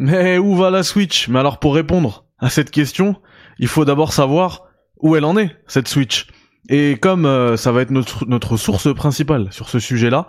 Mais 0.00 0.38
où 0.38 0.54
va 0.54 0.70
la 0.70 0.84
Switch? 0.84 1.26
Mais 1.26 1.40
alors 1.40 1.58
pour 1.58 1.74
répondre 1.74 2.24
à 2.38 2.50
cette 2.50 2.70
question, 2.70 3.16
il 3.58 3.66
faut 3.66 3.84
d'abord 3.84 4.12
savoir 4.12 4.68
où 5.00 5.16
elle 5.16 5.24
en 5.24 5.36
est, 5.36 5.56
cette 5.66 5.88
Switch. 5.88 6.28
Et 6.68 6.96
comme 6.98 7.26
euh, 7.26 7.56
ça 7.56 7.72
va 7.72 7.82
être 7.82 7.90
notre, 7.90 8.56
source 8.56 8.94
principale 8.94 9.52
sur 9.52 9.68
ce 9.68 9.80
sujet-là, 9.80 10.28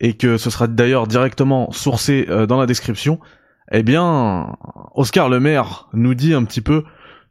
et 0.00 0.14
que 0.14 0.38
ce 0.38 0.50
sera 0.50 0.66
d'ailleurs 0.66 1.06
directement 1.06 1.70
sourcé 1.70 2.26
euh, 2.28 2.46
dans 2.46 2.58
la 2.58 2.66
description, 2.66 3.20
eh 3.70 3.84
bien, 3.84 4.56
Oscar 4.96 5.28
Le 5.28 5.38
Maire 5.38 5.88
nous 5.92 6.14
dit 6.14 6.34
un 6.34 6.42
petit 6.42 6.60
peu, 6.60 6.82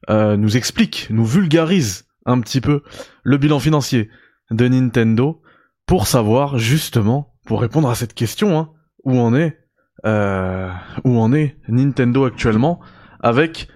euh, 0.09 0.37
nous 0.37 0.55
explique, 0.55 1.07
nous 1.09 1.25
vulgarise 1.25 2.05
un 2.25 2.39
petit 2.39 2.61
peu 2.61 2.83
le 3.23 3.37
bilan 3.37 3.59
financier 3.59 4.09
de 4.49 4.65
Nintendo 4.69 5.41
pour 5.85 6.07
savoir 6.07 6.57
justement, 6.57 7.33
pour 7.45 7.59
répondre 7.59 7.89
à 7.89 7.95
cette 7.95 8.13
question, 8.13 8.57
hein, 8.57 8.69
où 9.03 9.11
on 9.17 9.35
est, 9.35 9.64
euh, 10.05 10.69
où 11.03 11.19
on 11.19 11.33
est 11.33 11.57
Nintendo 11.67 12.25
actuellement 12.25 12.79
avec 13.19 13.67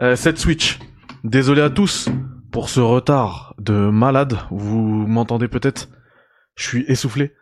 euh, 0.00 0.16
cette 0.16 0.38
Switch. 0.38 0.78
Désolé 1.24 1.62
à 1.62 1.70
tous 1.70 2.08
pour 2.52 2.68
ce 2.68 2.80
retard 2.80 3.54
de 3.58 3.72
malade. 3.72 4.38
Vous 4.50 4.80
m'entendez 4.80 5.48
peut-être? 5.48 5.88
Je 6.54 6.64
suis 6.64 6.84
essoufflé. 6.88 7.32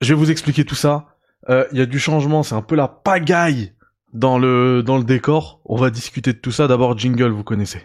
Je 0.00 0.14
vais 0.14 0.18
vous 0.18 0.30
expliquer 0.30 0.64
tout 0.64 0.74
ça. 0.74 1.06
Euh, 1.48 1.66
Il 1.72 1.78
y 1.78 1.82
a 1.82 1.86
du 1.86 1.98
changement, 1.98 2.42
c'est 2.42 2.54
un 2.54 2.62
peu 2.62 2.76
la 2.76 2.88
pagaille 2.88 3.74
dans 4.12 4.38
le 4.38 4.82
dans 4.82 4.98
le 4.98 5.04
décor. 5.04 5.60
On 5.64 5.76
va 5.76 5.90
discuter 5.90 6.32
de 6.32 6.38
tout 6.38 6.52
ça. 6.52 6.68
D'abord, 6.68 6.96
jingle, 6.96 7.30
vous 7.30 7.44
connaissez. 7.44 7.82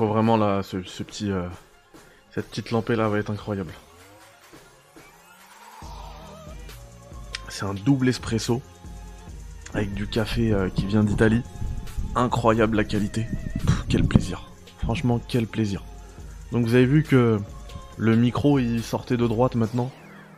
Faut 0.00 0.06
vraiment 0.06 0.38
là 0.38 0.62
ce, 0.62 0.78
petit 1.02 1.30
euh, 1.30 1.46
cette 2.30 2.48
petite 2.48 2.70
lampée 2.70 2.96
là 2.96 3.06
va 3.10 3.18
être 3.18 3.30
incroyable. 3.30 3.74
C'est 7.50 7.66
un 7.66 7.74
double 7.74 8.08
espresso 8.08 8.62
avec 9.74 9.92
du 9.92 10.06
café 10.06 10.54
euh, 10.54 10.70
qui 10.70 10.86
vient 10.86 11.04
d'Italie. 11.04 11.42
Incroyable 12.14 12.78
la 12.78 12.84
qualité. 12.84 13.26
Quel 13.90 14.04
plaisir. 14.04 14.50
Franchement, 14.78 15.20
quel 15.28 15.46
plaisir. 15.46 15.84
Donc 16.50 16.64
vous 16.64 16.74
avez 16.74 16.86
vu 16.86 17.02
que 17.02 17.38
le 17.98 18.16
micro 18.16 18.58
il 18.58 18.82
sortait 18.82 19.18
de 19.18 19.26
droite 19.26 19.54
maintenant. 19.54 19.90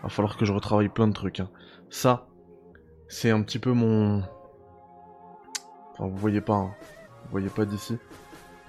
Va 0.03 0.09
falloir 0.09 0.37
que 0.37 0.45
je 0.45 0.53
retravaille 0.53 0.89
plein 0.89 1.07
de 1.07 1.13
trucs. 1.13 1.39
hein. 1.39 1.51
Ça, 1.89 2.27
c'est 3.07 3.31
un 3.31 3.43
petit 3.43 3.61
peu 3.61 3.71
mon. 3.71 4.25
Vous 6.01 6.17
voyez 6.17 6.41
pas, 6.41 6.55
hein. 6.55 6.75
vous 7.27 7.31
voyez 7.31 7.49
pas 7.49 7.65
d'ici. 7.65 7.97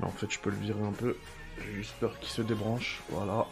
En 0.02 0.10
fait, 0.10 0.32
je 0.32 0.40
peux 0.40 0.50
le 0.50 0.58
virer 0.58 0.82
un 0.82 0.92
peu. 0.92 1.16
J'ai 1.60 1.74
juste 1.74 1.94
peur 2.00 2.18
qu'il 2.20 2.30
se 2.30 2.42
débranche. 2.42 3.02
Voilà. 3.12 3.46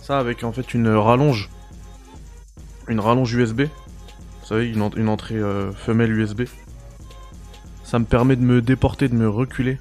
Ça 0.00 0.18
avec 0.18 0.44
en 0.44 0.52
fait 0.52 0.74
une 0.74 0.88
rallonge. 0.88 1.50
Une 2.88 3.00
rallonge 3.00 3.32
USB. 3.34 3.62
Vous 4.40 4.46
savez, 4.46 4.68
une 4.68 5.08
entrée 5.08 5.36
euh, 5.36 5.72
femelle 5.72 6.12
USB. 6.12 6.42
Ça 7.82 7.98
me 7.98 8.04
permet 8.04 8.36
de 8.36 8.42
me 8.42 8.60
déporter, 8.60 9.08
de 9.08 9.14
me 9.14 9.28
reculer. 9.28 9.78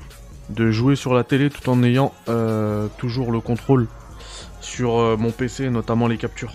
De 0.49 0.71
jouer 0.71 0.95
sur 0.95 1.13
la 1.13 1.23
télé 1.23 1.49
tout 1.49 1.67
en 1.69 1.83
ayant 1.83 2.13
euh, 2.27 2.87
toujours 2.97 3.31
le 3.31 3.39
contrôle 3.39 3.87
sur 4.61 4.99
euh, 4.99 5.17
mon 5.17 5.31
PC, 5.31 5.69
notamment 5.69 6.07
les 6.07 6.17
captures. 6.17 6.53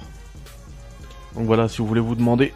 Donc 1.34 1.46
voilà, 1.46 1.68
si 1.68 1.78
vous 1.78 1.86
voulez 1.86 2.00
vous 2.00 2.14
demander 2.14 2.52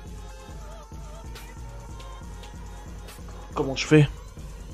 comment 3.54 3.76
je 3.76 3.87
fais? 3.87 4.09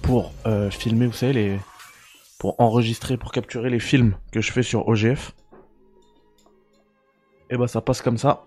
Pour 0.08 0.32
euh, 0.46 0.70
filmer, 0.70 1.06
vous 1.06 1.12
savez, 1.12 1.34
les... 1.34 1.60
pour 2.38 2.58
enregistrer, 2.58 3.19
pour 3.19 3.30
capturer 3.30 3.69
les 3.69 3.78
films 3.78 4.16
que 4.32 4.41
je 4.41 4.50
fais 4.50 4.62
sur 4.62 4.88
OGF. 4.88 5.34
Et 7.50 7.58
bah 7.58 7.69
ça 7.69 7.82
passe 7.82 8.00
comme 8.00 8.16
ça. 8.16 8.42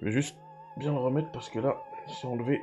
Je 0.00 0.06
vais 0.06 0.12
juste 0.12 0.34
bien 0.78 0.92
le 0.92 0.96
remettre 0.96 1.30
parce 1.30 1.50
que 1.50 1.58
là, 1.58 1.76
c'est 2.08 2.26
enlevé. 2.26 2.62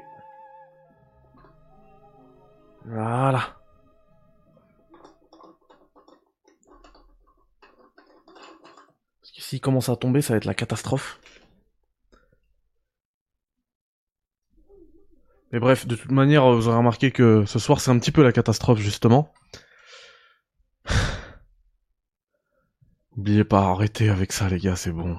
Voilà. 2.85 3.55
Parce 9.21 9.31
que 9.35 9.41
s'il 9.43 9.61
commence 9.61 9.87
à 9.87 9.95
tomber, 9.95 10.23
ça 10.23 10.33
va 10.33 10.37
être 10.37 10.45
la 10.45 10.55
catastrophe. 10.55 11.19
Mais 15.51 15.59
bref, 15.59 15.87
de 15.87 15.95
toute 15.95 16.11
manière, 16.11 16.49
vous 16.51 16.67
aurez 16.67 16.77
remarqué 16.77 17.11
que 17.11 17.45
ce 17.45 17.57
soir, 17.59 17.81
c'est 17.81 17.91
un 17.91 17.97
petit 17.99 18.11
peu 18.11 18.23
la 18.23 18.31
catastrophe, 18.31 18.79
justement. 18.79 19.33
N'oubliez 23.15 23.43
pas, 23.43 23.69
arrêtez 23.69 24.09
avec 24.09 24.31
ça, 24.31 24.47
les 24.49 24.59
gars, 24.59 24.75
c'est 24.75 24.91
bon. 24.91 25.17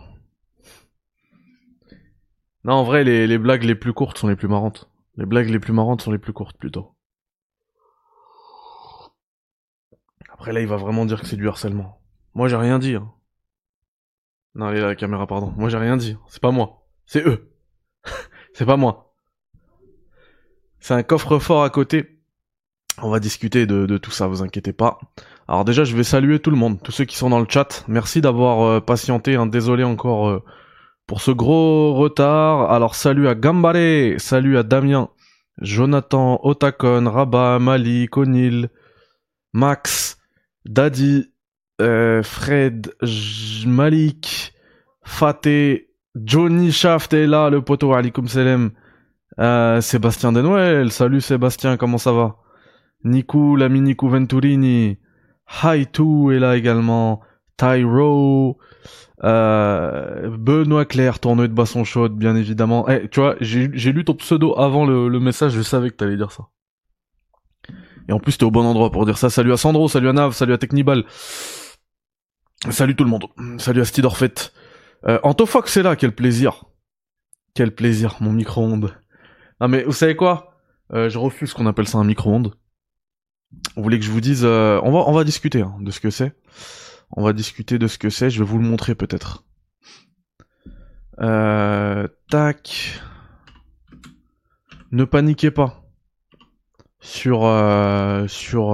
Non, 2.64 2.74
en 2.74 2.84
vrai, 2.84 3.04
les, 3.04 3.26
les 3.26 3.38
blagues 3.38 3.64
les 3.64 3.74
plus 3.74 3.92
courtes 3.92 4.18
sont 4.18 4.28
les 4.28 4.36
plus 4.36 4.48
marrantes. 4.48 4.88
Les 5.16 5.26
blagues 5.26 5.48
les 5.48 5.58
plus 5.58 5.72
marrantes 5.72 6.02
sont 6.02 6.12
les 6.12 6.18
plus 6.18 6.32
courtes, 6.32 6.56
plutôt. 6.56 6.94
Après, 10.32 10.52
là, 10.52 10.60
il 10.60 10.66
va 10.66 10.76
vraiment 10.76 11.04
dire 11.06 11.20
que 11.20 11.26
c'est 11.26 11.36
du 11.36 11.48
harcèlement. 11.48 12.00
Moi, 12.34 12.48
j'ai 12.48 12.56
rien 12.56 12.78
dit. 12.78 12.94
hein. 12.94 13.12
Non, 14.54 14.66
allez, 14.66 14.80
la 14.80 14.94
caméra, 14.94 15.26
pardon. 15.26 15.52
Moi, 15.56 15.68
j'ai 15.68 15.78
rien 15.78 15.97
dit. 15.97 16.16
C'est 16.28 16.41
pas 16.41 16.50
moi. 16.50 16.86
C'est 17.06 17.26
eux. 17.26 17.52
c'est 18.54 18.66
pas 18.66 18.76
moi. 18.76 19.09
C'est 20.80 20.94
un 20.94 21.02
coffre-fort 21.02 21.62
à 21.62 21.70
côté. 21.70 22.20
On 23.02 23.10
va 23.10 23.20
discuter 23.20 23.66
de, 23.66 23.96
tout 23.98 24.10
ça, 24.10 24.26
vous 24.26 24.42
inquiétez 24.42 24.72
pas. 24.72 24.98
Alors 25.48 25.64
déjà, 25.64 25.84
je 25.84 25.96
vais 25.96 26.04
saluer 26.04 26.38
tout 26.38 26.50
le 26.50 26.56
monde, 26.56 26.82
tous 26.82 26.92
ceux 26.92 27.04
qui 27.04 27.16
sont 27.16 27.30
dans 27.30 27.41
le 27.41 27.46
chat. 27.48 27.84
Merci 27.88 28.20
d'avoir 28.20 28.62
euh, 28.62 28.80
patienté. 28.80 29.36
hein. 29.36 29.46
Désolé 29.46 29.84
encore 29.84 30.28
euh, 30.28 30.42
pour 31.06 31.20
ce 31.20 31.30
gros 31.30 31.94
retard. 31.94 32.70
Alors 32.70 32.94
salut 32.94 33.28
à 33.28 33.34
Gambare, 33.34 34.18
salut 34.18 34.58
à 34.58 34.62
Damien, 34.62 35.08
Jonathan, 35.60 36.41
Otakon, 36.42 37.10
Rabat, 37.10 37.58
Malik, 37.58 38.16
O'Neill, 38.16 38.68
Max, 39.52 40.18
Daddy, 40.66 41.32
euh, 41.80 42.22
Fred, 42.22 42.94
Malik, 43.66 44.52
Faté, 45.02 45.91
Johnny 46.14 46.70
Shaft 46.72 47.12
est 47.14 47.26
là, 47.26 47.50
le 47.50 47.62
poteau, 47.62 47.92
alikum 47.94 48.28
salam. 48.28 48.72
Euh, 49.38 49.80
Sébastien 49.80 50.32
Denwell, 50.32 50.91
salut 50.91 51.20
Sébastien, 51.20 51.76
comment 51.76 51.98
ça 51.98 52.12
va? 52.12 52.36
Nico, 53.04 53.56
l'ami 53.56 53.80
Nico 53.80 54.08
Venturini, 54.08 54.98
Haitu 55.62 56.34
est 56.34 56.38
là 56.38 56.56
également, 56.56 57.20
Tyro, 57.56 58.58
euh, 59.22 60.36
Benoît 60.36 60.84
Claire, 60.84 61.20
tournoi 61.20 61.48
de 61.48 61.52
basson 61.52 61.84
chaude, 61.84 62.16
bien 62.16 62.34
évidemment. 62.36 62.88
Eh, 62.88 63.08
tu 63.08 63.20
vois, 63.20 63.36
j'ai 63.41 63.92
lu 63.92 64.04
ton 64.04 64.14
pseudo 64.14 64.58
avant 64.58 64.84
le, 64.84 65.09
le 65.09 65.21
message, 65.21 65.53
je 65.53 65.62
savais 65.62 65.91
que 65.91 65.97
t'allais 65.97 66.16
dire 66.16 66.32
ça. 66.32 66.48
Et 68.09 68.12
en 68.12 68.18
plus, 68.18 68.36
t'es 68.36 68.44
au 68.44 68.50
bon 68.50 68.65
endroit 68.65 68.91
pour 68.91 69.06
dire 69.06 69.16
ça. 69.16 69.30
Salut 69.30 69.53
à 69.53 69.56
Sandro, 69.56 69.88
salut 69.88 70.09
à 70.09 70.12
Nav, 70.12 70.32
salut 70.32 70.53
à 70.53 70.59
Technibal. 70.59 71.04
Salut 72.68 72.97
tout 72.97 73.04
le 73.04 73.10
monde. 73.10 73.27
Salut 73.59 73.80
à 73.80 73.84
Stidorfet. 73.84 74.34
Euh, 75.06 75.18
Antofox 75.22 75.77
est 75.77 75.82
là, 75.82 75.97
quel 75.97 76.12
plaisir. 76.12 76.65
Quel 77.54 77.72
plaisir, 77.74 78.16
mon 78.21 78.32
micro-ondes. 78.32 78.92
Non 79.60 79.68
mais 79.68 79.83
vous 79.84 79.92
savez 79.92 80.16
quoi? 80.16 80.54
Euh, 80.92 81.09
Je 81.09 81.18
refuse 81.18 81.53
qu'on 81.53 81.66
appelle 81.66 81.89
ça 81.89 81.98
un 81.98 82.04
micro-ondes. 82.04 82.54
Vous 83.77 83.83
voulez 83.83 83.98
que 83.98 84.04
je 84.04 84.10
vous 84.10 84.21
dise 84.21 84.45
euh, 84.45 84.80
on 84.83 85.12
va 85.12 85.24
discuter 85.24 85.62
hein, 85.62 85.77
de 85.80 85.91
ce 85.91 86.01
que 86.01 86.10
c'est. 86.10 86.34
On 87.12 87.22
va 87.22 87.33
discuter 87.33 87.78
de 87.78 87.86
ce 87.86 87.98
que 87.98 88.10
c'est. 88.10 88.30
Je 88.30 88.39
vais 88.39 88.48
vous 88.48 88.59
le 88.59 88.65
montrer 88.65 88.95
peut-être. 88.95 89.45
Euh, 91.21 92.07
tac. 92.28 93.01
Ne 94.92 95.04
paniquez 95.04 95.51
pas 95.51 95.83
sur 97.01 97.41
sur. 98.28 98.72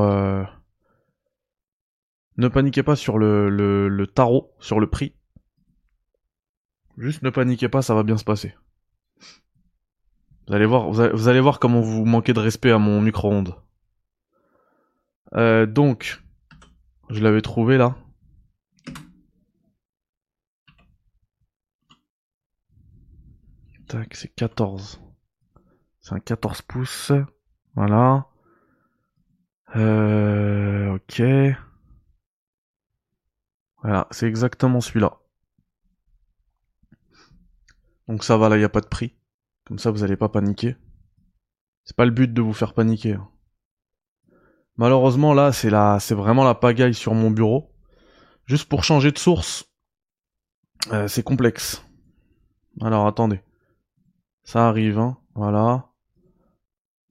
Ne 2.36 2.48
paniquez 2.48 2.82
pas 2.82 2.96
sur 2.96 3.18
le 3.18 4.04
tarot, 4.14 4.52
sur 4.60 4.78
le 4.78 4.88
prix. 4.88 5.14
Juste 6.98 7.22
ne 7.22 7.30
paniquez 7.30 7.68
pas, 7.68 7.82
ça 7.82 7.94
va 7.94 8.02
bien 8.02 8.16
se 8.16 8.24
passer. 8.24 8.54
Vous 10.48 10.54
allez 11.28 11.40
voir, 11.40 11.58
comment 11.58 11.80
vous 11.80 12.04
manquez 12.04 12.32
de 12.32 12.38
respect 12.38 12.70
à 12.70 12.78
mon 12.78 13.00
micro-ondes. 13.00 13.56
Euh, 15.34 15.66
donc, 15.66 16.22
je 17.10 17.20
l'avais 17.20 17.42
trouvé 17.42 17.78
là. 17.78 17.96
Tac, 23.88 24.14
c'est 24.14 24.28
14. 24.34 25.00
C'est 26.00 26.14
un 26.14 26.20
14 26.20 26.62
pouces. 26.62 27.12
Voilà. 27.74 28.26
Euh, 29.74 30.94
ok. 30.94 31.22
Voilà, 33.82 34.06
c'est 34.10 34.26
exactement 34.26 34.80
celui-là. 34.80 35.18
Donc 38.08 38.22
ça 38.22 38.36
va, 38.36 38.48
là, 38.48 38.56
il 38.56 38.60
n'y 38.60 38.64
a 38.64 38.68
pas 38.68 38.80
de 38.80 38.86
prix. 38.86 39.15
Comme 39.66 39.78
ça, 39.78 39.90
vous 39.90 39.98
n'allez 39.98 40.16
pas 40.16 40.28
paniquer. 40.28 40.76
C'est 41.84 41.96
pas 41.96 42.04
le 42.04 42.10
but 42.10 42.32
de 42.32 42.40
vous 42.40 42.52
faire 42.52 42.72
paniquer. 42.72 43.14
Hein. 43.14 43.28
Malheureusement, 44.76 45.34
là, 45.34 45.52
c'est 45.52 45.70
la, 45.70 45.98
c'est 46.00 46.14
vraiment 46.14 46.44
la 46.44 46.54
pagaille 46.54 46.94
sur 46.94 47.14
mon 47.14 47.30
bureau. 47.30 47.74
Juste 48.46 48.68
pour 48.68 48.84
changer 48.84 49.10
de 49.10 49.18
source, 49.18 49.72
euh, 50.92 51.08
c'est 51.08 51.22
complexe. 51.22 51.84
Alors, 52.80 53.06
attendez. 53.06 53.42
Ça 54.44 54.68
arrive, 54.68 54.98
hein. 54.98 55.18
Voilà. 55.34 55.90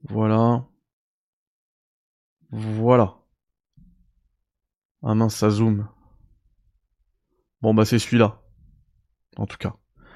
Voilà. 0.04 0.66
Voilà. 2.52 3.18
Ah 5.04 5.13
mince, 5.13 5.36
ça 5.36 5.50
zoom. 5.50 5.88
Bon 7.62 7.74
bah 7.74 7.86
c'est 7.86 8.00
celui-là. 8.00 8.42
En 9.38 9.46
tout 9.46 9.57
cas. 9.57 9.75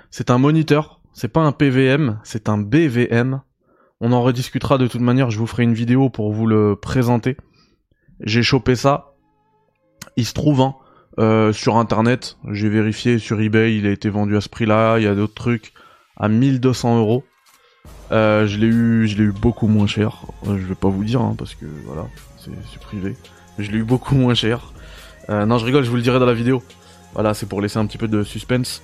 C'est 0.09 0.31
un 0.31 0.37
moniteur, 0.37 0.98
c'est 1.13 1.27
pas 1.27 1.41
un 1.41 1.51
PVM, 1.51 2.19
c'est 2.23 2.49
un 2.49 2.57
BVM. 2.57 3.41
On 4.01 4.11
en 4.13 4.21
rediscutera 4.21 4.77
de 4.77 4.87
toute 4.87 5.01
manière, 5.01 5.29
je 5.29 5.39
vous 5.39 5.47
ferai 5.47 5.63
une 5.63 5.73
vidéo 5.73 6.09
pour 6.09 6.31
vous 6.31 6.47
le 6.47 6.75
présenter. 6.75 7.35
J'ai 8.21 8.43
chopé 8.43 8.75
ça. 8.75 9.13
Il 10.15 10.25
se 10.25 10.33
trouve 10.33 10.61
hein, 10.61 10.75
euh, 11.19 11.51
sur 11.51 11.77
internet, 11.77 12.37
j'ai 12.49 12.69
vérifié 12.69 13.19
sur 13.19 13.41
eBay, 13.41 13.75
il 13.75 13.85
a 13.85 13.91
été 13.91 14.09
vendu 14.09 14.37
à 14.37 14.41
ce 14.41 14.49
prix-là, 14.49 14.99
il 14.99 15.03
y 15.03 15.07
a 15.07 15.15
d'autres 15.15 15.33
trucs 15.33 15.73
à 16.15 16.29
1200 16.29 16.99
euros. 16.99 17.23
Euh, 18.11 18.47
je 18.47 18.57
l'ai 18.57 18.67
eu, 18.67 19.07
je 19.07 19.17
l'ai 19.17 19.23
eu 19.23 19.31
beaucoup 19.31 19.67
moins 19.67 19.87
cher. 19.87 20.25
Euh, 20.47 20.57
je 20.57 20.65
vais 20.65 20.75
pas 20.75 20.89
vous 20.89 21.03
dire 21.03 21.21
hein, 21.21 21.35
parce 21.37 21.55
que 21.55 21.65
voilà, 21.85 22.07
c'est 22.37 22.79
privé. 22.79 23.15
Je 23.57 23.71
l'ai 23.71 23.79
eu 23.79 23.83
beaucoup 23.83 24.15
moins 24.15 24.33
cher. 24.33 24.71
non, 25.27 25.57
je 25.57 25.65
rigole, 25.65 25.83
je 25.83 25.89
vous 25.89 25.97
le 25.97 26.01
dirai 26.01 26.19
dans 26.19 26.25
la 26.25 26.33
vidéo. 26.33 26.63
Voilà, 27.13 27.33
c'est 27.33 27.47
pour 27.47 27.59
laisser 27.59 27.79
un 27.79 27.85
petit 27.85 27.97
peu 27.97 28.07
de 28.07 28.23
suspense. 28.23 28.81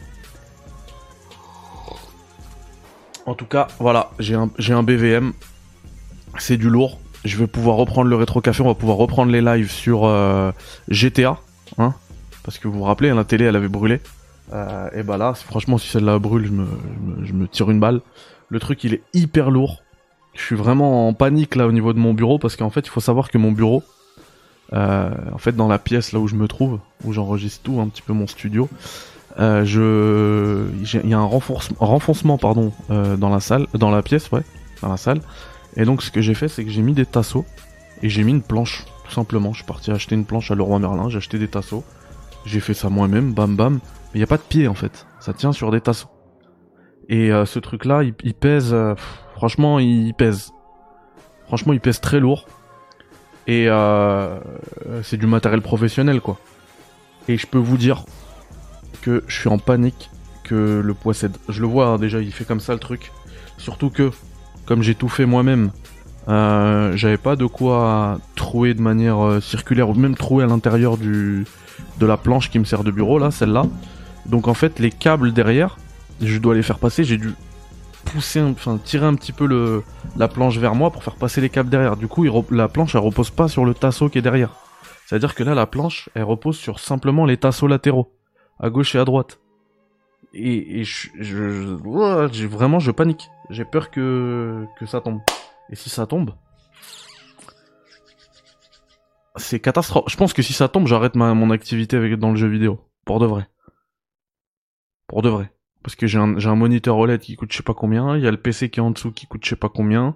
En 3.25 3.33
tout 3.33 3.45
cas, 3.45 3.68
voilà, 3.80 4.12
j'ai 4.19 4.36
un, 4.36 4.83
BVM. 4.83 5.33
C'est 6.38 6.57
du 6.57 6.69
lourd. 6.69 7.00
Je 7.24 7.38
vais 7.38 7.48
pouvoir 7.48 7.77
reprendre 7.77 8.07
le 8.10 8.16
rétro 8.16 8.39
café. 8.39 8.62
On 8.62 8.68
va 8.68 8.75
pouvoir 8.75 8.98
reprendre 8.98 9.31
les 9.31 9.42
lives 9.42 9.72
sur 9.72 10.06
euh, 10.06 10.51
GTA. 10.89 11.39
Hein 11.80 11.95
Parce 12.44 12.60
que 12.60 12.68
vous 12.68 12.80
vous 12.80 12.83
rappelez, 12.83 13.12
la 13.12 13.24
télé, 13.24 13.45
elle 13.45 13.56
avait 13.56 13.68
brûlé. 13.68 14.00
Euh, 14.54 14.89
et 14.94 15.01
bah 15.01 15.18
là, 15.18 15.33
franchement, 15.33 15.80
si 15.80 15.88
celle-là 15.89 16.19
brûle, 16.19 16.45
je 17.24 17.33
me, 17.33 17.48
tire 17.48 17.72
une 17.72 17.80
balle. 17.80 18.01
Le 18.50 18.60
truc, 18.60 18.83
il 18.83 18.94
est 18.94 19.01
hyper 19.13 19.50
lourd. 19.50 19.81
Je 20.36 20.42
suis 20.42 20.56
vraiment 20.56 21.07
en 21.07 21.13
panique 21.13 21.56
là 21.56 21.66
au 21.66 21.71
niveau 21.71 21.94
de 21.94 22.00
mon 22.00 22.13
bureau 22.13 22.38
parce 22.38 22.56
qu'en 22.56 22.69
fait, 22.69 22.81
il 22.81 22.89
faut 22.89 23.00
savoir 23.00 23.31
que 23.31 23.38
mon 23.38 23.54
bureau, 23.54 23.83
euh, 24.74 25.10
en 25.33 25.38
fait, 25.38 25.56
dans 25.56 25.68
la 25.68 25.80
pièce 25.80 26.12
là 26.12 26.19
où 26.19 26.28
je 26.28 26.36
me 26.36 26.48
trouve, 26.48 26.80
où 27.06 27.13
j'enregistre 27.13 27.63
tout, 27.63 27.80
un 27.80 27.88
petit 27.88 28.01
peu 28.01 28.13
mon 28.13 28.28
studio, 28.28 28.69
je, 29.37 30.65
il 30.81 31.09
y 31.09 31.13
a 31.13 31.19
un 31.19 31.23
renforcement, 31.23 31.77
renfoncement 31.79 32.37
pardon 32.37 32.71
euh, 32.89 33.17
dans 33.17 33.29
la 33.29 33.39
salle, 33.39 33.67
dans 33.73 33.91
la 33.91 34.01
pièce, 34.01 34.31
ouais, 34.31 34.43
dans 34.81 34.89
la 34.89 34.97
salle. 34.97 35.21
Et 35.75 35.85
donc 35.85 36.01
ce 36.01 36.11
que 36.11 36.21
j'ai 36.21 36.33
fait, 36.33 36.47
c'est 36.47 36.63
que 36.63 36.71
j'ai 36.71 36.81
mis 36.81 36.93
des 36.93 37.05
tasseaux 37.05 37.45
et 38.01 38.09
j'ai 38.09 38.23
mis 38.23 38.31
une 38.31 38.41
planche, 38.41 38.85
tout 39.05 39.11
simplement. 39.11 39.51
Je 39.51 39.57
suis 39.57 39.65
parti 39.65 39.91
acheter 39.91 40.15
une 40.15 40.25
planche 40.25 40.51
à 40.51 40.55
Leroy 40.55 40.79
Merlin, 40.79 41.09
j'ai 41.09 41.17
acheté 41.17 41.37
des 41.37 41.47
tasseaux, 41.47 41.83
j'ai 42.45 42.59
fait 42.59 42.73
ça 42.73 42.89
moi-même, 42.89 43.33
bam 43.33 43.55
bam. 43.55 43.75
Mais 43.75 44.19
il 44.19 44.19
y 44.19 44.23
a 44.23 44.27
pas 44.27 44.37
de 44.37 44.43
pied 44.43 44.67
en 44.67 44.75
fait, 44.75 45.05
ça 45.19 45.33
tient 45.33 45.51
sur 45.51 45.71
des 45.71 45.81
tasseaux. 45.81 46.09
Et 47.09 47.31
euh, 47.31 47.45
ce 47.45 47.59
truc-là, 47.59 48.01
il, 48.03 48.33
pèse, 48.33 48.73
euh, 48.73 48.95
franchement, 49.35 49.79
il, 49.79 50.13
pèse. 50.13 50.51
Franchement, 51.45 51.73
il 51.73 51.79
pèse 51.79 52.01
très 52.01 52.19
lourd. 52.19 52.47
Et 53.47 53.67
euh, 53.69 54.39
c'est 55.03 55.17
du 55.17 55.27
matériel 55.27 55.61
professionnel 55.61 56.19
quoi. 56.19 56.39
Et 57.27 57.37
je 57.37 57.45
peux 57.45 57.59
vous 57.59 57.77
dire, 57.77 58.05
que 59.06 59.24
je 59.28 59.40
suis 59.40 59.50
en 59.50 59.60
panique 59.60 60.10
que 60.44 60.81
le 60.84 60.94
poids 60.96 61.13
cède. 61.13 61.38
Je 61.48 61.62
le 61.62 61.68
vois 61.68 61.88
hein, 61.88 61.98
déjà, 62.00 62.19
il 62.19 62.31
fait 62.31 62.44
comme 62.44 62.60
ça 62.60 62.74
le 62.74 62.80
truc. 62.80 63.12
Surtout 63.57 63.92
que, 63.92 64.12
comme 64.66 64.81
j'ai 64.81 64.96
tout 64.96 65.10
fait 65.10 65.28
moi-même, 65.28 65.69
euh, 66.28 66.92
j'avais 66.98 67.18
pas 67.18 67.36
de 67.36 67.46
quoi 67.46 68.19
trouer 68.36 68.74
de 68.74 68.81
manière 68.81 69.24
euh, 69.24 69.40
circulaire 69.40 69.90
ou 69.90 69.94
même 69.94 70.16
trouer 70.16 70.44
à 70.44 70.48
l'intérieur 70.48 70.98
du 70.98 71.46
de 72.00 72.06
la 72.06 72.18
planche 72.18 72.50
qui 72.50 72.57
me 72.57 72.63
sert 72.63 72.84
de 72.84 72.92
bureau 72.92 73.19
là, 73.19 73.30
celle-là. 73.30 73.68
Donc 74.25 74.48
en 74.48 74.56
fait, 74.56 74.80
les 74.80 74.90
câbles 74.90 75.34
derrière, 75.34 75.78
je 76.19 76.40
dois 76.40 76.56
les 76.56 76.63
faire 76.63 76.80
passer. 76.80 77.04
J'ai 77.04 77.18
dû 77.18 77.34
pousser, 78.06 78.42
enfin 78.42 78.80
tirer 78.84 79.06
un 79.06 79.13
petit 79.13 79.34
peu 79.34 79.46
le 79.46 79.84
la 80.18 80.28
planche 80.28 80.57
vers 80.57 80.74
moi 80.74 80.90
pour 80.90 81.04
faire 81.04 81.16
passer 81.16 81.42
les 81.42 81.50
câbles 81.50 81.69
derrière. 81.69 81.96
Du 81.96 82.07
coup, 82.07 82.25
la 82.50 82.68
planche 82.68 82.96
elle 82.96 83.02
repose 83.02 83.30
pas 83.30 83.48
sur 83.48 83.66
le 83.66 83.75
tasseau 83.75 84.10
qui 84.10 84.18
est 84.18 84.24
derrière. 84.24 84.50
C'est-à-dire 85.06 85.36
que 85.36 85.44
là, 85.44 85.54
la 85.54 85.68
planche, 85.68 86.10
elle 86.16 86.24
repose 86.24 86.57
sur 86.57 86.80
simplement 86.80 87.25
les 87.25 87.38
tasseaux 87.38 87.68
latéraux 87.68 88.14
à 88.60 88.69
gauche 88.69 88.96
et 88.96 89.00
à 89.00 89.06
droite. 89.06 89.40
Et, 90.34 90.84
je, 90.84 91.10
je, 91.19 92.46
vraiment, 92.46 92.80
je 92.80 92.92
panique. 92.92 93.30
J'ai 93.50 93.63
peur 93.63 93.90
que, 93.90 94.66
que 94.78 94.86
ça 94.86 95.00
tombe. 95.00 95.22
Et 95.69 95.75
si 95.75 95.90
ça 95.90 96.06
tombe, 96.06 96.36
c'est 99.38 99.60
catastrophe. 99.60 100.06
Je 100.10 100.18
pense 100.18 100.34
que 100.34 100.42
si 100.42 100.54
ça 100.54 100.68
tombe, 100.68 100.88
j'arrête 100.88 101.16
mon 101.16 101.52
activité 101.52 101.98
avec, 101.98 102.16
dans 102.16 102.31
le 102.31 102.36
jeu 102.36 102.48
vidéo. 102.48 102.80
Pour 103.06 103.19
de 103.19 103.25
vrai. 103.25 103.48
Pour 105.07 105.22
de 105.22 105.30
vrai. 105.30 105.52
Parce 105.84 105.96
que 105.96 106.07
j'ai 106.07 106.18
un, 106.18 106.38
un 106.38 106.56
moniteur 106.56 106.98
OLED 106.98 107.22
qui 107.22 107.36
coûte 107.36 107.52
je 107.52 107.57
sais 107.57 107.63
pas 107.63 107.75
combien, 107.75 108.18
il 108.18 108.24
y 108.24 108.28
a 108.28 108.31
le 108.31 108.42
PC 108.42 108.72
qui 108.72 108.80
est 108.80 108.84
en 108.84 108.90
dessous 108.90 109.12
qui 109.12 109.28
coûte 109.28 109.46
je 109.46 109.52
sais 109.52 109.56
pas 109.56 109.69
combien. 109.69 110.16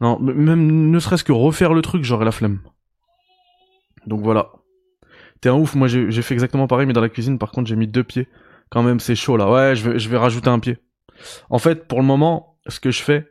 Non, 0.00 0.18
même 0.20 0.90
ne 0.90 0.98
serait-ce 1.00 1.24
que 1.24 1.32
refaire 1.32 1.74
le 1.74 1.82
truc, 1.82 2.04
j'aurais 2.04 2.24
la 2.24 2.30
flemme. 2.32 2.60
Donc 4.06 4.20
voilà. 4.20 4.52
T'es 5.40 5.48
un 5.48 5.54
ouf, 5.54 5.74
moi 5.74 5.88
j'ai 5.88 6.22
fait 6.22 6.34
exactement 6.34 6.66
pareil, 6.66 6.86
mais 6.86 6.92
dans 6.92 7.00
la 7.00 7.08
cuisine, 7.08 7.38
par 7.38 7.50
contre, 7.50 7.68
j'ai 7.68 7.76
mis 7.76 7.88
deux 7.88 8.04
pieds. 8.04 8.28
Quand 8.70 8.82
même, 8.82 9.00
c'est 9.00 9.14
chaud 9.14 9.36
là. 9.36 9.50
Ouais, 9.50 9.76
je 9.76 9.88
vais, 9.88 9.98
je 9.98 10.08
vais 10.08 10.16
rajouter 10.16 10.48
un 10.48 10.58
pied. 10.58 10.78
En 11.50 11.58
fait, 11.58 11.86
pour 11.86 12.00
le 12.00 12.06
moment, 12.06 12.58
ce 12.66 12.80
que 12.80 12.90
je 12.90 13.02
fais, 13.02 13.28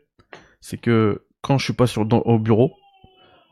c'est 0.62 0.78
que 0.78 1.26
quand 1.42 1.58
je 1.58 1.66
suis 1.66 1.74
pas 1.74 1.88
sur, 1.88 2.08
au 2.12 2.40
bureau, 2.40 2.72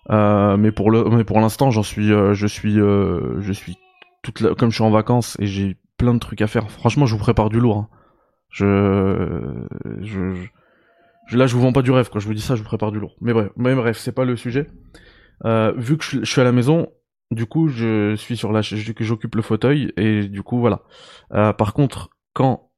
euh, 0.10 0.58
mais 0.58 0.72
pour 0.72 0.92
le, 0.92 1.04
mais 1.06 1.24
pour 1.24 1.40
l'instant, 1.40 1.72
j'en 1.72 1.84
suis, 1.84 2.12
euh, 2.12 2.34
je 2.34 2.48
suis, 2.48 2.80
euh, 2.80 3.40
je 3.40 3.54
suis 3.54 3.78
toute 4.22 4.56
comme 4.56 4.70
je 4.70 4.76
suis 4.76 4.84
en 4.84 4.90
vacances 4.90 5.38
et 5.40 5.46
j'ai 5.46 5.78
plein 5.98 6.14
de 6.14 6.20
trucs 6.20 6.42
à 6.42 6.48
faire. 6.48 6.70
Franchement, 6.72 7.06
je 7.06 7.14
vous 7.14 7.20
prépare 7.20 7.50
du 7.50 7.60
lourd. 7.60 7.78
Hein. 7.78 7.90
Je, 8.50 9.66
je, 10.02 10.36
je, 11.28 11.38
là, 11.38 11.48
je 11.48 11.56
vous 11.56 11.62
vends 11.62 11.74
pas 11.74 11.82
du 11.82 11.92
rêve. 11.92 12.10
Quand 12.12 12.20
je 12.20 12.28
vous 12.28 12.34
dis 12.34 12.42
ça, 12.42 12.56
je 12.56 12.62
vous 12.62 12.68
prépare 12.68 12.92
du 12.92 13.00
lourd. 13.00 13.16
Mais 13.22 13.34
bref, 13.34 13.50
mais 13.56 13.76
bref, 13.76 13.98
c'est 13.98 14.12
pas 14.12 14.26
le 14.26 14.36
sujet. 14.36 14.68
vu 15.44 15.98
que 15.98 16.04
je 16.04 16.24
suis 16.24 16.42
à 16.42 16.44
la 16.44 16.52
maison, 16.52 16.88
du 17.36 17.46
coup, 17.46 17.68
je 17.68 18.16
suis 18.16 18.38
sur 18.38 18.52
la, 18.52 18.62
j'occupe 18.62 19.36
le 19.36 19.42
fauteuil 19.42 19.94
et 19.98 20.28
du 20.28 20.44
coup, 20.44 20.60
voilà. 20.60 20.84
Euh, 21.34 21.54
par 21.54 21.74
contre, 21.74 22.10
quand, 22.34 22.70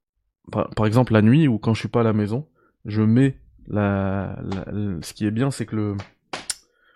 par, 0.52 0.86
exemple, 0.86 1.14
la 1.14 1.22
nuit 1.22 1.48
ou 1.48 1.58
quand 1.58 1.74
je 1.74 1.80
suis 1.80 1.90
pas 1.90 2.02
à 2.02 2.04
la 2.04 2.14
maison, 2.14 2.48
je 2.86 3.02
mets 3.02 3.40
la, 3.68 4.38
ce 5.02 5.14
qui 5.14 5.26
est 5.26 5.32
bien, 5.32 5.52
c'est 5.52 5.66
que 5.66 5.76
le, 5.76 5.98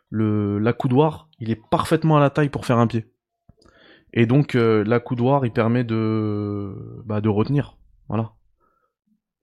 le, 0.09 0.59
l'accoudoir, 0.59 1.29
il 1.39 1.49
est 1.49 1.61
parfaitement 1.69 2.17
à 2.17 2.19
la 2.19 2.29
taille 2.29 2.49
pour 2.49 2.65
faire 2.65 2.77
un 2.77 2.87
pied. 2.87 3.11
Et 4.13 4.25
donc, 4.25 4.55
euh, 4.55 4.83
l'accoudoir, 4.83 5.45
il 5.45 5.51
permet 5.51 5.83
de, 5.83 7.03
bah, 7.05 7.21
de 7.21 7.29
retenir. 7.29 7.77
Voilà. 8.07 8.33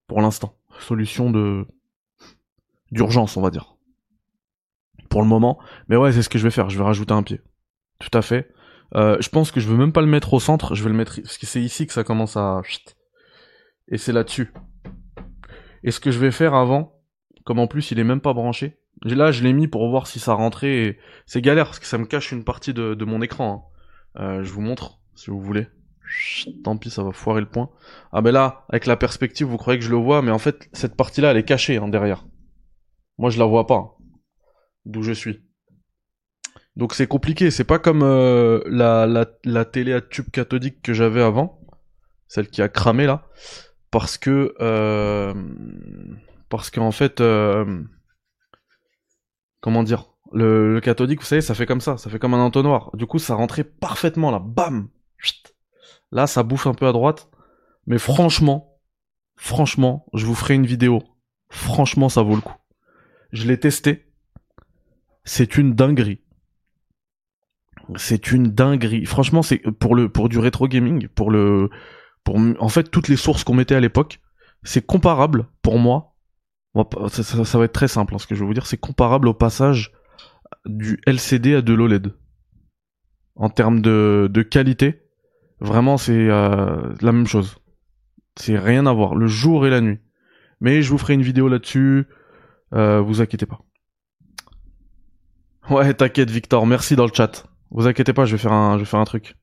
Pour 0.06 0.20
l'instant. 0.20 0.56
Solution 0.80 1.30
de, 1.30 1.66
d'urgence, 2.90 3.36
on 3.36 3.42
va 3.42 3.50
dire. 3.50 3.76
Pour 5.08 5.22
le 5.22 5.28
moment. 5.28 5.58
Mais 5.88 5.96
ouais, 5.96 6.12
c'est 6.12 6.22
ce 6.22 6.28
que 6.28 6.38
je 6.38 6.44
vais 6.44 6.50
faire. 6.50 6.68
Je 6.68 6.78
vais 6.78 6.84
rajouter 6.84 7.12
un 7.12 7.22
pied. 7.22 7.40
Tout 7.98 8.16
à 8.16 8.22
fait. 8.22 8.50
Euh, 8.94 9.16
je 9.20 9.28
pense 9.28 9.50
que 9.50 9.60
je 9.60 9.68
veux 9.68 9.76
même 9.76 9.92
pas 9.92 10.00
le 10.00 10.06
mettre 10.06 10.32
au 10.34 10.40
centre, 10.40 10.74
je 10.74 10.84
vais 10.84 10.90
le 10.90 10.96
mettre 10.96 11.20
parce 11.20 11.38
que 11.38 11.46
c'est 11.46 11.60
ici 11.60 11.86
que 11.86 11.92
ça 11.92 12.04
commence 12.04 12.36
à 12.36 12.62
et 13.88 13.98
c'est 13.98 14.12
là-dessus. 14.12 14.52
Et 15.82 15.90
ce 15.90 16.00
que 16.00 16.10
je 16.10 16.18
vais 16.18 16.30
faire 16.30 16.54
avant, 16.54 17.00
comme 17.44 17.58
en 17.58 17.66
plus 17.66 17.90
il 17.90 17.98
est 17.98 18.04
même 18.04 18.20
pas 18.20 18.32
branché, 18.32 18.78
là 19.02 19.30
je 19.30 19.42
l'ai 19.42 19.52
mis 19.52 19.68
pour 19.68 19.88
voir 19.88 20.06
si 20.06 20.18
ça 20.18 20.34
rentrait. 20.34 20.76
Et... 20.76 20.98
C'est 21.26 21.40
galère 21.40 21.66
parce 21.66 21.78
que 21.78 21.86
ça 21.86 21.98
me 21.98 22.06
cache 22.06 22.32
une 22.32 22.44
partie 22.44 22.74
de, 22.74 23.04
mon 23.04 23.22
écran. 23.22 23.70
Hein. 24.16 24.22
Euh, 24.22 24.44
je 24.44 24.52
vous 24.52 24.60
montre 24.60 25.00
si 25.14 25.30
vous 25.30 25.40
voulez. 25.40 25.66
Tant 26.62 26.76
pis, 26.76 26.90
ça 26.90 27.02
va 27.02 27.10
foirer 27.10 27.40
le 27.40 27.48
point. 27.48 27.70
Ah 28.12 28.22
ben 28.22 28.30
là, 28.30 28.64
avec 28.68 28.86
la 28.86 28.96
perspective, 28.96 29.46
vous 29.46 29.56
croyez 29.56 29.78
que 29.78 29.84
je 29.84 29.90
le 29.90 29.96
vois, 29.96 30.22
mais 30.22 30.30
en 30.30 30.38
fait 30.38 30.68
cette 30.72 30.96
partie-là, 30.96 31.32
elle 31.32 31.36
est 31.36 31.44
cachée 31.44 31.76
hein, 31.76 31.88
derrière. 31.88 32.26
Moi 33.18 33.30
je 33.30 33.38
la 33.38 33.44
vois 33.44 33.66
pas. 33.66 33.76
Hein, 33.76 33.90
d'où 34.84 35.02
je 35.02 35.12
suis. 35.12 35.45
Donc 36.76 36.92
c'est 36.92 37.06
compliqué, 37.06 37.50
c'est 37.50 37.64
pas 37.64 37.78
comme 37.78 38.02
euh, 38.02 38.62
la, 38.66 39.06
la, 39.06 39.26
la, 39.44 39.64
télé 39.64 39.94
à 39.94 40.02
tube 40.02 40.30
cathodique 40.30 40.82
que 40.82 40.92
j'avais 40.92 41.22
avant, 41.22 41.58
celle 42.28 42.48
qui 42.48 42.60
a 42.60 42.68
cramé 42.68 43.06
là, 43.06 43.26
parce 43.90 44.18
que 44.18 44.54
euh, 44.60 45.32
parce 46.50 46.70
qu'en 46.70 46.92
fait, 46.92 47.22
euh, 47.22 47.82
comment 49.60 49.82
dire, 49.82 50.10
le, 50.32 50.78
cathodique, 50.80 51.20
vous 51.20 51.26
savez, 51.26 51.40
ça 51.40 51.54
fait 51.54 51.64
comme 51.64 51.80
ça, 51.80 51.96
ça 51.96 52.10
fait 52.10 52.18
comme 52.18 52.34
un 52.34 52.44
entonnoir. 52.44 52.90
Du 52.94 53.06
coup, 53.06 53.18
ça 53.18 53.34
rentrait 53.34 53.64
parfaitement 53.64 54.30
là, 54.30 54.38
bam. 54.38 54.88
Là, 56.12 56.26
ça 56.26 56.42
bouffe 56.42 56.66
un 56.66 56.74
peu 56.74 56.86
à 56.86 56.92
droite, 56.92 57.30
mais 57.86 57.98
franchement, 57.98 58.78
franchement, 59.36 60.06
je 60.12 60.26
vous 60.26 60.34
ferai 60.34 60.54
une 60.54 60.66
vidéo. 60.66 61.02
Franchement, 61.48 62.10
ça 62.10 62.22
vaut 62.22 62.34
le 62.34 62.42
coup. 62.42 62.56
Je 63.32 63.46
l'ai 63.46 63.58
testé. 63.58 64.12
C'est 65.24 65.56
une 65.56 65.74
dinguerie. 65.74 66.25
C'est 67.94 68.32
une 68.32 68.48
dinguerie. 68.48 69.06
Franchement, 69.06 69.42
c'est 69.42 69.58
pour 69.58 69.94
le 69.94 70.08
pour 70.08 70.28
du 70.28 70.38
rétro 70.38 70.66
gaming, 70.66 71.08
pour 71.08 71.30
le 71.30 71.70
pour 72.24 72.36
en 72.58 72.68
fait 72.68 72.90
toutes 72.90 73.08
les 73.08 73.16
sources 73.16 73.44
qu'on 73.44 73.54
mettait 73.54 73.76
à 73.76 73.80
l'époque, 73.80 74.20
c'est 74.64 74.84
comparable 74.84 75.46
pour 75.62 75.78
moi. 75.78 76.16
Ça, 77.08 77.58
va 77.58 77.64
être 77.64 77.72
très 77.72 77.88
simple, 77.88 78.14
hein, 78.14 78.18
ce 78.18 78.26
que 78.26 78.34
je 78.34 78.40
vais 78.40 78.46
vous 78.46 78.52
dire, 78.52 78.66
c'est 78.66 78.76
comparable 78.76 79.28
au 79.28 79.34
passage 79.34 79.92
du 80.66 81.00
LCD 81.06 81.54
à 81.54 81.62
de 81.62 81.72
l'OLED. 81.72 82.12
En 83.34 83.48
termes 83.48 83.80
de, 83.80 84.28
de 84.30 84.42
qualité, 84.42 85.02
vraiment 85.60 85.96
c'est 85.96 86.28
euh, 86.28 86.92
la 87.00 87.12
même 87.12 87.26
chose. 87.26 87.56
C'est 88.36 88.58
rien 88.58 88.84
à 88.84 88.92
voir, 88.92 89.14
le 89.14 89.26
jour 89.26 89.66
et 89.66 89.70
la 89.70 89.80
nuit. 89.80 90.00
Mais 90.60 90.82
je 90.82 90.90
vous 90.90 90.98
ferai 90.98 91.14
une 91.14 91.22
vidéo 91.22 91.48
là-dessus, 91.48 92.06
euh, 92.74 93.00
vous 93.00 93.22
inquiétez 93.22 93.46
pas. 93.46 93.60
Ouais, 95.70 95.94
t'inquiète 95.94 96.30
Victor, 96.30 96.66
merci 96.66 96.94
dans 96.94 97.06
le 97.06 97.12
chat. 97.14 97.46
Vous 97.70 97.86
inquiétez 97.86 98.12
pas, 98.12 98.24
je 98.24 98.32
vais 98.32 98.38
faire 98.38 98.52
un, 98.52 98.74
je 98.74 98.80
vais 98.80 98.84
faire 98.86 99.00
un 99.00 99.04
truc. 99.04 99.36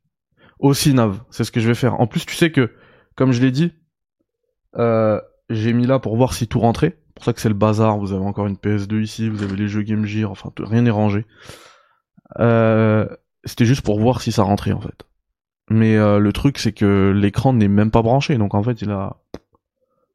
Aussi 0.60 0.94
Nav, 0.94 1.24
c'est 1.30 1.44
ce 1.44 1.52
que 1.52 1.60
je 1.60 1.68
vais 1.68 1.76
faire. 1.76 2.00
En 2.00 2.08
plus, 2.08 2.26
tu 2.26 2.36
sais 2.36 2.52
que, 2.52 2.72
comme 3.16 3.32
je 3.32 3.42
l'ai 3.42 3.52
dit, 3.52 3.74
euh, 4.78 5.20
j'ai 5.50 5.74
mis 5.74 5.86
là 5.86 6.00
pour 6.00 6.16
voir 6.16 6.34
si 6.34 6.48
tout 6.48 6.60
rentrait. 6.60 6.98
C'est 7.08 7.14
pour 7.16 7.26
ça 7.26 7.34
que 7.34 7.42
c'est 7.42 7.50
le 7.50 7.56
bazar. 7.56 7.98
Vous 7.98 8.14
avez 8.14 8.24
encore 8.26 8.48
une 8.48 8.56
PS2 8.56 9.02
ici, 9.02 9.30
vous 9.30 9.44
avez 9.44 9.56
les 9.56 9.68
jeux 9.68 9.84
Game 9.84 10.06
Gear, 10.06 10.32
enfin 10.32 10.52
rien 10.58 10.82
n'est 10.82 10.90
rangé. 10.90 11.26
Euh, 12.40 13.08
C'était 13.46 13.66
juste 13.66 13.82
pour 13.84 14.00
voir 14.00 14.22
si 14.22 14.32
ça 14.32 14.44
rentrait 14.44 14.72
en 14.72 14.82
fait. 14.82 15.06
Mais 15.70 15.96
euh, 15.98 16.18
le 16.20 16.34
truc 16.34 16.58
c'est 16.58 16.72
que 16.72 17.12
l'écran 17.16 17.54
n'est 17.54 17.68
même 17.68 17.92
pas 17.92 18.02
branché, 18.02 18.38
donc 18.38 18.54
en 18.54 18.64
fait 18.64 18.82
il 18.82 18.90
a, 18.90 19.18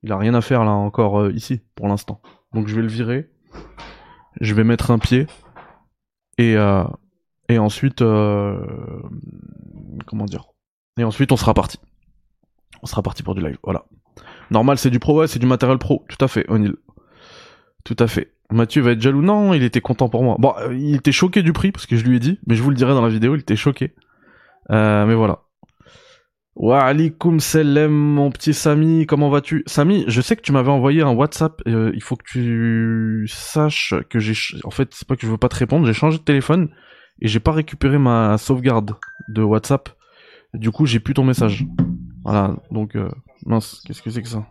il 0.02 0.12
a 0.12 0.16
rien 0.18 0.34
à 0.34 0.40
faire 0.40 0.64
là 0.64 0.72
encore 0.72 1.20
euh, 1.20 1.32
ici 1.32 1.60
pour 1.74 1.88
l'instant. 1.88 2.20
Donc 2.52 2.66
je 2.68 2.74
vais 2.74 2.82
le 2.82 2.88
virer. 2.88 3.30
Je 4.40 4.54
vais 4.54 4.64
mettre 4.64 4.90
un 4.90 4.98
pied 4.98 5.26
et 6.36 6.56
euh, 6.56 6.84
et 7.48 7.58
ensuite 7.58 8.02
euh, 8.02 8.58
comment 10.06 10.24
dire? 10.24 10.46
Et 10.98 11.04
ensuite 11.04 11.32
on 11.32 11.36
sera 11.36 11.54
parti. 11.54 11.78
On 12.82 12.86
sera 12.86 13.02
parti 13.02 13.22
pour 13.22 13.34
du 13.34 13.40
live. 13.40 13.58
Voilà. 13.62 13.84
Normal, 14.50 14.78
c'est 14.78 14.90
du 14.90 14.98
pro, 14.98 15.20
ouais, 15.20 15.26
c'est 15.26 15.38
du 15.38 15.46
matériel 15.46 15.78
pro. 15.78 16.04
Tout 16.08 16.24
à 16.24 16.28
fait, 16.28 16.48
O'Neill. 16.48 16.76
Tout 17.84 17.96
à 17.98 18.06
fait. 18.06 18.32
Mathieu 18.50 18.82
va 18.82 18.92
être 18.92 19.00
jaloux. 19.00 19.22
Non, 19.22 19.52
il 19.52 19.62
était 19.62 19.80
content 19.80 20.08
pour 20.08 20.22
moi. 20.22 20.36
Bon, 20.38 20.54
euh, 20.58 20.74
il 20.74 20.96
était 20.96 21.12
choqué 21.12 21.42
du 21.42 21.52
prix 21.52 21.70
parce 21.70 21.86
que 21.86 21.96
je 21.96 22.04
lui 22.04 22.16
ai 22.16 22.20
dit, 22.20 22.38
mais 22.46 22.54
je 22.54 22.62
vous 22.62 22.70
le 22.70 22.76
dirai 22.76 22.94
dans 22.94 23.02
la 23.02 23.08
vidéo, 23.08 23.34
il 23.34 23.40
était 23.40 23.56
choqué. 23.56 23.94
Euh, 24.70 25.06
mais 25.06 25.14
voilà. 25.14 25.40
Wa 26.54 26.82
alaikum 26.82 27.38
salam, 27.40 27.92
mon 27.92 28.30
petit 28.30 28.52
Samy, 28.52 29.06
comment 29.06 29.30
vas-tu? 29.30 29.62
Samy, 29.66 30.04
je 30.08 30.20
sais 30.20 30.34
que 30.34 30.40
tu 30.40 30.50
m'avais 30.50 30.70
envoyé 30.70 31.02
un 31.02 31.12
WhatsApp, 31.12 31.62
il 31.66 32.02
faut 32.02 32.16
que 32.16 32.24
tu 32.26 33.28
saches 33.28 33.94
que 34.10 34.18
j'ai... 34.18 34.34
En 34.64 34.70
fait, 34.70 34.88
c'est 34.92 35.06
pas 35.06 35.14
que 35.14 35.22
je 35.22 35.30
veux 35.30 35.38
pas 35.38 35.48
te 35.48 35.56
répondre, 35.56 35.86
j'ai 35.86 35.92
changé 35.92 36.18
de 36.18 36.24
téléphone 36.24 36.70
et 37.20 37.28
j'ai 37.28 37.40
pas 37.40 37.52
récupéré 37.52 37.98
ma 37.98 38.38
sauvegarde 38.38 38.96
de 39.28 39.42
WhatsApp. 39.42 39.88
Du 40.54 40.70
coup, 40.70 40.86
j'ai 40.86 41.00
plus 41.00 41.14
ton 41.14 41.24
message. 41.24 41.64
Voilà, 42.24 42.56
donc... 42.70 42.96
Euh... 42.96 43.10
Mince, 43.46 43.80
qu'est-ce 43.86 44.02
que 44.02 44.10
c'est 44.10 44.22
que 44.22 44.28
ça? 44.28 44.46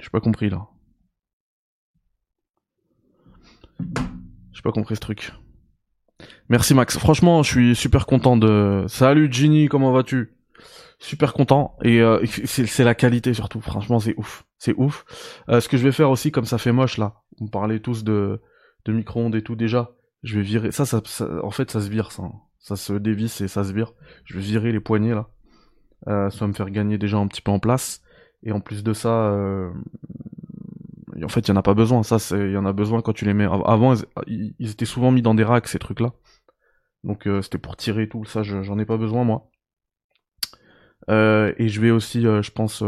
J'ai 0.00 0.10
pas 0.10 0.20
compris 0.20 0.48
là. 0.50 0.68
J'ai 4.52 4.62
pas 4.62 4.72
compris 4.72 4.94
ce 4.94 5.00
truc. 5.00 5.32
Merci 6.48 6.74
Max. 6.74 6.96
Franchement, 6.96 7.42
je 7.42 7.50
suis 7.50 7.76
super 7.76 8.06
content 8.06 8.36
de. 8.36 8.84
Salut 8.88 9.28
Ginny, 9.30 9.68
comment 9.68 9.90
vas-tu? 9.92 10.32
Super 10.98 11.34
content 11.34 11.76
et 11.82 12.00
euh, 12.00 12.24
c'est 12.24 12.84
la 12.84 12.94
qualité 12.94 13.34
surtout. 13.34 13.60
Franchement, 13.60 13.98
c'est 13.98 14.14
ouf, 14.16 14.46
c'est 14.58 14.74
ouf. 14.76 15.04
Euh, 15.48 15.60
ce 15.60 15.68
que 15.68 15.76
je 15.76 15.82
vais 15.82 15.92
faire 15.92 16.10
aussi, 16.10 16.30
comme 16.30 16.46
ça 16.46 16.56
fait 16.56 16.72
moche 16.72 16.96
là, 16.96 17.22
on 17.40 17.48
parlait 17.48 17.80
tous 17.80 18.04
de 18.04 18.40
de 18.84 18.92
micro-ondes 18.92 19.34
et 19.34 19.42
tout 19.42 19.56
déjà. 19.56 19.92
Je 20.22 20.38
vais 20.38 20.42
virer 20.42 20.72
ça, 20.72 20.86
ça, 20.86 21.02
en 21.42 21.50
fait, 21.50 21.70
ça 21.70 21.80
se 21.80 21.88
vire 21.88 22.12
ça 22.12 22.24
ça 22.58 22.74
se 22.74 22.92
dévisse 22.94 23.40
et 23.40 23.48
ça 23.48 23.62
se 23.62 23.72
vire. 23.72 23.92
Je 24.24 24.34
vais 24.34 24.40
virer 24.40 24.72
les 24.72 24.80
poignets 24.80 25.14
là. 25.14 25.28
Euh, 26.08 26.30
ça 26.30 26.40
va 26.40 26.48
me 26.48 26.52
faire 26.52 26.70
gagner 26.70 26.98
déjà 26.98 27.16
un 27.16 27.28
petit 27.28 27.40
peu 27.40 27.52
en 27.52 27.60
place. 27.60 28.02
Et 28.42 28.52
en 28.52 28.60
plus 28.60 28.82
de 28.82 28.92
ça, 28.92 29.08
euh... 29.08 29.70
en 31.22 31.28
fait, 31.28 31.40
il 31.40 31.48
y 31.48 31.52
en 31.52 31.56
a 31.56 31.62
pas 31.62 31.74
besoin. 31.74 32.02
Ça, 32.02 32.18
il 32.36 32.50
y 32.50 32.56
en 32.56 32.66
a 32.66 32.72
besoin 32.72 33.02
quand 33.02 33.12
tu 33.12 33.24
les 33.24 33.34
mets. 33.34 33.44
Avant, 33.44 33.94
ils, 34.26 34.54
étaient 34.70 34.84
souvent 34.84 35.12
mis 35.12 35.22
dans 35.22 35.34
des 35.34 35.44
racks 35.44 35.68
ces 35.68 35.78
trucs 35.78 36.00
là. 36.00 36.12
Donc 37.04 37.28
euh, 37.28 37.40
c'était 37.40 37.58
pour 37.58 37.76
tirer 37.76 38.04
et 38.04 38.08
tout. 38.08 38.24
Ça, 38.24 38.42
j'en 38.42 38.78
ai 38.78 38.84
pas 38.84 38.96
besoin 38.96 39.24
moi. 39.24 39.48
Euh, 41.08 41.52
et 41.56 41.68
je 41.68 41.80
vais 41.80 41.92
aussi, 41.92 42.26
euh, 42.26 42.42
je 42.42 42.50
pense, 42.50 42.82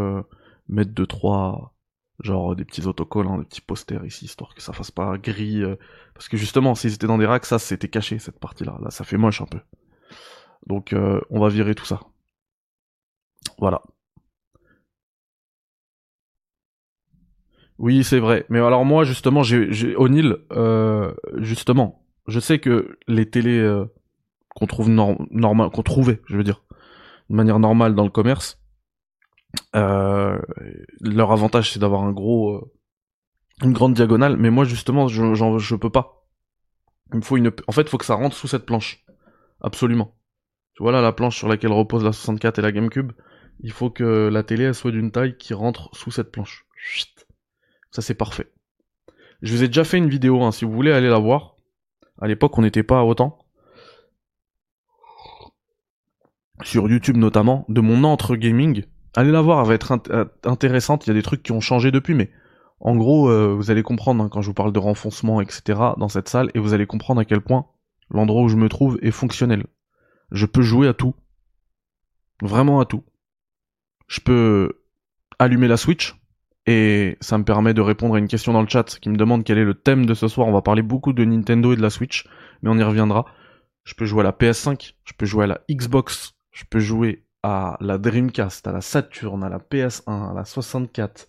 mettre 0.68 0.90
deux 0.92 1.06
trois 1.06 1.77
genre 2.20 2.56
des 2.56 2.64
petits 2.64 2.86
autocollants, 2.86 3.38
des 3.38 3.44
petits 3.44 3.60
posters 3.60 4.04
ici, 4.04 4.24
histoire 4.26 4.54
que 4.54 4.62
ça 4.62 4.72
fasse 4.72 4.90
pas 4.90 5.18
gris. 5.18 5.62
Euh, 5.62 5.76
parce 6.14 6.28
que 6.28 6.36
justement, 6.36 6.74
s'ils 6.74 6.94
étaient 6.94 7.06
dans 7.06 7.18
des 7.18 7.26
racks, 7.26 7.46
ça 7.46 7.58
c'était 7.58 7.88
caché 7.88 8.18
cette 8.18 8.38
partie-là. 8.38 8.78
Là, 8.82 8.90
ça 8.90 9.04
fait 9.04 9.16
moche 9.16 9.40
un 9.40 9.46
peu. 9.46 9.60
Donc 10.66 10.92
euh, 10.92 11.20
on 11.30 11.40
va 11.40 11.48
virer 11.48 11.74
tout 11.74 11.84
ça. 11.86 12.00
Voilà. 13.58 13.82
Oui, 17.78 18.02
c'est 18.02 18.18
vrai. 18.18 18.44
Mais 18.48 18.58
alors 18.58 18.84
moi, 18.84 19.04
justement, 19.04 19.42
j'ai 19.42 19.96
O'Neill, 19.96 20.36
euh, 20.52 21.14
justement, 21.36 22.04
je 22.26 22.40
sais 22.40 22.58
que 22.58 22.98
les 23.06 23.30
télés 23.30 23.60
euh, 23.60 23.84
qu'on 24.54 24.66
trouve 24.66 24.88
normal, 24.90 25.70
qu'on 25.70 25.82
trouvait, 25.82 26.20
je 26.26 26.36
veux 26.36 26.42
dire, 26.42 26.64
de 27.30 27.36
manière 27.36 27.60
normale 27.60 27.94
dans 27.94 28.04
le 28.04 28.10
commerce, 28.10 28.60
euh, 28.60 28.67
leur 29.74 31.32
avantage 31.32 31.72
c'est 31.72 31.78
d'avoir 31.78 32.02
un 32.02 32.12
gros, 32.12 32.54
euh, 32.56 32.72
une 33.62 33.72
grande 33.72 33.94
diagonale, 33.94 34.36
mais 34.36 34.50
moi 34.50 34.64
justement 34.64 35.08
je, 35.08 35.34
je 35.34 35.76
peux 35.76 35.90
pas. 35.90 36.26
Il 37.12 37.18
me 37.18 37.22
faut 37.22 37.36
une, 37.36 37.50
en 37.66 37.72
fait, 37.72 37.88
faut 37.88 37.98
que 37.98 38.04
ça 38.04 38.14
rentre 38.14 38.36
sous 38.36 38.48
cette 38.48 38.66
planche, 38.66 39.04
absolument. 39.60 40.14
Tu 40.74 40.82
vois 40.82 40.92
là 40.92 41.00
la 41.00 41.12
planche 41.12 41.36
sur 41.36 41.48
laquelle 41.48 41.72
repose 41.72 42.04
la 42.04 42.12
64 42.12 42.58
et 42.58 42.62
la 42.62 42.72
GameCube, 42.72 43.12
il 43.60 43.72
faut 43.72 43.90
que 43.90 44.28
la 44.28 44.42
télé 44.42 44.64
elle 44.64 44.74
soit 44.74 44.92
d'une 44.92 45.10
taille 45.10 45.36
qui 45.36 45.54
rentre 45.54 45.90
sous 45.94 46.10
cette 46.10 46.30
planche. 46.30 46.66
Ça 47.90 48.02
c'est 48.02 48.14
parfait. 48.14 48.52
Je 49.42 49.52
vous 49.52 49.62
ai 49.62 49.68
déjà 49.68 49.84
fait 49.84 49.98
une 49.98 50.08
vidéo, 50.08 50.42
hein, 50.42 50.52
si 50.52 50.64
vous 50.64 50.72
voulez 50.72 50.92
aller 50.92 51.08
la 51.08 51.18
voir. 51.18 51.56
À 52.20 52.26
l'époque 52.26 52.56
on 52.58 52.62
n'était 52.62 52.82
pas 52.82 53.00
à 53.00 53.04
autant. 53.04 53.38
Sur 56.62 56.88
YouTube 56.88 57.16
notamment, 57.16 57.64
de 57.68 57.80
mon 57.80 58.02
entre 58.04 58.34
gaming, 58.34 58.84
allez 59.18 59.32
la 59.32 59.40
voir, 59.40 59.60
elle 59.60 59.68
va 59.68 59.74
être 59.74 60.00
euh, 60.10 60.24
intéressante. 60.44 61.06
Il 61.06 61.08
y 61.08 61.10
a 61.10 61.14
des 61.14 61.22
trucs 61.22 61.42
qui 61.42 61.52
ont 61.52 61.60
changé 61.60 61.90
depuis, 61.90 62.14
mais 62.14 62.30
en 62.80 62.94
gros, 62.94 63.28
euh, 63.28 63.52
vous 63.54 63.70
allez 63.70 63.82
comprendre 63.82 64.22
hein, 64.22 64.28
quand 64.30 64.42
je 64.42 64.46
vous 64.46 64.54
parle 64.54 64.72
de 64.72 64.78
renfoncement, 64.78 65.40
etc. 65.40 65.80
dans 65.96 66.08
cette 66.08 66.28
salle, 66.28 66.50
et 66.54 66.60
vous 66.60 66.72
allez 66.72 66.86
comprendre 66.86 67.20
à 67.20 67.24
quel 67.24 67.40
point 67.40 67.66
l'endroit 68.10 68.42
où 68.42 68.48
je 68.48 68.56
me 68.56 68.68
trouve 68.68 68.98
est 69.02 69.10
fonctionnel. 69.10 69.66
Je 70.30 70.46
peux 70.46 70.62
jouer 70.62 70.86
à 70.86 70.94
tout. 70.94 71.14
Vraiment 72.42 72.80
à 72.80 72.84
tout. 72.84 73.02
Je 74.06 74.20
peux 74.20 74.80
allumer 75.40 75.66
la 75.66 75.76
Switch, 75.76 76.14
et 76.66 77.16
ça 77.20 77.38
me 77.38 77.44
permet 77.44 77.74
de 77.74 77.80
répondre 77.80 78.14
à 78.14 78.18
une 78.18 78.28
question 78.28 78.52
dans 78.52 78.62
le 78.62 78.68
chat 78.68 78.98
qui 79.00 79.08
me 79.08 79.16
demande 79.16 79.42
quel 79.42 79.58
est 79.58 79.64
le 79.64 79.74
thème 79.74 80.06
de 80.06 80.14
ce 80.14 80.28
soir. 80.28 80.46
On 80.46 80.52
va 80.52 80.62
parler 80.62 80.82
beaucoup 80.82 81.12
de 81.12 81.24
Nintendo 81.24 81.72
et 81.72 81.76
de 81.76 81.82
la 81.82 81.90
Switch, 81.90 82.28
mais 82.62 82.70
on 82.70 82.78
y 82.78 82.82
reviendra. 82.84 83.26
Je 83.82 83.94
peux 83.94 84.04
jouer 84.04 84.20
à 84.20 84.24
la 84.24 84.32
PS5, 84.32 84.94
je 85.04 85.12
peux 85.14 85.26
jouer 85.26 85.44
à 85.44 85.46
la 85.48 85.60
Xbox, 85.68 86.34
je 86.52 86.64
peux 86.70 86.78
jouer 86.78 87.24
à 87.42 87.76
la 87.80 87.98
Dreamcast, 87.98 88.66
à 88.66 88.72
la 88.72 88.80
Saturn, 88.80 89.42
à 89.44 89.48
la 89.48 89.58
PS1, 89.58 90.30
à 90.30 90.34
la 90.34 90.44
64, 90.44 91.28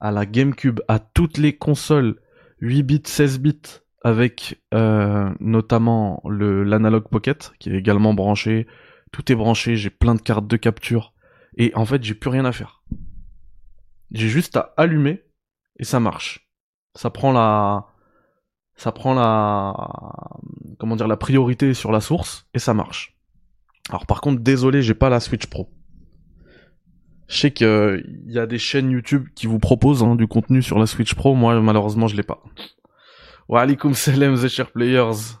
à 0.00 0.10
la 0.10 0.26
GameCube, 0.26 0.80
à 0.88 0.98
toutes 0.98 1.38
les 1.38 1.56
consoles 1.56 2.20
8 2.60 2.82
bits, 2.82 3.02
16 3.04 3.40
bits, 3.40 3.80
avec 4.02 4.62
euh, 4.74 5.30
notamment 5.40 6.22
l'analog 6.24 7.08
pocket 7.08 7.52
qui 7.58 7.70
est 7.70 7.76
également 7.76 8.14
branché. 8.14 8.66
Tout 9.12 9.32
est 9.32 9.34
branché, 9.34 9.76
j'ai 9.76 9.90
plein 9.90 10.14
de 10.14 10.20
cartes 10.20 10.46
de 10.46 10.56
capture 10.56 11.14
et 11.56 11.72
en 11.74 11.86
fait 11.86 12.04
j'ai 12.04 12.14
plus 12.14 12.30
rien 12.30 12.44
à 12.44 12.52
faire. 12.52 12.82
J'ai 14.10 14.28
juste 14.28 14.56
à 14.56 14.74
allumer 14.76 15.24
et 15.78 15.84
ça 15.84 16.00
marche. 16.00 16.50
Ça 16.94 17.10
prend 17.10 17.32
la 17.32 17.86
ça 18.76 18.92
prend 18.92 19.14
la 19.14 19.74
comment 20.78 20.96
dire 20.96 21.08
la 21.08 21.16
priorité 21.16 21.74
sur 21.74 21.90
la 21.90 22.00
source 22.00 22.46
et 22.54 22.58
ça 22.58 22.74
marche. 22.74 23.13
Alors 23.90 24.06
par 24.06 24.20
contre, 24.20 24.40
désolé, 24.40 24.82
j'ai 24.82 24.94
pas 24.94 25.10
la 25.10 25.20
Switch 25.20 25.46
Pro. 25.46 25.70
Je 27.28 27.38
sais 27.38 27.50
qu'il 27.52 27.66
euh, 27.66 28.02
y 28.26 28.38
a 28.38 28.46
des 28.46 28.58
chaînes 28.58 28.90
YouTube 28.90 29.28
qui 29.34 29.46
vous 29.46 29.58
proposent 29.58 30.02
hein, 30.02 30.14
du 30.14 30.26
contenu 30.26 30.62
sur 30.62 30.78
la 30.78 30.86
Switch 30.86 31.14
Pro. 31.14 31.34
Moi, 31.34 31.60
malheureusement, 31.60 32.06
je 32.06 32.16
l'ai 32.16 32.22
pas. 32.22 32.42
Wa 33.48 33.62
alaikum 33.62 33.94
salam, 33.94 34.36
the 34.36 34.48
chers 34.48 34.70
players. 34.70 35.36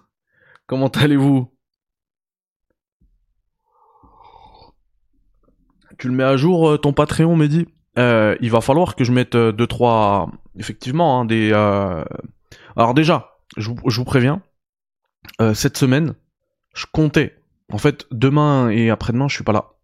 Comment 0.66 0.88
allez-vous? 0.88 1.50
Tu 5.98 6.08
le 6.08 6.14
mets 6.14 6.24
à 6.24 6.36
jour 6.36 6.70
euh, 6.70 6.78
ton 6.78 6.92
Patreon, 6.92 7.36
Mehdi? 7.36 7.66
Euh, 7.98 8.36
Il 8.40 8.50
va 8.50 8.60
falloir 8.60 8.96
que 8.96 9.04
je 9.04 9.12
mette 9.12 9.34
euh, 9.36 9.52
deux 9.52 9.66
trois, 9.66 10.30
effectivement, 10.58 11.20
hein, 11.20 11.24
des. 11.24 11.52
Alors 12.76 12.94
déjà, 12.94 13.36
je 13.56 13.70
vous, 13.70 14.04
préviens, 14.04 14.42
cette 15.54 15.76
semaine, 15.76 16.14
je 16.74 16.86
comptais. 16.92 17.36
En 17.72 17.78
fait, 17.78 18.06
demain 18.10 18.70
et 18.70 18.90
après-demain, 18.90 19.28
je 19.28 19.34
suis 19.34 19.44
pas 19.44 19.52
là. 19.52 19.74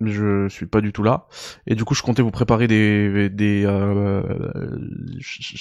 Je 0.00 0.48
suis 0.48 0.66
pas 0.66 0.80
du 0.80 0.92
tout 0.92 1.02
là. 1.02 1.26
Et 1.66 1.74
du 1.74 1.84
coup, 1.84 1.94
je 1.94 2.02
comptais 2.02 2.22
vous 2.22 2.30
préparer 2.30 2.66
des 2.66 3.28
des 3.30 3.64
euh, 3.66 4.22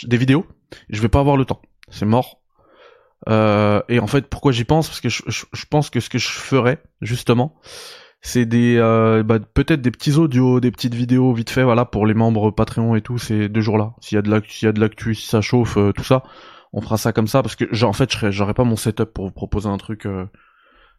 vidéos. 0.10 0.46
Je 0.90 1.02
vais 1.02 1.10
pas 1.10 1.20
avoir 1.20 1.38
le 1.38 1.46
temps. 1.46 1.62
C'est 1.90 2.06
mort. 2.06 2.42
Euh, 3.30 3.82
et 3.88 4.00
en 4.00 4.08
fait, 4.08 4.28
pourquoi 4.28 4.52
j'y 4.52 4.66
pense? 4.66 4.88
Parce 4.88 5.02
que 5.02 5.10
je, 5.10 5.24
je, 5.28 5.66
pense 5.70 5.90
que 5.90 6.00
ce 6.00 6.10
que 6.10 6.18
je 6.18 6.28
ferais 6.28 6.84
justement, 7.02 7.56
c'est 8.22 8.46
des 8.46 8.76
euh, 8.78 9.24
bah, 9.24 9.40
peut-être 9.40 9.82
des 9.82 9.92
petits 9.92 10.14
audios, 10.16 10.60
des 10.60 10.72
petites 10.72 10.94
vidéos 10.94 11.34
vite 11.34 11.50
fait, 11.50 11.64
voilà, 11.64 11.86
pour 11.86 12.06
les 12.06 12.14
membres 12.14 12.52
Patreon 12.52 12.96
et 12.96 13.02
tout, 13.02 13.18
ces 13.18 13.48
deux 13.48 13.62
jours-là. 13.62 13.94
S'il 14.02 14.18
y 14.18 14.20
a 14.20 14.22
de 14.22 14.30
l'actu, 14.30 14.52
s'il 14.52 14.66
y 14.66 14.70
a 14.70 14.74
de 14.74 14.80
l'actu, 14.82 15.16
si 15.16 15.28
ça 15.28 15.40
chauffe, 15.42 15.78
tout 15.96 16.04
ça, 16.04 16.24
on 16.74 16.82
fera 16.82 16.98
ça 16.98 17.14
comme 17.14 17.28
ça 17.28 17.42
parce 17.42 17.56
que 17.56 17.84
en 17.86 17.94
fait, 17.94 18.30
j'aurais 18.32 18.54
pas 18.54 18.66
mon 18.66 18.76
setup 18.76 19.14
pour 19.14 19.26
vous 19.26 19.32
proposer 19.32 19.70
un 19.70 19.78
truc, 19.78 20.06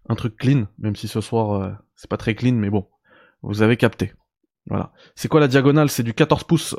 un 0.09 0.15
truc 0.15 0.37
clean, 0.37 0.67
même 0.79 0.97
si 0.97 1.09
ce 1.09 1.21
soir 1.21 1.63
euh, 1.63 1.73
c'est 1.97 2.11
pas 2.11 2.17
très 2.17 2.35
clean, 2.35 2.55
mais 2.55 2.71
bon, 2.71 2.87
vous 3.43 3.63
avez 3.63 3.77
capté. 3.77 4.13
Voilà. 4.67 4.93
C'est 5.15 5.29
quoi 5.29 5.41
la 5.41 5.49
diagonale? 5.49 5.91
C'est 5.91 6.03
du 6.03 6.15
14 6.15 6.45
pouces. 6.45 6.77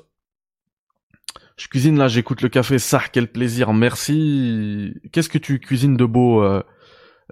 Je 1.57 1.67
cuisine 1.67 1.97
là, 1.97 2.07
j'écoute 2.07 2.41
le 2.41 2.49
café. 2.49 2.79
Ça, 2.79 3.01
quel 3.11 3.31
plaisir. 3.31 3.73
Merci. 3.73 4.93
Qu'est-ce 5.11 5.29
que 5.29 5.37
tu 5.37 5.59
cuisines 5.59 5.95
de 5.95 6.05
beau, 6.05 6.43
euh, 6.43 6.61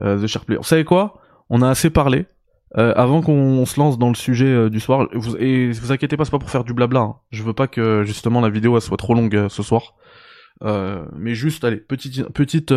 euh, 0.01 0.25
The 0.25 0.57
Vous 0.57 0.63
savez 0.63 0.85
quoi? 0.85 1.21
On 1.49 1.61
a 1.61 1.69
assez 1.69 1.89
parlé. 1.89 2.25
Euh, 2.77 2.93
avant 2.95 3.21
qu'on 3.21 3.65
se 3.65 3.79
lance 3.79 3.99
dans 3.99 4.09
le 4.09 4.15
sujet 4.15 4.47
euh, 4.47 4.69
du 4.69 4.79
soir, 4.79 5.07
et 5.37 5.69
vous 5.71 5.91
inquiétez 5.91 6.17
pas, 6.17 6.25
c'est 6.25 6.31
pas 6.31 6.39
pour 6.39 6.49
faire 6.49 6.63
du 6.63 6.73
blabla. 6.73 7.01
Hein. 7.01 7.15
Je 7.29 7.43
veux 7.43 7.53
pas 7.53 7.67
que 7.67 8.03
justement 8.03 8.41
la 8.41 8.49
vidéo 8.49 8.79
soit 8.79 8.97
trop 8.97 9.13
longue 9.13 9.47
ce 9.49 9.63
soir. 9.63 9.95
Mais 10.61 11.35
juste, 11.35 11.63
allez, 11.65 11.77
petite 11.77 12.29
petite 12.29 12.73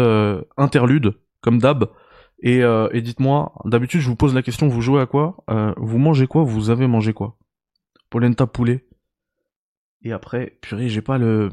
interlude 0.56 1.14
comme 1.40 1.58
d'hab. 1.58 1.88
Et, 2.43 2.62
euh, 2.62 2.88
et 2.93 3.00
dites-moi, 3.00 3.52
d'habitude 3.64 4.00
je 4.00 4.09
vous 4.09 4.16
pose 4.16 4.35
la 4.35 4.43
question, 4.43 4.69
vous 4.69 4.83
jouez 4.83 5.00
à 5.00 5.07
quoi? 5.07 5.43
Euh, 5.50 5.73
Vous 5.78 5.99
mangez 5.99 6.26
quoi? 6.26 6.43
Vous 6.45 6.71
avez 6.71 6.87
mangé 6.87 7.12
quoi? 7.12 7.38
Polenta 8.11 8.47
poulet. 8.47 8.87
Et 10.02 10.12
après, 10.12 10.59
purée, 10.61 10.88
j'ai 10.88 11.02
pas 11.02 11.19
le 11.19 11.50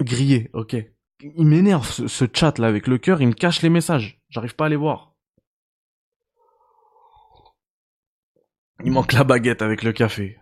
grillé. 0.00 0.50
Ok. 0.52 0.76
Il 1.20 1.46
m'énerve 1.46 1.86
ce, 1.86 2.06
ce 2.06 2.24
chat 2.32 2.58
là 2.58 2.68
avec 2.68 2.86
le 2.86 2.96
cœur, 2.98 3.20
il 3.20 3.28
me 3.28 3.32
cache 3.32 3.62
les 3.62 3.70
messages. 3.70 4.20
J'arrive 4.28 4.54
pas 4.54 4.66
à 4.66 4.68
les 4.68 4.76
voir. 4.76 5.14
Il 8.84 8.92
manque 8.92 9.12
la 9.12 9.24
baguette 9.24 9.60
avec 9.62 9.82
le 9.82 9.92
café. 9.92 10.38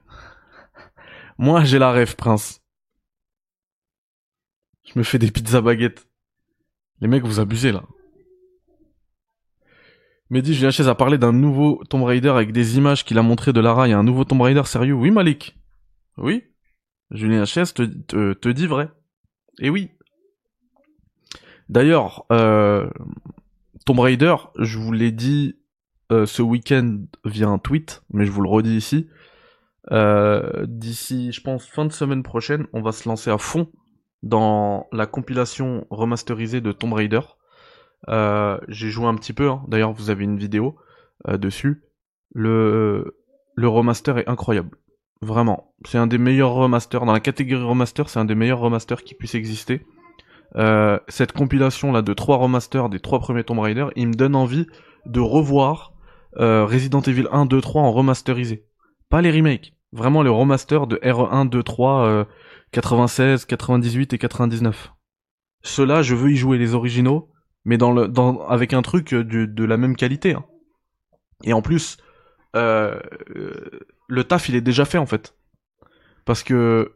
Moi, 1.39 1.65
j'ai 1.65 1.79
la 1.79 1.91
rêve, 1.91 2.17
prince. 2.17 2.63
Je 4.85 4.99
me 4.99 5.03
fais 5.05 5.19
des 5.19 5.31
pizzas 5.31 5.63
baguettes. 5.63 6.07
Les 7.01 7.09
mecs, 7.09 7.25
vous 7.25 7.41
abusez 7.41 7.73
là. 7.73 7.83
Mehdi 10.29 10.55
Chaise 10.55 10.89
a 10.89 10.95
parlé 10.95 11.19
d'un 11.19 11.33
nouveau 11.33 11.83
Tomb 11.89 12.03
Raider 12.03 12.31
avec 12.31 12.51
des 12.51 12.79
images 12.79 13.05
qu'il 13.05 13.19
a 13.19 13.23
montré 13.23 13.53
de 13.53 13.61
Lara. 13.61 13.87
Il 13.87 13.93
y 13.93 13.95
un 13.95 14.03
nouveau 14.03 14.25
Tomb 14.25 14.41
Raider 14.41 14.65
sérieux? 14.65 14.95
Oui, 14.95 15.11
Malik. 15.11 15.57
Oui. 16.17 16.45
Julien 17.13 17.45
Chaise 17.45 17.73
te, 17.73 17.83
te, 18.33 18.49
dit 18.49 18.67
vrai. 18.67 18.91
Et 19.61 19.71
oui. 19.71 19.91
D'ailleurs, 21.69 22.27
euh, 22.33 22.91
Tomb 23.85 24.01
Raider, 24.01 24.35
je 24.59 24.79
vous 24.79 24.93
l'ai 24.93 25.13
dit 25.13 25.57
euh, 26.11 26.27
ce 26.27 26.43
week-end 26.43 27.05
via 27.25 27.47
un 27.47 27.59
tweet, 27.59 28.03
mais 28.11 28.27
je 28.27 28.33
vous 28.33 28.43
le 28.43 28.49
redis 28.49 28.77
ici. 28.77 29.09
Euh, 29.93 30.67
D'ici, 30.67 31.31
je 31.31 31.41
pense, 31.41 31.67
fin 31.67 31.85
de 31.85 31.93
semaine 31.93 32.25
prochaine, 32.25 32.67
on 32.73 32.83
va 32.83 32.91
se 32.91 33.09
lancer 33.09 33.31
à 33.31 33.39
fond 33.39 33.71
dans 34.25 34.89
la 34.91 35.07
compilation 35.07 35.87
remasterisée 35.91 36.61
de 36.61 36.73
Tomb 36.73 36.95
Raider. 36.95 37.21
Euh, 38.09 38.59
J'ai 38.69 38.91
joué 38.91 39.07
un 39.07 39.15
petit 39.15 39.33
peu, 39.33 39.51
hein. 39.51 39.63
d'ailleurs 39.69 39.93
vous 39.93 40.11
avez 40.11 40.25
une 40.25 40.39
vidéo 40.39 40.77
euh, 41.29 41.37
dessus. 41.37 41.83
Le, 42.35 43.15
remaster 43.59 44.19
est 44.19 44.29
incroyable. 44.29 44.77
Vraiment. 45.23 45.73
C'est 45.87 45.99
un 45.99 46.07
des 46.07 46.19
meilleurs 46.19 46.53
remasters. 46.53 47.05
Dans 47.07 47.13
la 47.13 47.21
catégorie 47.21 47.65
remaster, 47.65 48.09
c'est 48.09 48.19
un 48.19 48.27
des 48.27 48.35
meilleurs 48.35 48.61
remasters 48.61 49.03
qui 49.03 49.15
puisse 49.15 49.35
exister. 49.35 49.87
Euh, 50.57 50.99
cette 51.09 51.33
compilation 51.33 51.91
là 51.91 52.03
de 52.03 52.15
trois 52.15 52.37
remasters 52.37 52.89
des 52.89 53.01
trois 53.01 53.19
premiers 53.19 53.45
Tomb 53.45 53.59
Raider, 53.59 53.87
il 53.97 54.09
me 54.09 54.15
donne 54.15 54.37
envie 54.37 54.67
de 55.07 55.21
revoir 55.21 55.93
Resident 56.39 57.01
Evil 57.01 57.29
1, 57.33 57.47
2, 57.47 57.63
3 57.63 57.81
en 57.81 57.93
remasterisé. 57.93 58.67
Pas 59.09 59.23
les 59.23 59.31
remakes. 59.31 59.73
Vraiment 59.93 60.23
les 60.23 60.31
remasters 60.31 60.87
de 60.87 60.97
R1, 60.97 61.49
2, 61.49 61.63
3, 61.63 62.07
euh, 62.07 62.25
96, 62.73 63.45
98 63.47 64.13
et 64.13 64.19
99. 64.19 64.93
Ceux-là, 65.63 66.03
je 66.03 66.15
veux 66.15 66.31
y 66.31 66.37
jouer 66.37 66.59
les 66.59 66.75
originaux, 66.75 67.31
mais 67.67 67.77
dans 67.77 67.93
le, 67.93 68.09
dans, 68.09 68.47
avec 68.47 68.73
un 68.73 68.81
truc 68.81 69.13
de, 69.13 69.45
de 69.45 69.65
la 69.65 69.77
même 69.77 69.97
qualité. 69.97 70.33
hein. 70.35 70.45
Et 71.45 71.53
en 71.53 71.61
plus, 71.61 71.99
euh, 72.55 72.99
euh, 73.37 73.81
le 74.09 74.25
taf, 74.25 74.49
il 74.49 74.55
est 74.55 74.63
déjà 74.63 74.87
fait 74.87 74.99
en 74.99 75.05
fait. 75.05 75.35
Parce 76.25 76.43
que 76.43 76.93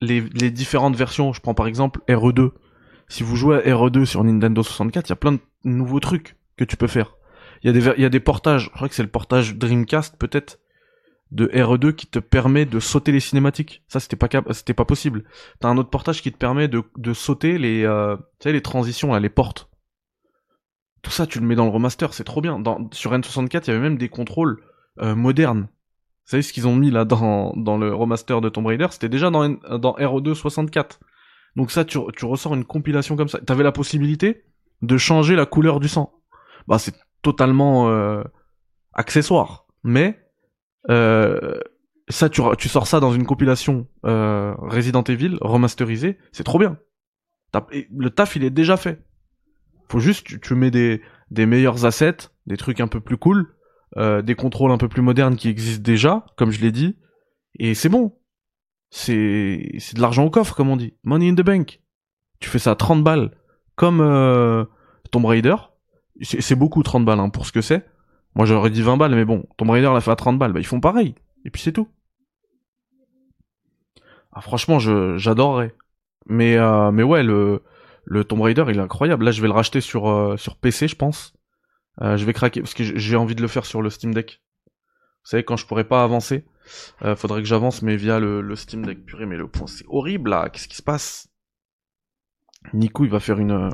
les, 0.00 0.20
les 0.20 0.50
différentes 0.50 0.94
versions, 0.96 1.32
je 1.32 1.40
prends 1.40 1.54
par 1.54 1.66
exemple 1.66 2.00
RE2. 2.08 2.50
Si 3.08 3.22
vous 3.22 3.36
jouez 3.36 3.56
à 3.56 3.74
RE2 3.74 4.04
sur 4.04 4.22
Nintendo 4.22 4.62
64, 4.62 5.08
il 5.08 5.10
y 5.10 5.12
a 5.12 5.16
plein 5.16 5.32
de 5.32 5.40
nouveaux 5.64 6.00
trucs 6.00 6.36
que 6.56 6.64
tu 6.64 6.76
peux 6.76 6.86
faire. 6.86 7.16
Il 7.64 7.76
y 7.76 8.00
y 8.00 8.04
a 8.04 8.08
des 8.08 8.20
portages, 8.20 8.64
je 8.64 8.70
crois 8.70 8.88
que 8.88 8.94
c'est 8.94 9.02
le 9.02 9.08
portage 9.08 9.56
Dreamcast 9.56 10.16
peut-être, 10.18 10.58
de 11.30 11.46
RE2 11.46 11.94
qui 11.94 12.06
te 12.06 12.18
permet 12.18 12.66
de 12.66 12.78
sauter 12.80 13.12
les 13.12 13.20
cinématiques. 13.20 13.82
Ça, 13.88 14.00
c'était 14.00 14.16
pas, 14.16 14.28
pas 14.28 14.84
possible. 14.84 15.24
T'as 15.60 15.68
un 15.68 15.78
autre 15.78 15.90
portage 15.90 16.20
qui 16.22 16.32
te 16.32 16.36
permet 16.36 16.68
de, 16.68 16.82
de 16.98 17.12
sauter 17.14 17.56
les, 17.58 17.84
euh, 17.84 18.16
tu 18.16 18.44
sais, 18.44 18.52
les 18.52 18.60
transitions, 18.62 19.12
là, 19.12 19.20
les 19.20 19.30
portes. 19.30 19.70
Tout 21.02 21.10
ça, 21.10 21.26
tu 21.26 21.40
le 21.40 21.46
mets 21.46 21.56
dans 21.56 21.64
le 21.64 21.70
remaster, 21.70 22.14
c'est 22.14 22.24
trop 22.24 22.40
bien. 22.40 22.62
Sur 22.92 23.12
N64, 23.12 23.64
il 23.66 23.68
y 23.68 23.70
avait 23.70 23.80
même 23.80 23.98
des 23.98 24.08
contrôles 24.08 24.62
euh, 25.00 25.14
modernes. 25.14 25.62
Vous 26.24 26.30
savez 26.30 26.42
ce 26.42 26.52
qu'ils 26.52 26.68
ont 26.68 26.76
mis 26.76 26.90
là 26.90 27.04
dans, 27.04 27.52
dans 27.56 27.76
le 27.76 27.92
remaster 27.92 28.40
de 28.40 28.48
Tomb 28.48 28.66
Raider? 28.66 28.86
C'était 28.90 29.08
déjà 29.08 29.30
dans, 29.30 29.48
dans 29.48 29.92
RE2 29.94 30.34
64. 30.34 31.00
Donc 31.56 31.70
ça, 31.70 31.84
tu, 31.84 31.98
tu 32.16 32.24
ressors 32.24 32.54
une 32.54 32.64
compilation 32.64 33.16
comme 33.16 33.28
ça. 33.28 33.40
T'avais 33.40 33.64
la 33.64 33.72
possibilité 33.72 34.44
de 34.82 34.96
changer 34.96 35.36
la 35.36 35.46
couleur 35.46 35.80
du 35.80 35.88
sang. 35.88 36.12
Bah, 36.68 36.78
c'est 36.78 36.94
totalement 37.22 37.90
euh, 37.90 38.22
accessoire. 38.92 39.66
Mais 39.82 40.18
euh, 40.90 41.58
ça, 42.08 42.28
tu, 42.28 42.42
tu 42.58 42.68
sors 42.68 42.86
ça 42.86 43.00
dans 43.00 43.12
une 43.12 43.26
compilation 43.26 43.86
euh, 44.04 44.54
Resident 44.58 45.02
Evil 45.04 45.38
remasterisée, 45.40 46.18
c'est 46.32 46.44
trop 46.44 46.58
bien. 46.58 46.78
Le 47.70 48.10
taf, 48.10 48.36
il 48.36 48.44
est 48.44 48.50
déjà 48.50 48.76
fait. 48.76 49.02
Faut 49.88 50.00
juste, 50.00 50.26
tu, 50.26 50.40
tu 50.40 50.54
mets 50.54 50.70
des, 50.70 51.02
des 51.30 51.46
meilleurs 51.46 51.84
assets, 51.84 52.28
des 52.46 52.56
trucs 52.56 52.80
un 52.80 52.88
peu 52.88 53.00
plus 53.00 53.16
cool, 53.16 53.54
euh, 53.96 54.22
des 54.22 54.34
contrôles 54.34 54.70
un 54.70 54.78
peu 54.78 54.88
plus 54.88 55.02
modernes 55.02 55.36
qui 55.36 55.48
existent 55.48 55.82
déjà, 55.82 56.24
comme 56.36 56.50
je 56.50 56.60
l'ai 56.60 56.72
dit, 56.72 56.96
et 57.58 57.74
c'est 57.74 57.88
bon. 57.88 58.16
C'est 58.90 59.72
c'est 59.78 59.96
de 59.96 60.02
l'argent 60.02 60.24
au 60.24 60.30
coffre, 60.30 60.54
comme 60.54 60.68
on 60.68 60.76
dit. 60.76 60.94
Money 61.02 61.30
in 61.30 61.34
the 61.34 61.42
bank. 61.42 61.80
Tu 62.40 62.50
fais 62.50 62.58
ça 62.58 62.72
à 62.72 62.74
30 62.74 63.02
balles, 63.02 63.30
comme 63.74 64.00
euh, 64.00 64.64
Tomb 65.10 65.24
Raider. 65.24 65.56
C'est 66.22 66.56
beaucoup 66.56 66.82
30 66.82 67.04
balles 67.04 67.20
hein, 67.20 67.30
pour 67.30 67.46
ce 67.46 67.52
que 67.52 67.62
c'est. 67.62 67.86
Moi 68.34 68.46
j'aurais 68.46 68.70
dit 68.70 68.82
20 68.82 68.96
balles, 68.96 69.14
mais 69.14 69.24
bon, 69.24 69.46
Tomb 69.56 69.70
Raider 69.70 69.90
l'a 69.92 70.00
fait 70.00 70.10
à 70.10 70.16
30 70.16 70.38
balles, 70.38 70.52
bah 70.52 70.60
ils 70.60 70.66
font 70.66 70.80
pareil. 70.80 71.14
Et 71.44 71.50
puis 71.50 71.62
c'est 71.62 71.72
tout. 71.72 71.88
Ah, 74.32 74.40
franchement, 74.40 74.78
je 74.78 75.16
j'adorerais. 75.16 75.74
Mais 76.26 76.56
euh, 76.56 76.90
mais 76.90 77.02
ouais, 77.02 77.22
le 77.22 77.62
le 78.04 78.24
Tomb 78.24 78.40
Raider, 78.40 78.64
il 78.68 78.76
est 78.76 78.80
incroyable. 78.80 79.24
Là, 79.24 79.30
je 79.30 79.40
vais 79.40 79.48
le 79.48 79.54
racheter 79.54 79.80
sur 79.80 80.08
euh, 80.08 80.36
sur 80.36 80.56
PC, 80.56 80.88
je 80.88 80.96
pense. 80.96 81.34
Euh, 82.00 82.16
je 82.16 82.24
vais 82.24 82.32
craquer 82.32 82.60
parce 82.60 82.74
que 82.74 82.82
j'ai 82.84 83.16
envie 83.16 83.34
de 83.34 83.42
le 83.42 83.48
faire 83.48 83.66
sur 83.66 83.82
le 83.82 83.90
Steam 83.90 84.14
Deck. 84.14 84.42
Vous 85.24 85.30
savez, 85.30 85.44
quand 85.44 85.56
je 85.56 85.66
pourrais 85.66 85.84
pas 85.84 86.02
avancer, 86.02 86.46
euh, 87.02 87.14
faudrait 87.16 87.42
que 87.42 87.48
j'avance, 87.48 87.82
mais 87.82 87.96
via 87.96 88.18
le, 88.18 88.56
Steam 88.56 88.84
Deck. 88.84 89.04
Purée, 89.04 89.26
mais 89.26 89.36
le 89.36 89.46
point, 89.46 89.66
c'est 89.66 89.84
horrible 89.88 90.30
là. 90.30 90.48
Qu'est-ce 90.48 90.68
qui 90.68 90.76
se 90.76 90.82
passe? 90.82 91.28
Nico, 92.72 93.04
il 93.04 93.10
va 93.10 93.20
faire 93.20 93.38
une 93.38 93.52
euh, 93.52 93.70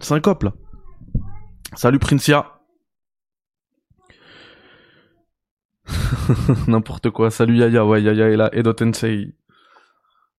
syncope 0.00 0.44
là. 0.44 0.54
Salut 1.74 1.98
Princia. 1.98 2.60
N'importe 6.66 7.10
quoi. 7.10 7.30
Salut 7.30 7.56
Yaya, 7.56 7.84
ouais, 7.84 8.02
Yaya 8.02 8.30
est 8.30 8.36
là. 8.36 8.50
Edo 8.52 8.72
Tensei. 8.72 9.36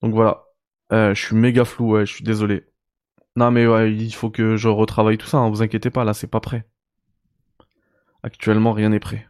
Donc 0.01 0.13
voilà. 0.13 0.43
Euh, 0.91 1.13
je 1.13 1.25
suis 1.25 1.35
méga 1.35 1.65
flou, 1.65 1.91
ouais, 1.91 2.05
je 2.05 2.13
suis 2.13 2.23
désolé. 2.23 2.65
Non 3.35 3.51
mais 3.51 3.67
ouais, 3.67 3.93
il 3.93 4.13
faut 4.13 4.29
que 4.29 4.57
je 4.57 4.67
retravaille 4.67 5.17
tout 5.17 5.27
ça, 5.27 5.37
hein, 5.37 5.49
vous 5.49 5.61
inquiétez 5.61 5.89
pas, 5.89 6.03
là 6.03 6.13
c'est 6.13 6.27
pas 6.27 6.39
prêt. 6.39 6.67
Actuellement, 8.23 8.73
rien 8.73 8.89
n'est 8.89 8.99
prêt. 8.99 9.27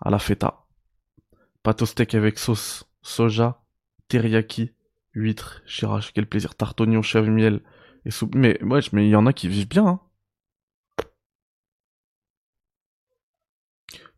À 0.00 0.10
la 0.10 0.18
feta. 0.18 0.64
Pâte 1.62 1.82
au 1.82 1.86
steak 1.86 2.14
avec 2.14 2.38
sauce, 2.38 2.84
soja, 3.02 3.60
teriyaki, 4.08 4.72
huître, 5.12 5.62
chirache, 5.66 6.12
quel 6.14 6.26
plaisir, 6.26 6.54
tarte 6.54 6.80
chèvre 7.02 7.28
miel 7.28 7.60
et 8.04 8.10
soupe. 8.10 8.34
Mais 8.34 8.62
ouais, 8.62 8.80
mais 8.92 9.06
il 9.06 9.10
y 9.10 9.16
en 9.16 9.26
a 9.26 9.32
qui 9.32 9.48
vivent 9.48 9.68
bien. 9.68 9.86
Hein. 9.86 10.00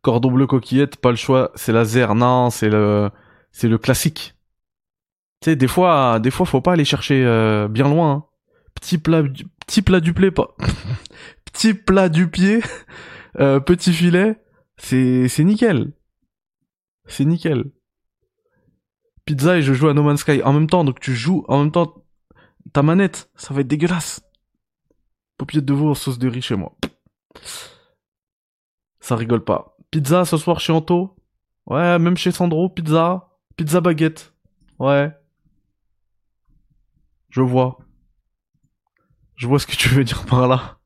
Cordon 0.03 0.31
bleu 0.31 0.47
coquillette, 0.47 0.97
pas 0.97 1.11
le 1.11 1.17
choix, 1.17 1.53
c'est 1.55 1.73
laser. 1.73 2.15
Non, 2.15 2.51
c'est 2.51 2.71
le, 2.71 3.11
c'est 3.53 3.69
le 3.69 3.79
classique. 3.79 4.35
Tu 5.41 5.51
sais, 5.51 5.57
des 5.57 5.69
fois, 5.69 6.21
des 6.21 6.31
fois, 6.31 6.45
faut 6.47 6.61
pas 6.61 6.73
aller 6.73 6.85
chercher 6.85 7.25
euh, 7.25 7.69
bien 7.69 7.89
loin. 7.89 8.13
hein. 8.13 8.25
Petit 8.75 8.99
plat, 8.99 9.23
petit 9.67 9.83
plat 9.83 10.01
du 10.01 10.13
pied, 10.13 10.31
pas. 10.31 10.55
petit 11.45 11.75
plat 11.75 12.09
du 12.09 12.29
pied, 12.29 12.61
petit 13.35 13.93
filet, 13.93 14.39
c'est, 14.77 15.29
c'est 15.29 15.45
nickel. 15.45 15.93
C'est 17.07 17.25
nickel. 17.25 17.65
Pizza 19.25 19.57
et 19.59 19.63
je 19.63 19.73
joue 19.73 19.89
à 19.89 19.95
No 19.95 20.03
Man's 20.03 20.21
Sky 20.21 20.43
en 20.43 20.53
même 20.53 20.67
temps, 20.69 20.85
donc 20.85 21.01
tu 21.01 21.15
joues 21.15 21.45
en 21.49 21.59
même 21.61 21.71
temps 21.73 21.95
ta 22.73 22.83
manette, 22.83 23.31
ça 23.35 23.55
va 23.55 23.61
être 23.63 23.69
dégueulasse. 23.69 24.23
Paupiette 25.39 25.65
de 25.65 25.73
veau 25.73 25.91
en 25.91 25.95
sauce 25.95 26.19
de 26.19 26.29
riz 26.29 26.43
chez 26.43 26.57
moi. 26.57 26.77
Ça 29.01 29.17
rigole 29.17 29.45
pas. 29.45 29.77
Pizza 29.91 30.25
ce 30.25 30.37
soir 30.37 30.61
chez 30.61 30.73
Anto 30.73 31.17
Ouais, 31.67 31.99
même 31.99 32.17
chez 32.17 32.31
Sandro, 32.31 32.69
pizza. 32.69 33.29
Pizza 33.57 33.81
baguette. 33.81 34.35
Ouais. 34.79 35.11
Je 37.31 37.41
vois. 37.41 37.79
Je 39.37 39.47
vois 39.47 39.59
ce 39.59 39.67
que 39.67 39.77
tu 39.77 39.89
veux 39.89 40.05
dire 40.05 40.27
par 40.27 40.47
là. 40.49 40.79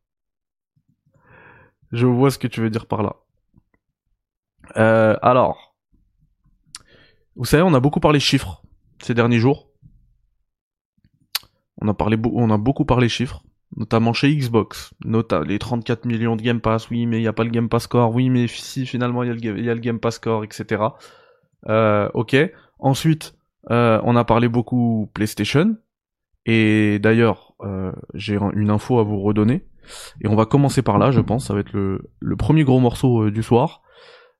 Je 1.93 2.07
vois 2.07 2.31
ce 2.31 2.39
que 2.39 2.47
tu 2.47 2.61
veux 2.61 2.71
dire 2.71 2.87
par 2.87 3.03
là. 3.03 3.17
Euh, 4.77 5.17
alors. 5.23 5.77
Vous 7.37 7.45
savez, 7.45 7.63
on 7.63 7.75
a 7.75 7.81
beaucoup 7.81 8.01
parlé 8.01 8.21
chiffres 8.21 8.63
ces 9.03 9.15
derniers 9.15 9.39
jours. 9.39 9.71
On 11.81 11.89
a 11.89 11.95
parlé, 11.95 12.17
on 12.33 12.51
a 12.51 12.59
beaucoup 12.59 12.85
parlé 12.85 13.09
chiffres, 13.09 13.43
notamment 13.77 14.13
chez 14.13 14.35
Xbox. 14.35 14.95
Nota 15.05 15.43
les 15.43 15.59
34 15.59 16.05
millions 16.05 16.37
de 16.37 16.43
Game 16.43 16.61
Pass, 16.61 16.89
oui, 16.91 17.07
mais 17.07 17.19
il 17.19 17.23
n'y 17.23 17.29
a 17.29 17.33
pas 17.33 17.45
le 17.45 17.51
Game 17.51 17.69
Pass 17.69 17.85
Score, 17.85 18.15
oui, 18.15 18.31
mais 18.31 18.47
si, 18.47 18.87
finalement, 18.87 19.25
il 19.25 19.45
y, 19.45 19.71
a 19.71 19.75
le 19.75 19.81
Game 19.81 19.99
Pass 19.99 20.17
Score, 20.17 20.45
etc. 20.45 20.83
Euh, 21.69 22.09
ok. 22.15 22.37
Ensuite, 22.79 23.35
euh, 23.71 24.01
on 24.05 24.15
a 24.15 24.25
parlé 24.25 24.49
beaucoup 24.49 25.11
PlayStation. 25.15 25.77
Et 26.47 26.99
d'ailleurs, 26.99 27.55
euh, 27.63 27.93
j'ai 28.15 28.37
une 28.55 28.71
info 28.71 28.99
à 28.99 29.03
vous 29.05 29.21
redonner. 29.21 29.65
Et 30.23 30.29
on 30.29 30.35
va 30.37 30.47
commencer 30.47 30.83
par 30.83 30.99
là, 30.99 31.11
je 31.11 31.21
pense. 31.21 31.47
Ça 31.47 31.55
va 31.55 31.61
être 31.61 31.73
le, 31.73 32.11
le 32.21 32.37
premier 32.37 32.65
gros 32.65 32.81
morceau 32.81 33.25
euh, 33.25 33.31
du 33.31 33.43
soir. 33.43 33.83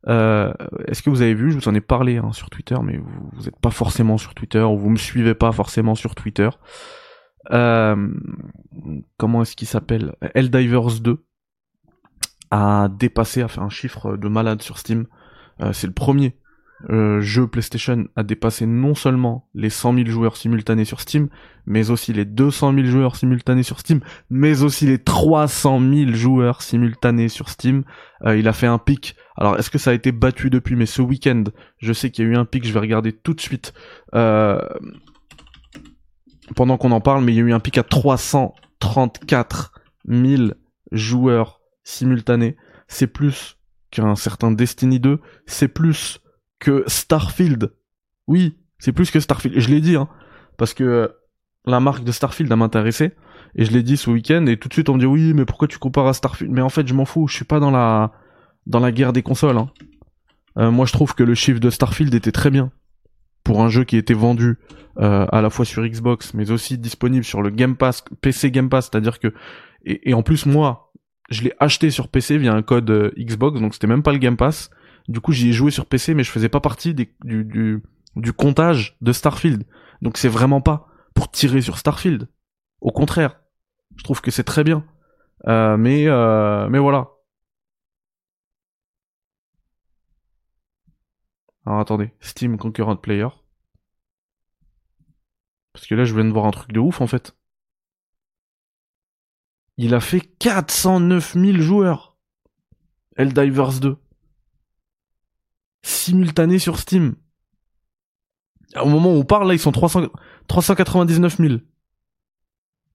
Euh, 0.07 0.53
Est-ce 0.87 1.03
que 1.03 1.11
vous 1.11 1.23
avez 1.23 1.35
vu 1.35 1.51
Je 1.51 1.57
vous 1.57 1.69
en 1.69 1.75
ai 1.75 1.81
parlé 1.81 2.19
hein, 2.19 2.33
sur 2.33 2.51
Twitter, 2.51 2.77
mais 2.83 2.99
vous 2.99 3.31
vous 3.33 3.49
êtes 3.49 3.59
pas 3.59 3.71
forcément 3.71 4.19
sur 4.19 4.35
Twitter, 4.35 4.61
ou 4.61 4.77
vous 4.79 4.91
me 4.91 4.97
suivez 4.97 5.35
pas 5.35 5.53
forcément 5.53 5.95
sur 5.95 6.15
Twitter. 6.15 6.51
Euh, 7.53 8.09
comment 9.17 9.43
est-ce 9.43 9.57
qu'il 9.57 9.69
s'appelle? 9.69 10.15
Helldivers 10.35 11.01
2 11.01 11.25
a 12.51 12.89
dépassé, 12.89 13.43
a 13.43 13.49
fait 13.49 13.61
un 13.61 13.69
chiffre 13.71 14.17
de 14.17 14.29
malade 14.29 14.63
sur 14.63 14.79
Steam. 14.79 15.07
Euh, 15.61 15.73
C'est 15.73 15.87
le 15.87 15.93
premier 15.93 16.37
euh, 16.91 17.21
jeu 17.21 17.47
PlayStation 17.47 18.07
à 18.15 18.23
dépasser 18.23 18.67
non 18.67 18.95
seulement 18.95 19.49
les 19.55 19.71
100 19.71 19.95
000 19.95 20.07
joueurs 20.09 20.37
simultanés 20.37 20.85
sur 20.85 21.01
Steam, 21.01 21.29
mais 21.67 21.91
aussi 21.91 22.13
les 22.13 22.25
200 22.25 22.75
000 22.75 22.87
joueurs 22.87 23.17
simultanés 23.17 23.63
sur 23.63 23.81
Steam, 23.81 24.01
mais 24.29 24.63
aussi 24.63 24.87
les 24.87 24.99
300 24.99 25.81
000 25.81 26.13
joueurs 26.13 26.63
simultanés 26.63 27.29
sur 27.29 27.49
Steam. 27.49 27.85
Euh, 28.27 28.37
il 28.37 28.49
a 28.49 28.53
fait 28.53 28.67
un 28.67 28.79
pic. 28.79 29.17
Alors, 29.37 29.59
est-ce 29.59 29.71
que 29.71 29.79
ça 29.79 29.91
a 29.91 29.95
été 29.95 30.13
battu 30.13 30.51
depuis? 30.51 30.77
Mais 30.77 30.87
ce 30.87 31.01
week-end, 31.01 31.45
je 31.79 31.93
sais 31.93 32.11
qu'il 32.11 32.25
y 32.25 32.29
a 32.29 32.31
eu 32.31 32.37
un 32.37 32.45
pic. 32.45 32.67
Je 32.67 32.73
vais 32.73 32.81
regarder 32.81 33.13
tout 33.13 33.35
de 33.35 33.41
suite 33.41 33.73
euh, 34.15 34.61
pendant 36.55 36.77
qu'on 36.77 36.93
en 36.93 37.01
parle. 37.01 37.25
Mais 37.25 37.33
il 37.33 37.37
y 37.37 37.41
a 37.41 37.45
eu 37.45 37.53
un 37.53 37.61
pic 37.61 37.79
à 37.79 37.83
334 37.83 39.73
000 40.09 40.53
joueurs 40.93 41.61
simultanés. 41.83 42.57
C'est 42.89 43.07
plus 43.07 43.59
qu'un 43.91 44.17
certain 44.17 44.53
Destiny 44.53 45.01
2. 45.01 45.21
C'est 45.47 45.69
plus 45.69 46.21
Starfield. 46.87 47.73
Oui, 48.27 48.57
c'est 48.79 48.93
plus 48.93 49.11
que 49.11 49.21
Starfield. 49.21 49.59
Je 49.59 49.69
l'ai 49.69 49.81
dit, 49.81 49.97
hein, 49.97 50.09
parce 50.57 50.75
que 50.75 51.13
la 51.67 51.81
marque 51.81 52.05
de 52.05 52.13
Starfield 52.13 52.51
a 52.53 52.57
m'intéressé. 52.57 53.13
Et 53.57 53.65
je 53.65 53.73
l'ai 53.73 53.83
dit 53.83 53.97
ce 53.97 54.11
week-end, 54.11 54.47
et 54.47 54.57
tout 54.57 54.69
de 54.69 54.75
suite 54.75 54.89
on 54.89 54.95
me 54.95 55.01
dit 55.01 55.07
oui, 55.07 55.33
mais 55.33 55.45
pourquoi 55.45 55.69
tu 55.69 55.79
compares 55.79 56.09
à 56.09 56.13
Starfield? 56.13 56.53
Mais 56.53 56.61
en 56.61 56.69
fait, 56.69 56.89
je 56.89 56.95
m'en 56.95 57.05
fous, 57.05 57.29
je 57.29 57.37
suis 57.37 57.45
pas 57.45 57.61
dans 57.61 57.71
la 57.71 58.13
dans 58.67 58.81
la 58.81 58.91
guerre 58.91 59.13
des 59.13 59.23
consoles. 59.23 59.59
Hein. 59.59 59.71
Euh, 60.59 60.71
moi, 60.71 60.87
je 60.87 60.93
trouve 60.93 61.15
que 61.15 61.23
le 61.23 61.35
chiffre 61.35 61.61
de 61.61 61.71
Starfield 61.71 62.15
était 62.15 62.33
très 62.33 62.51
bien 62.51 62.73
pour 63.45 63.63
un 63.63 63.69
jeu 63.69 63.85
qui 63.85 63.97
était 63.97 64.15
vendu 64.15 64.57
euh, 64.99 65.27
à 65.31 65.41
la 65.41 65.51
fois 65.51 65.65
sur 65.65 65.87
Xbox, 65.87 66.35
mais 66.35 66.51
aussi 66.51 66.79
disponible 66.79 67.25
sur 67.25 67.43
le 67.43 67.51
Game 67.51 67.77
Pass, 67.77 68.05
PC 68.21 68.51
Game 68.51 68.69
Pass, 68.69 68.89
c'est-à-dire 68.91 69.21
que 69.21 69.33
et, 69.85 70.11
et 70.11 70.15
en 70.15 70.23
plus 70.23 70.47
moi, 70.47 70.93
je 71.31 71.43
l'ai 71.43 71.53
acheté 71.61 71.91
sur 71.91 72.09
PC 72.09 72.39
via 72.39 72.55
un 72.55 72.63
code 72.63 72.91
euh, 72.91 73.11
Xbox, 73.19 73.61
donc 73.61 73.75
c'était 73.75 73.87
même 73.87 74.03
pas 74.03 74.13
le 74.13 74.19
Game 74.19 74.37
Pass. 74.37 74.71
Du 75.09 75.21
coup, 75.21 75.33
j'y 75.33 75.51
ai 75.51 75.53
joué 75.53 75.71
sur 75.71 75.87
PC, 75.87 76.15
mais 76.15 76.25
je 76.25 76.31
faisais 76.31 76.49
pas 76.49 76.61
partie 76.61 76.95
du, 76.95 77.15
du 77.23 77.83
du 78.17 78.33
comptage 78.33 78.97
de 79.01 79.13
Starfield. 79.13 79.65
Donc 80.03 80.19
c'est 80.19 80.29
vraiment 80.29 80.61
pas 80.61 80.89
pour 81.15 81.31
tirer 81.31 81.61
sur 81.61 81.79
Starfield. 81.79 82.29
Au 82.81 82.93
contraire, 82.93 83.41
je 83.97 84.05
trouve 84.05 84.21
que 84.21 84.31
c'est 84.31 84.45
très 84.45 84.65
bien. 84.65 84.85
Euh, 85.47 85.77
mais 85.77 86.07
euh, 86.09 86.69
mais 86.69 86.79
voilà. 86.79 87.11
Alors 91.67 91.81
attendez, 91.81 92.13
Steam 92.21 92.57
Concurrent 92.57 92.97
Player. 92.97 93.29
Parce 95.75 95.87
que 95.87 95.95
là, 95.95 96.05
je 96.05 96.15
viens 96.15 96.25
de 96.25 96.31
voir 96.33 96.47
un 96.47 96.51
truc 96.51 96.73
de 96.73 96.81
ouf 96.81 97.01
en 97.01 97.07
fait. 97.07 97.37
Il 99.77 99.95
a 99.95 100.01
fait 100.01 100.21
409 100.21 101.35
000 101.35 101.59
joueurs. 101.59 102.17
Helldivers 103.17 103.81
2. 103.81 104.04
Simultané 105.85 106.59
sur 106.59 106.79
Steam. 106.79 107.15
Au 108.81 108.89
moment 108.89 109.13
où 109.13 109.19
on 109.19 109.25
parle, 109.25 109.49
là, 109.49 109.55
ils 109.55 109.59
sont 109.59 109.71
300, 109.71 110.07
399 110.49 111.37
000 111.37 111.55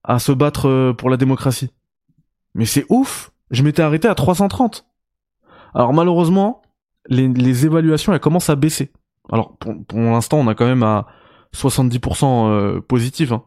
à 0.04 0.17
se 0.17 0.32
battre 0.32 0.67
euh, 0.67 0.93
pour 0.93 1.12
la 1.12 1.17
démocratie. 1.17 1.69
Mais 2.56 2.65
c'est 2.65 2.86
ouf 2.89 3.32
Je 3.52 3.62
m'étais 3.62 3.84
arrêté 3.84 4.08
à 4.08 4.15
330. 4.15 4.88
Alors 5.75 5.93
malheureusement, 5.93 6.63
les, 7.08 7.28
les 7.28 7.65
évaluations, 7.67 8.12
elles 8.12 8.19
commencent 8.19 8.49
à 8.49 8.56
baisser. 8.56 8.91
Alors 9.32 9.56
pour, 9.58 9.86
pour 9.86 9.99
l'instant, 9.99 10.39
on 10.39 10.47
a 10.47 10.56
quand 10.56 10.65
même 10.65 10.84
à 10.84 11.06
70% 11.56 12.49
euh, 12.49 12.82
positif. 12.82 13.32
Hein. 13.32 13.43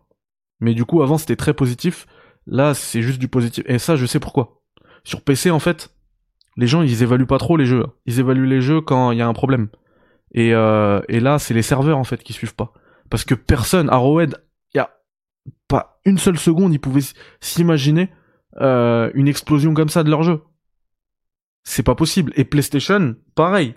Mais 0.60 0.74
du 0.74 0.84
coup, 0.84 1.02
avant, 1.02 1.18
c'était 1.18 1.36
très 1.36 1.52
positif. 1.52 2.06
Là, 2.46 2.74
c'est 2.74 3.02
juste 3.02 3.18
du 3.18 3.26
positif. 3.26 3.64
Et 3.66 3.80
ça, 3.80 3.96
je 3.96 4.06
sais 4.06 4.20
pourquoi. 4.20 4.62
Sur 5.02 5.22
PC, 5.22 5.50
en 5.50 5.58
fait, 5.58 5.92
les 6.56 6.66
gens, 6.66 6.82
ils 6.82 7.02
évaluent 7.02 7.26
pas 7.26 7.38
trop 7.38 7.56
les 7.56 7.64
jeux. 7.64 7.86
Ils 8.06 8.20
évaluent 8.20 8.48
les 8.48 8.60
jeux 8.60 8.80
quand 8.80 9.10
il 9.12 9.18
y 9.18 9.22
a 9.22 9.28
un 9.28 9.32
problème. 9.32 9.68
Et, 10.32 10.54
euh, 10.54 11.00
et 11.08 11.20
là, 11.20 11.38
c'est 11.38 11.54
les 11.54 11.62
serveurs, 11.62 11.98
en 11.98 12.04
fait, 12.04 12.22
qui 12.22 12.32
suivent 12.32 12.54
pas. 12.54 12.72
Parce 13.10 13.24
que 13.24 13.34
personne, 13.34 13.88
Arrowhead, 13.90 14.36
il 14.74 14.78
y 14.78 14.80
a 14.80 14.90
pas 15.68 16.00
une 16.04 16.18
seule 16.18 16.38
seconde, 16.38 16.72
ils 16.72 16.80
pouvaient 16.80 17.02
s'imaginer 17.40 18.10
euh, 18.60 19.10
une 19.14 19.28
explosion 19.28 19.74
comme 19.74 19.88
ça 19.88 20.02
de 20.02 20.10
leur 20.10 20.22
jeu. 20.22 20.40
C'est 21.64 21.82
pas 21.82 21.94
possible. 21.94 22.32
Et 22.36 22.44
PlayStation, 22.44 23.16
pareil. 23.34 23.74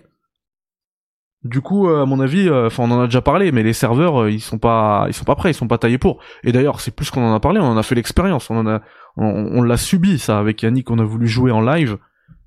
Du 1.44 1.60
coup, 1.60 1.88
euh, 1.88 2.02
à 2.02 2.06
mon 2.06 2.18
avis, 2.20 2.48
euh, 2.48 2.66
enfin, 2.66 2.84
on 2.84 2.90
en 2.90 3.02
a 3.02 3.04
déjà 3.06 3.22
parlé, 3.22 3.52
mais 3.52 3.62
les 3.62 3.72
serveurs, 3.72 4.28
ils 4.28 4.40
sont 4.40 4.58
pas, 4.58 5.04
ils 5.08 5.14
sont 5.14 5.24
pas 5.24 5.36
prêts, 5.36 5.50
ils 5.50 5.54
sont 5.54 5.68
pas 5.68 5.78
taillés 5.78 5.98
pour. 5.98 6.18
Et 6.42 6.50
d'ailleurs, 6.50 6.80
c'est 6.80 6.90
plus 6.90 7.10
qu'on 7.10 7.22
en 7.22 7.34
a 7.34 7.40
parlé, 7.40 7.60
on 7.60 7.66
en 7.66 7.76
a 7.76 7.82
fait 7.82 7.94
l'expérience, 7.94 8.50
on 8.50 8.66
a, 8.66 8.80
on 9.16 9.62
l'a 9.62 9.76
subi 9.76 10.18
ça 10.18 10.38
avec 10.38 10.62
Yannick, 10.62 10.90
on 10.90 10.98
a 10.98 11.04
voulu 11.04 11.28
jouer 11.28 11.52
en 11.52 11.60
live 11.60 11.98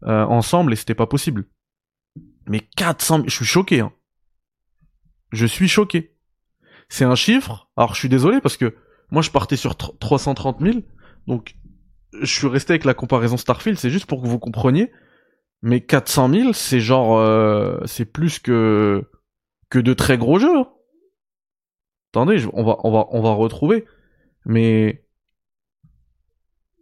euh, 0.03 0.25
ensemble 0.25 0.73
et 0.73 0.75
c'était 0.75 0.95
pas 0.95 1.07
possible. 1.07 1.45
Mais 2.47 2.59
400 2.59 3.15
000, 3.17 3.27
je 3.29 3.35
suis 3.35 3.45
choqué. 3.45 3.79
Hein. 3.81 3.91
Je 5.31 5.45
suis 5.45 5.67
choqué. 5.67 6.15
C'est 6.89 7.05
un 7.05 7.15
chiffre. 7.15 7.69
Alors, 7.77 7.93
je 7.93 7.99
suis 7.99 8.09
désolé 8.09 8.41
parce 8.41 8.57
que 8.57 8.75
moi, 9.11 9.21
je 9.21 9.29
partais 9.31 9.57
sur 9.57 9.73
tr- 9.73 9.97
330 9.99 10.59
000, 10.61 10.79
donc 11.27 11.55
je 12.21 12.25
suis 12.25 12.47
resté 12.47 12.73
avec 12.73 12.85
la 12.85 12.93
comparaison 12.95 13.37
Starfield. 13.37 13.77
C'est 13.77 13.91
juste 13.91 14.07
pour 14.07 14.21
que 14.21 14.27
vous 14.27 14.39
compreniez. 14.39 14.91
Mais 15.61 15.81
400 15.81 16.29
000, 16.33 16.53
c'est 16.53 16.79
genre, 16.79 17.17
euh, 17.17 17.79
c'est 17.85 18.05
plus 18.05 18.39
que 18.39 19.03
que 19.69 19.77
de 19.79 19.93
très 19.93 20.17
gros 20.17 20.39
jeux. 20.39 20.57
hein. 20.57 20.67
Attendez, 22.11 22.43
on 22.53 22.63
va 22.63 22.77
on 22.83 22.91
va 22.91 23.05
on 23.11 23.21
va 23.21 23.33
retrouver. 23.33 23.85
Mais 24.45 25.05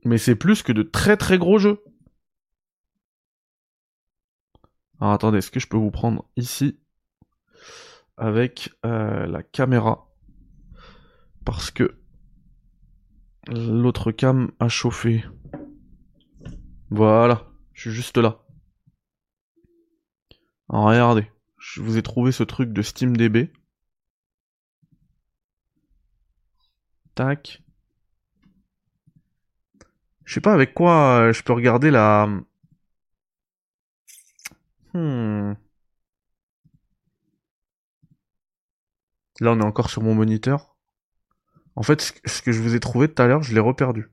mais 0.06 0.18
c'est 0.18 0.36
plus 0.36 0.64
que 0.64 0.72
de 0.72 0.84
très 0.84 1.18
très 1.18 1.38
gros 1.38 1.58
jeux. 1.58 1.84
Alors 5.00 5.14
attendez, 5.14 5.40
est-ce 5.40 5.52
que 5.52 5.60
je 5.60 5.68
peux 5.68 5.78
vous 5.78 5.92
prendre 5.92 6.26
ici 6.36 6.80
avec 8.18 8.72
euh, 8.86 9.28
la 9.28 9.44
caméra? 9.44 10.08
Parce 11.46 11.72
que 11.72 12.00
l'autre 13.48 14.12
cam 14.12 14.52
a 14.60 14.68
chauffé. 14.70 15.24
Voilà, 16.90 17.48
je 17.74 17.82
suis 17.82 17.92
juste 17.92 18.18
là. 18.18 18.44
Alors 20.70 20.86
regardez, 20.86 21.32
je 21.58 21.82
vous 21.82 21.98
ai 21.98 22.04
trouvé 22.04 22.32
ce 22.32 22.44
truc 22.44 22.74
de 22.74 22.82
SteamDB. 22.82 23.52
Tac. 27.16 27.64
Je 30.26 30.34
sais 30.34 30.42
pas 30.42 30.54
avec 30.54 30.74
quoi 30.74 31.22
euh, 31.22 31.34
je 31.34 31.42
peux 31.44 31.54
regarder 31.54 31.90
la. 31.90 32.28
Hmm. 34.98 35.54
Là, 39.40 39.52
on 39.52 39.60
est 39.60 39.64
encore 39.64 39.92
sur 39.92 40.02
mon 40.02 40.16
moniteur. 40.16 40.76
En 41.76 41.84
fait, 41.84 42.02
ce 42.26 42.42
que 42.42 42.52
je 42.52 42.60
vous 42.60 42.74
ai 42.74 42.80
trouvé 42.80 43.08
tout 43.08 43.22
à 43.22 43.28
l'heure, 43.28 43.44
je 43.44 43.54
l'ai 43.54 43.60
reperdu. 43.60 44.10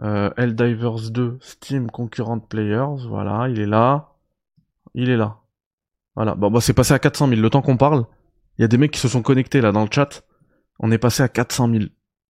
Euh, 0.00 0.30
Helldivers 0.38 1.10
2, 1.10 1.36
Steam 1.42 1.90
Concurrent 1.90 2.40
Players, 2.40 3.06
voilà, 3.06 3.50
il 3.50 3.60
est 3.60 3.66
là. 3.66 4.14
Il 4.94 5.10
est 5.10 5.18
là. 5.18 5.40
Voilà, 6.16 6.34
bon, 6.34 6.50
bah, 6.50 6.62
c'est 6.62 6.72
passé 6.72 6.94
à 6.94 6.98
400 6.98 7.28
000. 7.28 7.40
Le 7.42 7.50
temps 7.50 7.60
qu'on 7.60 7.76
parle, 7.76 8.06
il 8.56 8.62
y 8.62 8.64
a 8.64 8.68
des 8.68 8.78
mecs 8.78 8.92
qui 8.92 9.00
se 9.00 9.08
sont 9.08 9.20
connectés 9.20 9.60
là 9.60 9.72
dans 9.72 9.82
le 9.84 9.90
chat. 9.90 10.24
On 10.78 10.90
est 10.90 10.98
passé 10.98 11.22
à 11.22 11.28
400 11.28 11.70
000. 11.70 11.84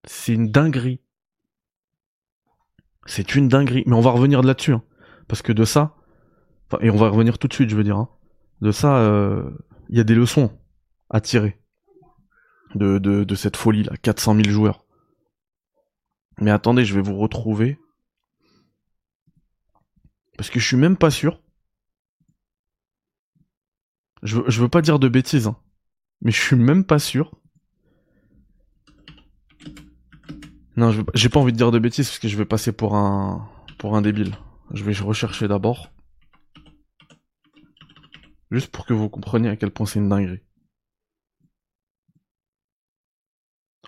C'est 0.05 0.33
une 0.33 0.51
dinguerie. 0.51 1.01
C'est 3.07 3.37
une 3.37 3.47
dinguerie. 3.47 3.85
Mais 3.87 3.95
on 3.95 4.01
va 4.01 4.11
revenir 4.11 4.43
là-dessus. 4.43 4.73
Hein. 4.73 4.83
Parce 5.29 5.43
que 5.43 5.53
de 5.53 5.65
ça, 5.65 5.95
et 6.81 6.91
on 6.91 6.97
va 6.97 7.09
revenir 7.09 7.39
tout 7.39 7.49
de 7.49 7.55
suite, 7.55 7.71
je 7.71 7.77
veux 7.77 7.85
dire. 7.85 7.97
Hein. 7.97 8.09
De 8.61 8.73
ça, 8.73 8.99
euh, 8.99 9.51
il 9.89 9.97
y 9.97 10.01
a 10.01 10.05
des 10.05 10.15
leçons 10.15 10.51
à 11.11 11.21
tirer 11.21 11.59
de, 12.75 13.35
cette 13.35 13.57
folie 13.57 13.85
là, 13.85 13.97
400 13.97 14.37
000 14.37 14.49
joueurs. 14.49 14.85
Mais 16.41 16.51
attendez, 16.51 16.85
je 16.85 16.95
vais 16.95 17.03
vous 17.03 17.17
retrouver. 17.17 17.79
Parce 20.37 20.51
que 20.51 20.59
je 20.59 20.67
suis 20.67 20.77
même 20.77 20.97
pas 20.97 21.11
sûr. 21.11 21.41
Je 24.23 24.41
je 24.49 24.61
veux 24.61 24.69
pas 24.69 24.83
dire 24.83 24.99
de 24.99 25.09
bêtises, 25.09 25.47
hein. 25.47 25.57
mais 26.23 26.33
je 26.33 26.41
suis 26.41 26.57
même 26.57 26.85
pas 26.85 26.99
sûr. 26.99 27.39
Non, 30.77 30.93
j'ai 31.15 31.29
pas 31.29 31.39
envie 31.39 31.53
de 31.53 31.57
dire 31.57 31.71
de 31.71 31.79
bêtises 31.79 32.09
parce 32.09 32.19
que 32.19 32.27
je 32.27 32.37
vais 32.37 32.47
passer 32.47 32.73
pour 32.73 32.97
un 32.97 33.49
pour 33.79 33.97
un 33.97 34.03
débile. 34.03 34.35
Je 34.73 34.83
vais 34.83 34.95
rechercher 34.95 35.47
d'abord. 35.47 35.94
Juste 38.55 38.71
pour 38.71 38.87
que 38.87 38.95
vous 38.95 39.09
compreniez 39.09 39.49
à 39.49 39.57
quel 39.57 39.73
point 39.73 39.85
c'est 39.85 39.99
une 39.99 40.09
dinguerie. 40.09 40.39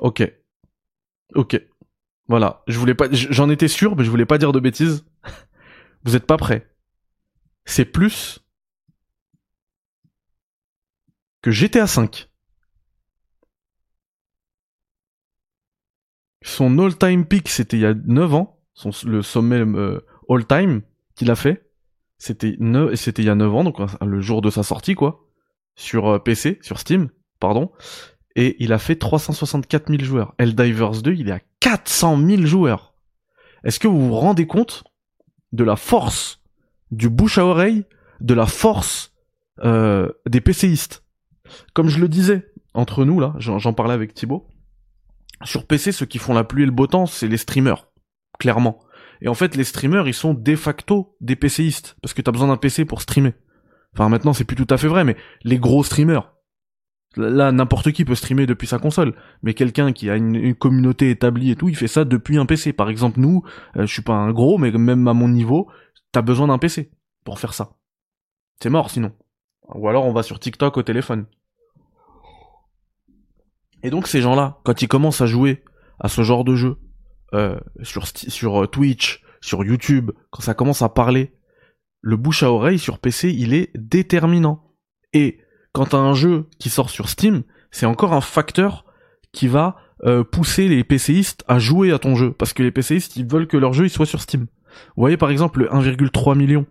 Ok. 0.00 0.28
Ok. 1.36 1.62
Voilà. 2.26 2.64
Je 2.66 2.76
voulais 2.76 2.96
pas, 2.96 3.06
j'en 3.12 3.48
étais 3.48 3.68
sûr, 3.68 3.94
mais 3.94 4.04
je 4.04 4.10
voulais 4.10 4.26
pas 4.26 4.38
dire 4.38 4.50
de 4.50 4.58
bêtises. 4.58 5.06
Vous 6.04 6.16
êtes 6.16 6.26
pas 6.26 6.36
prêts. 6.36 6.68
C'est 7.64 7.84
plus 7.84 8.40
que 11.42 11.52
GTA 11.52 11.86
5. 11.86 12.28
Son 16.42 16.76
all-time 16.80 17.24
peak, 17.24 17.48
c'était 17.48 17.76
il 17.76 17.82
y 17.82 17.86
a 17.86 17.94
9 17.94 18.34
ans. 18.34 18.60
Son, 18.74 18.90
le 19.06 19.22
sommet 19.22 19.60
euh, 19.60 20.04
all-time 20.28 20.82
qu'il 21.14 21.30
a 21.30 21.36
fait. 21.36 21.65
C'était 22.18 22.56
c'était 22.94 23.22
il 23.22 23.26
y 23.26 23.30
a 23.30 23.34
9 23.34 23.54
ans, 23.54 23.64
donc 23.64 23.78
le 24.02 24.20
jour 24.20 24.42
de 24.42 24.50
sa 24.50 24.62
sortie, 24.62 24.94
quoi. 24.94 25.26
Sur 25.74 26.08
euh, 26.08 26.18
PC, 26.18 26.58
sur 26.62 26.78
Steam, 26.78 27.10
pardon 27.40 27.70
et 28.36 28.54
il 28.62 28.72
a 28.72 28.78
fait 28.78 28.96
364 28.96 29.88
000 29.88 30.04
joueurs. 30.04 30.34
Helldivers 30.38 31.02
2, 31.02 31.14
il 31.14 31.28
est 31.30 31.32
à 31.32 31.40
400 31.60 32.20
000 32.24 32.42
joueurs. 32.42 32.94
Est-ce 33.64 33.80
que 33.80 33.88
vous 33.88 34.08
vous 34.08 34.14
rendez 34.14 34.46
compte 34.46 34.84
de 35.52 35.64
la 35.64 35.74
force 35.74 36.42
du 36.90 37.08
bouche 37.08 37.38
à 37.38 37.46
oreille, 37.46 37.84
de 38.20 38.34
la 38.34 38.46
force 38.46 39.14
euh, 39.64 40.12
des 40.28 40.42
PCistes 40.42 41.02
Comme 41.72 41.88
je 41.88 41.98
le 41.98 42.08
disais, 42.08 42.52
entre 42.74 43.06
nous 43.06 43.18
là, 43.18 43.34
j'en 43.38 43.72
parlais 43.72 43.94
avec 43.94 44.12
Thibaut, 44.12 44.46
sur 45.44 45.66
PC, 45.66 45.90
ceux 45.92 46.06
qui 46.06 46.18
font 46.18 46.34
la 46.34 46.44
pluie 46.44 46.62
et 46.62 46.66
le 46.66 46.72
beau 46.72 46.86
temps, 46.86 47.06
c'est 47.06 47.28
les 47.28 47.36
streamers, 47.38 47.88
clairement. 48.38 48.78
Et 49.22 49.28
en 49.28 49.34
fait, 49.34 49.56
les 49.56 49.64
streamers, 49.64 50.08
ils 50.08 50.14
sont 50.14 50.34
de 50.34 50.56
facto 50.56 51.16
des 51.20 51.36
PCistes, 51.36 51.96
parce 52.02 52.14
que 52.14 52.22
t'as 52.22 52.32
besoin 52.32 52.48
d'un 52.48 52.56
PC 52.56 52.84
pour 52.84 53.00
streamer. 53.00 53.32
Enfin, 53.94 54.08
maintenant, 54.08 54.32
c'est 54.32 54.44
plus 54.44 54.56
tout 54.56 54.66
à 54.68 54.76
fait 54.76 54.88
vrai, 54.88 55.04
mais 55.04 55.16
les 55.44 55.58
gros 55.58 55.82
streamers, 55.82 56.36
Là, 57.16 57.50
n'importe 57.50 57.92
qui 57.92 58.04
peut 58.04 58.14
streamer 58.14 58.44
depuis 58.44 58.66
sa 58.66 58.78
console, 58.78 59.14
mais 59.42 59.54
quelqu'un 59.54 59.92
qui 59.92 60.10
a 60.10 60.16
une, 60.16 60.54
communauté 60.54 61.10
établie 61.10 61.50
et 61.50 61.56
tout, 61.56 61.68
il 61.68 61.76
fait 61.76 61.88
ça 61.88 62.04
depuis 62.04 62.36
un 62.36 62.44
PC. 62.44 62.74
Par 62.74 62.90
exemple, 62.90 63.20
nous, 63.20 63.42
euh, 63.76 63.86
je 63.86 63.92
suis 63.92 64.02
pas 64.02 64.12
un 64.12 64.32
gros, 64.32 64.58
mais 64.58 64.70
même 64.70 65.08
à 65.08 65.14
mon 65.14 65.28
niveau, 65.28 65.70
t'as 66.12 66.20
besoin 66.20 66.48
d'un 66.48 66.58
PC 66.58 66.90
pour 67.24 67.38
faire 67.38 67.54
ça. 67.54 67.70
C'est 68.62 68.68
mort 68.68 68.90
sinon. 68.90 69.12
Ou 69.74 69.88
alors 69.88 70.04
on 70.04 70.12
va 70.12 70.22
sur 70.22 70.38
TikTok 70.38 70.76
au 70.76 70.82
téléphone. 70.82 71.26
Et 73.82 73.90
donc 73.90 74.06
ces 74.06 74.20
gens-là, 74.20 74.58
quand 74.64 74.82
ils 74.82 74.88
commencent 74.88 75.20
à 75.20 75.26
jouer 75.26 75.64
à 75.98 76.08
ce 76.08 76.22
genre 76.22 76.44
de 76.44 76.54
jeu, 76.54 76.78
euh, 77.34 77.58
sur, 77.82 78.06
sur 78.06 78.62
euh, 78.62 78.66
Twitch, 78.66 79.22
sur 79.40 79.64
YouTube, 79.64 80.10
quand 80.30 80.42
ça 80.42 80.54
commence 80.54 80.82
à 80.82 80.88
parler, 80.88 81.32
le 82.00 82.16
bouche 82.16 82.42
à 82.42 82.52
oreille 82.52 82.78
sur 82.78 82.98
PC, 82.98 83.32
il 83.32 83.52
est 83.52 83.70
déterminant. 83.76 84.72
Et 85.12 85.40
quand 85.72 85.86
t'as 85.86 85.98
un 85.98 86.14
jeu 86.14 86.46
qui 86.58 86.70
sort 86.70 86.90
sur 86.90 87.08
Steam, 87.08 87.42
c'est 87.70 87.86
encore 87.86 88.12
un 88.12 88.20
facteur 88.20 88.84
qui 89.32 89.48
va 89.48 89.76
euh, 90.04 90.24
pousser 90.24 90.68
les 90.68 90.84
PCistes 90.84 91.44
à 91.48 91.58
jouer 91.58 91.92
à 91.92 91.98
ton 91.98 92.14
jeu. 92.14 92.32
Parce 92.32 92.52
que 92.52 92.62
les 92.62 92.70
PCistes, 92.70 93.16
ils 93.16 93.26
veulent 93.26 93.46
que 93.46 93.56
leur 93.56 93.72
jeu 93.72 93.84
il 93.84 93.90
soit 93.90 94.06
sur 94.06 94.20
Steam. 94.20 94.42
Vous 94.42 95.00
voyez 95.02 95.16
par 95.16 95.30
exemple 95.30 95.60
le 95.60 95.68
1,3 95.68 96.36
million 96.36 96.66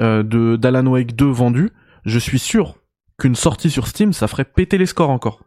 euh, 0.00 0.22
de 0.22 0.56
d'Alan 0.56 0.86
Wake 0.86 1.14
2 1.14 1.26
vendus, 1.26 1.70
je 2.04 2.18
suis 2.18 2.38
sûr 2.38 2.76
qu'une 3.18 3.34
sortie 3.34 3.70
sur 3.70 3.86
Steam, 3.86 4.12
ça 4.12 4.26
ferait 4.26 4.44
péter 4.44 4.78
les 4.78 4.86
scores 4.86 5.10
encore. 5.10 5.44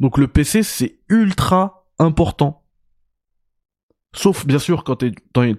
Donc 0.00 0.18
le 0.18 0.26
PC, 0.26 0.62
c'est 0.62 0.98
ultra 1.08 1.86
important. 1.98 2.65
Sauf 4.16 4.46
bien 4.46 4.58
sûr 4.58 4.84
quand 4.84 4.96
t'es 4.96 5.12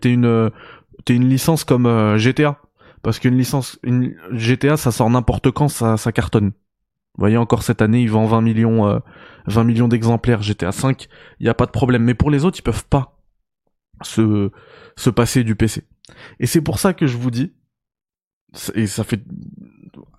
une, 0.05 0.51
t'es 1.05 1.15
une 1.15 1.29
licence 1.29 1.63
comme 1.63 1.85
euh, 1.85 2.17
GTA 2.17 2.59
parce 3.03 3.19
qu'une 3.19 3.37
licence, 3.37 3.79
une 3.83 4.15
GTA, 4.31 4.75
ça 4.75 4.91
sort 4.91 5.09
n'importe 5.09 5.51
quand, 5.51 5.69
ça, 5.69 5.97
ça 5.97 6.11
cartonne. 6.11 6.47
Vous 6.47 7.21
voyez, 7.21 7.37
encore 7.37 7.63
cette 7.63 7.81
année, 7.81 8.01
ils 8.01 8.11
vendent 8.11 8.29
20 8.29 8.41
millions, 8.41 8.87
euh, 8.87 8.99
20 9.45 9.63
millions 9.63 9.87
d'exemplaires 9.87 10.41
GTA 10.41 10.71
5, 10.71 11.07
il 11.39 11.43
n'y 11.43 11.49
a 11.49 11.53
pas 11.53 11.65
de 11.65 11.71
problème. 11.71 12.03
Mais 12.03 12.15
pour 12.15 12.31
les 12.31 12.43
autres, 12.43 12.59
ils 12.59 12.63
peuvent 12.63 12.85
pas 12.85 13.17
se, 14.01 14.51
se 14.95 15.09
passer 15.09 15.43
du 15.43 15.55
PC. 15.55 15.83
Et 16.39 16.47
c'est 16.47 16.61
pour 16.61 16.79
ça 16.79 16.93
que 16.93 17.07
je 17.07 17.17
vous 17.17 17.31
dis, 17.31 17.53
et 18.75 18.87
ça 18.87 19.03
fait, 19.03 19.23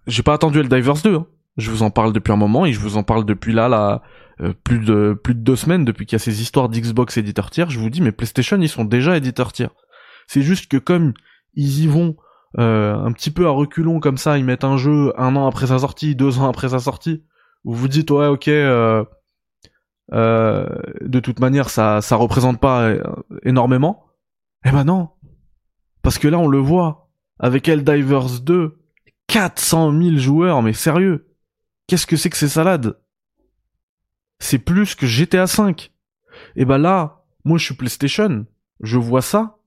j'ai 0.06 0.22
pas 0.22 0.34
attendu 0.34 0.62
Divers 0.62 1.02
2, 1.02 1.14
hein. 1.16 1.26
Je 1.56 1.70
vous 1.70 1.82
en 1.82 1.90
parle 1.90 2.12
depuis 2.12 2.32
un 2.32 2.36
moment 2.36 2.64
et 2.66 2.72
je 2.72 2.78
vous 2.78 2.96
en 2.96 3.02
parle 3.02 3.24
depuis 3.24 3.52
là, 3.52 3.68
là, 3.68 4.00
euh, 4.40 4.52
plus 4.64 4.78
de 4.78 5.18
plus 5.22 5.34
de 5.34 5.40
deux 5.40 5.56
semaines 5.56 5.84
depuis 5.84 6.06
qu'il 6.06 6.14
y 6.14 6.20
a 6.20 6.24
ces 6.24 6.40
histoires 6.42 6.68
d'Xbox 6.68 7.16
éditeur 7.16 7.50
tiers. 7.50 7.70
Je 7.70 7.78
vous 7.78 7.90
dis, 7.90 8.00
mais 8.00 8.12
PlayStation, 8.12 8.60
ils 8.60 8.68
sont 8.68 8.84
déjà 8.84 9.16
éditeurs 9.16 9.52
tiers. 9.52 9.74
C'est 10.26 10.42
juste 10.42 10.70
que 10.70 10.76
comme 10.76 11.14
ils 11.54 11.80
y 11.80 11.86
vont 11.86 12.16
euh, 12.58 12.94
un 12.94 13.12
petit 13.12 13.30
peu 13.30 13.46
à 13.46 13.50
reculons 13.50 14.00
comme 14.00 14.16
ça, 14.16 14.38
ils 14.38 14.44
mettent 14.44 14.64
un 14.64 14.76
jeu 14.76 15.12
un 15.18 15.36
an 15.36 15.46
après 15.46 15.66
sa 15.66 15.78
sortie, 15.78 16.14
deux 16.14 16.38
ans 16.38 16.48
après 16.48 16.68
sa 16.68 16.78
sortie, 16.78 17.24
vous 17.64 17.74
vous 17.74 17.88
dites 17.88 18.10
ouais 18.10 18.26
ok, 18.26 18.48
euh, 18.48 19.04
de 20.12 21.20
toute 21.20 21.40
manière 21.40 21.68
ça 21.68 22.00
ça 22.00 22.16
représente 22.16 22.60
pas 22.60 22.92
énormément. 23.42 24.04
Eh 24.64 24.70
ben 24.70 24.84
non, 24.84 25.10
parce 26.02 26.18
que 26.18 26.28
là 26.28 26.38
on 26.38 26.48
le 26.48 26.58
voit 26.58 27.10
avec 27.38 27.68
Helldivers 27.68 28.40
2, 28.42 28.78
400 29.28 29.92
000 30.00 30.16
joueurs, 30.16 30.62
mais 30.62 30.72
sérieux, 30.72 31.28
qu'est-ce 31.86 32.06
que 32.06 32.16
c'est 32.16 32.30
que 32.30 32.36
ces 32.36 32.48
salades? 32.48 32.96
C'est 34.38 34.58
plus 34.58 34.94
que 34.94 35.06
GTA 35.06 35.46
5. 35.46 35.92
Et 36.56 36.64
ben 36.64 36.78
là, 36.78 37.24
moi 37.44 37.58
je 37.58 37.64
suis 37.64 37.74
PlayStation, 37.74 38.46
je 38.80 38.98
vois 38.98 39.22
ça, 39.22 39.58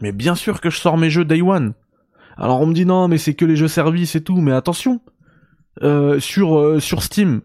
mais 0.00 0.12
bien 0.12 0.34
sûr 0.34 0.60
que 0.60 0.70
je 0.70 0.78
sors 0.78 0.98
mes 0.98 1.10
jeux 1.10 1.24
Day 1.24 1.42
One. 1.42 1.74
Alors 2.36 2.60
on 2.60 2.66
me 2.66 2.74
dit 2.74 2.84
non, 2.84 3.08
mais 3.08 3.18
c'est 3.18 3.34
que 3.34 3.44
les 3.44 3.56
jeux 3.56 3.68
services 3.68 4.16
et 4.16 4.22
tout, 4.22 4.40
mais 4.40 4.52
attention. 4.52 5.00
Euh, 5.82 6.20
sur 6.20 6.56
euh, 6.58 6.78
sur 6.78 7.02
Steam, 7.02 7.40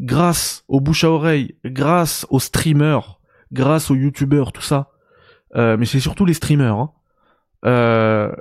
grâce 0.00 0.64
aux 0.68 0.80
bouche 0.80 1.04
à 1.04 1.10
oreille, 1.10 1.56
grâce 1.64 2.26
aux 2.30 2.38
streamers, 2.38 3.20
grâce 3.52 3.90
aux 3.90 3.96
youtubeurs, 3.96 4.52
tout 4.52 4.62
ça. 4.62 4.90
Euh, 5.56 5.76
mais 5.76 5.86
c'est 5.86 6.00
surtout 6.00 6.24
les 6.24 6.34
streamers. 6.34 6.88
Il 7.64 7.68
hein. 7.70 8.32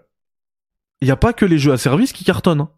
y 1.01 1.11
a 1.11 1.15
pas 1.15 1.33
que 1.33 1.45
les 1.45 1.57
jeux 1.57 1.71
à 1.71 1.77
service 1.77 2.13
qui 2.13 2.23
cartonnent. 2.23 2.61
Hein. 2.61 2.71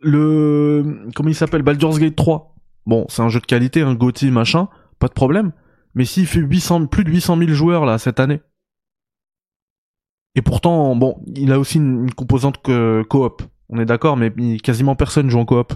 Le 0.00 1.08
comment 1.14 1.28
il 1.28 1.34
s'appelle 1.34 1.62
Baldur's 1.62 1.98
Gate 1.98 2.16
3. 2.16 2.54
Bon, 2.86 3.06
c'est 3.08 3.22
un 3.22 3.28
jeu 3.28 3.40
de 3.40 3.46
qualité, 3.46 3.82
un 3.82 3.94
GOTY 3.94 4.30
machin, 4.30 4.68
pas 4.98 5.08
de 5.08 5.12
problème. 5.12 5.52
Mais 5.94 6.04
s'il 6.04 6.26
fait 6.26 6.40
800, 6.40 6.86
plus 6.86 7.04
de 7.04 7.10
800 7.10 7.38
000 7.38 7.50
joueurs 7.50 7.84
là 7.84 7.98
cette 7.98 8.20
année, 8.20 8.40
et 10.38 10.42
pourtant, 10.42 10.94
bon, 10.94 11.20
il 11.34 11.52
a 11.52 11.58
aussi 11.58 11.78
une, 11.78 12.12
composante 12.14 12.58
coop. 12.62 13.42
On 13.68 13.78
est 13.80 13.84
d'accord, 13.84 14.16
mais 14.16 14.30
quasiment 14.58 14.94
personne 14.94 15.28
joue 15.28 15.40
en 15.40 15.44
coop. 15.44 15.74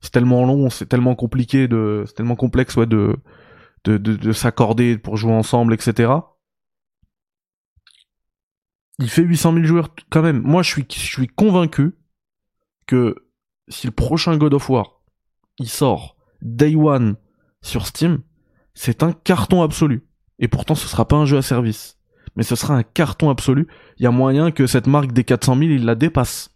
C'est 0.00 0.10
tellement 0.10 0.44
long, 0.44 0.70
c'est 0.70 0.86
tellement 0.86 1.14
compliqué 1.14 1.68
de, 1.68 2.02
c'est 2.06 2.14
tellement 2.14 2.34
complexe, 2.34 2.76
ouais, 2.76 2.86
de, 2.86 3.16
de, 3.84 3.96
de, 3.96 4.32
s'accorder 4.32 4.98
pour 4.98 5.16
jouer 5.16 5.32
ensemble, 5.32 5.72
etc. 5.72 6.12
Il 8.98 9.08
fait 9.08 9.22
800 9.22 9.54
000 9.54 9.64
joueurs 9.66 9.94
quand 10.10 10.22
même. 10.22 10.40
Moi, 10.42 10.62
je 10.62 10.70
suis, 10.70 10.84
je 10.90 10.98
suis 10.98 11.28
convaincu 11.28 11.94
que 12.86 13.14
si 13.68 13.86
le 13.86 13.92
prochain 13.92 14.36
God 14.36 14.54
of 14.54 14.68
War, 14.70 15.02
il 15.58 15.68
sort 15.68 16.16
Day 16.42 16.76
One 16.76 17.16
sur 17.62 17.86
Steam, 17.86 18.22
c'est 18.74 19.02
un 19.02 19.12
carton 19.12 19.62
absolu. 19.62 20.06
Et 20.38 20.48
pourtant, 20.48 20.74
ce 20.74 20.86
sera 20.86 21.08
pas 21.08 21.16
un 21.16 21.24
jeu 21.24 21.38
à 21.38 21.42
service. 21.42 21.98
mais 22.36 22.42
ce 22.42 22.54
sera 22.54 22.74
un 22.74 22.82
carton 22.82 23.30
absolu. 23.30 23.66
Il 23.98 24.02
y 24.02 24.06
a 24.06 24.10
moyen 24.10 24.50
que 24.50 24.66
cette 24.66 24.86
marque 24.86 25.12
des 25.12 25.24
400 25.24 25.56
000, 25.56 25.70
il 25.70 25.84
la 25.84 25.94
dépasse. 25.94 26.50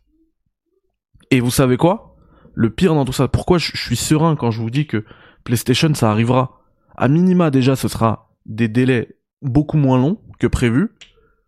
Et 1.30 1.40
vous 1.40 1.50
savez 1.50 1.76
quoi? 1.76 2.16
Le 2.54 2.70
pire 2.70 2.94
dans 2.94 3.04
tout 3.04 3.12
ça, 3.12 3.28
pourquoi 3.28 3.58
je 3.58 3.76
suis 3.76 3.96
serein 3.96 4.36
quand 4.36 4.50
je 4.50 4.60
vous 4.60 4.70
dis 4.70 4.86
que 4.86 5.04
PlayStation, 5.44 5.94
ça 5.94 6.10
arrivera? 6.10 6.60
À 6.96 7.08
minima 7.08 7.50
déjà, 7.50 7.76
ce 7.76 7.88
sera 7.88 8.30
des 8.44 8.68
délais 8.68 9.16
beaucoup 9.40 9.78
moins 9.78 9.98
longs 9.98 10.20
que 10.38 10.46
prévu, 10.46 10.90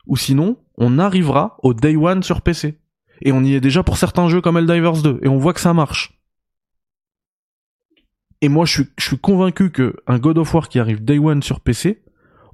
ou 0.06 0.16
sinon, 0.16 0.56
on 0.78 0.98
arrivera 0.98 1.58
au 1.62 1.74
Day 1.74 1.96
One 1.96 2.22
sur 2.22 2.40
PC. 2.40 2.78
Et 3.20 3.32
on 3.32 3.44
y 3.44 3.54
est 3.54 3.60
déjà 3.60 3.82
pour 3.82 3.96
certains 3.96 4.28
jeux 4.28 4.40
comme 4.40 4.56
Helldivers 4.56 5.02
2, 5.02 5.20
et 5.22 5.28
on 5.28 5.38
voit 5.38 5.52
que 5.52 5.60
ça 5.60 5.74
marche. 5.74 6.18
Et 8.40 8.48
moi, 8.48 8.64
je 8.64 8.82
suis, 8.98 9.18
convaincu 9.18 9.70
que 9.70 9.94
un 10.08 10.18
God 10.18 10.38
of 10.38 10.52
War 10.52 10.68
qui 10.68 10.80
arrive 10.80 11.04
Day 11.04 11.18
One 11.18 11.42
sur 11.42 11.60
PC, 11.60 12.02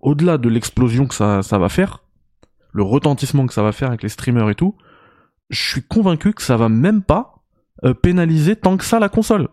au-delà 0.01 0.37
de 0.37 0.51
l'explosion 0.51 1.07
que 1.07 1.15
ça, 1.15 1.43
ça 1.43 1.59
va 1.59 1.71
faire, 1.71 2.05
le 2.73 2.83
retentissement 2.83 3.47
que 3.47 3.55
ça 3.55 3.63
va 3.63 3.73
faire 3.73 3.89
avec 3.89 4.03
les 4.03 4.11
streamers 4.11 4.51
et 4.51 4.55
tout, 4.55 4.77
je 5.49 5.61
suis 5.61 5.83
convaincu 5.83 6.35
que 6.35 6.43
ça 6.43 6.59
va 6.59 6.69
même 6.69 7.03
pas 7.03 7.43
euh, 7.85 7.95
pénaliser 7.95 8.55
tant 8.55 8.77
que 8.77 8.85
ça 8.85 8.99
la 8.99 9.09
console. 9.09 9.49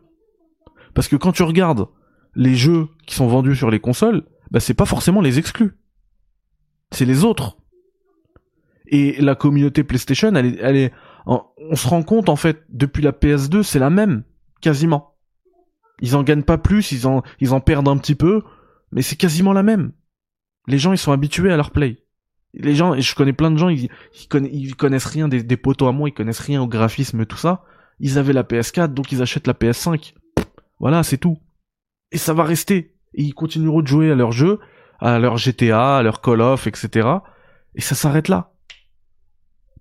Parce 0.93 1.07
que 1.07 1.15
quand 1.15 1.31
tu 1.31 1.43
regardes 1.43 1.87
les 2.35 2.55
jeux 2.55 2.89
qui 3.05 3.15
sont 3.15 3.27
vendus 3.27 3.55
sur 3.55 3.71
les 3.71 3.79
consoles, 3.79 4.23
bah 4.51 4.59
c'est 4.59 4.73
pas 4.73 4.85
forcément 4.85 5.21
les 5.21 5.39
exclus. 5.39 5.77
C'est 6.91 7.05
les 7.05 7.23
autres. 7.23 7.57
Et 8.87 9.21
la 9.21 9.35
communauté 9.35 9.83
PlayStation, 9.83 10.33
elle 10.35 10.45
est, 10.45 10.57
elle 10.61 10.75
est, 10.75 10.93
on 11.25 11.75
se 11.75 11.87
rend 11.87 12.03
compte 12.03 12.29
en 12.29 12.35
fait 12.35 12.63
depuis 12.69 13.01
la 13.01 13.11
PS2, 13.11 13.63
c'est 13.63 13.79
la 13.79 13.89
même 13.89 14.23
quasiment. 14.61 15.15
Ils 16.01 16.15
en 16.15 16.23
gagnent 16.23 16.43
pas 16.43 16.57
plus, 16.57 16.91
ils 16.91 17.07
en, 17.07 17.23
ils 17.39 17.53
en 17.53 17.61
perdent 17.61 17.87
un 17.87 17.97
petit 17.97 18.15
peu, 18.15 18.41
mais 18.91 19.01
c'est 19.01 19.15
quasiment 19.15 19.53
la 19.53 19.63
même. 19.63 19.91
Les 20.67 20.77
gens, 20.77 20.91
ils 20.91 20.97
sont 20.97 21.11
habitués 21.11 21.51
à 21.51 21.57
leur 21.57 21.71
play. 21.71 22.03
Les 22.53 22.75
gens, 22.75 22.99
je 22.99 23.15
connais 23.15 23.33
plein 23.33 23.51
de 23.51 23.57
gens, 23.57 23.69
ils, 23.69 23.89
ils, 24.51 24.75
connaissent, 24.75 25.05
rien 25.05 25.27
des, 25.27 25.43
des 25.43 25.57
poteaux 25.57 25.87
à 25.87 25.91
moi, 25.91 26.09
ils 26.09 26.13
connaissent 26.13 26.39
rien 26.39 26.61
au 26.61 26.67
graphisme 26.67 27.25
tout 27.25 27.37
ça. 27.37 27.63
Ils 27.99 28.17
avaient 28.17 28.33
la 28.33 28.43
PS4, 28.43 28.93
donc 28.93 29.11
ils 29.11 29.21
achètent 29.21 29.47
la 29.47 29.53
PS5. 29.53 30.13
Voilà, 30.79 31.03
c'est 31.03 31.17
tout. 31.17 31.37
Et 32.11 32.17
ça 32.17 32.33
va 32.33 32.43
rester. 32.43 32.95
Et 33.13 33.23
ils 33.23 33.33
continueront 33.33 33.81
de 33.81 33.87
jouer 33.87 34.11
à 34.11 34.15
leur 34.15 34.31
jeu, 34.31 34.59
à 34.99 35.19
leur 35.19 35.37
GTA, 35.37 35.97
à 35.97 36.03
leur 36.03 36.21
Call 36.21 36.41
of, 36.41 36.67
etc. 36.67 37.07
Et 37.75 37.81
ça 37.81 37.95
s'arrête 37.95 38.27
là. 38.27 38.53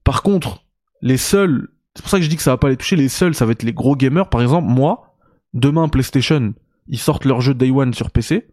Par 0.05 0.23
contre, 0.23 0.65
les 1.01 1.17
seuls, 1.17 1.69
c'est 1.95 2.03
pour 2.03 2.11
ça 2.11 2.19
que 2.19 2.25
je 2.25 2.29
dis 2.29 2.37
que 2.37 2.43
ça 2.43 2.53
va 2.53 2.59
pas 2.59 2.69
les 2.69 2.77
toucher, 2.77 2.97
les 2.97 3.09
seuls, 3.09 3.35
ça 3.35 3.47
va 3.47 3.53
être 3.53 3.63
les 3.63 3.73
gros 3.73 3.97
gamers, 3.97 4.29
par 4.29 4.43
exemple, 4.43 4.69
moi, 4.69 5.17
demain 5.55 5.89
PlayStation, 5.89 6.55
ils 6.89 6.99
sortent 6.99 7.25
leur 7.25 7.41
jeu 7.41 7.55
Day 7.55 7.71
One 7.71 7.95
sur 7.95 8.11
PC, 8.11 8.49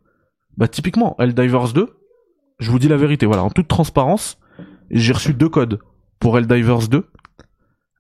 bah 0.58 0.68
typiquement, 0.68 1.16
Helldivers 1.20 1.74
2, 1.74 1.90
je 2.60 2.72
vous 2.72 2.80
dis 2.80 2.88
la 2.88 2.98
vérité, 2.98 3.26
voilà, 3.26 3.44
en 3.44 3.50
toute 3.50 3.68
transparence, 3.68 4.40
j'ai 4.90 5.14
reçu 5.14 5.34
deux 5.34 5.50
codes 5.50 5.80
pour 6.20 6.38
Helldivers 6.38 6.88
2, 6.88 7.10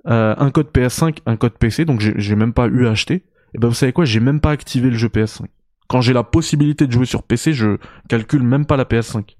euh, 0.07 0.35
un 0.37 0.51
code 0.51 0.71
PS5, 0.73 1.19
un 1.25 1.37
code 1.37 1.57
PC, 1.57 1.85
donc 1.85 1.99
j'ai 1.99 2.35
même 2.35 2.53
pas 2.53 2.67
eu 2.67 2.87
à 2.87 2.91
acheter. 2.91 3.23
Et 3.53 3.57
ben 3.57 3.67
vous 3.67 3.73
savez 3.73 3.93
quoi, 3.93 4.05
j'ai 4.05 4.19
même 4.19 4.39
pas 4.39 4.51
activé 4.51 4.89
le 4.89 4.97
jeu 4.97 5.09
PS5. 5.09 5.45
Quand 5.87 6.01
j'ai 6.01 6.13
la 6.13 6.23
possibilité 6.23 6.87
de 6.87 6.91
jouer 6.91 7.05
sur 7.05 7.23
PC, 7.23 7.53
je 7.53 7.77
calcule 8.07 8.43
même 8.43 8.65
pas 8.65 8.77
la 8.77 8.85
PS5. 8.85 9.35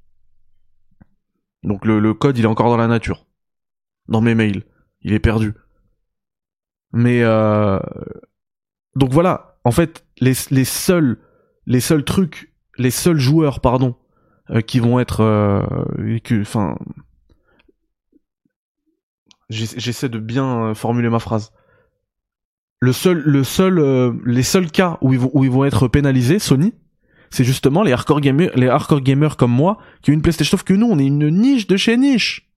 Donc 1.64 1.86
le, 1.86 2.00
le 2.00 2.14
code, 2.14 2.38
il 2.38 2.44
est 2.44 2.48
encore 2.48 2.70
dans 2.70 2.78
la 2.78 2.88
nature. 2.88 3.26
Dans 4.12 4.22
mes 4.22 4.36
mails. 4.36 4.64
Il 5.02 5.14
est 5.14 5.20
perdu. 5.20 5.54
Mais 6.94 7.24
euh... 7.24 7.80
donc 8.96 9.12
voilà, 9.12 9.58
en 9.64 9.72
fait, 9.72 10.06
les, 10.20 10.34
seuls, 10.34 11.18
les 11.66 11.80
seuls 11.80 12.04
trucs, 12.04 12.54
les 12.78 12.92
seuls 12.92 13.20
joueurs, 13.20 13.62
pardon, 13.62 13.96
euh, 14.50 14.62
qui 14.62 14.80
vont 14.80 15.00
être, 15.00 15.22
euh, 15.22 15.62
enfin, 16.42 16.78
j'essaie 19.50 20.10
de 20.10 20.20
bien 20.20 20.74
formuler 20.76 21.10
ma 21.10 21.20
phrase. 21.20 21.54
Le 22.82 22.92
seul, 22.92 23.20
le 23.20 23.44
seul, 23.44 24.20
les 24.26 24.44
seuls 24.44 24.72
cas 24.72 24.98
où 25.02 25.14
ils 25.14 25.20
vont, 25.20 25.32
où 25.34 25.44
ils 25.46 25.52
vont 25.52 25.64
être 25.64 25.88
pénalisés, 25.88 26.40
Sony, 26.40 26.74
c'est 27.30 27.46
justement 27.46 27.82
les 27.82 27.94
hardcore 27.94 28.20
gamers, 28.20 28.52
les 28.56 28.68
hardcore 28.68 29.02
gamers 29.02 29.38
comme 29.38 29.52
moi, 29.52 29.78
qui 30.02 30.12
ont 30.12 30.14
une 30.14 30.22
PlayStation. 30.22 30.58
Sauf 30.58 30.64
que 30.64 30.74
nous, 30.74 30.88
on 30.88 31.00
est 31.00 31.06
une 31.06 31.30
niche 31.30 31.66
de 31.66 31.78
chez 31.78 31.96
niche. 31.96 32.51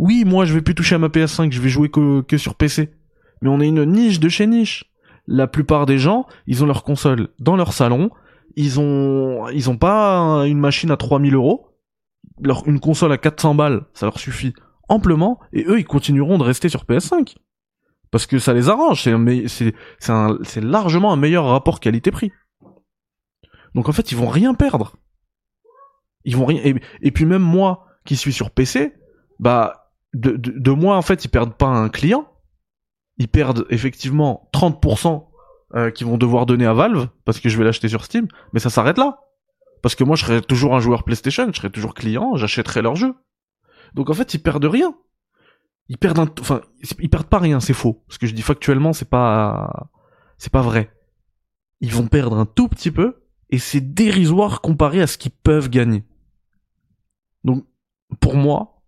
Oui, 0.00 0.24
moi, 0.24 0.46
je 0.46 0.54
vais 0.54 0.62
plus 0.62 0.74
toucher 0.74 0.94
à 0.94 0.98
ma 0.98 1.08
PS5, 1.08 1.52
je 1.52 1.60
vais 1.60 1.68
jouer 1.68 1.90
que, 1.90 2.24
sur 2.38 2.54
PC. 2.54 2.88
Mais 3.42 3.50
on 3.50 3.60
est 3.60 3.68
une 3.68 3.84
niche 3.84 4.18
de 4.18 4.30
chez 4.30 4.46
niche 4.46 4.90
la 5.26 5.46
plupart 5.46 5.84
des 5.84 5.98
gens, 5.98 6.26
ils 6.46 6.64
ont 6.64 6.66
leur 6.66 6.84
console 6.84 7.28
dans 7.38 7.54
leur 7.54 7.74
salon, 7.74 8.10
ils 8.56 8.80
ont, 8.80 9.46
ils 9.50 9.68
ont 9.68 9.76
pas 9.76 10.46
une 10.46 10.58
machine 10.58 10.90
à 10.90 10.96
3000 10.96 11.34
euros, 11.34 11.68
leur, 12.42 12.66
une 12.66 12.80
console 12.80 13.12
à 13.12 13.18
400 13.18 13.54
balles, 13.54 13.84
ça 13.92 14.06
leur 14.06 14.18
suffit 14.18 14.54
amplement, 14.88 15.38
et 15.52 15.66
eux, 15.68 15.78
ils 15.78 15.84
continueront 15.84 16.38
de 16.38 16.44
rester 16.44 16.70
sur 16.70 16.84
PS5. 16.84 17.36
Parce 18.10 18.26
que 18.26 18.38
ça 18.38 18.54
les 18.54 18.70
arrange, 18.70 19.02
c'est 19.04 20.60
largement 20.64 21.12
un 21.12 21.16
meilleur 21.16 21.44
rapport 21.44 21.78
qualité-prix. 21.78 22.32
Donc 23.74 23.90
en 23.90 23.92
fait, 23.92 24.10
ils 24.10 24.16
vont 24.16 24.28
rien 24.28 24.54
perdre. 24.54 24.96
Ils 26.24 26.38
vont 26.38 26.46
rien, 26.46 26.62
et, 27.02 27.10
puis 27.10 27.26
même 27.26 27.42
moi, 27.42 27.84
qui 28.06 28.16
suis 28.16 28.32
sur 28.32 28.50
PC, 28.50 28.94
bah, 29.38 29.79
de, 30.14 30.36
de, 30.36 30.70
moi, 30.72 30.96
en 30.96 31.02
fait, 31.02 31.24
ils 31.24 31.28
perdent 31.28 31.54
pas 31.54 31.66
un 31.66 31.88
client, 31.88 32.28
ils 33.18 33.28
perdent 33.28 33.66
effectivement 33.70 34.48
30% 34.52 35.26
euh, 35.74 35.90
qu'ils 35.90 36.06
vont 36.06 36.16
devoir 36.16 36.46
donner 36.46 36.66
à 36.66 36.72
Valve 36.72 37.08
parce 37.24 37.38
que 37.38 37.48
je 37.48 37.56
vais 37.56 37.64
l'acheter 37.64 37.88
sur 37.88 38.04
Steam, 38.04 38.26
mais 38.52 38.60
ça 38.60 38.70
s'arrête 38.70 38.98
là. 38.98 39.20
Parce 39.82 39.94
que 39.94 40.04
moi 40.04 40.16
je 40.16 40.24
serai 40.24 40.42
toujours 40.42 40.74
un 40.74 40.80
joueur 40.80 41.04
PlayStation, 41.04 41.46
je 41.50 41.56
serai 41.56 41.70
toujours 41.70 41.94
client, 41.94 42.36
j'achèterai 42.36 42.82
leur 42.82 42.96
jeu. 42.96 43.14
Donc 43.94 44.10
en 44.10 44.14
fait, 44.14 44.34
ils 44.34 44.42
perdent 44.42 44.64
rien. 44.64 44.94
Ils 45.88 45.96
perdent 45.96 46.18
un 46.18 46.28
enfin 46.40 46.60
ils 46.98 47.08
perdent 47.08 47.28
pas 47.28 47.38
rien, 47.38 47.60
c'est 47.60 47.72
faux. 47.72 48.04
Ce 48.08 48.18
que 48.18 48.26
je 48.26 48.34
dis 48.34 48.42
factuellement, 48.42 48.92
c'est 48.92 49.08
pas 49.08 49.90
c'est 50.38 50.52
pas 50.52 50.62
vrai. 50.62 50.92
Ils 51.80 51.92
vont 51.92 52.08
perdre 52.08 52.36
un 52.36 52.46
tout 52.46 52.68
petit 52.68 52.90
peu 52.90 53.22
et 53.48 53.58
c'est 53.58 53.80
dérisoire 53.80 54.60
comparé 54.60 55.00
à 55.00 55.06
ce 55.06 55.18
qu'ils 55.18 55.32
peuvent 55.32 55.70
gagner. 55.70 56.04
Donc 57.44 57.64
pour 58.20 58.36
moi, 58.36 58.79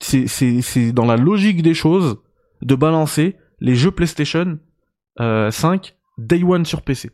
c'est 0.00 0.26
c'est 0.26 0.62
c'est 0.62 0.92
dans 0.92 1.06
la 1.06 1.16
logique 1.16 1.62
des 1.62 1.74
choses 1.74 2.18
de 2.62 2.74
balancer 2.74 3.36
les 3.60 3.74
jeux 3.74 3.90
PlayStation 3.90 4.58
5 5.18 5.20
euh, 5.20 5.50
Day 6.18 6.42
One 6.42 6.64
sur 6.64 6.82
PC. 6.82 7.10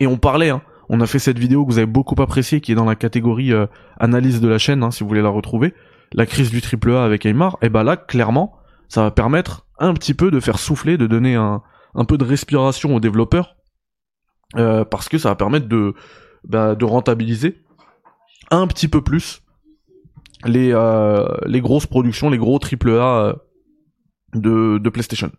Et 0.00 0.06
on 0.06 0.16
parlait, 0.16 0.50
hein, 0.50 0.62
on 0.88 1.00
a 1.00 1.06
fait 1.06 1.18
cette 1.18 1.38
vidéo 1.38 1.64
que 1.64 1.72
vous 1.72 1.78
avez 1.78 1.86
beaucoup 1.86 2.20
appréciée, 2.20 2.60
qui 2.60 2.72
est 2.72 2.74
dans 2.74 2.84
la 2.84 2.96
catégorie 2.96 3.52
euh, 3.52 3.66
analyse 3.98 4.40
de 4.40 4.48
la 4.48 4.58
chaîne, 4.58 4.82
hein, 4.82 4.90
si 4.90 5.02
vous 5.02 5.08
voulez 5.08 5.22
la 5.22 5.28
retrouver, 5.28 5.74
la 6.12 6.26
crise 6.26 6.50
du 6.50 6.60
triple 6.60 6.92
A 6.92 7.04
avec 7.04 7.26
Aymar, 7.26 7.56
et 7.62 7.68
bah 7.68 7.84
là, 7.84 7.96
clairement, 7.96 8.56
ça 8.88 9.02
va 9.02 9.10
permettre 9.10 9.66
un 9.78 9.94
petit 9.94 10.14
peu 10.14 10.30
de 10.30 10.40
faire 10.40 10.58
souffler, 10.58 10.96
de 10.98 11.06
donner 11.06 11.36
un, 11.36 11.62
un 11.94 12.04
peu 12.04 12.18
de 12.18 12.24
respiration 12.24 12.94
aux 12.94 13.00
développeurs, 13.00 13.56
euh, 14.56 14.84
parce 14.84 15.08
que 15.08 15.18
ça 15.18 15.30
va 15.30 15.36
permettre 15.36 15.68
de, 15.68 15.94
bah, 16.44 16.74
de 16.74 16.84
rentabiliser 16.84 17.62
un 18.50 18.66
petit 18.66 18.88
peu 18.88 19.00
plus 19.00 19.42
les, 20.44 20.72
les 21.46 21.60
grosses 21.60 21.86
productions, 21.86 22.30
les 22.30 22.38
gros 22.38 22.58
triple 22.58 22.92
A 22.92 23.36
de, 24.34 24.78
de 24.78 24.90
PlayStation. 24.90 25.30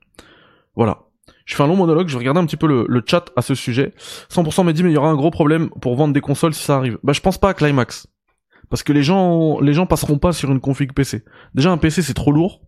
Voilà. 0.75 1.05
Je 1.45 1.55
fais 1.55 1.63
un 1.63 1.67
long 1.67 1.75
monologue, 1.75 2.07
je 2.07 2.17
regarder 2.17 2.39
un 2.39 2.45
petit 2.45 2.57
peu 2.57 2.67
le, 2.67 2.85
le 2.89 3.03
chat 3.05 3.25
à 3.35 3.41
ce 3.41 3.53
sujet. 3.53 3.93
100% 4.31 4.63
m'a 4.63 4.73
dit 4.73 4.83
mais 4.83 4.89
il 4.89 4.93
y 4.93 4.97
aura 4.97 5.09
un 5.09 5.15
gros 5.15 5.31
problème 5.31 5.69
pour 5.81 5.95
vendre 5.95 6.13
des 6.13 6.21
consoles 6.21 6.53
si 6.53 6.63
ça 6.63 6.75
arrive. 6.75 6.97
Bah 7.03 7.13
je 7.13 7.21
pense 7.21 7.37
pas 7.37 7.49
à 7.49 7.53
Climax. 7.53 8.07
Parce 8.69 8.81
que 8.81 8.93
les 8.93 9.03
gens 9.03 9.59
les 9.59 9.73
gens 9.73 9.85
passeront 9.85 10.17
pas 10.17 10.33
sur 10.33 10.51
une 10.51 10.59
config 10.59 10.91
PC. 10.93 11.23
Déjà 11.53 11.71
un 11.71 11.77
PC 11.77 12.01
c'est 12.01 12.15
trop 12.15 12.31
lourd. 12.31 12.61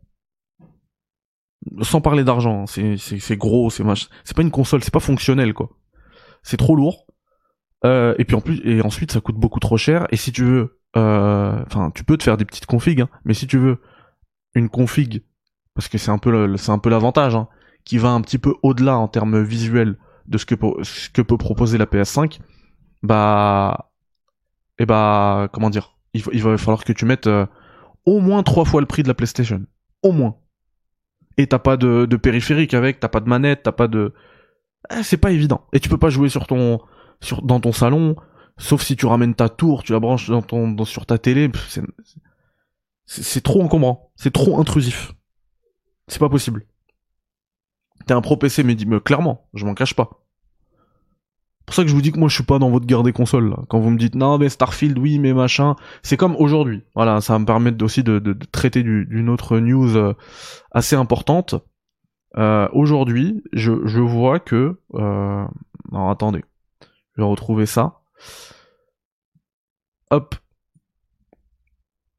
Sans 1.82 2.02
parler 2.02 2.24
d'argent, 2.24 2.64
hein. 2.64 2.66
c'est 2.68 2.98
c'est 2.98 3.36
gros, 3.36 3.70
c'est 3.70 3.84
mach... 3.84 4.10
c'est 4.24 4.36
pas 4.36 4.44
une 4.44 4.52
console, 4.52 4.84
c'est 4.84 4.94
pas 4.94 5.00
fonctionnel 5.00 5.54
quoi. 5.54 5.72
C'est 6.44 6.58
trop 6.58 6.76
lourd. 6.76 7.08
Euh, 7.84 8.14
et 8.20 8.26
puis 8.26 8.36
en 8.36 8.42
plus 8.42 8.62
et 8.64 8.82
ensuite 8.82 9.12
ça 9.12 9.22
coûte 9.22 9.36
beaucoup 9.36 9.60
trop 9.60 9.78
cher 9.78 10.08
et 10.12 10.18
si 10.18 10.32
tu 10.32 10.44
veux 10.44 10.60
euh, 10.60 10.78
enfin 10.96 11.92
tu 11.94 12.04
peux 12.04 12.18
te 12.18 12.24
faire 12.24 12.38
des 12.38 12.46
petites 12.46 12.66
configs 12.66 13.02
hein, 13.02 13.10
mais 13.24 13.36
si 13.36 13.46
tu 13.46 13.58
veux 13.58 13.80
une 14.56 14.70
config 14.70 15.22
parce 15.78 15.90
que 15.90 16.00
c'est 16.00 16.10
un 16.10 16.18
peu 16.18 16.90
l'avantage, 16.90 17.36
hein, 17.36 17.48
qui 17.86 18.00
va 18.00 18.10
un 18.10 18.22
petit 18.22 18.40
peu 18.40 18.56
au-delà 18.64 18.98
en 18.98 19.08
termes 19.08 19.44
visuels 19.44 19.96
de 20.26 20.40
ce 20.40 20.46
que, 20.48 20.56
peut 20.56 21.38
proposer 21.38 21.78
la 21.78 21.86
PS5, 21.86 22.40
bah, 23.04 23.92
et 24.80 24.88
bah, 24.88 25.50
comment 25.54 25.70
dire, 25.70 25.96
il, 26.16 26.42
va 26.42 26.58
falloir 26.58 26.84
que 26.84 26.94
tu 26.94 27.06
mettes 27.06 27.28
euh, 27.28 27.46
au 28.06 28.22
moins 28.22 28.42
trois 28.42 28.66
fois 28.66 28.82
le 28.82 28.88
prix 28.88 29.04
de 29.04 29.08
la 29.08 29.14
PlayStation, 29.14 29.68
au 30.02 30.12
moins. 30.12 30.38
Et 31.38 31.46
t'as 31.46 31.60
pas 31.60 31.78
de, 31.78 32.08
périphérique 32.16 32.74
avec, 32.74 33.00
t'as 33.00 33.08
pas 33.08 33.20
de 33.20 33.30
manette, 33.30 33.62
t'as 33.62 33.72
pas 33.72 33.88
de, 33.88 34.16
eh, 34.92 35.04
c'est 35.04 35.18
pas 35.18 35.32
évident. 35.32 35.62
Et 35.74 35.80
tu 35.80 35.90
peux 35.90 36.00
pas 36.00 36.10
jouer 36.10 36.30
sur 36.30 36.48
ton, 36.48 36.80
dans 37.44 37.60
ton 37.60 37.72
salon, 37.72 38.16
sauf 38.58 38.82
si 38.82 38.96
tu 38.96 39.06
ramènes 39.06 39.36
ta 39.36 39.50
tour, 39.50 39.84
tu 39.84 39.94
la 39.94 40.00
branches 40.00 40.32
sur 40.86 41.06
ta 41.06 41.18
télé. 41.18 41.50
C'est 43.06 43.44
trop 43.44 43.64
encombrant, 43.64 44.12
c'est 44.16 44.34
trop 44.34 44.60
intrusif. 44.60 45.14
C'est 46.08 46.20
pas 46.20 46.30
possible. 46.30 46.66
T'es 48.06 48.14
un 48.14 48.22
pro 48.22 48.38
PC, 48.38 48.64
mais 48.64 48.76
dis-moi 48.76 49.00
clairement, 49.00 49.48
je 49.54 49.66
m'en 49.66 49.74
cache 49.74 49.94
pas. 49.94 50.10
pour 51.66 51.76
ça 51.76 51.84
que 51.84 51.90
je 51.90 51.96
vous 51.96 52.02
dis 52.02 52.12
que 52.12 52.20
moi 52.20 52.30
je 52.30 52.36
suis 52.36 52.44
pas 52.44 52.60
dans 52.60 52.70
votre 52.70 52.86
guerre 52.86 53.04
des 53.04 53.14
consoles. 53.14 53.56
Quand 53.70 53.80
vous 53.80 53.90
me 53.90 53.98
dites 53.98 54.16
non 54.16 54.38
mais 54.38 54.50
Starfield 54.50 54.98
oui 54.98 55.20
mais 55.20 55.34
machin, 55.34 55.76
c'est 56.04 56.18
comme 56.18 56.36
aujourd'hui. 56.38 56.84
Voilà, 56.96 57.22
ça 57.22 57.34
va 57.34 57.40
me 57.40 57.46
permettre 57.46 57.84
aussi 57.84 58.04
de, 58.04 58.38
traiter 58.52 58.84
d'une 58.84 59.30
autre 59.30 59.60
news 59.60 59.96
euh, 59.96 60.14
assez 60.72 60.96
importante. 60.96 61.56
Euh, 62.38 62.68
aujourd'hui, 62.72 63.44
je, 63.54 63.72
vois 64.00 64.40
que 64.40 64.80
euh... 64.94 65.46
alors 65.92 66.10
attendez, 66.10 66.44
je 67.16 67.22
vais 67.22 67.28
retrouver 67.28 67.66
ça. 67.66 68.02
Hop. 70.12 70.36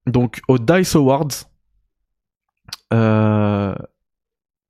Donc 0.07 0.41
au 0.49 0.59
Dice 0.59 0.97
Awards, 0.97 1.29
euh... 2.93 3.75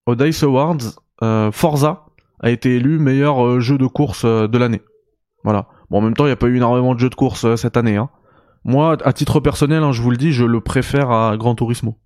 au 0.06 0.14
Dice 0.14 0.42
Awards, 0.42 1.00
euh, 1.22 1.50
Forza 1.52 2.06
a 2.40 2.50
été 2.50 2.76
élu 2.76 2.98
meilleur 2.98 3.44
euh, 3.44 3.60
jeu 3.60 3.78
de 3.78 3.86
course 3.86 4.24
de 4.24 4.58
l'année. 4.58 4.82
Voilà. 5.44 5.68
Bon, 5.90 5.98
en 5.98 6.00
même 6.00 6.14
temps, 6.14 6.24
il 6.24 6.28
n'y 6.28 6.32
a 6.32 6.36
pas 6.36 6.48
eu 6.48 6.56
énormément 6.56 6.94
de 6.94 7.00
jeux 7.00 7.10
de 7.10 7.14
course 7.14 7.56
cette 7.56 7.76
année. 7.76 7.96
Hein. 7.96 8.10
Moi, 8.64 8.96
à 9.04 9.12
titre 9.12 9.40
personnel, 9.40 9.82
hein, 9.82 9.92
je 9.92 10.02
vous 10.02 10.10
le 10.10 10.16
dis, 10.16 10.32
je 10.32 10.44
le 10.44 10.60
préfère 10.60 11.10
à 11.10 11.36
Gran 11.36 11.54
Turismo. 11.54 11.98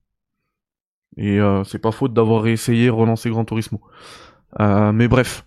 Et 1.17 1.39
c'est 1.65 1.79
pas 1.79 1.93
faute 1.93 2.15
d'avoir 2.15 2.47
essayé 2.47 2.89
relancer 2.89 3.29
Gran 3.29 3.45
Turismo. 3.45 3.81
mais 4.59 5.09
bref, 5.09 5.45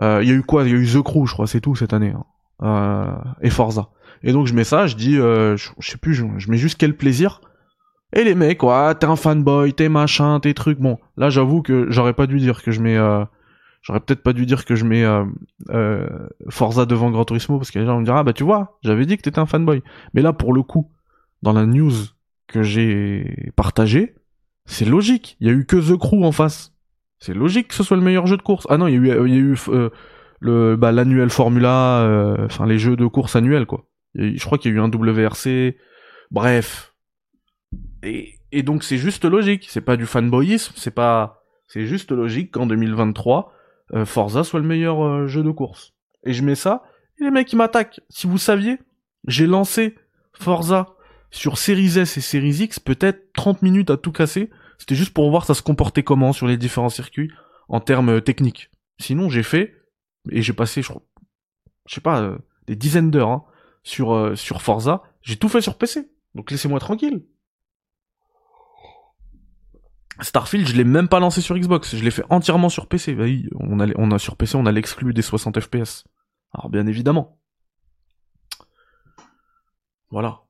il 0.00 0.26
y 0.26 0.30
a 0.30 0.34
eu 0.34 0.42
quoi? 0.42 0.64
Il 0.64 0.70
y 0.70 0.74
a 0.74 0.78
eu 0.78 0.86
The 0.86 1.02
Crew, 1.02 1.26
je 1.26 1.34
crois, 1.34 1.46
c'est 1.46 1.60
tout 1.60 1.76
cette 1.76 1.92
année. 1.92 2.10
Hein. 2.10 2.24
Et 2.62 3.50
Forza. 3.50 3.88
Et 4.22 4.32
donc 4.32 4.46
je 4.46 4.54
mets 4.54 4.64
ça, 4.64 4.86
je 4.86 4.96
dis, 4.96 5.16
je, 5.16 5.56
sais 5.80 5.98
plus, 5.98 6.14
je, 6.14 6.50
mets 6.50 6.56
juste 6.56 6.78
quel 6.78 6.96
plaisir. 6.96 7.40
Et 8.12 8.22
les 8.24 8.34
mecs, 8.34 8.58
quoi, 8.58 8.94
t'es 8.94 9.06
un 9.06 9.16
fanboy, 9.16 9.74
t'es 9.74 9.88
machin, 9.88 10.38
t'es 10.40 10.54
trucs. 10.54 10.78
Bon, 10.78 10.98
là 11.16 11.30
j'avoue 11.30 11.62
que 11.62 11.86
j'aurais 11.90 12.14
pas 12.14 12.26
dû 12.26 12.38
dire 12.38 12.62
que 12.62 12.70
je 12.70 12.80
mets 12.80 12.98
J'aurais 13.84 14.00
peut-être 14.00 14.22
pas 14.22 14.32
dû 14.32 14.46
dire 14.46 14.64
que 14.64 14.74
je 14.74 14.84
mets 14.86 15.04
euh, 15.04 15.24
euh, 15.68 16.08
Forza 16.48 16.86
devant 16.86 17.10
Gran 17.10 17.26
Turismo 17.26 17.58
parce 17.58 17.70
que 17.70 17.78
les 17.78 17.84
gens 17.84 17.92
vont 17.92 18.00
me 18.00 18.06
dire 18.06 18.16
ah 18.16 18.24
bah 18.24 18.32
tu 18.32 18.42
vois, 18.42 18.78
j'avais 18.82 19.04
dit 19.04 19.18
que 19.18 19.22
t'étais 19.22 19.38
un 19.38 19.46
fanboy. 19.46 19.82
Mais 20.14 20.22
là 20.22 20.32
pour 20.32 20.54
le 20.54 20.62
coup, 20.62 20.90
dans 21.42 21.52
la 21.52 21.66
news 21.66 21.92
que 22.46 22.62
j'ai 22.62 23.52
partagée, 23.56 24.14
c'est 24.64 24.86
logique. 24.86 25.36
Il 25.40 25.48
y 25.48 25.50
a 25.50 25.52
eu 25.52 25.66
que 25.66 25.76
The 25.76 25.98
Crew 25.98 26.24
en 26.24 26.32
face. 26.32 26.72
C'est 27.18 27.34
logique 27.34 27.68
que 27.68 27.74
ce 27.74 27.82
soit 27.82 27.98
le 27.98 28.02
meilleur 28.02 28.26
jeu 28.26 28.38
de 28.38 28.42
course. 28.42 28.66
Ah 28.70 28.78
non, 28.78 28.86
il 28.86 28.94
y 28.94 29.10
a 29.10 29.16
eu, 29.16 29.54
euh, 29.68 29.90
le 30.40 30.76
bah, 30.76 30.92
l'annuel 30.92 31.30
Formula, 31.30 32.02
euh, 32.02 32.46
enfin 32.46 32.66
les 32.66 32.78
jeux 32.78 32.96
de 32.96 33.06
course 33.06 33.36
annuels 33.36 33.66
quoi. 33.66 33.86
je 34.14 34.44
crois 34.44 34.58
qu'il 34.58 34.72
y 34.72 34.74
a 34.74 34.76
eu 34.76 34.80
un 34.80 34.90
WRC. 34.90 35.76
Bref. 36.30 36.94
Et, 38.02 38.34
et 38.52 38.62
donc 38.62 38.84
c'est 38.84 38.98
juste 38.98 39.24
logique. 39.24 39.66
C'est 39.68 39.80
pas 39.80 39.96
du 39.96 40.06
fanboyisme. 40.06 40.72
C'est 40.76 40.94
pas. 40.94 41.42
C'est 41.66 41.86
juste 41.86 42.12
logique 42.12 42.52
qu'en 42.52 42.66
2023 42.66 43.54
euh, 43.92 44.04
Forza 44.04 44.44
soit 44.44 44.60
le 44.60 44.66
meilleur 44.66 45.04
euh, 45.04 45.26
jeu 45.26 45.42
de 45.42 45.50
course. 45.50 45.92
Et 46.24 46.32
je 46.32 46.42
mets 46.42 46.54
ça, 46.54 46.82
et 47.20 47.24
les 47.24 47.30
mecs 47.30 47.52
ils 47.52 47.56
m'attaquent. 47.56 48.00
Si 48.08 48.26
vous 48.26 48.38
saviez, 48.38 48.78
j'ai 49.26 49.46
lancé 49.46 49.94
Forza 50.32 50.94
sur 51.30 51.58
Series 51.58 51.98
S 51.98 52.16
et 52.16 52.20
Series 52.20 52.62
X, 52.62 52.78
peut-être 52.78 53.32
30 53.34 53.62
minutes 53.62 53.90
à 53.90 53.96
tout 53.96 54.12
casser. 54.12 54.50
C'était 54.78 54.94
juste 54.94 55.12
pour 55.12 55.28
voir 55.30 55.44
ça 55.44 55.54
se 55.54 55.62
comportait 55.62 56.02
comment 56.02 56.32
sur 56.32 56.46
les 56.46 56.56
différents 56.56 56.88
circuits 56.88 57.30
en 57.68 57.80
termes 57.80 58.20
techniques. 58.20 58.70
Sinon, 58.98 59.28
j'ai 59.28 59.42
fait, 59.42 59.74
et 60.30 60.42
j'ai 60.42 60.52
passé, 60.52 60.82
je, 60.82 60.92
je 61.86 61.94
sais 61.94 62.00
pas, 62.00 62.36
des 62.66 62.76
dizaines 62.76 63.10
d'heures 63.10 63.30
hein, 63.30 63.44
sur, 63.82 64.36
sur 64.36 64.62
Forza. 64.62 65.02
J'ai 65.22 65.36
tout 65.36 65.48
fait 65.48 65.60
sur 65.60 65.76
PC. 65.76 66.10
Donc 66.34 66.50
laissez-moi 66.50 66.80
tranquille. 66.80 67.24
Starfield, 70.20 70.68
je 70.68 70.76
l'ai 70.76 70.84
même 70.84 71.08
pas 71.08 71.18
lancé 71.18 71.40
sur 71.40 71.58
Xbox, 71.58 71.96
je 71.96 72.04
l'ai 72.04 72.10
fait 72.10 72.24
entièrement 72.30 72.68
sur 72.68 72.86
PC. 72.86 73.14
Bah 73.14 73.24
oui, 73.24 73.48
on 73.58 73.80
a, 73.80 73.86
on 73.96 74.10
a 74.12 74.18
sur 74.18 74.36
PC, 74.36 74.56
on 74.56 74.66
a 74.66 74.72
l'exclu 74.72 75.12
des 75.12 75.22
60 75.22 75.60
FPS. 75.60 76.04
Alors 76.52 76.70
bien 76.70 76.86
évidemment. 76.86 77.40
Voilà. 80.10 80.42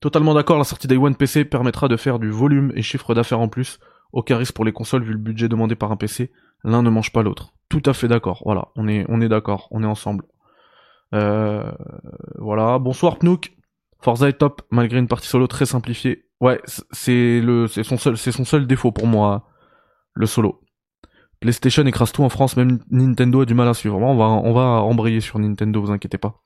Totalement 0.00 0.34
d'accord, 0.34 0.58
la 0.58 0.64
sortie 0.64 0.86
Day 0.86 0.98
One 0.98 1.16
PC 1.16 1.46
permettra 1.46 1.88
de 1.88 1.96
faire 1.96 2.18
du 2.18 2.28
volume 2.28 2.72
et 2.74 2.82
chiffre 2.82 3.14
d'affaires 3.14 3.40
en 3.40 3.48
plus. 3.48 3.78
Aucun 4.12 4.36
risque 4.36 4.54
pour 4.54 4.66
les 4.66 4.72
consoles 4.72 5.02
vu 5.02 5.12
le 5.12 5.18
budget 5.18 5.48
demandé 5.48 5.74
par 5.74 5.90
un 5.90 5.96
PC. 5.96 6.30
L'un 6.64 6.82
ne 6.82 6.90
mange 6.90 7.12
pas 7.12 7.22
l'autre. 7.22 7.54
Tout 7.68 7.82
à 7.84 7.92
fait 7.92 8.08
d'accord. 8.08 8.42
Voilà, 8.44 8.68
on 8.76 8.88
est, 8.88 9.04
on 9.08 9.20
est 9.20 9.28
d'accord, 9.28 9.68
on 9.70 9.82
est 9.82 9.86
ensemble. 9.86 10.24
Euh, 11.14 11.70
voilà. 12.36 12.78
Bonsoir 12.78 13.18
Pnouk. 13.18 13.52
Forza 14.00 14.28
est 14.28 14.34
top, 14.34 14.62
malgré 14.70 14.98
une 14.98 15.08
partie 15.08 15.26
solo 15.26 15.46
très 15.46 15.66
simplifiée. 15.66 16.26
Ouais, 16.40 16.60
c'est 16.92 17.40
le, 17.40 17.66
c'est 17.66 17.82
son 17.82 17.96
seul, 17.96 18.16
c'est 18.16 18.30
son 18.30 18.44
seul 18.44 18.66
défaut 18.66 18.92
pour 18.92 19.06
moi, 19.06 19.48
le 20.14 20.26
solo. 20.26 20.60
PlayStation 21.40 21.84
écrase 21.86 22.12
tout 22.12 22.22
en 22.22 22.28
France, 22.28 22.56
même 22.56 22.78
Nintendo 22.90 23.40
a 23.40 23.46
du 23.46 23.54
mal 23.54 23.68
à 23.68 23.74
suivre. 23.74 23.96
On 23.96 24.16
va, 24.16 24.26
on 24.26 24.52
va 24.52 24.82
embrayer 24.82 25.20
sur 25.20 25.38
Nintendo, 25.38 25.80
vous 25.80 25.90
inquiétez 25.90 26.18
pas. 26.18 26.42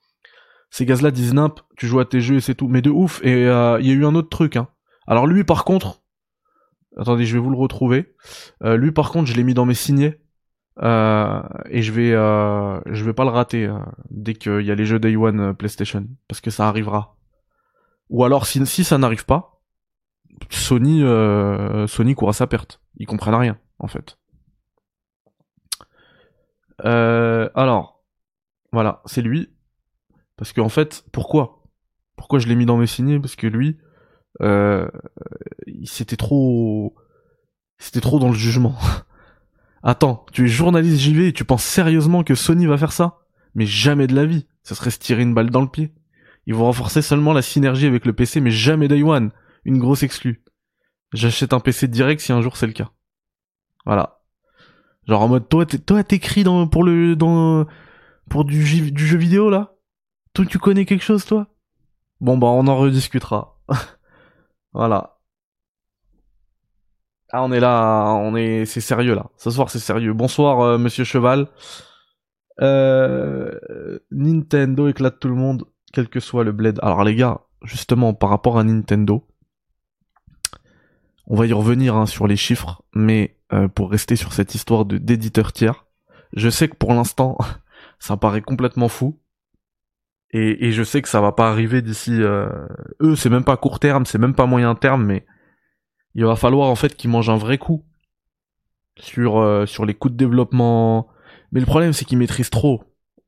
Ces 0.71 0.87
gaz-là 0.87 1.11
disent 1.11 1.35
nimp, 1.35 1.61
tu 1.77 1.87
joues 1.87 1.99
à 1.99 2.05
tes 2.05 2.21
jeux 2.21 2.37
et 2.37 2.41
c'est 2.41 2.55
tout. 2.55 2.68
Mais 2.68 2.83
de 2.83 2.91
ouf, 2.91 3.21
et 3.25 3.49
euh, 3.49 3.79
il 3.81 3.89
y 3.89 3.91
a 3.91 3.95
eu 3.95 4.07
un 4.07 4.14
autre 4.14 4.29
truc, 4.29 4.57
hein. 4.57 4.68
Alors 5.07 5.27
lui, 5.27 5.43
par 5.43 5.64
contre, 5.64 6.03
attendez, 6.97 7.25
je 7.25 7.35
vais 7.35 7.43
vous 7.43 7.51
le 7.51 7.57
retrouver. 7.57 8.14
Euh, 8.62 8.77
lui, 8.77 8.93
par 8.93 9.11
contre, 9.11 9.27
je 9.27 9.35
l'ai 9.35 9.43
mis 9.43 9.55
dans 9.55 9.66
mes 9.66 9.75
signés. 9.75 10.21
Euh, 10.83 11.43
et 11.68 11.83
je 11.83 11.93
vais, 11.93 12.11
je 12.11 13.05
vais 13.05 13.12
pas 13.12 13.24
le 13.24 13.31
rater 13.31 13.70
dès 14.11 14.35
qu'il 14.35 14.62
y 14.62 14.70
a 14.70 14.74
les 14.74 14.85
jeux 14.85 14.99
Day 14.99 15.16
One 15.16 15.55
PlayStation, 15.55 16.07
parce 16.28 16.41
que 16.41 16.51
ça 16.51 16.68
arrivera. 16.68 17.16
Ou 18.09 18.24
alors, 18.24 18.47
si, 18.47 18.64
si 18.66 18.83
ça 18.83 18.99
n'arrive 18.99 19.24
pas, 19.24 19.61
Sony, 20.49 21.03
euh, 21.03 21.87
Sony 21.87 22.14
court 22.14 22.31
à 22.31 22.33
sa 22.33 22.47
perte. 22.47 22.81
Ils 22.97 23.07
comprennent 23.07 23.35
rien, 23.35 23.59
en 23.78 23.89
fait. 23.89 24.18
Euh, 26.85 27.49
alors, 27.55 28.03
voilà, 28.72 29.03
c'est 29.05 29.22
lui. 29.22 29.51
Parce 30.37 30.53
qu'en 30.53 30.68
fait, 30.68 31.05
pourquoi? 31.12 31.62
Pourquoi 32.16 32.39
je 32.39 32.49
l'ai 32.49 32.57
mis 32.57 32.66
dans 32.66 32.76
mes 32.76 32.87
signés 32.87 33.20
Parce 33.20 33.37
que 33.37 33.47
lui, 33.47 33.78
euh, 34.41 34.89
c'était 35.85 36.16
trop, 36.16 36.95
c'était 37.78 38.01
trop 38.01 38.18
dans 38.18 38.28
le 38.28 38.35
jugement. 38.35 38.74
Attends, 39.83 40.26
tu 40.33 40.45
es 40.45 40.49
journaliste 40.49 41.01
JV 41.01 41.28
et 41.28 41.33
tu 41.33 41.45
penses 41.45 41.64
sérieusement 41.64 42.22
que 42.22 42.35
Sony 42.35 42.66
va 42.66 42.76
faire 42.76 42.93
ça? 42.93 43.18
Mais 43.55 43.66
jamais 43.66 44.07
de 44.07 44.14
la 44.14 44.26
vie. 44.26 44.47
Ça 44.62 44.74
serait 44.74 44.91
se 44.91 44.99
tirer 44.99 45.22
une 45.22 45.35
balle 45.35 45.51
dans 45.51 45.62
le 45.62 45.68
pied. 45.68 45.95
Ils 46.47 46.55
vont 46.55 46.64
renforcer 46.64 47.03
seulement 47.03 47.33
la 47.33 47.43
synergie 47.43 47.87
avec 47.87 48.05
le 48.05 48.12
PC, 48.12 48.41
mais 48.41 48.51
jamais 48.51 48.89
Day 48.89 49.03
One 49.03 49.31
une 49.64 49.78
grosse 49.78 50.03
exclue. 50.03 50.43
J'achète 51.12 51.53
un 51.53 51.61
PC 51.61 51.89
direct 51.89 52.20
si 52.20 52.33
un 52.33 52.41
jour 52.41 52.57
c'est 52.57 52.66
le 52.66 52.72
cas. 52.72 52.91
Voilà. 53.85 54.20
Genre 55.07 55.22
en 55.22 55.28
mode 55.28 55.49
toi 55.49 55.66
toi 55.66 56.05
t'écris 56.05 56.45
dans 56.45 56.66
pour 56.68 56.85
le 56.85 57.16
dans 57.16 57.66
pour 58.28 58.45
du 58.45 58.64
jeu 58.64 59.18
vidéo 59.18 59.51
là? 59.51 59.74
Toi 60.35 60.47
tu 60.47 60.59
connais 60.59 60.85
quelque 60.85 61.05
chose 61.05 61.24
toi? 61.24 61.49
Bon 62.20 62.39
bah 62.39 62.49
on 62.49 62.66
en 62.66 62.76
rediscutera. 62.76 63.61
voilà. 64.72 65.20
Ah 67.33 67.45
on 67.45 67.53
est 67.53 67.61
là, 67.61 68.12
on 68.14 68.35
est 68.35 68.64
c'est 68.64 68.81
sérieux 68.81 69.14
là. 69.14 69.26
Ce 69.37 69.51
soir 69.51 69.70
c'est 69.70 69.78
sérieux. 69.78 70.12
Bonsoir 70.12 70.61
euh, 70.61 70.78
monsieur 70.78 71.05
Cheval. 71.05 71.47
Euh, 72.61 73.53
Nintendo 74.11 74.89
éclate 74.89 75.20
tout 75.20 75.28
le 75.28 75.37
monde, 75.37 75.64
quel 75.93 76.09
que 76.09 76.18
soit 76.18 76.43
le 76.43 76.51
bled. 76.51 76.81
Alors 76.83 77.05
les 77.05 77.14
gars, 77.14 77.43
justement 77.62 78.14
par 78.14 78.31
rapport 78.31 78.59
à 78.59 78.64
Nintendo, 78.64 79.24
on 81.28 81.37
va 81.37 81.47
y 81.47 81.53
revenir 81.53 81.95
hein, 81.95 82.07
sur 82.07 82.26
les 82.26 82.37
chiffres, 82.37 82.83
mais 82.95 83.37
euh, 83.53 83.68
pour 83.68 83.93
rester 83.93 84.16
sur 84.16 84.33
cette 84.33 84.57
histoire 84.57 84.85
de 84.85 84.99
d'éditeur 84.99 85.53
tiers, 85.53 85.87
je 86.35 86.51
sais 86.51 86.66
que 86.66 86.76
pour 86.76 86.93
l'instant, 86.95 87.39
ça 88.01 88.16
paraît 88.16 88.43
complètement 88.43 88.89
fou. 88.89 89.20
Et, 90.33 90.70
je 90.70 90.85
sais 90.85 91.03
que 91.03 91.09
ça 91.09 91.20
va 91.20 91.33
pas 91.33 91.51
arriver 91.51 91.83
d'ici. 91.83 92.12
Eux, 92.20 93.16
c'est 93.16 93.31
même 93.31 93.43
pas 93.43 93.57
court 93.57 93.81
terme, 93.81 94.07
c'est 94.07 94.18
même 94.18 94.35
pas 94.35 94.47
moyen 94.47 94.76
terme, 94.76 95.05
mais 95.05 95.26
il 96.15 96.25
va 96.25 96.37
falloir 96.37 96.69
en 96.69 96.75
fait 96.75 96.97
qu'ils 96.97 97.11
mangent 97.11 97.31
un 97.31 97.37
vrai 97.37 97.59
coup 97.59 97.85
sur 98.99 99.39
euh, 99.39 99.67
sur 99.67 99.87
les 99.87 99.95
coûts 99.95 100.11
de 100.11 100.17
développement. 100.17 101.09
Mais 101.53 101.61
le 101.61 101.67
problème, 101.67 101.93
c'est 101.93 102.05
qu'ils 102.05 102.19
maîtrisent 102.19 102.51
trop 102.51 102.85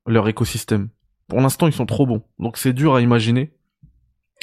leur 0.07 0.28
écosystème. 0.28 0.89
Pour 1.28 1.41
l'instant, 1.41 1.66
ils 1.66 1.72
sont 1.72 1.87
trop 1.87 2.07
bons, 2.07 2.22
donc 2.39 2.57
c'est 2.57 2.72
dur 2.72 2.95
à 2.95 3.01
imaginer. 3.01 3.53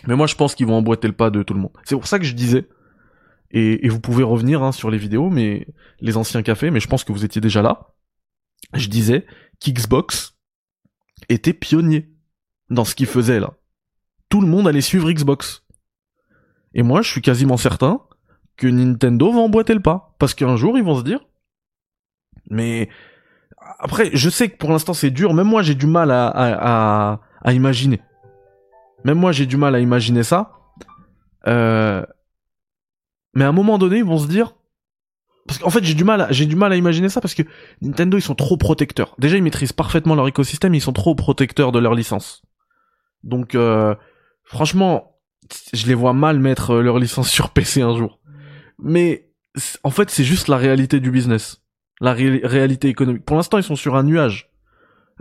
Mais 0.08 0.16
moi, 0.16 0.28
je 0.28 0.36
pense 0.36 0.56
qu'ils 0.56 0.66
vont 0.66 0.76
emboîter 0.76 1.08
le 1.08 1.14
pas 1.14 1.30
de 1.30 1.44
tout 1.44 1.54
le 1.54 1.60
monde. 1.60 1.74
C'est 1.84 1.96
pour 1.96 2.08
ça 2.08 2.20
que 2.20 2.26
je 2.26 2.34
disais 2.34 2.68
et, 3.52 3.90
vous 3.90 4.00
pouvez 4.00 4.24
revenir 4.24 4.62
hein, 4.64 4.72
sur 4.72 4.92
les 4.92 4.98
vidéos, 4.98 5.30
mais 5.30 5.68
les 6.02 6.18
anciens 6.18 6.44
cafés, 6.44 6.70
mais 6.70 6.80
je 6.80 6.88
pense 6.88 7.04
que 7.04 7.12
vous 7.12 7.26
étiez 7.26 7.42
déjà 7.42 7.62
là. 7.62 7.94
Je 8.74 8.88
disais 8.88 9.26
qu'Xbox 9.60 10.38
était 11.30 11.54
pionnier 11.54 12.12
dans 12.70 12.86
ce 12.86 12.94
qu'il 12.94 13.08
faisait 13.08 13.40
là. 13.40 13.54
Tout 14.30 14.42
le 14.42 14.48
monde 14.48 14.68
allait 14.68 14.82
suivre 14.82 15.12
Xbox. 15.12 15.66
Et 16.76 16.84
moi, 16.84 17.02
je 17.02 17.10
suis 17.10 17.22
quasiment 17.22 17.58
certain 17.58 18.02
que 18.60 18.68
Nintendo 18.68 19.32
va 19.32 19.40
emboîter 19.40 19.74
le 19.74 19.80
pas. 19.80 20.16
Parce 20.20 20.34
qu'un 20.34 20.56
jour, 20.56 20.78
ils 20.78 20.84
vont 20.84 20.96
se 20.96 21.04
dire... 21.04 21.20
Mais... 22.50 22.90
Après, 23.80 24.10
je 24.14 24.30
sais 24.30 24.50
que 24.50 24.58
pour 24.58 24.72
l'instant, 24.72 24.94
c'est 24.94 25.12
dur. 25.12 25.34
Même 25.34 25.48
moi, 25.48 25.62
j'ai 25.62 25.76
du 25.76 25.88
mal 25.88 26.12
à, 26.12 27.20
à, 27.44 27.54
imaginer. 27.54 28.02
Même 29.06 29.18
moi, 29.18 29.32
j'ai 29.32 29.46
du 29.46 29.58
mal 29.58 29.76
à 29.76 29.80
imaginer 29.80 30.24
ça. 30.24 30.52
Euh, 31.48 32.04
mais 33.34 33.46
à 33.46 33.50
un 33.50 33.54
moment 33.54 33.78
donné, 33.78 34.00
ils 34.00 34.04
vont 34.04 34.18
se 34.18 34.28
dire, 34.28 34.54
parce 35.48 35.60
qu'en 35.60 35.70
fait 35.70 35.84
j'ai 35.84 35.94
du 35.94 36.04
mal, 36.04 36.22
à, 36.22 36.32
j'ai 36.32 36.46
du 36.46 36.56
mal 36.56 36.72
à 36.72 36.76
imaginer 36.76 37.10
ça 37.10 37.22
parce 37.22 37.34
que 37.34 37.44
Nintendo 37.82 38.18
ils 38.18 38.22
sont 38.22 38.36
trop 38.36 38.58
protecteurs. 38.58 39.16
Déjà 39.18 39.38
ils 39.38 39.44
maîtrisent 39.44 39.74
parfaitement 39.74 40.14
leur 40.14 40.28
écosystème, 40.28 40.76
ils 40.76 40.82
sont 40.82 40.94
trop 40.94 41.16
protecteurs 41.16 41.72
de 41.72 41.80
leur 41.80 41.96
licence. 41.96 42.44
Donc 43.24 43.56
euh, 43.56 43.96
franchement, 44.44 45.16
je 45.74 45.88
les 45.88 45.96
vois 45.96 46.14
mal 46.14 46.40
mettre 46.40 46.76
leur 46.76 47.00
licence 47.00 47.30
sur 47.30 47.50
PC 47.50 47.82
un 47.82 47.96
jour. 47.96 48.19
Mais 48.82 49.30
en 49.84 49.90
fait 49.90 50.10
c'est 50.10 50.24
juste 50.24 50.48
la 50.48 50.58
réalité 50.58 51.00
du 51.00 51.12
business, 51.12 51.64
la 52.02 52.14
réalité 52.14 52.88
économique. 52.88 53.26
Pour 53.26 53.36
l'instant 53.36 53.58
ils 53.58 53.64
sont 53.64 53.76
sur 53.76 53.96
un 53.96 54.04
nuage. 54.04 54.50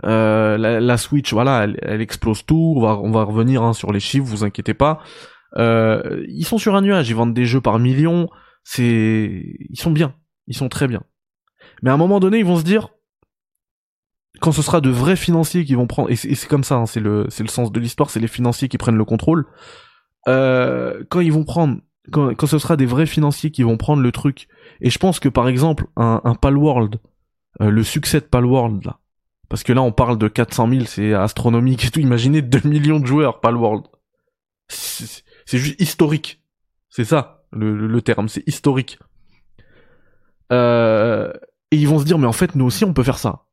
Euh, 0.05 0.57
la, 0.57 0.97
Switch, 0.97 1.33
voilà, 1.33 1.67
elle, 1.81 2.01
explose 2.01 2.45
tout. 2.45 2.73
On 2.77 2.81
va, 2.81 2.97
on 2.97 3.11
va 3.11 3.23
revenir 3.23 3.63
hein, 3.63 3.73
sur 3.73 3.91
les 3.91 3.99
chiffres, 3.99 4.25
vous 4.25 4.43
inquiétez 4.43 4.73
pas. 4.73 4.99
Euh, 5.57 6.23
ils 6.29 6.45
sont 6.45 6.57
sur 6.57 6.75
un 6.75 6.81
nuage, 6.81 7.09
ils 7.09 7.15
vendent 7.15 7.33
des 7.33 7.45
jeux 7.45 7.61
par 7.61 7.79
millions. 7.79 8.29
C'est, 8.63 9.57
ils 9.69 9.79
sont 9.79 9.91
bien, 9.91 10.13
ils 10.47 10.55
sont 10.55 10.69
très 10.69 10.87
bien. 10.87 11.03
Mais 11.81 11.89
à 11.89 11.93
un 11.93 11.97
moment 11.97 12.19
donné, 12.19 12.39
ils 12.39 12.45
vont 12.45 12.57
se 12.57 12.63
dire, 12.63 12.89
quand 14.41 14.51
ce 14.51 14.61
sera 14.61 14.81
de 14.81 14.89
vrais 14.89 15.15
financiers 15.15 15.65
qui 15.65 15.75
vont 15.75 15.87
prendre, 15.87 16.09
et 16.11 16.15
c'est 16.15 16.47
comme 16.47 16.63
ça, 16.63 16.75
hein, 16.75 16.85
c'est 16.85 16.99
le, 16.99 17.25
c'est 17.29 17.43
le 17.43 17.49
sens 17.49 17.71
de 17.71 17.79
l'histoire, 17.79 18.09
c'est 18.09 18.19
les 18.19 18.27
financiers 18.27 18.69
qui 18.69 18.77
prennent 18.77 18.97
le 18.97 19.05
contrôle. 19.05 19.47
Euh, 20.27 21.03
quand 21.09 21.19
ils 21.19 21.33
vont 21.33 21.45
prendre, 21.45 21.79
quand, 22.09 22.45
ce 22.45 22.59
sera 22.59 22.75
des 22.75 22.85
vrais 22.85 23.05
financiers 23.05 23.51
qui 23.51 23.63
vont 23.63 23.77
prendre 23.77 24.01
le 24.01 24.11
truc, 24.11 24.47
et 24.81 24.89
je 24.89 24.99
pense 24.99 25.19
que 25.19 25.29
par 25.29 25.47
exemple 25.47 25.87
un, 25.95 26.35
Palworld, 26.35 26.99
euh, 27.61 27.69
le 27.69 27.83
succès 27.83 28.19
de 28.19 28.25
Palworld 28.25 28.85
là, 28.85 28.99
parce 29.49 29.63
que 29.63 29.73
là, 29.73 29.81
on 29.81 29.91
parle 29.91 30.19
de 30.19 30.27
400 30.27 30.69
000, 30.69 30.85
c'est 30.85 31.13
astronomique 31.13 31.83
et 31.83 31.89
tout. 31.89 31.99
Imaginez 31.99 32.43
2 32.43 32.69
millions 32.69 32.99
de 32.99 33.07
joueurs, 33.07 33.41
pas 33.41 33.49
le 33.49 33.57
world. 33.57 33.85
C'est 34.67 35.57
juste 35.57 35.81
historique. 35.81 36.43
C'est 36.89 37.03
ça, 37.03 37.43
le, 37.51 37.99
terme, 38.01 38.29
c'est 38.29 38.47
historique. 38.47 38.99
Euh, 40.51 41.33
et 41.71 41.77
ils 41.77 41.87
vont 41.87 41.97
se 41.97 42.05
dire, 42.05 42.19
mais 42.19 42.27
en 42.27 42.33
fait, 42.33 42.53
nous 42.55 42.65
aussi, 42.65 42.85
on 42.85 42.93
peut 42.93 43.03
faire 43.03 43.17
ça. 43.17 43.45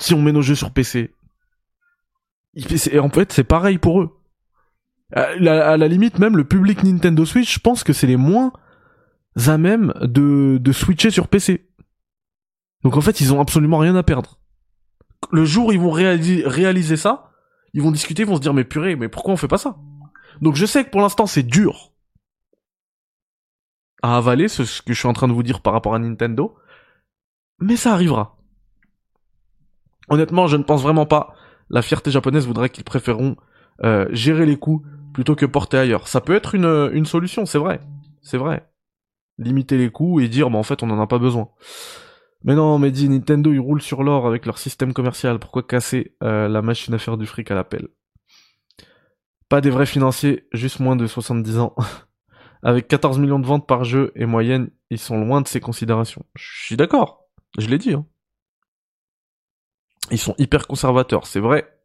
Si 0.00 0.14
on 0.14 0.22
met 0.22 0.32
nos 0.32 0.42
jeux 0.42 0.54
sur 0.54 0.72
PC. 0.72 1.14
Et 2.90 2.98
en 2.98 3.10
fait, 3.10 3.32
c'est 3.32 3.44
pareil 3.44 3.76
pour 3.76 4.00
eux. 4.00 4.19
À 5.12 5.34
la, 5.36 5.70
à 5.70 5.76
la, 5.76 5.88
limite, 5.88 6.18
même 6.18 6.36
le 6.36 6.44
public 6.44 6.84
Nintendo 6.84 7.24
Switch, 7.24 7.54
je 7.54 7.58
pense 7.58 7.82
que 7.82 7.92
c'est 7.92 8.06
les 8.06 8.16
moins 8.16 8.52
à 9.46 9.58
même 9.58 9.92
de, 10.00 10.72
switcher 10.72 11.10
sur 11.10 11.28
PC. 11.28 11.68
Donc 12.84 12.96
en 12.96 13.00
fait, 13.00 13.20
ils 13.20 13.32
ont 13.32 13.40
absolument 13.40 13.78
rien 13.78 13.96
à 13.96 14.02
perdre 14.02 14.40
le 15.32 15.44
jour 15.44 15.68
où 15.68 15.72
ils 15.72 15.80
vont 15.80 15.90
réaliser, 15.90 16.96
ça, 16.96 17.30
ils 17.72 17.82
vont 17.82 17.90
discuter, 17.90 18.22
ils 18.22 18.28
vont 18.28 18.36
se 18.36 18.40
dire 18.40 18.54
mais 18.54 18.64
purée, 18.64 18.96
mais 18.96 19.08
pourquoi 19.08 19.34
on 19.34 19.36
fait 19.36 19.48
pas 19.48 19.58
ça? 19.58 19.76
Donc 20.40 20.56
je 20.56 20.66
sais 20.66 20.84
que 20.84 20.90
pour 20.90 21.00
l'instant 21.00 21.26
c'est 21.26 21.42
dur 21.42 21.92
à 24.02 24.16
avaler 24.16 24.48
ce, 24.48 24.62
que 24.82 24.92
je 24.92 24.98
suis 24.98 25.08
en 25.08 25.12
train 25.12 25.28
de 25.28 25.32
vous 25.32 25.42
dire 25.42 25.60
par 25.60 25.72
rapport 25.72 25.94
à 25.94 25.98
Nintendo, 25.98 26.56
mais 27.60 27.76
ça 27.76 27.92
arrivera. 27.92 28.38
Honnêtement, 30.08 30.46
je 30.46 30.56
ne 30.56 30.62
pense 30.62 30.82
vraiment 30.82 31.06
pas. 31.06 31.34
La 31.68 31.82
fierté 31.82 32.10
japonaise 32.10 32.46
voudrait 32.46 32.70
qu'ils 32.70 32.84
préféreront 32.84 33.36
euh, 33.84 34.08
gérer 34.10 34.46
les 34.46 34.56
coûts 34.56 34.84
plutôt 35.12 35.34
que 35.34 35.46
porter 35.46 35.78
ailleurs. 35.78 36.08
Ça 36.08 36.20
peut 36.20 36.34
être 36.34 36.54
une, 36.54 36.90
une 36.92 37.06
solution, 37.06 37.46
c'est 37.46 37.58
vrai. 37.58 37.80
C'est 38.22 38.38
vrai. 38.38 38.66
Limiter 39.38 39.78
les 39.78 39.90
coûts 39.90 40.20
et 40.20 40.28
dire, 40.28 40.50
bah, 40.50 40.58
en 40.58 40.62
fait, 40.62 40.82
on 40.82 40.86
n'en 40.86 41.00
a 41.00 41.06
pas 41.06 41.18
besoin. 41.18 41.48
Mais 42.42 42.54
non, 42.54 42.78
mais 42.78 42.90
dit 42.90 43.08
Nintendo, 43.08 43.52
ils 43.52 43.60
roulent 43.60 43.82
sur 43.82 44.02
l'or 44.02 44.26
avec 44.26 44.46
leur 44.46 44.58
système 44.58 44.92
commercial. 44.92 45.38
Pourquoi 45.38 45.62
casser 45.62 46.16
euh, 46.22 46.48
la 46.48 46.62
machine 46.62 46.94
à 46.94 46.98
faire 46.98 47.16
du 47.16 47.26
fric 47.26 47.50
à 47.50 47.54
l'appel 47.54 47.88
Pas 49.48 49.60
des 49.60 49.70
vrais 49.70 49.86
financiers, 49.86 50.46
juste 50.52 50.80
moins 50.80 50.96
de 50.96 51.06
70 51.06 51.58
ans. 51.58 51.74
avec 52.62 52.88
14 52.88 53.18
millions 53.18 53.38
de 53.38 53.46
ventes 53.46 53.66
par 53.66 53.84
jeu 53.84 54.12
et 54.14 54.26
moyenne, 54.26 54.70
ils 54.90 54.98
sont 54.98 55.18
loin 55.18 55.40
de 55.40 55.48
ces 55.48 55.60
considérations. 55.60 56.24
Je 56.34 56.64
suis 56.64 56.76
d'accord, 56.76 57.26
je 57.58 57.68
l'ai 57.68 57.78
dit. 57.78 57.94
Hein. 57.94 58.06
Ils 60.10 60.18
sont 60.18 60.34
hyper 60.38 60.66
conservateurs, 60.66 61.26
c'est 61.26 61.40
vrai. 61.40 61.79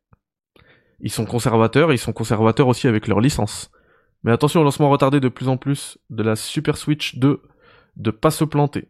Ils 1.05 1.11
sont 1.11 1.25
conservateurs, 1.25 1.93
ils 1.93 1.99
sont 1.99 2.13
conservateurs 2.13 2.67
aussi 2.67 2.87
avec 2.87 3.07
leur 3.07 3.21
licence. 3.21 3.69
Mais 4.23 4.31
attention 4.31 4.61
au 4.61 4.63
lancement 4.63 4.89
retardé 4.89 5.19
de 5.19 5.29
plus 5.29 5.49
en 5.49 5.55
plus 5.55 5.99
de 6.09 6.23
la 6.23 6.35
Super 6.35 6.77
Switch 6.77 7.19
2, 7.19 7.43
de 7.95 8.11
pas 8.11 8.31
se 8.31 8.43
planter. 8.43 8.89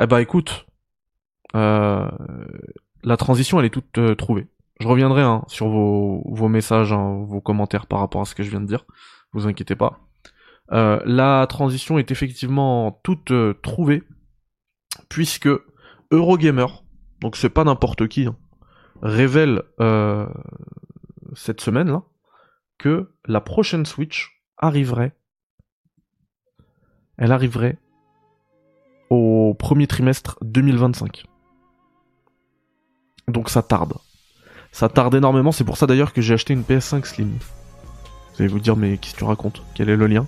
Eh 0.00 0.06
bah 0.06 0.22
écoute, 0.22 0.64
euh, 1.54 2.10
la 3.02 3.18
transition 3.18 3.60
elle 3.60 3.66
est 3.66 3.70
toute 3.70 3.98
euh, 3.98 4.14
trouvée. 4.14 4.46
Je 4.80 4.88
reviendrai 4.88 5.20
hein, 5.20 5.44
sur 5.46 5.68
vos, 5.68 6.22
vos 6.24 6.48
messages, 6.48 6.94
hein, 6.94 7.22
vos 7.28 7.42
commentaires 7.42 7.86
par 7.86 7.98
rapport 7.98 8.22
à 8.22 8.24
ce 8.24 8.34
que 8.34 8.42
je 8.42 8.48
viens 8.48 8.62
de 8.62 8.66
dire. 8.66 8.86
Vous 9.34 9.46
inquiétez 9.46 9.76
pas. 9.76 10.00
Euh, 10.72 11.02
la 11.04 11.46
transition 11.46 11.98
est 11.98 12.12
effectivement 12.12 12.98
toute 13.04 13.30
trouvée 13.60 14.04
puisque 15.10 15.50
Eurogamer, 16.10 16.68
donc 17.20 17.36
c'est 17.36 17.50
pas 17.50 17.64
n'importe 17.64 18.08
qui, 18.08 18.24
hein, 18.24 18.36
révèle 19.02 19.64
cette 21.34 21.60
semaine 21.60 21.88
là 21.88 22.02
que 22.78 23.12
la 23.26 23.40
prochaine 23.40 23.86
Switch 23.86 24.42
arriverait. 24.58 25.16
Elle 27.16 27.32
arriverait 27.32 27.78
au 29.10 29.54
premier 29.58 29.86
trimestre 29.86 30.38
2025. 30.42 31.24
Donc 33.28 33.48
ça 33.48 33.62
tarde. 33.62 33.94
Ça 34.72 34.88
tarde 34.88 35.14
énormément, 35.14 35.52
c'est 35.52 35.64
pour 35.64 35.76
ça 35.76 35.86
d'ailleurs 35.86 36.12
que 36.12 36.20
j'ai 36.20 36.34
acheté 36.34 36.52
une 36.52 36.62
PS5 36.62 37.04
Slim. 37.04 37.30
Vous 37.30 38.42
allez 38.42 38.48
vous 38.48 38.58
dire, 38.58 38.76
mais 38.76 38.98
qu'est-ce 38.98 39.14
que 39.14 39.18
tu 39.18 39.24
racontes? 39.24 39.62
Quel 39.74 39.88
est 39.88 39.96
le 39.96 40.08
lien? 40.08 40.26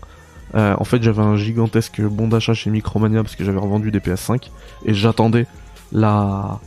Euh, 0.54 0.76
En 0.78 0.84
fait, 0.84 1.02
j'avais 1.02 1.22
un 1.22 1.36
gigantesque 1.36 2.00
bon 2.00 2.28
d'achat 2.28 2.54
chez 2.54 2.70
Micromania 2.70 3.24
parce 3.24 3.34
que 3.34 3.44
j'avais 3.44 3.58
revendu 3.58 3.90
des 3.90 3.98
PS5 3.98 4.50
et 4.84 4.94
j'attendais 4.94 5.46
la. 5.90 6.60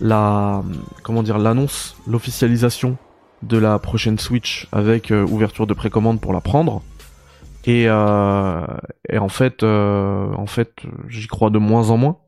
la. 0.00 0.64
comment 1.04 1.22
dire, 1.22 1.38
l'annonce, 1.38 1.96
l'officialisation 2.08 2.98
de 3.42 3.58
la 3.58 3.78
prochaine 3.78 4.18
Switch 4.18 4.68
avec 4.72 5.10
euh, 5.10 5.26
ouverture 5.26 5.66
de 5.66 5.74
précommande 5.74 6.20
pour 6.20 6.32
la 6.32 6.40
prendre. 6.40 6.82
Et, 7.66 7.86
euh, 7.88 8.64
et 9.08 9.18
en 9.18 9.28
fait, 9.28 9.64
euh, 9.64 10.32
en 10.34 10.46
fait, 10.46 10.82
j'y 11.08 11.26
crois 11.26 11.50
de 11.50 11.58
moins 11.58 11.90
en 11.90 11.96
moins. 11.96 12.18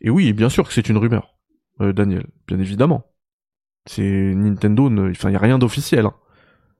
Et 0.00 0.08
oui, 0.08 0.32
bien 0.32 0.48
sûr 0.48 0.66
que 0.66 0.72
c'est 0.72 0.88
une 0.88 0.96
rumeur, 0.96 1.34
euh, 1.82 1.92
Daniel, 1.92 2.26
bien 2.46 2.58
évidemment. 2.58 3.04
C'est 3.84 4.34
Nintendo, 4.34 4.90
enfin, 5.10 5.28
il 5.30 5.34
y 5.34 5.36
a 5.36 5.40
rien 5.40 5.58
d'officiel. 5.58 6.06
Hein. 6.06 6.14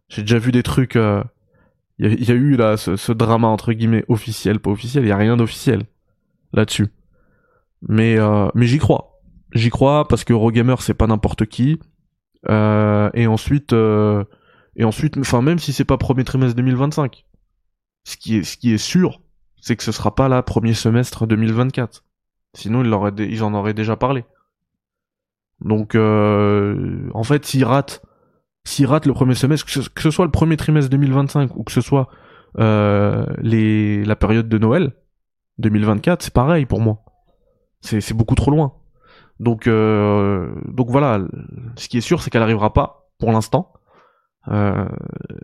J'ai 0.09 0.23
déjà 0.23 0.39
vu 0.39 0.51
des 0.51 0.63
trucs. 0.63 0.95
Il 0.95 2.29
y, 2.29 2.31
a, 2.31 2.35
eu 2.35 2.57
là 2.57 2.77
ce, 2.77 2.97
ce, 2.97 3.13
drama 3.13 3.49
entre 3.49 3.73
guillemets 3.73 4.05
officiel, 4.09 4.61
pas 4.61 4.71
officiel. 4.71 5.05
Il 5.05 5.09
y 5.09 5.13
a 5.13 5.17
rien 5.17 5.37
d'officiel 5.37 5.85
là-dessus. 6.53 6.89
Mais 7.83 8.17
mais 8.55 8.67
j'y 8.67 8.79
crois. 8.79 9.21
J'y 9.53 9.71
crois 9.71 10.07
parce 10.07 10.25
que 10.25 10.33
Eurogamer 10.33 10.77
c'est 10.81 10.95
pas 10.95 11.07
n'importe 11.07 11.47
qui. 11.47 11.81
Et 12.47 13.27
ensuite 13.27 13.75
et 14.79 14.85
ensuite, 14.85 15.19
enfin 15.19 15.43
même 15.43 15.59
si 15.59 15.73
c'est 15.73 15.85
pas 15.85 15.99
premier 15.99 16.25
trimestre 16.25 16.57
2025, 16.57 17.25
ce 18.05 18.17
qui 18.17 18.39
est, 18.39 18.45
ce 18.45 18.57
qui 18.57 18.73
est 18.73 18.79
sûr, 18.79 19.21
c'est 19.61 19.77
que 19.77 19.83
ce 19.83 19.93
sera 19.93 20.15
pas 20.15 20.29
là 20.29 20.43
premier 20.43 20.73
semestre 20.73 21.27
2024. 21.27 22.05
Sinon, 22.55 22.83
ils, 22.85 23.43
en 23.43 23.55
auraient 23.55 23.75
déjà 23.75 23.97
parlé. 23.97 24.25
Donc, 25.61 25.95
euh, 25.95 27.11
en 27.13 27.25
fait, 27.25 27.45
s'ils 27.45 27.65
ratent, 27.65 28.01
le 28.65 29.13
premier 29.13 29.35
semestre, 29.35 29.67
que 29.67 30.03
ce, 30.03 30.11
soit 30.11 30.25
le 30.25 30.31
premier 30.31 30.57
trimestre 30.57 30.91
2025 30.91 31.57
ou 31.57 31.65
que 31.65 31.73
ce 31.73 31.81
soit 31.81 32.09
euh, 32.59 33.27
la 33.43 34.17
période 34.17 34.49
de 34.49 34.59
Noël 34.59 34.93
2024, 35.59 36.23
c'est 36.23 36.33
pareil 36.33 36.67
pour 36.67 36.81
moi. 36.81 37.05
C'est 37.81 38.15
beaucoup 38.15 38.35
trop 38.37 38.51
loin. 38.51 38.75
Donc, 39.41 39.67
euh, 39.67 40.53
donc 40.67 40.91
voilà. 40.91 41.21
Ce 41.77 41.89
qui 41.89 41.99
est 41.99 42.03
sûr, 42.03 42.23
c'est 42.23 42.31
qu'elle 42.31 42.43
arrivera 42.43 42.73
pas 42.73 43.11
pour 43.19 43.33
l'instant. 43.33 43.73
Euh, 44.51 44.89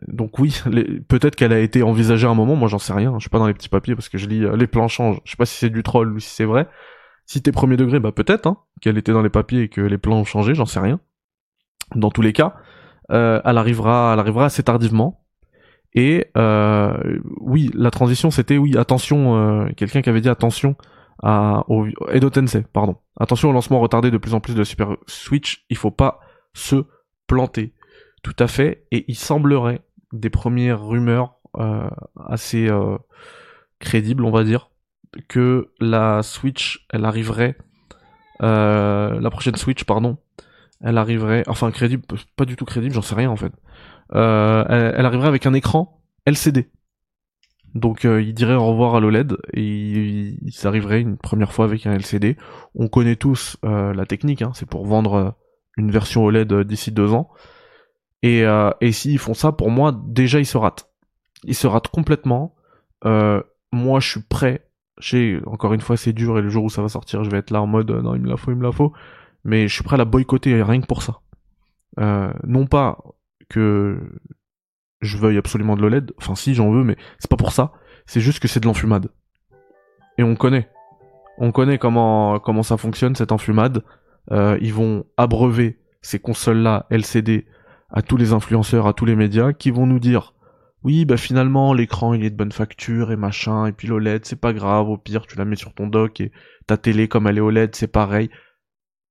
donc 0.08 0.38
oui, 0.38 0.62
peut-être 1.08 1.36
qu'elle 1.36 1.52
a 1.52 1.58
été 1.58 1.82
envisagée 1.82 2.26
à 2.26 2.30
un 2.30 2.34
moment, 2.34 2.56
moi 2.56 2.68
j'en 2.68 2.78
sais 2.78 2.92
rien, 2.92 3.12
je 3.18 3.20
suis 3.20 3.30
pas 3.30 3.38
dans 3.38 3.46
les 3.46 3.54
petits 3.54 3.68
papiers 3.68 3.94
parce 3.94 4.08
que 4.08 4.16
je 4.16 4.26
lis 4.26 4.44
euh, 4.44 4.56
les 4.56 4.66
plans 4.66 4.88
changent, 4.88 5.20
je 5.24 5.32
sais 5.32 5.36
pas 5.36 5.44
si 5.44 5.58
c'est 5.58 5.68
du 5.68 5.82
troll 5.82 6.14
ou 6.14 6.20
si 6.20 6.30
c'est 6.30 6.44
vrai. 6.44 6.68
Si 7.26 7.42
t'es 7.42 7.52
premier 7.52 7.76
degré, 7.76 8.00
bah 8.00 8.12
peut-être 8.12 8.46
hein, 8.46 8.58
qu'elle 8.80 8.98
était 8.98 9.12
dans 9.12 9.22
les 9.22 9.30
papiers 9.30 9.62
et 9.62 9.68
que 9.68 9.80
les 9.80 9.98
plans 9.98 10.16
ont 10.16 10.24
changé, 10.24 10.54
j'en 10.54 10.66
sais 10.66 10.80
rien. 10.80 11.00
Dans 11.94 12.10
tous 12.10 12.22
les 12.22 12.32
cas, 12.32 12.54
euh, 13.10 13.40
elle 13.44 13.58
arrivera, 13.58 14.12
elle 14.14 14.20
arrivera 14.20 14.46
assez 14.46 14.62
tardivement. 14.62 15.20
Et 15.94 16.26
oui, 17.40 17.70
la 17.72 17.90
transition 17.92 18.32
c'était 18.32 18.58
oui, 18.58 18.76
attention, 18.76 19.68
quelqu'un 19.76 20.02
qui 20.02 20.08
avait 20.08 20.20
dit 20.20 20.28
attention 20.28 20.74
à 21.24 21.64
au 21.68 21.88
Tensei, 22.30 22.64
pardon. 22.72 22.96
Attention 23.18 23.48
au 23.48 23.52
lancement 23.52 23.80
retardé 23.80 24.10
de 24.10 24.18
plus 24.18 24.34
en 24.34 24.40
plus 24.40 24.54
de 24.54 24.62
Super 24.62 24.96
Switch, 25.06 25.64
il 25.70 25.76
faut 25.76 25.90
pas 25.90 26.20
se 26.52 26.84
planter. 27.26 27.72
Tout 28.22 28.36
à 28.38 28.46
fait. 28.46 28.86
Et 28.92 29.06
il 29.08 29.16
semblerait 29.16 29.80
des 30.12 30.30
premières 30.30 30.84
rumeurs 30.84 31.36
euh, 31.58 31.88
assez 32.28 32.68
euh, 32.68 32.98
crédibles, 33.78 34.24
on 34.24 34.30
va 34.30 34.44
dire, 34.44 34.70
que 35.28 35.70
la 35.80 36.22
Switch, 36.22 36.86
elle 36.92 37.06
arriverait, 37.06 37.56
euh, 38.42 39.18
la 39.18 39.30
prochaine 39.30 39.56
Switch, 39.56 39.84
pardon, 39.84 40.18
elle 40.82 40.98
arriverait, 40.98 41.42
enfin 41.46 41.70
crédible, 41.70 42.04
pas 42.36 42.44
du 42.44 42.56
tout 42.56 42.66
crédible, 42.66 42.94
j'en 42.94 43.02
sais 43.02 43.14
rien 43.14 43.30
en 43.30 43.36
fait. 43.36 43.52
elle, 44.12 45.06
arriverait 45.06 45.28
avec 45.28 45.46
un 45.46 45.54
écran 45.54 46.02
LCD. 46.26 46.68
Donc 47.74 48.04
euh, 48.04 48.22
il 48.22 48.34
dirait 48.34 48.54
au 48.54 48.64
revoir 48.64 48.94
à 48.94 49.00
l'OLED 49.00 49.36
et 49.52 49.62
il, 49.62 50.38
il 50.42 50.92
une 50.92 51.16
première 51.16 51.52
fois 51.52 51.64
avec 51.64 51.86
un 51.86 51.92
LCD. 51.92 52.36
On 52.74 52.88
connaît 52.88 53.16
tous 53.16 53.56
euh, 53.64 53.92
la 53.92 54.06
technique, 54.06 54.42
hein, 54.42 54.52
c'est 54.54 54.68
pour 54.68 54.86
vendre 54.86 55.14
euh, 55.14 55.30
une 55.76 55.90
version 55.90 56.24
OLED 56.24 56.52
d'ici 56.62 56.92
deux 56.92 57.12
ans. 57.12 57.28
Et, 58.22 58.44
euh, 58.44 58.70
et 58.80 58.92
s'ils 58.92 59.18
font 59.18 59.34
ça, 59.34 59.52
pour 59.52 59.70
moi, 59.70 59.92
déjà 60.06 60.38
ils 60.38 60.46
se 60.46 60.56
ratent. 60.56 60.88
Ils 61.42 61.56
se 61.56 61.66
ratent 61.66 61.88
complètement. 61.88 62.54
moi 63.02 64.00
je 64.00 64.08
suis 64.08 64.22
prêt. 64.22 64.68
Encore 65.46 65.74
une 65.74 65.80
fois 65.80 65.96
c'est 65.96 66.12
dur 66.12 66.38
et 66.38 66.42
le 66.42 66.48
jour 66.48 66.64
où 66.64 66.70
ça 66.70 66.80
va 66.80 66.88
sortir, 66.88 67.24
je 67.24 67.30
vais 67.30 67.38
être 67.38 67.50
là 67.50 67.60
en 67.60 67.66
mode 67.66 67.90
non 67.90 68.14
il 68.14 68.22
me 68.22 68.28
la 68.28 68.36
faut, 68.36 68.52
il 68.52 68.56
me 68.56 68.62
la 68.62 68.72
faut. 68.72 68.92
Mais 69.42 69.66
je 69.66 69.74
suis 69.74 69.82
prêt 69.82 69.94
à 69.94 69.98
la 69.98 70.04
boycotter 70.04 70.62
rien 70.62 70.80
que 70.80 70.86
pour 70.86 71.02
ça. 71.02 71.20
non 71.98 72.66
pas 72.66 72.98
que 73.48 73.98
je 75.04 75.18
veuille 75.18 75.38
absolument 75.38 75.76
de 75.76 75.82
l'OLED. 75.82 76.12
Enfin, 76.18 76.34
si, 76.34 76.54
j'en 76.54 76.70
veux, 76.70 76.84
mais 76.84 76.96
c'est 77.18 77.30
pas 77.30 77.36
pour 77.36 77.52
ça. 77.52 77.72
C'est 78.06 78.20
juste 78.20 78.40
que 78.40 78.48
c'est 78.48 78.60
de 78.60 78.66
l'enfumade. 78.66 79.08
Et 80.18 80.22
on 80.22 80.36
connaît. 80.36 80.68
On 81.38 81.52
connaît 81.52 81.78
comment, 81.78 82.38
comment 82.38 82.62
ça 82.62 82.76
fonctionne, 82.76 83.16
cette 83.16 83.32
enfumade. 83.32 83.82
Euh, 84.30 84.58
ils 84.60 84.72
vont 84.72 85.04
abreuver 85.16 85.78
ces 86.00 86.18
consoles-là, 86.18 86.86
LCD, 86.90 87.46
à 87.90 88.02
tous 88.02 88.16
les 88.16 88.32
influenceurs, 88.32 88.86
à 88.86 88.92
tous 88.92 89.04
les 89.04 89.16
médias, 89.16 89.52
qui 89.52 89.70
vont 89.70 89.86
nous 89.86 89.98
dire 89.98 90.34
oui, 90.84 91.06
bah 91.06 91.16
finalement, 91.16 91.72
l'écran 91.72 92.12
il 92.12 92.24
est 92.24 92.30
de 92.30 92.36
bonne 92.36 92.52
facture 92.52 93.10
et 93.10 93.16
machin, 93.16 93.66
et 93.66 93.72
puis 93.72 93.88
l'OLED 93.88 94.26
c'est 94.26 94.40
pas 94.40 94.52
grave, 94.52 94.90
au 94.90 94.98
pire 94.98 95.26
tu 95.26 95.36
la 95.38 95.46
mets 95.46 95.56
sur 95.56 95.72
ton 95.72 95.86
dock 95.86 96.20
et 96.20 96.30
ta 96.66 96.76
télé 96.76 97.08
comme 97.08 97.26
elle 97.26 97.38
est 97.38 97.40
OLED 97.40 97.74
c'est 97.74 97.88
pareil. 97.88 98.28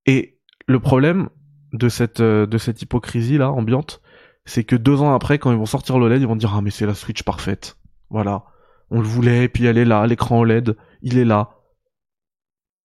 Et 0.06 0.38
le 0.68 0.78
problème 0.78 1.28
de 1.72 1.88
cette, 1.88 2.20
euh, 2.20 2.46
de 2.46 2.58
cette 2.58 2.80
hypocrisie 2.80 3.38
là, 3.38 3.50
ambiante, 3.50 4.00
c'est 4.46 4.64
que 4.64 4.76
deux 4.76 5.00
ans 5.00 5.14
après, 5.14 5.38
quand 5.38 5.50
ils 5.52 5.58
vont 5.58 5.66
sortir 5.66 5.98
l'OLED, 5.98 6.20
ils 6.20 6.28
vont 6.28 6.36
dire 6.36 6.54
ah 6.54 6.60
mais 6.60 6.70
c'est 6.70 6.86
la 6.86 6.94
Switch 6.94 7.22
parfaite. 7.22 7.78
Voilà, 8.10 8.44
on 8.90 9.00
le 9.00 9.06
voulait, 9.06 9.48
puis 9.48 9.64
elle 9.64 9.78
est 9.78 9.84
là, 9.84 10.06
l'écran 10.06 10.38
OLED, 10.40 10.76
il 11.02 11.18
est 11.18 11.24
là. 11.24 11.50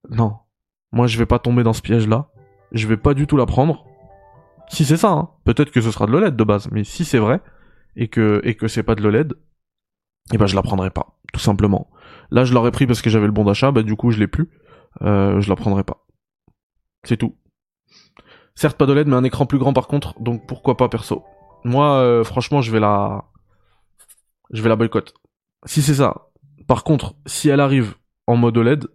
Non, 0.10 0.38
moi 0.91 1.07
je 1.07 1.18
vais 1.18 1.26
pas 1.26 1.39
tomber 1.39 1.64
dans 1.64 1.74
ce 1.74 1.82
piège-là. 1.82 2.30
Je 2.72 2.88
vais 2.88 2.97
pas 2.97 3.14
du 3.14 3.28
tout 3.28 3.38
la 3.38 3.45
prendre. 3.45 3.86
Si 4.70 4.86
c'est 4.86 4.97
ça, 4.97 5.12
hein. 5.12 5.30
peut-être 5.45 5.72
que 5.72 5.82
ce 5.82 5.91
sera 5.91 6.05
de 6.05 6.12
l'OLED 6.12 6.36
de 6.36 6.43
base, 6.43 6.70
mais 6.72 6.84
si 6.84 7.03
c'est 7.03 7.18
vrai 7.18 7.41
et 7.95 8.07
que 8.07 8.39
et 8.43 8.55
que 8.55 8.68
c'est 8.68 8.84
pas 8.84 8.95
de 8.95 9.01
l'OLED, 9.01 9.34
eh 10.32 10.38
ben 10.38 10.45
je 10.45 10.55
la 10.55 10.62
prendrai 10.62 10.91
pas, 10.91 11.20
tout 11.34 11.39
simplement. 11.39 11.89
Là 12.32 12.45
je 12.45 12.53
l'aurais 12.53 12.72
pris 12.72 12.88
parce 12.88 13.01
que 13.01 13.10
j'avais 13.10 13.26
le 13.26 13.32
bon 13.32 13.43
d'achat, 13.43 13.72
bah 13.72 13.84
du 13.84 13.95
coup 13.95 14.12
je 14.12 14.20
l'ai 14.20 14.28
plus. 14.28 14.49
Euh, 15.01 15.41
je 15.41 15.49
la 15.49 15.55
prendrai 15.55 15.84
pas. 15.84 16.05
C'est 17.03 17.18
tout. 17.18 17.36
Certes 18.55 18.78
pas 18.78 18.86
d'OLED, 18.86 19.07
mais 19.07 19.16
un 19.16 19.24
écran 19.24 19.45
plus 19.45 19.57
grand 19.57 19.74
par 19.74 19.88
contre, 19.88 20.20
donc 20.22 20.47
pourquoi 20.47 20.78
pas 20.78 20.88
perso. 20.88 21.24
Moi, 21.64 22.01
euh, 22.01 22.24
franchement, 22.24 22.62
je 22.62 22.72
vais 22.72 22.80
la, 22.80 23.26
je 24.51 24.62
vais 24.62 24.70
la 24.70 24.76
boycott. 24.76 25.14
Si 25.66 25.82
c'est 25.82 25.95
ça. 25.95 26.30
Par 26.68 26.84
contre, 26.84 27.16
si 27.26 27.49
elle 27.49 27.60
arrive 27.60 27.95
en 28.28 28.38
mode 28.38 28.57
OLED, 28.57 28.88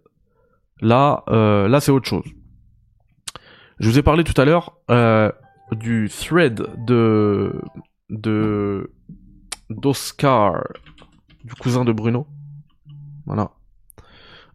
là, 0.81 1.23
euh, 1.29 1.67
là, 1.67 1.79
c'est 1.79 1.91
autre 1.91 2.07
chose. 2.07 2.25
Je 3.79 3.89
vous 3.89 3.99
ai 3.99 4.03
parlé 4.03 4.23
tout 4.23 4.39
à 4.39 4.45
l'heure 4.45 4.77
euh, 4.89 5.31
du 5.71 6.09
thread 6.09 6.65
de 6.85 7.61
de 8.09 8.93
d'Oscar, 9.69 10.63
du 11.43 11.53
cousin 11.55 11.83
de 11.83 11.91
Bruno. 11.91 12.27
Voilà. 13.25 13.51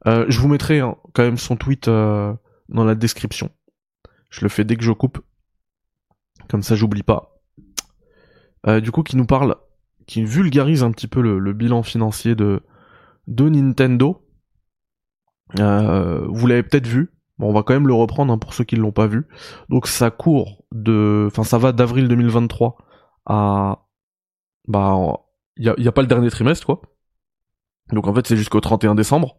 je 0.06 0.38
vous 0.38 0.48
mettrai 0.48 0.78
hein, 0.80 0.96
quand 1.12 1.22
même 1.22 1.36
son 1.36 1.56
tweet 1.56 1.88
dans 1.88 2.38
la 2.84 2.94
description. 2.94 3.50
Je 4.30 4.42
le 4.42 4.48
fais 4.48 4.64
dès 4.64 4.76
que 4.76 4.84
je 4.84 4.92
coupe. 4.92 5.18
Comme 6.48 6.62
ça, 6.62 6.76
j'oublie 6.76 7.02
pas. 7.02 7.29
Euh, 8.66 8.80
du 8.80 8.90
coup 8.90 9.02
qui 9.02 9.16
nous 9.16 9.26
parle, 9.26 9.56
qui 10.06 10.24
vulgarise 10.24 10.82
un 10.82 10.90
petit 10.90 11.08
peu 11.08 11.20
le, 11.20 11.52
bilan 11.52 11.82
financier 11.82 12.34
de, 12.34 12.62
de 13.26 13.48
Nintendo. 13.48 14.26
Euh, 15.58 16.26
vous 16.28 16.46
l'avez 16.46 16.62
peut-être 16.62 16.86
vu. 16.86 17.12
Bon, 17.38 17.48
on 17.48 17.52
va 17.52 17.62
quand 17.62 17.72
même 17.72 17.88
le 17.88 17.94
reprendre 17.94 18.32
hein, 18.32 18.38
pour 18.38 18.52
ceux 18.52 18.64
qui 18.64 18.76
ne 18.76 18.82
l'ont 18.82 18.92
pas 18.92 19.06
vu. 19.06 19.26
Donc 19.70 19.86
ça 19.86 20.10
court 20.10 20.64
de, 20.72 21.26
enfin 21.30 21.42
ça 21.42 21.58
va 21.58 21.72
d'avril 21.72 22.06
2023 22.08 22.76
à, 23.26 23.86
bah, 24.68 24.94
il 25.56 25.64
y 25.64 25.88
a, 25.88 25.92
pas 25.92 26.02
le 26.02 26.06
dernier 26.06 26.30
trimestre 26.30 26.66
quoi. 26.66 26.82
Donc 27.92 28.06
en 28.06 28.14
fait 28.14 28.26
c'est 28.26 28.36
jusqu'au 28.36 28.60
31 28.60 28.94
décembre. 28.94 29.38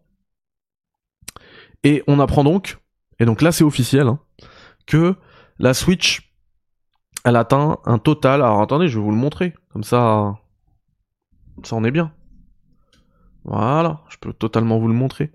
Et 1.83 2.03
on 2.07 2.19
apprend 2.19 2.43
donc, 2.43 2.79
et 3.19 3.25
donc 3.25 3.41
là 3.41 3.51
c'est 3.51 3.63
officiel, 3.63 4.07
hein, 4.07 4.19
que 4.85 5.15
la 5.57 5.73
Switch 5.73 6.30
elle 7.23 7.35
atteint 7.35 7.77
un 7.85 7.97
total. 7.97 8.41
Alors 8.41 8.61
attendez, 8.61 8.87
je 8.87 8.97
vais 8.97 9.03
vous 9.03 9.11
le 9.11 9.17
montrer. 9.17 9.53
Comme 9.73 9.83
ça, 9.83 10.39
ça 11.63 11.75
en 11.75 11.83
est 11.83 11.91
bien. 11.91 12.11
Voilà, 13.43 14.01
je 14.09 14.17
peux 14.17 14.33
totalement 14.33 14.79
vous 14.79 14.87
le 14.87 14.93
montrer. 14.93 15.31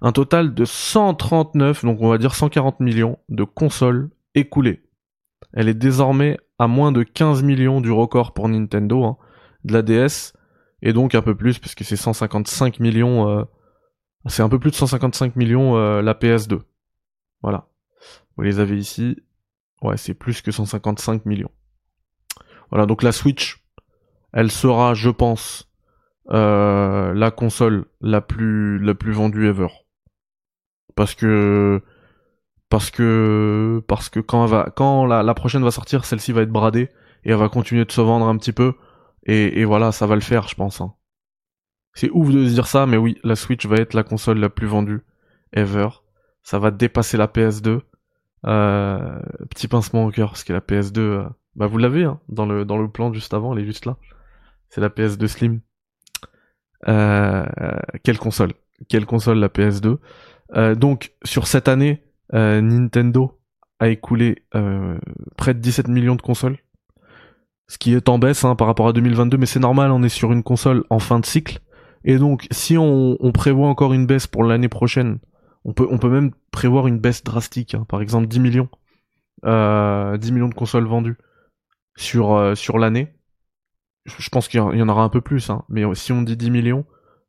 Un 0.00 0.12
total 0.12 0.54
de 0.54 0.64
139, 0.64 1.84
donc 1.84 1.98
on 2.00 2.08
va 2.08 2.18
dire 2.18 2.34
140 2.34 2.80
millions 2.80 3.18
de 3.28 3.42
consoles 3.42 4.10
écoulées. 4.34 4.84
Elle 5.52 5.68
est 5.68 5.74
désormais 5.74 6.38
à 6.58 6.68
moins 6.68 6.92
de 6.92 7.02
15 7.02 7.42
millions 7.42 7.80
du 7.80 7.90
record 7.90 8.32
pour 8.32 8.48
Nintendo, 8.48 9.04
hein, 9.04 9.16
de 9.64 9.72
la 9.72 9.82
DS, 9.82 10.34
et 10.82 10.92
donc 10.92 11.14
un 11.16 11.22
peu 11.22 11.34
plus, 11.34 11.58
puisque 11.58 11.84
c'est 11.84 11.96
155 11.96 12.78
millions, 12.78 13.28
euh, 13.28 13.44
c'est 14.26 14.42
un 14.42 14.48
peu 14.48 14.60
plus 14.60 14.70
de 14.70 14.76
155 14.76 15.34
millions 15.34 15.76
euh, 15.76 16.00
la 16.00 16.14
PS2. 16.14 16.60
Voilà. 17.42 17.68
Vous 18.36 18.44
les 18.44 18.60
avez 18.60 18.78
ici, 18.78 19.16
Ouais, 19.82 19.96
c'est 19.96 20.14
plus 20.14 20.42
que 20.42 20.50
155 20.50 21.24
millions. 21.26 21.50
Voilà, 22.70 22.86
donc 22.86 23.02
la 23.02 23.12
Switch, 23.12 23.64
elle 24.32 24.50
sera, 24.50 24.94
je 24.94 25.10
pense, 25.10 25.70
euh, 26.30 27.14
la 27.14 27.30
console 27.30 27.86
la 28.00 28.20
plus 28.20 28.78
la 28.78 28.94
plus 28.94 29.12
vendue 29.12 29.46
ever. 29.48 29.68
Parce 30.94 31.14
que 31.14 31.82
parce 32.68 32.90
que 32.90 33.82
parce 33.86 34.08
que 34.08 34.20
quand 34.20 34.44
va 34.46 34.70
quand 34.76 35.06
la, 35.06 35.22
la 35.22 35.34
prochaine 35.34 35.62
va 35.62 35.70
sortir, 35.70 36.04
celle-ci 36.04 36.32
va 36.32 36.42
être 36.42 36.50
bradée 36.50 36.90
et 37.24 37.30
elle 37.30 37.36
va 37.36 37.48
continuer 37.48 37.84
de 37.84 37.92
se 37.92 38.00
vendre 38.00 38.26
un 38.26 38.36
petit 38.36 38.52
peu 38.52 38.74
et, 39.24 39.60
et 39.60 39.64
voilà, 39.64 39.92
ça 39.92 40.06
va 40.06 40.14
le 40.16 40.20
faire, 40.20 40.48
je 40.48 40.54
pense. 40.54 40.80
Hein. 40.80 40.94
C'est 41.94 42.10
ouf 42.12 42.30
de 42.30 42.46
se 42.46 42.54
dire 42.54 42.66
ça, 42.66 42.86
mais 42.86 42.96
oui, 42.96 43.18
la 43.24 43.36
Switch 43.36 43.66
va 43.66 43.76
être 43.76 43.94
la 43.94 44.02
console 44.04 44.38
la 44.38 44.50
plus 44.50 44.66
vendue 44.66 45.00
ever. 45.52 45.88
Ça 46.42 46.58
va 46.58 46.70
dépasser 46.70 47.16
la 47.16 47.26
PS2 47.26 47.80
euh, 48.46 49.20
petit 49.50 49.68
pincement 49.68 50.04
au 50.04 50.10
cœur, 50.10 50.30
parce 50.30 50.44
que 50.44 50.52
la 50.52 50.60
PS2, 50.60 50.98
euh, 50.98 51.24
bah 51.56 51.66
vous 51.66 51.78
l'avez 51.78 52.04
hein, 52.04 52.20
dans 52.28 52.46
le 52.46 52.88
plan 52.88 53.12
juste 53.12 53.34
avant, 53.34 53.54
elle 53.54 53.62
est 53.62 53.66
juste 53.66 53.86
là. 53.86 53.96
C'est 54.68 54.80
la 54.80 54.88
PS2 54.88 55.26
Slim. 55.26 55.60
Euh, 56.86 57.46
quelle 58.04 58.18
console 58.18 58.52
Quelle 58.88 59.06
console 59.06 59.38
la 59.38 59.48
PS2 59.48 60.74
Donc 60.74 61.12
sur 61.24 61.46
cette 61.46 61.68
année, 61.68 62.04
Nintendo 62.32 63.40
a 63.80 63.88
écoulé 63.88 64.44
près 65.36 65.54
de 65.54 65.58
17 65.58 65.88
millions 65.88 66.16
de 66.16 66.22
consoles, 66.22 66.58
ce 67.66 67.78
qui 67.78 67.94
est 67.94 68.08
en 68.08 68.18
baisse 68.18 68.44
hein, 68.44 68.54
par 68.54 68.66
rapport 68.66 68.88
à 68.88 68.92
2022, 68.92 69.36
mais 69.36 69.46
c'est 69.46 69.60
normal, 69.60 69.90
on 69.90 70.02
est 70.02 70.08
sur 70.08 70.32
une 70.32 70.42
console 70.42 70.84
en 70.90 70.98
fin 70.98 71.18
de 71.18 71.26
cycle. 71.26 71.60
Et 72.04 72.18
donc, 72.18 72.46
si 72.52 72.76
on 72.78 73.32
prévoit 73.32 73.68
encore 73.68 73.92
une 73.92 74.06
baisse 74.06 74.28
pour 74.28 74.44
l'année 74.44 74.68
prochaine 74.68 75.18
on 75.76 75.98
peut, 75.98 76.08
même 76.08 76.32
prévoir 76.50 76.86
une 76.86 76.98
baisse 76.98 77.22
drastique, 77.22 77.74
hein. 77.74 77.84
par 77.88 78.00
exemple 78.00 78.26
10 78.26 78.40
millions, 78.40 78.68
euh, 79.44 80.16
10 80.16 80.32
millions 80.32 80.48
de 80.48 80.54
consoles 80.54 80.86
vendues 80.86 81.18
sur, 81.96 82.36
euh, 82.36 82.54
l'année. 82.78 83.14
Je 84.06 84.28
pense 84.30 84.48
qu'il 84.48 84.58
y 84.60 84.82
en 84.82 84.88
aura 84.88 85.02
un 85.02 85.10
peu 85.10 85.20
plus, 85.20 85.50
hein. 85.50 85.64
mais 85.68 85.82
si 85.94 86.12
on 86.12 86.22
dit 86.22 86.36
10 86.36 86.50
millions, 86.50 86.86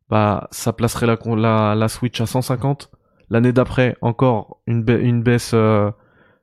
bah 0.09 0.47
ça 0.51 0.71
placerait 0.71 1.07
la, 1.07 1.87
Switch 1.89 2.21
à 2.21 2.25
150. 2.25 2.91
L'année 3.29 3.51
d'après, 3.51 3.97
encore 4.01 4.61
une, 4.65 4.83
baisse, 4.83 5.51
euh, 5.53 5.91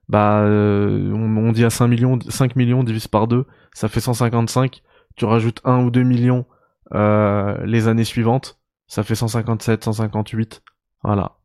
bah 0.09 0.43
on, 0.45 1.53
dit 1.53 1.65
à 1.65 1.71
5 1.71 1.89
millions, 1.89 2.19
5 2.21 2.57
millions 2.57 2.85
divisé 2.85 3.09
par 3.09 3.27
2, 3.27 3.47
ça 3.73 3.89
fait 3.89 4.01
155. 4.01 4.83
Tu 5.17 5.25
rajoutes 5.25 5.63
1 5.65 5.85
ou 5.85 5.91
2 5.91 6.03
millions 6.03 6.45
les 6.93 7.89
années 7.89 8.05
suivantes, 8.05 8.61
ça 8.87 9.03
fait 9.03 9.15
157, 9.15 9.83
158. 9.83 10.63
Voilà. 11.03 11.39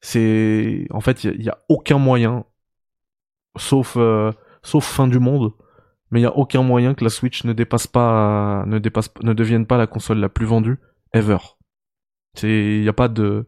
C'est 0.00 0.86
en 0.90 1.00
fait 1.00 1.24
il 1.24 1.42
y, 1.42 1.50
a 1.50 1.58
aucun 1.68 1.98
moyen, 1.98 2.44
sauf 3.56 3.94
euh, 3.96 4.32
sauf 4.62 4.84
fin 4.84 5.06
du 5.08 5.18
monde, 5.18 5.52
mais 6.10 6.20
il 6.20 6.22
y 6.22 6.26
a 6.26 6.36
aucun 6.36 6.62
moyen 6.62 6.94
que 6.94 7.04
la 7.04 7.10
Switch 7.10 7.44
ne 7.44 7.52
dépasse 7.52 7.86
pas, 7.86 8.64
ne 8.66 8.78
dépasse, 8.78 9.10
ne 9.22 9.34
devienne 9.34 9.66
pas 9.66 9.76
la 9.76 9.86
console 9.86 10.18
la 10.18 10.30
plus 10.30 10.46
vendue 10.46 10.78
ever. 11.12 11.38
C'est 12.34 12.48
il 12.78 12.84
y 12.84 12.88
a 12.88 12.92
pas 12.94 13.08
de 13.08 13.46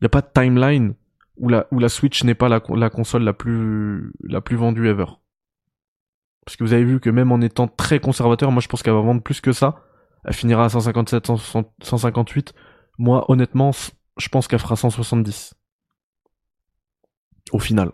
il 0.00 0.04
y 0.04 0.06
a 0.06 0.08
pas 0.08 0.22
de 0.22 0.28
timeline 0.34 0.94
où 1.36 1.48
la 1.48 1.66
où 1.70 1.78
la 1.78 1.88
Switch 1.88 2.24
n'est 2.24 2.34
pas 2.34 2.48
la, 2.48 2.60
la 2.74 2.90
console 2.90 3.22
la 3.22 3.32
plus 3.32 4.12
la 4.22 4.40
plus 4.40 4.56
vendue 4.56 4.88
ever. 4.88 5.06
Parce 6.44 6.56
que 6.56 6.64
vous 6.64 6.72
avez 6.72 6.84
vu 6.84 7.00
que 7.00 7.10
même 7.10 7.32
en 7.32 7.40
étant 7.40 7.68
très 7.68 8.00
conservateur, 8.00 8.50
moi 8.52 8.60
je 8.60 8.68
pense 8.68 8.82
qu'elle 8.82 8.94
va 8.94 9.00
vendre 9.00 9.22
plus 9.22 9.40
que 9.40 9.52
ça. 9.52 9.82
Elle 10.24 10.34
finira 10.34 10.64
à 10.64 10.68
157, 10.68 11.26
158. 11.82 12.54
Moi, 12.98 13.24
honnêtement, 13.30 13.70
je 14.16 14.28
pense 14.28 14.48
qu'elle 14.48 14.58
fera 14.58 14.74
170 14.74 15.54
au 17.52 17.58
final. 17.58 17.92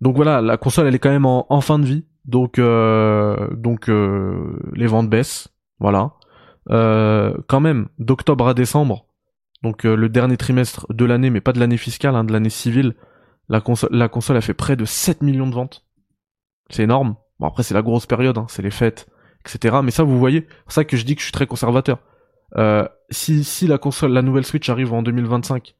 Donc 0.00 0.16
voilà, 0.16 0.40
la 0.40 0.56
console 0.56 0.86
elle 0.86 0.94
est 0.94 0.98
quand 0.98 1.10
même 1.10 1.26
en, 1.26 1.60
fin 1.60 1.78
de 1.78 1.84
vie, 1.84 2.04
donc 2.24 2.58
euh, 2.58 3.48
donc 3.54 3.88
euh, 3.88 4.58
les 4.74 4.86
ventes 4.86 5.10
baissent, 5.10 5.48
Voilà. 5.80 6.12
Euh, 6.70 7.34
quand 7.48 7.60
même, 7.60 7.88
d'octobre 7.98 8.46
à 8.46 8.54
décembre, 8.54 9.06
donc 9.62 9.84
le 9.84 10.08
dernier 10.08 10.36
trimestre 10.36 10.86
de 10.92 11.04
l'année, 11.04 11.30
mais 11.30 11.40
pas 11.40 11.52
de 11.52 11.58
l'année 11.58 11.78
fiscale, 11.78 12.14
hein, 12.14 12.24
de 12.24 12.32
l'année 12.32 12.50
civile, 12.50 12.94
la 13.48 13.60
console, 13.60 14.36
a 14.36 14.40
fait 14.40 14.54
près 14.54 14.76
de 14.76 14.84
7 14.84 15.22
millions 15.22 15.46
de 15.46 15.54
ventes. 15.54 15.86
C'est 16.70 16.82
énorme. 16.82 17.16
Bon 17.40 17.46
après 17.46 17.62
c'est 17.62 17.74
la 17.74 17.82
grosse 17.82 18.06
période, 18.06 18.36
hein, 18.38 18.46
c'est 18.48 18.62
les 18.62 18.70
fêtes, 18.70 19.08
etc. 19.44 19.78
Mais 19.82 19.90
ça 19.90 20.04
vous 20.04 20.18
voyez, 20.18 20.46
c'est 20.68 20.74
ça 20.74 20.84
que 20.84 20.96
je 20.96 21.04
dis 21.04 21.14
que 21.14 21.20
je 21.20 21.26
suis 21.26 21.32
très 21.32 21.46
conservateur. 21.46 21.98
Si, 23.10 23.42
si 23.42 23.66
la 23.66 23.78
console, 23.78 24.12
la 24.12 24.22
nouvelle 24.22 24.44
Switch 24.44 24.68
arrive 24.68 24.92
en 24.92 25.02
2025, 25.02 25.74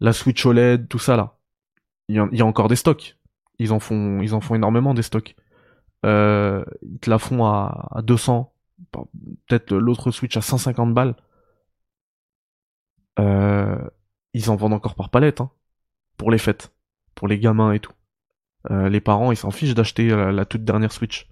la 0.00 0.12
Switch 0.12 0.44
OLED, 0.44 0.88
tout 0.88 0.98
ça 0.98 1.16
là, 1.16 1.36
il 2.08 2.28
y, 2.32 2.40
a 2.40 2.46
encore 2.46 2.68
des 2.68 2.76
stocks. 2.76 3.16
Ils 3.58 3.72
en 3.72 3.80
font, 3.80 4.20
ils 4.20 4.34
en 4.34 4.40
font 4.40 4.54
énormément 4.54 4.94
des 4.94 5.02
stocks. 5.02 5.34
Euh, 6.04 6.64
ils 6.82 6.98
te 6.98 7.10
la 7.10 7.18
font 7.18 7.44
à, 7.44 7.88
à 7.90 8.02
200, 8.02 8.52
peut-être 8.92 9.74
l'autre 9.74 10.10
Switch 10.10 10.36
à 10.36 10.40
150 10.40 10.94
balles. 10.94 11.16
Euh, 13.18 13.78
ils 14.34 14.50
en 14.50 14.56
vendent 14.56 14.74
encore 14.74 14.94
par 14.94 15.10
palette, 15.10 15.40
hein, 15.40 15.50
pour 16.16 16.30
les 16.30 16.38
fêtes, 16.38 16.72
pour 17.14 17.28
les 17.28 17.38
gamins 17.38 17.72
et 17.72 17.80
tout. 17.80 17.92
Euh, 18.70 18.88
les 18.88 19.00
parents, 19.00 19.32
ils 19.32 19.36
s'en 19.36 19.50
fichent 19.50 19.74
d'acheter 19.74 20.08
la, 20.08 20.44
toute 20.44 20.64
dernière 20.64 20.92
Switch. 20.92 21.28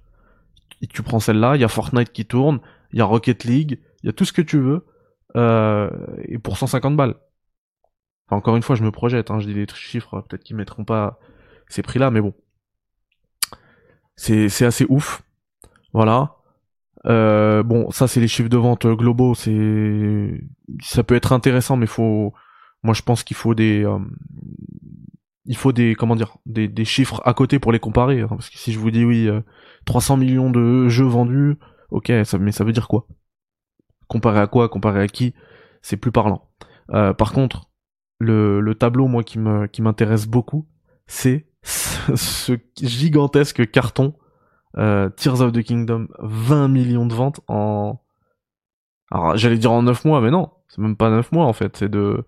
Tu 0.91 1.03
prends 1.03 1.21
celle-là, 1.21 1.57
il 1.57 1.61
y 1.61 1.65
a 1.65 1.69
Fortnite 1.69 2.12
qui 2.12 2.27
tourne, 2.27 2.61
il 2.93 2.99
y 2.99 3.03
a 3.03 3.05
Rocket 3.05 3.45
League, 3.45 3.81
il 4.03 4.07
y 4.07 4.09
a 4.09 4.12
tout 4.12 4.25
ce 4.25 4.33
que 4.33 4.43
tu 4.43 4.59
veux, 4.59 4.87
et 5.35 6.39
pour 6.39 6.57
150 6.59 6.97
balles. 6.97 7.15
Encore 8.31 8.57
une 8.57 8.62
fois, 8.62 8.77
je 8.77 8.83
me 8.83 8.91
projette, 8.91 9.31
hein, 9.31 9.39
je 9.39 9.47
dis 9.47 9.55
des 9.55 9.66
chiffres, 9.75 10.20
peut-être 10.22 10.43
qu'ils 10.43 10.57
mettront 10.57 10.85
pas 10.85 11.18
ces 11.68 11.83
prix-là, 11.83 12.11
mais 12.11 12.20
bon. 12.20 12.35
C'est, 14.16 14.64
assez 14.64 14.87
ouf. 14.89 15.22
Voilà. 15.93 16.37
Euh, 17.07 17.62
bon, 17.62 17.91
ça 17.91 18.09
c'est 18.09 18.20
les 18.20 18.29
chiffres 18.29 18.49
de 18.49 18.57
vente 18.57 18.87
globaux, 18.87 19.35
c'est 19.35 20.43
ça 20.81 21.03
peut 21.03 21.14
être 21.14 21.33
intéressant, 21.33 21.77
mais 21.77 21.87
faut, 21.87 22.33
moi 22.83 22.95
je 22.95 23.03
pense 23.03 23.22
qu'il 23.22 23.37
faut 23.37 23.55
des, 23.55 23.85
euh, 23.85 23.99
il 25.45 25.57
faut 25.57 25.72
des, 25.72 25.95
comment 25.95 26.16
dire, 26.16 26.39
des, 26.47 26.85
chiffres 26.87 27.20
à 27.27 27.35
côté 27.35 27.59
pour 27.59 27.72
les 27.72 27.79
comparer, 27.79 28.22
hein, 28.22 28.29
parce 28.31 28.49
que 28.49 28.57
si 28.57 28.72
je 28.72 28.79
vous 28.79 28.91
dis 28.91 29.05
oui, 29.05 29.29
300 29.85 30.14
euh, 30.14 30.16
millions 30.16 30.51
de 30.51 30.89
jeux 30.89 31.05
vendus, 31.05 31.59
ok, 31.91 32.09
mais 32.09 32.53
ça 32.53 32.64
veut 32.64 32.72
dire 32.72 32.89
quoi? 32.89 33.07
Comparé 34.09 34.41
à 34.41 34.47
quoi? 34.47 34.70
Comparé 34.70 35.03
à 35.03 35.09
qui? 35.09 35.35
C'est 35.83 35.99
plus 35.99 36.12
parlant. 36.12 36.49
par 36.89 37.33
contre, 37.33 37.68
le, 38.19 38.61
le 38.61 38.75
tableau 38.75 39.07
moi 39.07 39.23
qui 39.23 39.39
m'intéresse 39.39 40.27
beaucoup, 40.27 40.67
c'est 41.07 41.47
ce 41.62 42.59
gigantesque 42.77 43.71
carton 43.71 44.15
euh, 44.77 45.09
Tears 45.11 45.41
of 45.41 45.53
the 45.53 45.62
Kingdom, 45.62 46.09
20 46.19 46.69
millions 46.69 47.07
de 47.07 47.15
ventes 47.15 47.41
en... 47.49 48.01
Alors 49.11 49.37
j'allais 49.37 49.59
dire 49.59 49.71
en 49.71 49.83
9 49.83 50.05
mois, 50.05 50.21
mais 50.21 50.31
non, 50.31 50.51
c'est 50.69 50.81
même 50.81 50.97
pas 50.97 51.11
9 51.11 51.31
mois 51.33 51.47
en 51.47 51.53
fait, 51.53 51.77
c'est 51.77 51.89
de... 51.89 52.25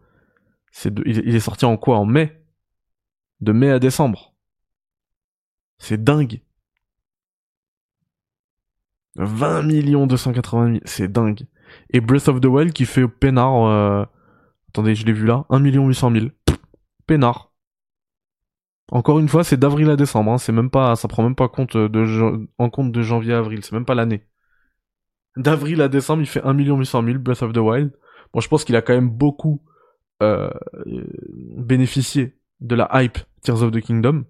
c'est 0.71 0.95
de... 0.95 1.03
Il 1.07 1.35
est 1.35 1.41
sorti 1.41 1.65
en 1.65 1.77
quoi 1.77 1.99
En 1.99 2.05
mai? 2.05 2.41
De 3.41 3.53
mai 3.53 3.71
à 3.71 3.79
décembre. 3.79 4.35
C'est 5.79 6.03
dingue. 6.03 6.41
20 9.17 9.63
millions 9.63 10.07
280 10.07 10.67
000, 10.67 10.81
c'est 10.85 11.11
dingue. 11.11 11.47
Et 11.91 12.01
Breath 12.01 12.29
of 12.29 12.41
the 12.41 12.47
Wild 12.47 12.73
qui 12.73 12.87
fait 12.87 13.09
peinard, 13.09 13.65
euh... 13.65 14.05
attendez, 14.77 14.95
je 14.95 15.07
l'ai 15.07 15.13
vu 15.13 15.27
là, 15.27 15.47
1 15.49 15.59
million 15.61 15.89
800 15.89 16.13
000. 16.13 16.27
Peinard. 17.07 17.53
Encore 18.93 19.19
une 19.19 19.29
fois, 19.29 19.43
c'est 19.43 19.57
d'avril 19.57 19.89
à 19.89 19.97
décembre. 19.97 20.33
Hein. 20.33 20.39
C'est 20.39 20.53
même 20.53 20.71
pas, 20.71 20.95
ça 20.97 21.09
prend 21.09 21.23
même 21.23 21.35
pas 21.35 21.49
compte 21.49 21.77
de 21.77 22.47
en 22.59 22.71
compte 22.71 22.93
de 22.93 23.03
janvier 23.03 23.33
à 23.33 23.39
avril. 23.39 23.65
C'est 23.65 23.73
même 23.73 23.87
pas 23.87 23.95
l'année. 23.95 24.27
D'avril 25.37 25.81
à 25.81 25.89
décembre, 25.89 26.23
il 26.23 26.27
fait 26.27 26.43
1 26.43 26.53
800 26.53 27.03
000 27.05 27.19
Breath 27.19 27.43
of 27.43 27.53
the 27.53 27.59
Wild. 27.59 27.93
Bon, 28.33 28.41
je 28.41 28.49
pense 28.49 28.65
qu'il 28.65 28.77
a 28.77 28.83
quand 28.83 28.95
même 28.95 29.09
beaucoup 29.09 29.63
euh, 30.23 30.51
bénéficié 31.57 32.37
de 32.61 32.75
la 32.75 32.89
hype 32.93 33.19
Tears 33.43 33.63
of 33.63 33.73
the 33.73 33.81
Kingdom. 33.81 34.25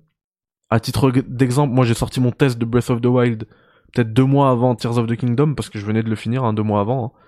À 0.70 0.80
titre 0.80 1.10
d'exemple, 1.10 1.74
moi 1.74 1.84
j'ai 1.84 1.94
sorti 1.94 2.20
mon 2.20 2.32
test 2.32 2.58
de 2.58 2.64
Breath 2.64 2.90
of 2.90 3.00
the 3.00 3.06
Wild 3.06 3.46
peut-être 3.92 4.12
deux 4.12 4.24
mois 4.24 4.50
avant 4.50 4.74
Tears 4.74 4.98
of 4.98 5.06
the 5.06 5.16
Kingdom 5.16 5.54
parce 5.54 5.70
que 5.70 5.78
je 5.78 5.86
venais 5.86 6.02
de 6.02 6.10
le 6.10 6.16
finir 6.16 6.44
hein, 6.44 6.52
deux 6.52 6.62
mois 6.62 6.80
avant. 6.80 7.04
Hein. 7.04 7.18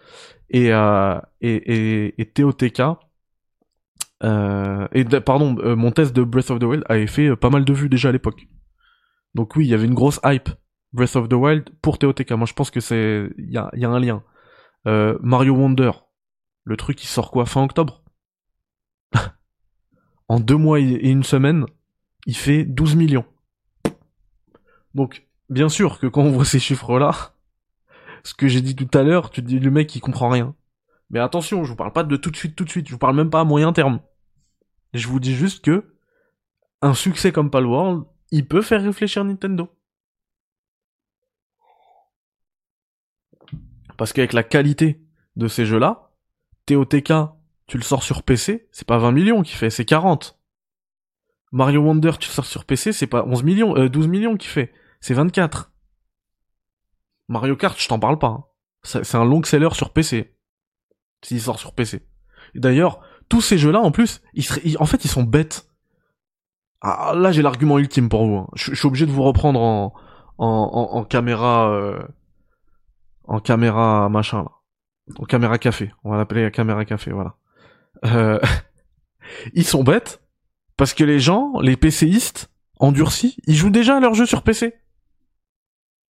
Et, 0.50 0.72
euh, 0.72 1.18
et, 1.40 1.54
et, 1.54 2.20
et 2.20 2.32
euh, 2.40 2.94
et 4.22 5.04
pardon, 5.24 5.56
euh, 5.58 5.76
mon 5.76 5.90
test 5.90 6.14
de 6.14 6.22
Breath 6.22 6.50
of 6.50 6.58
the 6.58 6.64
Wild 6.64 6.84
avait 6.88 7.06
fait 7.06 7.28
euh, 7.28 7.36
pas 7.36 7.50
mal 7.50 7.64
de 7.64 7.72
vues 7.72 7.88
déjà 7.88 8.08
à 8.08 8.12
l'époque. 8.12 8.48
Donc 9.34 9.56
oui, 9.56 9.66
il 9.66 9.68
y 9.68 9.74
avait 9.74 9.86
une 9.86 9.94
grosse 9.94 10.20
hype 10.24 10.48
Breath 10.92 11.16
of 11.16 11.28
the 11.28 11.34
Wild 11.34 11.70
pour 11.82 11.98
TOTK. 11.98 12.32
Moi, 12.32 12.46
je 12.46 12.54
pense 12.54 12.70
que 12.70 12.80
c'est 12.80 13.30
il 13.38 13.52
y 13.52 13.58
a, 13.58 13.70
y 13.74 13.84
a, 13.84 13.90
un 13.90 14.00
lien. 14.00 14.22
Mario 14.84 15.54
Wonder, 15.54 15.90
le 16.64 16.76
truc 16.76 16.96
qui 16.96 17.06
sort 17.06 17.30
quoi 17.30 17.46
fin 17.46 17.62
octobre? 17.62 18.02
En 20.30 20.40
deux 20.40 20.56
mois 20.56 20.78
et 20.78 21.08
une 21.08 21.22
semaine, 21.22 21.64
il 22.26 22.36
fait 22.36 22.64
12 22.64 22.96
millions. 22.96 23.24
Donc, 24.94 25.26
bien 25.48 25.70
sûr 25.70 25.98
que 25.98 26.06
quand 26.06 26.22
on 26.22 26.30
voit 26.30 26.44
ces 26.44 26.58
chiffres-là, 26.58 27.34
ce 28.24 28.34
que 28.34 28.48
j'ai 28.48 28.60
dit 28.60 28.76
tout 28.76 28.90
à 28.92 29.02
l'heure, 29.02 29.30
tu 29.30 29.42
dis 29.42 29.58
le 29.58 29.70
mec 29.70 29.94
il 29.94 30.00
comprend 30.00 30.28
rien. 30.28 30.54
Mais 31.10 31.20
attention, 31.20 31.64
je 31.64 31.70
vous 31.70 31.76
parle 31.76 31.92
pas 31.92 32.04
de 32.04 32.16
tout 32.16 32.30
de 32.30 32.36
suite, 32.36 32.54
tout 32.54 32.64
de 32.64 32.70
suite. 32.70 32.86
Je 32.86 32.92
vous 32.92 32.98
parle 32.98 33.16
même 33.16 33.30
pas 33.30 33.40
à 33.40 33.44
moyen 33.44 33.72
terme. 33.72 34.00
Je 34.92 35.08
vous 35.08 35.20
dis 35.20 35.34
juste 35.34 35.64
que 35.64 35.94
un 36.80 36.94
succès 36.94 37.32
comme 37.32 37.50
Palworld, 37.50 38.04
il 38.30 38.46
peut 38.46 38.62
faire 38.62 38.82
réfléchir 38.82 39.24
Nintendo. 39.24 39.74
Parce 43.96 44.12
qu'avec 44.12 44.32
la 44.32 44.44
qualité 44.44 45.02
de 45.36 45.48
ces 45.48 45.66
jeux-là, 45.66 46.12
TOTK, 46.66 47.12
tu 47.66 47.78
le 47.78 47.82
sors 47.82 48.02
sur 48.02 48.22
PC, 48.22 48.68
c'est 48.70 48.86
pas 48.86 48.98
20 48.98 49.12
millions 49.12 49.42
qui 49.42 49.54
fait, 49.54 49.70
c'est 49.70 49.84
40. 49.84 50.38
Mario 51.50 51.80
Wonder, 51.80 52.12
tu 52.20 52.28
le 52.28 52.32
sors 52.32 52.44
sur 52.44 52.64
PC, 52.64 52.92
c'est 52.92 53.06
pas 53.06 53.24
11 53.24 53.42
millions, 53.42 53.76
euh, 53.76 53.88
12 53.88 54.06
millions 54.06 54.36
qui 54.36 54.46
fait, 54.46 54.72
c'est 55.00 55.14
24. 55.14 55.72
Mario 57.28 57.56
Kart, 57.56 57.78
je 57.78 57.88
t'en 57.88 57.98
parle 57.98 58.18
pas. 58.18 58.28
Hein. 58.28 58.44
C'est 58.84 59.16
un 59.16 59.24
long 59.24 59.42
seller 59.42 59.70
sur 59.72 59.92
PC 59.92 60.37
s'il 61.22 61.40
sort 61.40 61.58
sur 61.58 61.72
PC. 61.72 62.06
D'ailleurs, 62.54 63.00
tous 63.28 63.40
ces 63.40 63.58
jeux-là, 63.58 63.80
en 63.80 63.90
plus, 63.90 64.22
ils, 64.34 64.78
en 64.78 64.86
fait, 64.86 65.04
ils 65.04 65.10
sont 65.10 65.22
bêtes. 65.22 65.68
Ah, 66.80 67.12
là, 67.14 67.32
j'ai 67.32 67.42
l'argument 67.42 67.78
ultime 67.78 68.08
pour 68.08 68.26
vous. 68.26 68.36
Hein. 68.36 68.48
Je, 68.54 68.74
suis 68.74 68.86
obligé 68.86 69.06
de 69.06 69.10
vous 69.10 69.22
reprendre 69.22 69.60
en, 69.60 69.92
en, 70.38 70.88
en, 70.92 71.04
caméra, 71.04 71.70
euh, 71.70 72.00
en 73.24 73.40
caméra 73.40 74.08
machin 74.08 74.44
là, 74.44 74.50
en 75.18 75.24
caméra 75.24 75.58
café. 75.58 75.92
On 76.04 76.10
va 76.10 76.16
l'appeler 76.16 76.50
caméra 76.50 76.84
café, 76.84 77.10
voilà. 77.10 77.34
Euh, 78.04 78.38
ils 79.54 79.64
sont 79.64 79.82
bêtes 79.82 80.22
parce 80.76 80.94
que 80.94 81.04
les 81.04 81.18
gens, 81.18 81.58
les 81.60 81.76
PCistes 81.76 82.50
endurcis, 82.78 83.36
ils 83.46 83.56
jouent 83.56 83.70
déjà 83.70 83.96
à 83.96 84.00
leurs 84.00 84.14
jeux 84.14 84.26
sur 84.26 84.42
PC. 84.42 84.74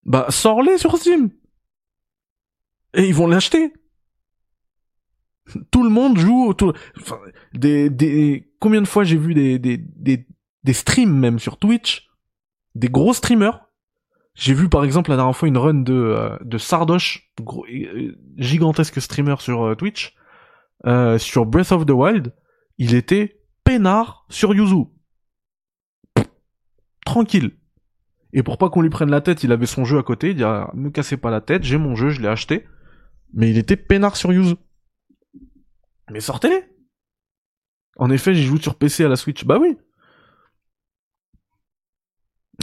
Bah, 0.04 0.26
sors-les 0.28 0.78
sur 0.78 0.96
Steam. 0.98 1.30
Et 2.94 3.06
ils 3.06 3.14
vont 3.14 3.26
l'acheter 3.26 3.72
tout 5.70 5.82
le 5.82 5.90
monde 5.90 6.18
joue 6.18 6.46
autour. 6.46 6.74
Combien 8.60 8.82
de 8.82 8.88
fois 8.88 9.04
j'ai 9.04 9.16
vu 9.16 9.34
des, 9.34 9.58
des, 9.58 9.76
des, 9.76 10.26
des 10.64 10.72
streams 10.72 11.16
même 11.16 11.38
sur 11.38 11.56
Twitch, 11.56 12.08
des 12.74 12.88
gros 12.88 13.12
streamers. 13.12 13.64
J'ai 14.34 14.54
vu 14.54 14.68
par 14.68 14.84
exemple 14.84 15.10
la 15.10 15.16
dernière 15.16 15.36
fois 15.36 15.48
une 15.48 15.58
run 15.58 15.74
de, 15.74 15.92
euh, 15.92 16.38
de 16.44 16.58
Sardoche, 16.58 17.32
euh, 17.40 18.12
gigantesque 18.36 19.00
streamer 19.00 19.34
sur 19.40 19.64
euh, 19.64 19.74
Twitch, 19.74 20.14
sur 21.18 21.44
Breath 21.44 21.72
of 21.72 21.86
the 21.86 21.90
Wild. 21.90 22.32
Il 22.78 22.94
était 22.94 23.40
peinard 23.64 24.26
sur 24.28 24.54
Yuzu. 24.54 24.84
Tranquille. 27.04 27.50
Et 28.32 28.42
pour 28.42 28.58
pas 28.58 28.68
qu'on 28.70 28.82
lui 28.82 28.90
prenne 28.90 29.10
la 29.10 29.20
tête, 29.20 29.42
il 29.42 29.50
avait 29.50 29.66
son 29.66 29.84
jeu 29.84 29.98
à 29.98 30.02
côté. 30.02 30.30
Il 30.30 30.36
dit, 30.36 30.44
ah, 30.44 30.70
me 30.74 30.90
cassez 30.90 31.16
pas 31.16 31.30
la 31.30 31.40
tête, 31.40 31.64
j'ai 31.64 31.78
mon 31.78 31.96
jeu, 31.96 32.10
je 32.10 32.20
l'ai 32.20 32.28
acheté. 32.28 32.64
Mais 33.32 33.50
il 33.50 33.58
était 33.58 33.76
peinard 33.76 34.16
sur 34.16 34.32
Yuzu. 34.32 34.54
Mais 36.10 36.20
sortez-les 36.20 36.64
En 37.96 38.10
effet, 38.10 38.34
j'y 38.34 38.44
joue 38.44 38.58
sur 38.58 38.76
PC 38.76 39.04
à 39.04 39.08
la 39.08 39.16
Switch. 39.16 39.44
Bah 39.44 39.58
oui 39.60 39.76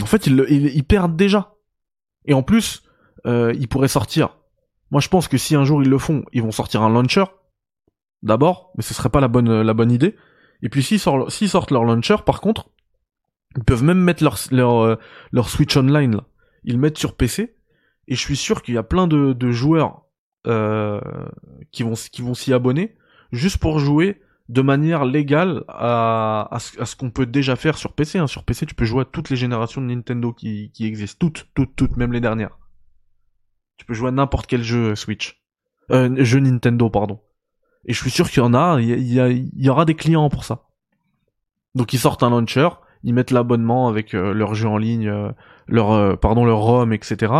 En 0.02 0.06
fait, 0.06 0.26
ils, 0.26 0.40
ils, 0.50 0.84
perdent 0.84 1.16
déjà. 1.16 1.54
Et 2.26 2.34
en 2.34 2.42
plus, 2.42 2.82
euh, 3.26 3.52
ils 3.58 3.68
pourraient 3.68 3.88
sortir. 3.88 4.38
Moi, 4.90 5.00
je 5.00 5.08
pense 5.08 5.28
que 5.28 5.38
si 5.38 5.54
un 5.54 5.64
jour 5.64 5.82
ils 5.82 5.88
le 5.88 5.98
font, 5.98 6.24
ils 6.32 6.42
vont 6.42 6.52
sortir 6.52 6.82
un 6.82 6.90
launcher. 6.90 7.24
D'abord, 8.22 8.72
mais 8.76 8.82
ce 8.82 8.94
serait 8.94 9.10
pas 9.10 9.20
la 9.20 9.28
bonne, 9.28 9.62
la 9.62 9.74
bonne 9.74 9.92
idée. 9.92 10.16
Et 10.62 10.68
puis 10.68 10.82
s'ils 10.82 10.98
sortent, 10.98 11.70
leur 11.70 11.84
launcher, 11.84 12.16
par 12.24 12.40
contre, 12.40 12.70
ils 13.56 13.64
peuvent 13.64 13.84
même 13.84 14.00
mettre 14.00 14.24
leur, 14.24 14.38
leur, 14.50 14.78
euh, 14.80 14.96
leur 15.32 15.48
Switch 15.48 15.76
Online, 15.76 16.16
là. 16.16 16.24
Ils 16.64 16.74
le 16.74 16.80
mettent 16.80 16.98
sur 16.98 17.14
PC. 17.14 17.54
Et 18.08 18.14
je 18.14 18.20
suis 18.20 18.36
sûr 18.36 18.62
qu'il 18.62 18.74
y 18.74 18.78
a 18.78 18.82
plein 18.82 19.06
de, 19.06 19.32
de 19.32 19.50
joueurs 19.52 20.06
euh, 20.46 21.00
qui 21.72 21.82
vont 21.82 22.34
s'y 22.34 22.52
abonner 22.52 22.96
juste 23.36 23.58
pour 23.58 23.78
jouer 23.78 24.20
de 24.48 24.62
manière 24.62 25.04
légale 25.04 25.64
à, 25.68 26.58
ce, 26.58 26.96
qu'on 26.96 27.10
peut 27.10 27.26
déjà 27.26 27.56
faire 27.56 27.78
sur 27.78 27.92
PC. 27.92 28.18
Hein. 28.18 28.26
Sur 28.26 28.44
PC, 28.44 28.66
tu 28.66 28.74
peux 28.74 28.84
jouer 28.84 29.02
à 29.02 29.04
toutes 29.04 29.30
les 29.30 29.36
générations 29.36 29.80
de 29.80 29.86
Nintendo 29.86 30.32
qui, 30.32 30.70
existent. 30.80 31.18
Toutes, 31.26 31.48
toutes, 31.54 31.74
toutes, 31.76 31.96
même 31.96 32.12
les 32.12 32.20
dernières. 32.20 32.58
Tu 33.76 33.84
peux 33.84 33.94
jouer 33.94 34.08
à 34.08 34.12
n'importe 34.12 34.46
quel 34.46 34.62
jeu 34.62 34.94
Switch. 34.94 35.42
Euh, 35.90 36.24
jeux 36.24 36.40
Nintendo, 36.40 36.88
pardon. 36.90 37.20
Et 37.86 37.92
je 37.92 38.00
suis 38.00 38.10
sûr 38.10 38.28
qu'il 38.28 38.42
y 38.42 38.46
en 38.46 38.52
a, 38.52 38.80
il 38.80 39.52
y, 39.54 39.70
aura 39.70 39.84
des 39.84 39.94
clients 39.94 40.28
pour 40.28 40.44
ça. 40.44 40.64
Donc 41.76 41.92
ils 41.92 41.98
sortent 41.98 42.24
un 42.24 42.30
launcher, 42.30 42.68
ils 43.04 43.14
mettent 43.14 43.30
l'abonnement 43.30 43.88
avec 43.88 44.12
euh, 44.14 44.34
leur 44.34 44.54
jeu 44.54 44.68
en 44.68 44.76
ligne, 44.76 45.08
euh, 45.08 45.30
leur 45.68 45.92
euh, 45.92 46.16
pardon 46.16 46.44
leur 46.44 46.58
ROM, 46.58 46.92
etc. 46.92 47.32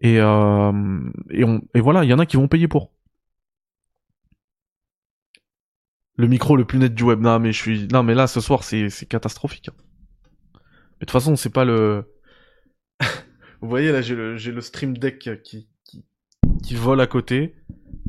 Et 0.00 0.16
et 0.16 1.80
voilà, 1.80 2.04
il 2.04 2.10
y 2.10 2.14
en 2.14 2.18
a 2.18 2.26
qui 2.26 2.36
vont 2.36 2.48
payer 2.48 2.68
pour. 2.68 2.90
Le 6.16 6.26
micro 6.26 6.56
le 6.56 6.64
plus 6.64 6.78
net 6.78 6.94
du 6.94 7.02
web. 7.02 7.20
Non 7.20 7.38
mais 7.38 7.52
je 7.52 7.60
suis, 7.60 7.88
non 7.88 8.02
mais 8.02 8.14
là 8.14 8.26
ce 8.26 8.40
soir 8.40 8.64
c'est 8.64 8.90
c'est 8.90 9.06
catastrophique. 9.06 9.68
Hein. 9.68 9.74
Mais 10.54 10.60
de 11.00 11.06
toute 11.06 11.10
façon 11.10 11.36
c'est 11.36 11.50
pas 11.50 11.64
le. 11.64 12.10
Vous 13.60 13.68
voyez 13.68 13.92
là 13.92 14.02
j'ai 14.02 14.14
le 14.14 14.36
j'ai 14.36 14.52
le 14.52 14.60
stream 14.60 14.96
deck 14.96 15.18
qui 15.42 15.68
qui 15.84 16.04
qui 16.62 16.74
vole 16.74 17.00
à 17.00 17.06
côté. 17.06 17.56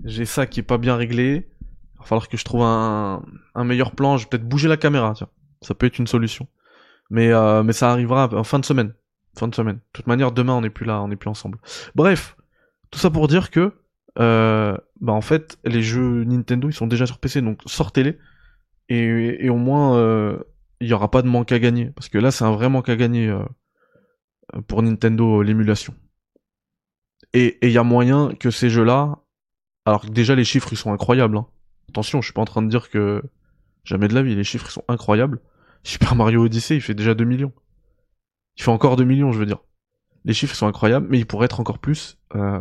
J'ai 0.03 0.25
ça 0.25 0.45
qui 0.45 0.59
est 0.59 0.63
pas 0.63 0.77
bien 0.77 0.95
réglé. 0.95 1.49
Il 1.95 1.99
va 1.99 2.05
falloir 2.05 2.29
que 2.29 2.37
je 2.37 2.45
trouve 2.45 2.61
un, 2.61 3.23
un 3.55 3.63
meilleur 3.63 3.91
plan. 3.91 4.17
Je 4.17 4.25
vais 4.25 4.29
peut-être 4.29 4.47
bouger 4.47 4.67
la 4.67 4.77
caméra, 4.77 5.13
tiens. 5.15 5.29
Ça 5.61 5.73
peut 5.73 5.87
être 5.87 5.97
une 5.97 6.07
solution. 6.07 6.47
Mais, 7.09 7.31
euh, 7.31 7.63
mais 7.63 7.73
ça 7.73 7.91
arrivera 7.91 8.29
en 8.33 8.43
fin 8.43 8.59
de 8.59 8.65
semaine. 8.65 8.93
Fin 9.37 9.47
de 9.47 9.55
semaine. 9.55 9.77
De 9.77 9.81
toute 9.93 10.07
manière, 10.07 10.31
demain, 10.31 10.53
on 10.53 10.61
n'est 10.61 10.69
plus 10.69 10.85
là, 10.85 11.01
on 11.01 11.07
n'est 11.07 11.15
plus 11.15 11.29
ensemble. 11.29 11.57
Bref, 11.95 12.37
tout 12.91 12.99
ça 12.99 13.09
pour 13.09 13.27
dire 13.27 13.51
que, 13.51 13.73
euh, 14.19 14.77
bah 15.01 15.13
en 15.13 15.21
fait, 15.21 15.57
les 15.65 15.81
jeux 15.81 16.23
Nintendo, 16.23 16.69
ils 16.69 16.73
sont 16.73 16.87
déjà 16.87 17.05
sur 17.05 17.19
PC, 17.19 17.41
donc 17.41 17.61
sortez-les. 17.65 18.17
Et, 18.89 19.45
et 19.45 19.49
au 19.49 19.57
moins, 19.57 19.97
euh, 19.97 20.37
il 20.79 20.87
y 20.87 20.93
aura 20.93 21.09
pas 21.11 21.21
de 21.21 21.27
manque 21.27 21.51
à 21.51 21.59
gagner. 21.59 21.91
Parce 21.91 22.09
que 22.09 22.17
là, 22.17 22.31
c'est 22.31 22.43
un 22.43 22.51
vrai 22.51 22.69
manque 22.69 22.89
à 22.89 22.95
gagner 22.95 23.27
euh, 23.27 23.43
pour 24.67 24.81
Nintendo, 24.81 25.41
l'émulation. 25.41 25.93
Et 27.33 27.57
il 27.61 27.71
y 27.71 27.77
a 27.77 27.83
moyen 27.83 28.33
que 28.35 28.51
ces 28.51 28.69
jeux-là, 28.69 29.19
alors 29.85 30.05
déjà 30.05 30.35
les 30.35 30.45
chiffres 30.45 30.69
ils 30.71 30.77
sont 30.77 30.93
incroyables. 30.93 31.37
Hein. 31.37 31.47
Attention, 31.89 32.21
je 32.21 32.27
suis 32.27 32.33
pas 32.33 32.41
en 32.41 32.45
train 32.45 32.61
de 32.61 32.69
dire 32.69 32.89
que 32.89 33.21
jamais 33.83 34.07
de 34.07 34.13
la 34.13 34.23
vie, 34.23 34.35
les 34.35 34.43
chiffres 34.43 34.67
ils 34.69 34.73
sont 34.73 34.85
incroyables. 34.87 35.41
Super 35.83 36.15
Mario 36.15 36.43
Odyssey 36.45 36.77
il 36.77 36.81
fait 36.81 36.93
déjà 36.93 37.13
2 37.13 37.25
millions. 37.25 37.51
Il 38.57 38.63
fait 38.63 38.71
encore 38.71 38.95
2 38.95 39.03
millions, 39.03 39.31
je 39.31 39.39
veux 39.39 39.45
dire. 39.45 39.59
Les 40.25 40.33
chiffres 40.33 40.55
sont 40.55 40.65
incroyables, 40.65 41.05
mais 41.09 41.19
il 41.19 41.27
pourrait 41.27 41.45
être 41.45 41.59
encore 41.59 41.77
plus, 41.77 42.17
euh, 42.35 42.59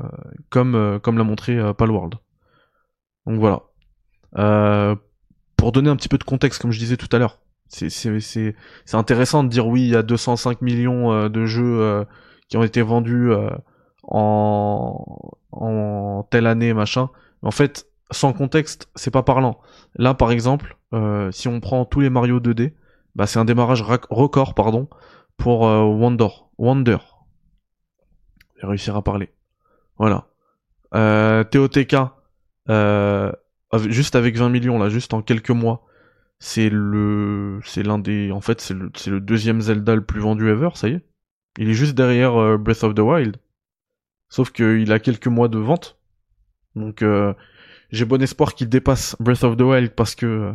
comme 0.50 0.74
euh, 0.74 0.98
comme 0.98 1.16
l'a 1.16 1.24
montré 1.24 1.58
euh, 1.58 1.72
Palworld. 1.72 2.16
Donc 3.26 3.38
voilà. 3.40 3.62
Euh, 4.36 4.94
pour 5.56 5.72
donner 5.72 5.88
un 5.88 5.96
petit 5.96 6.10
peu 6.10 6.18
de 6.18 6.24
contexte, 6.24 6.60
comme 6.60 6.72
je 6.72 6.78
disais 6.78 6.98
tout 6.98 7.08
à 7.10 7.18
l'heure, 7.18 7.40
c'est 7.68 8.54
intéressant 8.92 9.44
de 9.44 9.48
dire 9.48 9.66
oui, 9.66 9.82
il 9.82 9.88
y 9.88 9.96
a 9.96 10.02
205 10.02 10.60
millions 10.60 11.28
de 11.28 11.46
jeux 11.46 12.04
qui 12.48 12.58
ont 12.58 12.62
été 12.62 12.82
vendus 12.82 13.32
en, 14.02 15.32
en 15.50 16.28
telle 16.30 16.46
année, 16.46 16.74
machin. 16.74 17.08
En 17.40 17.50
fait, 17.50 17.86
sans 18.10 18.34
contexte, 18.34 18.90
c'est 18.94 19.10
pas 19.10 19.22
parlant. 19.22 19.58
Là, 19.96 20.12
par 20.12 20.30
exemple, 20.30 20.76
si 21.30 21.48
on 21.48 21.60
prend 21.60 21.86
tous 21.86 22.00
les 22.00 22.10
Mario 22.10 22.40
2D, 22.40 22.74
bah, 23.14 23.26
c'est 23.26 23.38
un 23.38 23.46
démarrage 23.46 23.82
record, 23.82 24.54
pardon, 24.54 24.88
pour 25.38 25.62
Wonder. 25.62 26.28
Wonder. 26.58 26.98
Réussir 28.64 28.96
à 28.96 29.02
parler. 29.02 29.30
Voilà. 29.98 30.26
Euh, 30.94 31.44
euh, 32.70 33.32
juste 33.88 34.16
avec 34.16 34.36
20 34.36 34.48
millions, 34.48 34.78
là, 34.78 34.88
juste 34.88 35.14
en 35.14 35.22
quelques 35.22 35.50
mois, 35.50 35.84
c'est 36.38 36.68
le, 36.70 37.60
c'est 37.64 37.82
l'un 37.82 37.98
des, 37.98 38.30
en 38.32 38.40
fait, 38.40 38.60
c'est 38.60 38.74
le, 38.74 39.20
deuxième 39.20 39.60
Zelda 39.60 39.94
le 39.94 40.04
plus 40.04 40.20
vendu 40.20 40.48
ever, 40.48 40.70
ça 40.74 40.88
y 40.88 40.92
est. 40.92 41.04
Il 41.58 41.68
est 41.68 41.74
juste 41.74 41.94
derrière 41.94 42.36
euh, 42.36 42.58
Breath 42.58 42.84
of 42.84 42.94
the 42.94 43.00
Wild. 43.00 43.36
Sauf 44.28 44.50
qu'il 44.50 44.90
a 44.92 44.98
quelques 44.98 45.28
mois 45.28 45.48
de 45.48 45.58
vente. 45.58 45.98
Donc 46.74 47.02
euh, 47.02 47.32
j'ai 47.90 48.04
bon 48.04 48.20
espoir 48.20 48.54
qu'il 48.54 48.68
dépasse 48.68 49.14
Breath 49.20 49.44
of 49.44 49.56
the 49.56 49.60
Wild 49.60 49.92
parce 49.92 50.16
que 50.16 50.52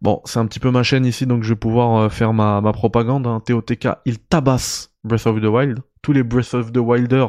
bon, 0.00 0.20
c'est 0.24 0.38
un 0.38 0.46
petit 0.46 0.60
peu 0.60 0.70
ma 0.70 0.84
chaîne 0.84 1.04
ici, 1.04 1.26
donc 1.26 1.42
je 1.42 1.48
vais 1.48 1.58
pouvoir 1.58 2.12
faire 2.12 2.32
ma, 2.32 2.60
ma 2.60 2.72
propagande. 2.72 3.26
Hein. 3.26 3.40
TOTK, 3.40 3.88
il 4.04 4.20
tabasse 4.20 4.94
Breath 5.02 5.26
of 5.26 5.40
the 5.40 5.46
Wild. 5.46 5.80
Tous 6.02 6.12
les 6.12 6.22
Breath 6.22 6.54
of 6.54 6.72
the 6.72 6.78
Wilder, 6.78 7.26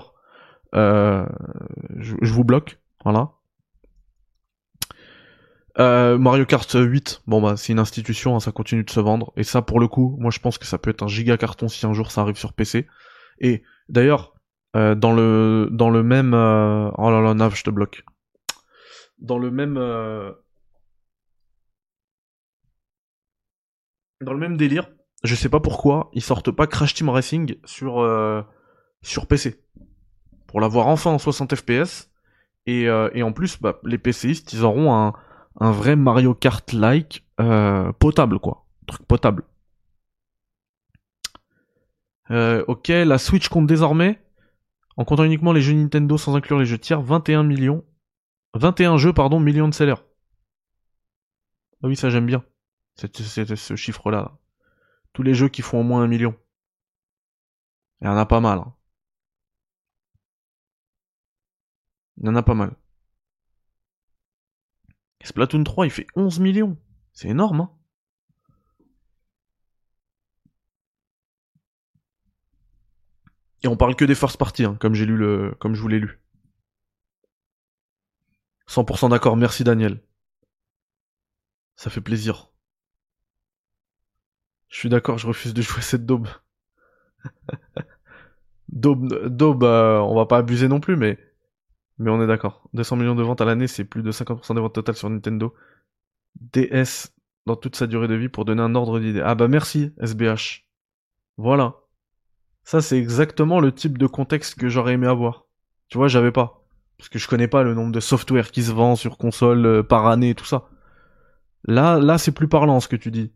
je, 0.73 1.25
je, 2.21 2.33
vous 2.33 2.43
bloque. 2.43 2.79
Voilà. 3.03 3.31
Mario 5.77 6.45
Kart 6.45 6.71
8, 6.73 7.23
bon 7.27 7.41
bah 7.41 7.57
c'est 7.57 7.73
une 7.73 7.79
institution, 7.79 8.35
hein, 8.35 8.39
ça 8.39 8.51
continue 8.51 8.83
de 8.83 8.89
se 8.89 8.99
vendre. 8.99 9.31
Et 9.37 9.43
ça 9.43 9.61
pour 9.61 9.79
le 9.79 9.87
coup, 9.87 10.15
moi 10.19 10.31
je 10.31 10.39
pense 10.39 10.57
que 10.57 10.65
ça 10.65 10.77
peut 10.77 10.89
être 10.89 11.03
un 11.03 11.07
giga 11.07 11.37
carton 11.37 11.67
si 11.67 11.85
un 11.85 11.93
jour 11.93 12.11
ça 12.11 12.21
arrive 12.21 12.37
sur 12.37 12.53
PC. 12.53 12.87
Et 13.39 13.63
d'ailleurs, 13.89 14.33
euh, 14.75 14.95
dans 14.95 15.13
le 15.13 15.69
dans 15.71 15.91
le 15.91 16.01
même 16.01 16.33
euh... 16.33 16.89
oh 16.97 17.11
là 17.11 17.21
là 17.21 17.35
Nav 17.35 17.55
je 17.55 17.63
te 17.63 17.69
bloque 17.69 18.03
dans 19.19 19.37
le 19.37 19.51
même 19.51 19.77
euh... 19.77 20.31
dans 24.21 24.33
le 24.33 24.39
même 24.39 24.57
délire 24.57 24.89
je 25.23 25.35
sais 25.35 25.49
pas 25.49 25.59
pourquoi 25.59 26.09
ils 26.13 26.23
sortent 26.23 26.49
pas 26.49 26.65
Crash 26.65 26.95
Team 26.95 27.09
Racing 27.09 27.57
sur 27.65 27.99
euh, 27.99 28.41
sur 29.03 29.27
PC 29.27 29.61
pour 30.47 30.59
l'avoir 30.59 30.87
enfin 30.87 31.11
en 31.11 31.19
60 31.19 31.55
fps 31.55 32.09
et, 32.65 32.87
euh, 32.87 33.09
et 33.13 33.21
en 33.21 33.31
plus 33.31 33.61
bah, 33.61 33.79
les 33.83 33.97
PCistes 33.97 34.53
ils 34.53 34.63
auront 34.63 34.93
un 34.95 35.13
un 35.59 35.71
vrai 35.71 35.95
Mario 35.95 36.33
Kart 36.33 36.73
like 36.73 37.23
euh, 37.39 37.91
potable 37.93 38.39
quoi 38.39 38.65
truc 38.87 39.05
potable 39.05 39.43
ok 42.29 42.87
la 42.87 43.19
Switch 43.19 43.47
compte 43.49 43.67
désormais 43.67 44.19
en 44.97 45.05
comptant 45.05 45.23
uniquement 45.23 45.53
les 45.53 45.61
jeux 45.61 45.73
Nintendo 45.73 46.17
sans 46.17 46.35
inclure 46.35 46.59
les 46.59 46.65
jeux 46.65 46.77
tiers, 46.77 47.01
21 47.01 47.43
millions. 47.43 47.83
21 48.53 48.97
jeux, 48.97 49.13
pardon, 49.13 49.39
millions 49.39 49.67
de 49.67 49.73
sellers. 49.73 50.01
Ah 51.81 51.87
oui, 51.87 51.95
ça 51.95 52.09
j'aime 52.09 52.25
bien. 52.25 52.43
C'est, 52.95 53.15
ce 53.55 53.75
chiffre-là. 53.75 54.37
Tous 55.13 55.23
les 55.23 55.33
jeux 55.33 55.49
qui 55.49 55.61
font 55.61 55.79
au 55.79 55.83
moins 55.83 56.03
un 56.03 56.07
million. 56.07 56.35
Il 58.01 58.05
y 58.05 58.07
en 58.07 58.17
a 58.17 58.25
pas 58.25 58.39
mal. 58.39 58.59
Hein. 58.59 58.73
Il 62.17 62.25
y 62.25 62.29
en 62.29 62.35
a 62.35 62.43
pas 62.43 62.53
mal. 62.53 62.75
Splatoon 65.23 65.63
3, 65.63 65.85
il 65.85 65.91
fait 65.91 66.07
11 66.15 66.39
millions. 66.39 66.77
C'est 67.13 67.29
énorme, 67.29 67.61
hein. 67.61 67.71
Et 73.63 73.67
on 73.67 73.77
parle 73.77 73.95
que 73.95 74.03
des 74.03 74.15
first 74.15 74.37
parties, 74.37 74.65
hein, 74.65 74.75
comme 74.79 74.93
j'ai 74.93 75.05
lu 75.05 75.15
le, 75.15 75.55
comme 75.59 75.73
je 75.73 75.81
vous 75.81 75.87
l'ai 75.87 75.99
lu. 75.99 76.19
100% 78.67 79.09
d'accord, 79.09 79.37
merci 79.37 79.63
Daniel. 79.63 80.01
Ça 81.75 81.89
fait 81.89 82.01
plaisir. 82.01 82.51
Je 84.67 84.79
suis 84.79 84.89
d'accord, 84.89 85.17
je 85.17 85.27
refuse 85.27 85.53
de 85.53 85.61
jouer 85.61 85.81
cette 85.81 86.05
daube. 86.05 86.27
daube, 88.69 89.27
daube 89.27 89.63
euh, 89.63 89.99
on 89.99 90.15
va 90.15 90.25
pas 90.25 90.39
abuser 90.39 90.67
non 90.67 90.81
plus, 90.81 90.97
mais, 90.97 91.17
mais 91.97 92.11
on 92.11 92.21
est 92.21 92.27
d'accord. 92.27 92.69
200 92.73 92.95
millions 92.97 93.15
de 93.15 93.23
ventes 93.23 93.41
à 93.41 93.45
l'année, 93.45 93.67
c'est 93.67 93.85
plus 93.85 94.03
de 94.03 94.11
50% 94.11 94.55
des 94.55 94.61
ventes 94.61 94.73
totales 94.73 94.95
sur 94.95 95.09
Nintendo. 95.09 95.53
DS 96.39 97.13
dans 97.45 97.55
toute 97.55 97.75
sa 97.75 97.87
durée 97.87 98.07
de 98.07 98.15
vie 98.15 98.29
pour 98.29 98.45
donner 98.45 98.61
un 98.61 98.75
ordre 98.75 98.99
d'idée. 98.99 99.21
Ah 99.23 99.35
bah 99.35 99.47
merci, 99.47 99.93
SBH. 100.01 100.65
Voilà. 101.37 101.75
Ça, 102.63 102.81
c'est 102.81 102.97
exactement 102.97 103.59
le 103.59 103.71
type 103.73 103.97
de 103.97 104.07
contexte 104.07 104.55
que 104.55 104.69
j'aurais 104.69 104.93
aimé 104.93 105.07
avoir. 105.07 105.45
Tu 105.89 105.97
vois, 105.97 106.07
j'avais 106.07 106.31
pas. 106.31 106.63
Parce 106.97 107.09
que 107.09 107.19
je 107.19 107.27
connais 107.27 107.47
pas 107.47 107.63
le 107.63 107.73
nombre 107.73 107.91
de 107.91 107.99
software 107.99 108.51
qui 108.51 108.63
se 108.63 108.71
vend 108.71 108.95
sur 108.95 109.17
console 109.17 109.65
euh, 109.65 109.83
par 109.83 110.07
année 110.07 110.29
et 110.31 110.35
tout 110.35 110.45
ça. 110.45 110.69
Là, 111.65 111.99
là, 111.99 112.17
c'est 112.17 112.31
plus 112.31 112.47
parlant 112.47 112.79
ce 112.79 112.87
que 112.87 112.95
tu 112.95 113.11
dis. 113.11 113.31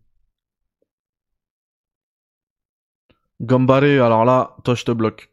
Gambare, 3.42 3.84
alors 3.84 4.26
là, 4.26 4.56
toi 4.64 4.76
je 4.76 4.84
te 4.86 4.92
bloque. 4.92 5.32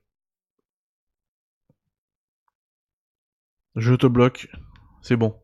Je 3.77 3.95
te 3.95 4.07
bloque. 4.07 4.49
C'est 5.03 5.17
bon. 5.17 5.35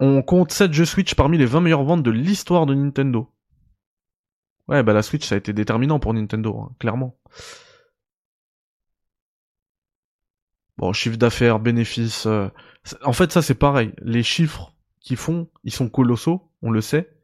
On 0.00 0.22
compte 0.22 0.52
7 0.52 0.72
jeux 0.72 0.84
Switch 0.84 1.14
parmi 1.14 1.38
les 1.38 1.46
20 1.46 1.60
meilleures 1.60 1.84
ventes 1.84 2.02
de 2.02 2.10
l'histoire 2.10 2.66
de 2.66 2.74
Nintendo. 2.74 3.32
Ouais, 4.68 4.82
bah 4.82 4.92
la 4.92 5.02
Switch, 5.02 5.26
ça 5.26 5.34
a 5.34 5.38
été 5.38 5.52
déterminant 5.52 5.98
pour 6.00 6.14
Nintendo, 6.14 6.58
hein, 6.58 6.74
clairement. 6.78 7.18
Bon, 10.76 10.92
chiffre 10.92 11.16
d'affaires, 11.16 11.60
bénéfices. 11.60 12.26
Euh, 12.26 12.48
en 13.04 13.12
fait, 13.12 13.30
ça 13.32 13.42
c'est 13.42 13.54
pareil. 13.54 13.92
Les 14.02 14.22
chiffres 14.22 14.74
qu'ils 15.00 15.16
font, 15.16 15.48
ils 15.64 15.72
sont 15.72 15.88
colossaux, 15.88 16.50
on 16.62 16.70
le 16.70 16.80
sait. 16.80 17.14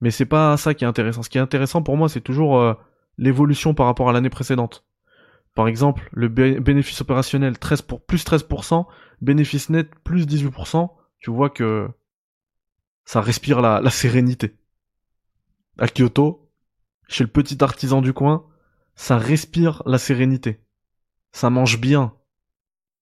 Mais 0.00 0.10
c'est 0.10 0.26
pas 0.26 0.56
ça 0.56 0.74
qui 0.74 0.84
est 0.84 0.88
intéressant. 0.88 1.22
Ce 1.22 1.30
qui 1.30 1.38
est 1.38 1.40
intéressant 1.40 1.82
pour 1.82 1.96
moi, 1.96 2.08
c'est 2.08 2.20
toujours 2.20 2.58
euh, 2.60 2.74
l'évolution 3.18 3.74
par 3.74 3.86
rapport 3.86 4.08
à 4.08 4.12
l'année 4.12 4.30
précédente. 4.30 4.84
Par 5.54 5.68
exemple, 5.68 6.08
le 6.12 6.28
bénéfice 6.28 7.00
opérationnel 7.00 7.58
13 7.58 7.82
pour, 7.82 8.04
plus 8.04 8.24
13%, 8.24 8.86
bénéfice 9.20 9.70
net 9.70 9.88
plus 10.02 10.26
18%, 10.26 10.90
tu 11.18 11.30
vois 11.30 11.50
que 11.50 11.88
ça 13.04 13.20
respire 13.20 13.60
la, 13.60 13.80
la 13.80 13.90
sérénité. 13.90 14.56
À 15.78 15.86
Kyoto, 15.88 16.50
chez 17.08 17.24
le 17.24 17.30
petit 17.30 17.62
artisan 17.62 18.02
du 18.02 18.12
coin, 18.12 18.46
ça 18.96 19.18
respire 19.18 19.82
la 19.86 19.98
sérénité. 19.98 20.60
Ça 21.32 21.50
mange 21.50 21.80
bien. 21.80 22.14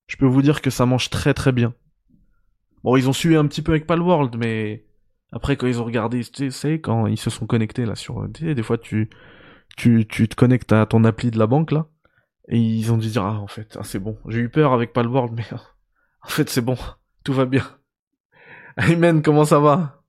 je 0.06 0.16
peux 0.16 0.26
vous 0.26 0.42
dire 0.42 0.60
que 0.62 0.70
ça 0.70 0.86
mange 0.86 1.10
très 1.10 1.34
très 1.34 1.52
bien. 1.52 1.74
Bon, 2.82 2.96
ils 2.96 3.08
ont 3.08 3.12
sué 3.12 3.36
un 3.36 3.46
petit 3.46 3.62
peu 3.62 3.72
avec 3.72 3.86
Palworld, 3.86 4.36
mais 4.36 4.86
après 5.30 5.56
quand 5.56 5.66
ils 5.66 5.80
ont 5.80 5.84
regardé, 5.84 6.24
tu 6.24 6.50
sais, 6.50 6.80
quand 6.80 7.06
ils 7.06 7.18
se 7.18 7.30
sont 7.30 7.46
connectés 7.46 7.86
là 7.86 7.94
sur, 7.94 8.28
des 8.28 8.62
fois 8.62 8.78
tu, 8.78 9.08
tu, 9.76 10.06
tu 10.06 10.28
te 10.28 10.34
connectes 10.34 10.72
à 10.72 10.84
ton 10.86 11.04
appli 11.04 11.30
de 11.30 11.38
la 11.38 11.46
banque 11.46 11.70
là, 11.70 11.88
et 12.48 12.58
ils 12.58 12.92
ont 12.92 12.98
dit 12.98 13.12
ah 13.16 13.38
en 13.40 13.46
fait, 13.46 13.76
ah, 13.78 13.84
c'est 13.84 13.98
bon. 13.98 14.18
J'ai 14.28 14.40
eu 14.40 14.48
peur 14.48 14.72
avec 14.72 14.92
Palworld, 14.92 15.32
mais 15.34 15.46
en 16.22 16.28
fait 16.28 16.48
c'est 16.50 16.60
bon, 16.60 16.76
tout 17.24 17.32
va 17.32 17.44
bien. 17.46 17.64
Amen, 18.76 19.22
comment 19.22 19.44
ça 19.44 19.60
va? 19.60 20.02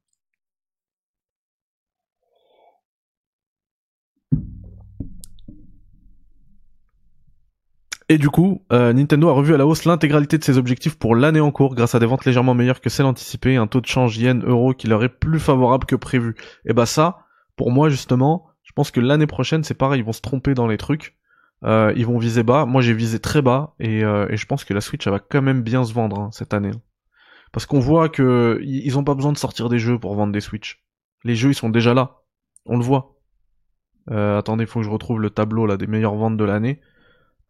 Et 8.09 8.17
du 8.17 8.29
coup, 8.29 8.61
euh, 8.71 8.93
Nintendo 8.93 9.29
a 9.29 9.33
revu 9.33 9.53
à 9.53 9.57
la 9.57 9.65
hausse 9.65 9.85
l'intégralité 9.85 10.37
de 10.37 10.43
ses 10.43 10.57
objectifs 10.57 10.99
pour 10.99 11.15
l'année 11.15 11.39
en 11.39 11.51
cours 11.51 11.73
grâce 11.73 11.95
à 11.95 11.99
des 11.99 12.05
ventes 12.05 12.25
légèrement 12.25 12.53
meilleures 12.53 12.81
que 12.81 12.89
celles 12.89 13.05
anticipées 13.05 13.55
un 13.55 13.65
taux 13.67 13.81
de 13.81 13.87
change 13.87 14.17
yen-euro 14.17 14.73
qui 14.73 14.87
leur 14.87 15.03
est 15.03 15.09
plus 15.09 15.39
favorable 15.39 15.85
que 15.85 15.95
prévu. 15.95 16.35
Et 16.65 16.73
bah 16.73 16.85
ça, 16.85 17.25
pour 17.55 17.71
moi 17.71 17.89
justement, 17.89 18.45
je 18.63 18.71
pense 18.73 18.91
que 18.91 18.99
l'année 18.99 19.27
prochaine 19.27 19.63
c'est 19.63 19.73
pareil, 19.73 20.01
ils 20.01 20.05
vont 20.05 20.13
se 20.13 20.21
tromper 20.21 20.53
dans 20.53 20.67
les 20.67 20.77
trucs. 20.77 21.15
Euh, 21.63 21.93
ils 21.95 22.05
vont 22.05 22.17
viser 22.17 22.43
bas. 22.43 22.65
Moi 22.65 22.81
j'ai 22.81 22.93
visé 22.93 23.19
très 23.19 23.41
bas 23.41 23.73
et, 23.79 24.03
euh, 24.03 24.27
et, 24.29 24.37
je 24.37 24.45
pense 24.45 24.65
que 24.65 24.73
la 24.73 24.81
Switch 24.81 25.07
elle 25.07 25.13
va 25.13 25.19
quand 25.19 25.41
même 25.41 25.61
bien 25.61 25.83
se 25.83 25.93
vendre 25.93 26.19
hein, 26.19 26.29
cette 26.31 26.53
année. 26.53 26.71
Parce 27.51 27.65
qu'on 27.65 27.79
voit 27.79 28.09
que 28.09 28.59
ils 28.63 28.97
ont 28.97 29.03
pas 29.03 29.15
besoin 29.15 29.31
de 29.31 29.37
sortir 29.37 29.69
des 29.69 29.79
jeux 29.79 29.99
pour 29.99 30.15
vendre 30.15 30.33
des 30.33 30.41
Switch. 30.41 30.83
Les 31.23 31.35
jeux 31.35 31.51
ils 31.51 31.55
sont 31.55 31.69
déjà 31.69 31.93
là. 31.93 32.17
On 32.65 32.77
le 32.77 32.83
voit. 32.83 33.15
Euh, 34.11 34.37
attendez, 34.37 34.65
faut 34.65 34.79
que 34.79 34.85
je 34.85 34.91
retrouve 34.91 35.21
le 35.21 35.29
tableau 35.29 35.65
là 35.65 35.77
des 35.77 35.87
meilleures 35.87 36.15
ventes 36.15 36.37
de 36.37 36.43
l'année. 36.43 36.81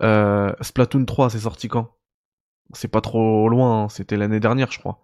Euh, 0.01 0.53
Splatoon 0.61 1.05
3, 1.05 1.30
c'est 1.30 1.39
sorti 1.39 1.68
quand? 1.68 1.95
C'est 2.74 2.88
pas 2.88 3.01
trop 3.01 3.49
loin, 3.49 3.84
hein, 3.84 3.89
c'était 3.89 4.18
l'année 4.18 4.39
dernière, 4.39 4.72
je 4.72 4.80
crois. 4.80 4.99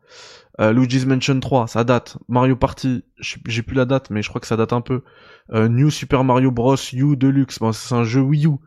Euh, 0.60 0.72
Luigi's 0.72 1.06
Mansion 1.06 1.40
3, 1.40 1.68
ça 1.68 1.84
date. 1.84 2.18
Mario 2.28 2.56
Party, 2.56 3.04
j'ai 3.20 3.64
plus 3.64 3.76
la 3.76 3.86
date, 3.86 4.10
mais 4.10 4.22
je 4.22 4.30
crois 4.30 4.42
que 4.42 4.48
ça 4.48 4.58
date 4.58 4.74
un 4.74 4.82
peu. 4.82 5.04
Euh, 5.52 5.68
New 5.68 5.90
Super 5.90 6.24
Mario 6.24 6.52
Bros. 6.52 6.76
U 6.94 7.16
Deluxe, 7.16 7.60
c'est 7.74 7.96
un 7.96 8.04
jeu 8.04 8.22
Wii 8.22 8.48
U. 8.48 8.58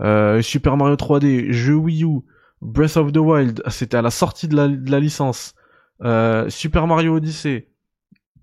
Euh, 0.00 0.42
Super 0.42 0.76
Mario 0.76 0.96
3D, 0.96 1.52
jeu 1.52 1.74
Wii 1.74 2.04
U. 2.04 2.20
Breath 2.64 2.96
of 2.96 3.12
the 3.12 3.18
Wild, 3.18 3.62
c'était 3.68 3.98
à 3.98 4.02
la 4.02 4.10
sortie 4.10 4.48
de 4.48 4.56
la, 4.56 4.68
de 4.68 4.90
la 4.90 4.98
licence. 4.98 5.54
Euh, 6.02 6.48
Super 6.48 6.86
Mario 6.86 7.16
Odyssey, 7.16 7.68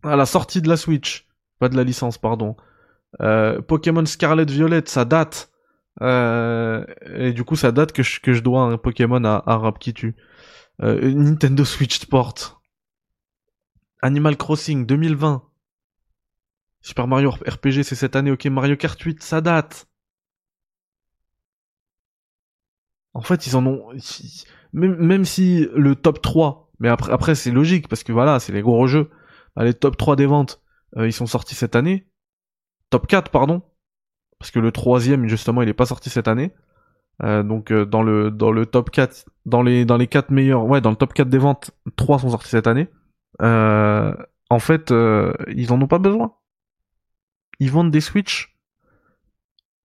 à 0.04 0.16
la 0.16 0.28
sortie 0.28 0.62
de 0.62 0.70
la 0.70 0.78
Switch, 0.78 1.28
pas 1.60 1.70
de 1.70 1.76
la 1.76 1.84
licence, 1.84 2.20
pardon. 2.20 2.56
Euh, 3.22 3.62
Pokémon 3.62 4.06
Scarlet 4.06 4.46
Violet, 4.46 4.84
ça 4.86 5.06
date. 5.06 5.52
Euh, 6.02 6.86
et 7.16 7.34
du 7.34 7.44
coup, 7.44 7.56
ça 7.56 7.72
date 7.72 7.92
que 7.92 8.04
je, 8.04 8.20
que 8.20 8.34
je 8.34 8.42
dois 8.42 8.62
un 8.62 8.78
Pokémon 8.78 9.24
à, 9.24 9.44
à 9.46 9.74
qui 9.80 9.94
tue. 9.94 10.16
Euh, 10.82 11.12
Nintendo 11.14 11.66
Switch 11.66 12.00
Sport. 12.00 12.62
Animal 14.02 14.38
Crossing 14.38 14.86
2020. 14.86 15.44
Super 16.82 17.08
Mario 17.08 17.32
RPG, 17.32 17.84
c'est 17.84 17.96
cette 17.96 18.16
année. 18.16 18.32
Ok, 18.32 18.46
Mario 18.46 18.76
Kart 18.76 19.00
8, 19.00 19.22
ça 19.22 19.42
date. 19.42 19.88
En 23.14 23.22
fait, 23.22 23.48
ils 23.48 23.56
en 23.56 23.66
ont... 23.66 23.90
Même, 24.74 24.96
même 24.96 25.26
si 25.26 25.68
le 25.76 25.96
top 25.96 26.22
3, 26.22 26.72
mais 26.80 26.88
après, 26.88 27.12
après 27.12 27.36
c'est 27.36 27.52
logique, 27.52 27.88
parce 27.90 28.04
que 28.04 28.14
voilà, 28.14 28.40
c'est 28.40 28.54
les 28.54 28.62
gros 28.62 28.88
jeux. 28.88 29.10
Bah, 29.56 29.66
les 29.66 29.74
top 29.74 29.98
3 29.98 30.16
des 30.16 30.26
ventes, 30.26 30.62
euh, 30.98 31.08
ils 31.08 31.14
sont 31.14 31.28
sortis 31.28 31.56
cette 31.56 31.76
année. 31.76 32.08
Top 32.90 33.08
4, 33.08 33.32
pardon 33.32 33.62
parce 34.40 34.50
que 34.50 34.60
le 34.60 34.72
troisième 34.72 35.28
justement 35.28 35.62
il 35.62 35.70
est 35.70 35.74
pas 35.76 35.86
sorti 35.86 36.10
cette 36.10 36.28
année. 36.28 36.52
Euh, 37.22 37.44
donc 37.44 37.72
euh, 37.72 37.86
dans 37.86 38.02
le 38.02 38.32
dans 38.32 38.52
le 38.52 38.66
top 38.66 38.90
4 38.90 39.30
dans 39.46 39.62
les 39.62 39.86
dans 39.86 39.98
les 39.98 40.08
4 40.08 40.32
meilleurs 40.32 40.66
ouais 40.66 40.82
dans 40.82 40.90
le 40.90 40.96
top 40.96 41.14
4 41.14 41.30
des 41.30 41.38
ventes 41.38 41.70
3 41.96 42.18
sont 42.18 42.32
sortis 42.32 42.50
cette 42.50 42.66
année. 42.66 42.88
En 43.40 44.60
fait 44.60 44.92
ils 45.48 45.72
en 45.72 45.80
ont 45.80 45.88
pas 45.88 46.00
besoin. 46.00 46.34
Ils 47.60 47.70
vendent 47.70 47.92
des 47.92 48.02
Switch 48.02 48.58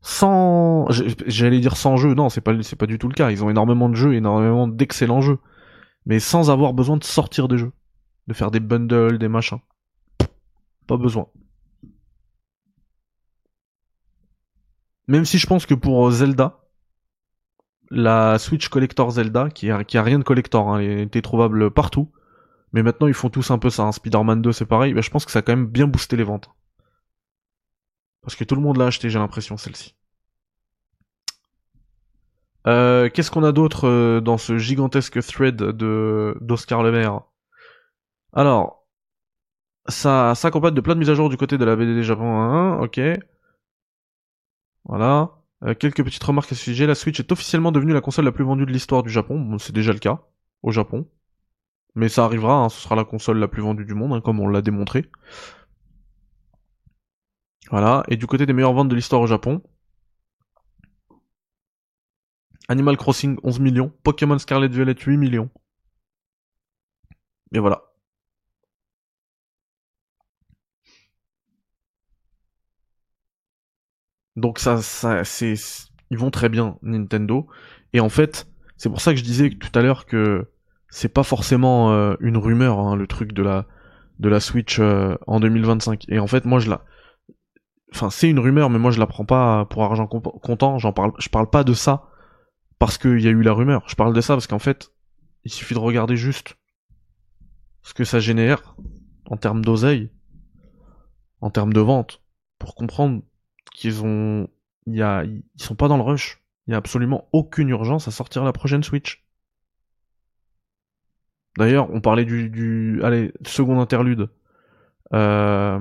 sans 0.06 0.86
j'allais 0.90 1.58
dire 1.58 1.76
sans 1.76 1.96
jeu 1.96 2.14
non 2.14 2.28
c'est 2.28 2.40
pas 2.40 2.54
pas 2.78 2.86
du 2.86 2.98
tout 2.98 3.08
le 3.08 3.14
cas 3.14 3.30
ils 3.30 3.42
ont 3.42 3.50
énormément 3.50 3.88
de 3.88 3.96
jeux 3.96 4.14
énormément 4.14 4.68
d'excellents 4.68 5.20
jeux 5.20 5.38
mais 6.04 6.20
sans 6.20 6.50
avoir 6.50 6.74
besoin 6.74 6.96
de 6.96 7.04
sortir 7.04 7.48
des 7.48 7.58
jeux 7.58 7.72
de 8.28 8.34
faire 8.34 8.52
des 8.52 8.60
bundles 8.60 9.18
des 9.18 9.28
machins 9.28 9.58
pas 10.86 10.96
besoin 10.96 11.26
Même 15.08 15.24
si 15.24 15.38
je 15.38 15.46
pense 15.46 15.66
que 15.66 15.74
pour 15.74 16.10
Zelda, 16.10 16.58
la 17.90 18.38
Switch 18.38 18.68
Collector 18.68 19.10
Zelda, 19.10 19.50
qui 19.50 19.70
a, 19.70 20.02
rien 20.02 20.18
de 20.18 20.24
collector, 20.24 20.68
hein, 20.68 20.80
elle 20.80 21.00
était 21.00 21.22
trouvable 21.22 21.70
partout, 21.70 22.10
mais 22.72 22.82
maintenant 22.82 23.06
ils 23.06 23.14
font 23.14 23.30
tous 23.30 23.50
un 23.50 23.58
peu 23.58 23.70
ça. 23.70 23.84
Hein. 23.84 23.92
Spider-Man 23.92 24.42
2 24.42 24.52
c'est 24.52 24.66
pareil, 24.66 24.94
mais 24.94 25.02
je 25.02 25.10
pense 25.10 25.24
que 25.24 25.30
ça 25.30 25.38
a 25.40 25.42
quand 25.42 25.52
même 25.52 25.66
bien 25.66 25.86
boosté 25.86 26.16
les 26.16 26.24
ventes. 26.24 26.50
Parce 28.22 28.34
que 28.34 28.42
tout 28.42 28.56
le 28.56 28.62
monde 28.62 28.76
l'a 28.76 28.86
acheté, 28.86 29.08
j'ai 29.08 29.20
l'impression, 29.20 29.56
celle-ci. 29.56 29.95
Euh, 32.66 33.08
Qu'est-ce 33.10 33.30
qu'on 33.30 33.44
a 33.44 33.52
d'autre 33.52 33.86
euh, 33.88 34.20
dans 34.20 34.38
ce 34.38 34.58
gigantesque 34.58 35.20
thread 35.24 35.56
de 35.56 36.36
d'Oscar 36.40 36.82
Lemaire 36.82 37.22
Alors, 38.32 38.86
ça 39.88 40.34
s'accompagne 40.34 40.74
de 40.74 40.80
plein 40.80 40.94
de 40.94 41.00
mises 41.00 41.10
à 41.10 41.14
jour 41.14 41.28
du 41.28 41.36
côté 41.36 41.58
de 41.58 41.64
la 41.64 41.76
BDD 41.76 42.02
Japon 42.02 42.40
1, 42.40 42.80
ok. 42.80 43.00
Voilà. 44.84 45.30
Euh, 45.64 45.74
quelques 45.74 46.04
petites 46.04 46.22
remarques 46.24 46.52
à 46.52 46.54
ce 46.54 46.62
sujet. 46.64 46.86
La 46.86 46.94
Switch 46.94 47.18
est 47.20 47.32
officiellement 47.32 47.72
devenue 47.72 47.92
la 47.92 48.00
console 48.00 48.24
la 48.24 48.32
plus 48.32 48.44
vendue 48.44 48.66
de 48.66 48.72
l'histoire 48.72 49.02
du 49.02 49.10
Japon. 49.10 49.38
Bon, 49.40 49.58
c'est 49.58 49.72
déjà 49.72 49.92
le 49.92 49.98
cas 49.98 50.20
au 50.62 50.70
Japon. 50.70 51.06
Mais 51.94 52.08
ça 52.08 52.24
arrivera, 52.24 52.54
hein, 52.54 52.68
ce 52.68 52.80
sera 52.82 52.96
la 52.96 53.04
console 53.04 53.38
la 53.38 53.48
plus 53.48 53.62
vendue 53.62 53.84
du 53.84 53.94
monde, 53.94 54.12
hein, 54.14 54.20
comme 54.20 54.40
on 54.40 54.48
l'a 54.48 54.62
démontré. 54.62 55.10
Voilà. 57.70 58.02
Et 58.08 58.16
du 58.16 58.26
côté 58.26 58.46
des 58.46 58.52
meilleures 58.52 58.72
ventes 58.74 58.88
de 58.88 58.94
l'histoire 58.94 59.22
au 59.22 59.26
Japon, 59.26 59.62
Animal 62.68 62.96
Crossing 62.96 63.38
11 63.42 63.60
millions, 63.60 63.92
Pokémon 64.02 64.38
Scarlet 64.38 64.68
Violet 64.68 64.94
8 64.94 65.16
millions. 65.16 65.50
Et 67.52 67.58
voilà. 67.58 67.82
Donc 74.36 74.58
ça, 74.58 74.82
ça, 74.82 75.24
c'est, 75.24 75.54
ils 76.10 76.18
vont 76.18 76.30
très 76.30 76.48
bien 76.48 76.78
Nintendo. 76.82 77.46
Et 77.92 78.00
en 78.00 78.08
fait, 78.08 78.46
c'est 78.76 78.88
pour 78.88 79.00
ça 79.00 79.12
que 79.12 79.18
je 79.18 79.24
disais 79.24 79.50
tout 79.50 79.76
à 79.78 79.82
l'heure 79.82 80.06
que 80.06 80.46
c'est 80.90 81.08
pas 81.12 81.22
forcément 81.22 81.92
euh, 81.92 82.14
une 82.20 82.36
rumeur, 82.36 82.78
hein, 82.78 82.96
le 82.96 83.06
truc 83.06 83.32
de 83.32 83.42
la 83.42 83.66
de 84.18 84.28
la 84.28 84.40
Switch 84.40 84.78
euh, 84.80 85.16
en 85.26 85.40
2025. 85.40 86.04
Et 86.08 86.18
en 86.18 86.26
fait, 86.26 86.44
moi 86.44 86.58
je 86.58 86.70
la, 86.70 86.84
enfin 87.94 88.10
c'est 88.10 88.28
une 88.30 88.38
rumeur, 88.38 88.70
mais 88.70 88.78
moi 88.78 88.90
je 88.90 88.98
la 89.00 89.06
prends 89.06 89.24
pas 89.24 89.64
pour 89.66 89.84
argent 89.84 90.06
comptant. 90.06 90.78
J'en 90.78 90.92
parle, 90.92 91.12
je 91.18 91.28
parle 91.28 91.50
pas 91.50 91.64
de 91.64 91.74
ça 91.74 92.10
parce 92.78 92.98
qu'il 92.98 93.20
y 93.20 93.28
a 93.28 93.30
eu 93.30 93.42
la 93.42 93.52
rumeur. 93.52 93.88
Je 93.88 93.94
parle 93.94 94.14
de 94.14 94.20
ça 94.20 94.34
parce 94.34 94.46
qu'en 94.46 94.58
fait, 94.58 94.92
il 95.44 95.50
suffit 95.50 95.74
de 95.74 95.78
regarder 95.78 96.16
juste 96.16 96.56
ce 97.82 97.94
que 97.94 98.04
ça 98.04 98.18
génère 98.18 98.76
en 99.26 99.36
termes 99.36 99.64
d'oseille, 99.64 100.10
en 101.40 101.50
termes 101.50 101.72
de 101.72 101.80
vente, 101.80 102.22
pour 102.58 102.74
comprendre 102.74 103.22
qu'ils 103.72 104.04
ont, 104.04 104.48
y 104.86 105.02
a, 105.02 105.24
ils 105.24 105.44
sont 105.56 105.74
pas 105.74 105.88
dans 105.88 105.96
le 105.96 106.02
rush. 106.02 106.42
Il 106.66 106.72
y 106.72 106.74
a 106.74 106.78
absolument 106.78 107.28
aucune 107.32 107.68
urgence 107.68 108.08
à 108.08 108.10
sortir 108.10 108.44
la 108.44 108.52
prochaine 108.52 108.82
Switch. 108.82 109.24
D'ailleurs, 111.56 111.90
on 111.90 112.00
parlait 112.00 112.24
du, 112.24 112.50
du, 112.50 113.00
allez, 113.02 113.32
second 113.46 113.80
interlude. 113.80 114.28
Euh... 115.14 115.80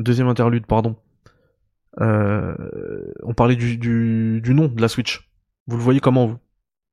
Deuxième 0.00 0.28
interlude, 0.28 0.66
pardon. 0.66 0.96
Euh... 2.00 2.54
On 3.22 3.34
parlait 3.34 3.56
du, 3.56 3.78
du, 3.78 4.54
nom 4.54 4.68
de 4.68 4.80
la 4.80 4.88
Switch. 4.88 5.30
Vous 5.66 5.76
le 5.76 5.82
voyez 5.82 6.00
comment 6.00 6.26
vous? 6.26 6.38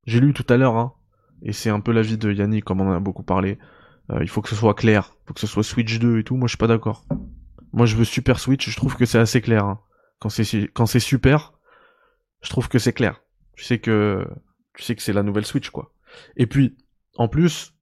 J'ai 0.06 0.20
lu 0.20 0.34
tout 0.34 0.46
à 0.50 0.58
l'heure, 0.58 0.76
hein, 0.76 0.94
et 1.42 1.52
c'est 1.52 1.70
un 1.70 1.80
peu 1.80 1.92
l'avis 1.92 2.18
de 2.18 2.32
Yannick, 2.32 2.64
comme 2.64 2.82
on 2.82 2.90
en 2.90 2.94
a 2.94 3.00
beaucoup 3.00 3.24
parlé. 3.24 3.58
Euh, 4.12 4.20
il 4.22 4.28
faut 4.28 4.42
que 4.42 4.50
ce 4.50 4.56
soit 4.56 4.76
clair, 4.76 5.12
il 5.14 5.28
faut 5.28 5.34
que 5.34 5.40
ce 5.40 5.48
soit 5.48 5.64
Switch 5.64 6.00
2 6.00 6.20
et 6.20 6.24
tout. 6.24 6.36
Moi, 6.36 6.48
je 6.48 6.52
suis 6.52 6.58
pas 6.58 6.68
d'accord. 6.68 7.06
Moi, 7.74 7.86
je 7.86 7.96
veux 7.96 8.04
Super 8.04 8.40
Switch. 8.40 8.70
Je 8.70 8.76
trouve 8.76 8.96
que 8.96 9.06
c'est 9.06 9.18
assez 9.18 9.42
clair. 9.42 9.66
Hein. 9.66 9.80
Quand 10.20 10.30
c'est 10.30 10.70
quand 10.74 10.86
c'est 10.86 11.00
super, 11.00 11.54
je 12.42 12.50
trouve 12.50 12.70
que 12.70 12.80
c'est 12.80 12.94
clair. 12.94 13.22
Tu 13.56 13.64
sais 13.64 13.80
que 13.80 14.28
tu 14.76 14.84
sais 14.84 14.96
que 14.96 15.02
c'est 15.02 15.14
la 15.14 15.24
nouvelle 15.24 15.46
Switch, 15.46 15.70
quoi. 15.70 15.92
Et 16.38 16.48
puis, 16.48 16.78
en 17.18 17.28
plus, 17.28 17.74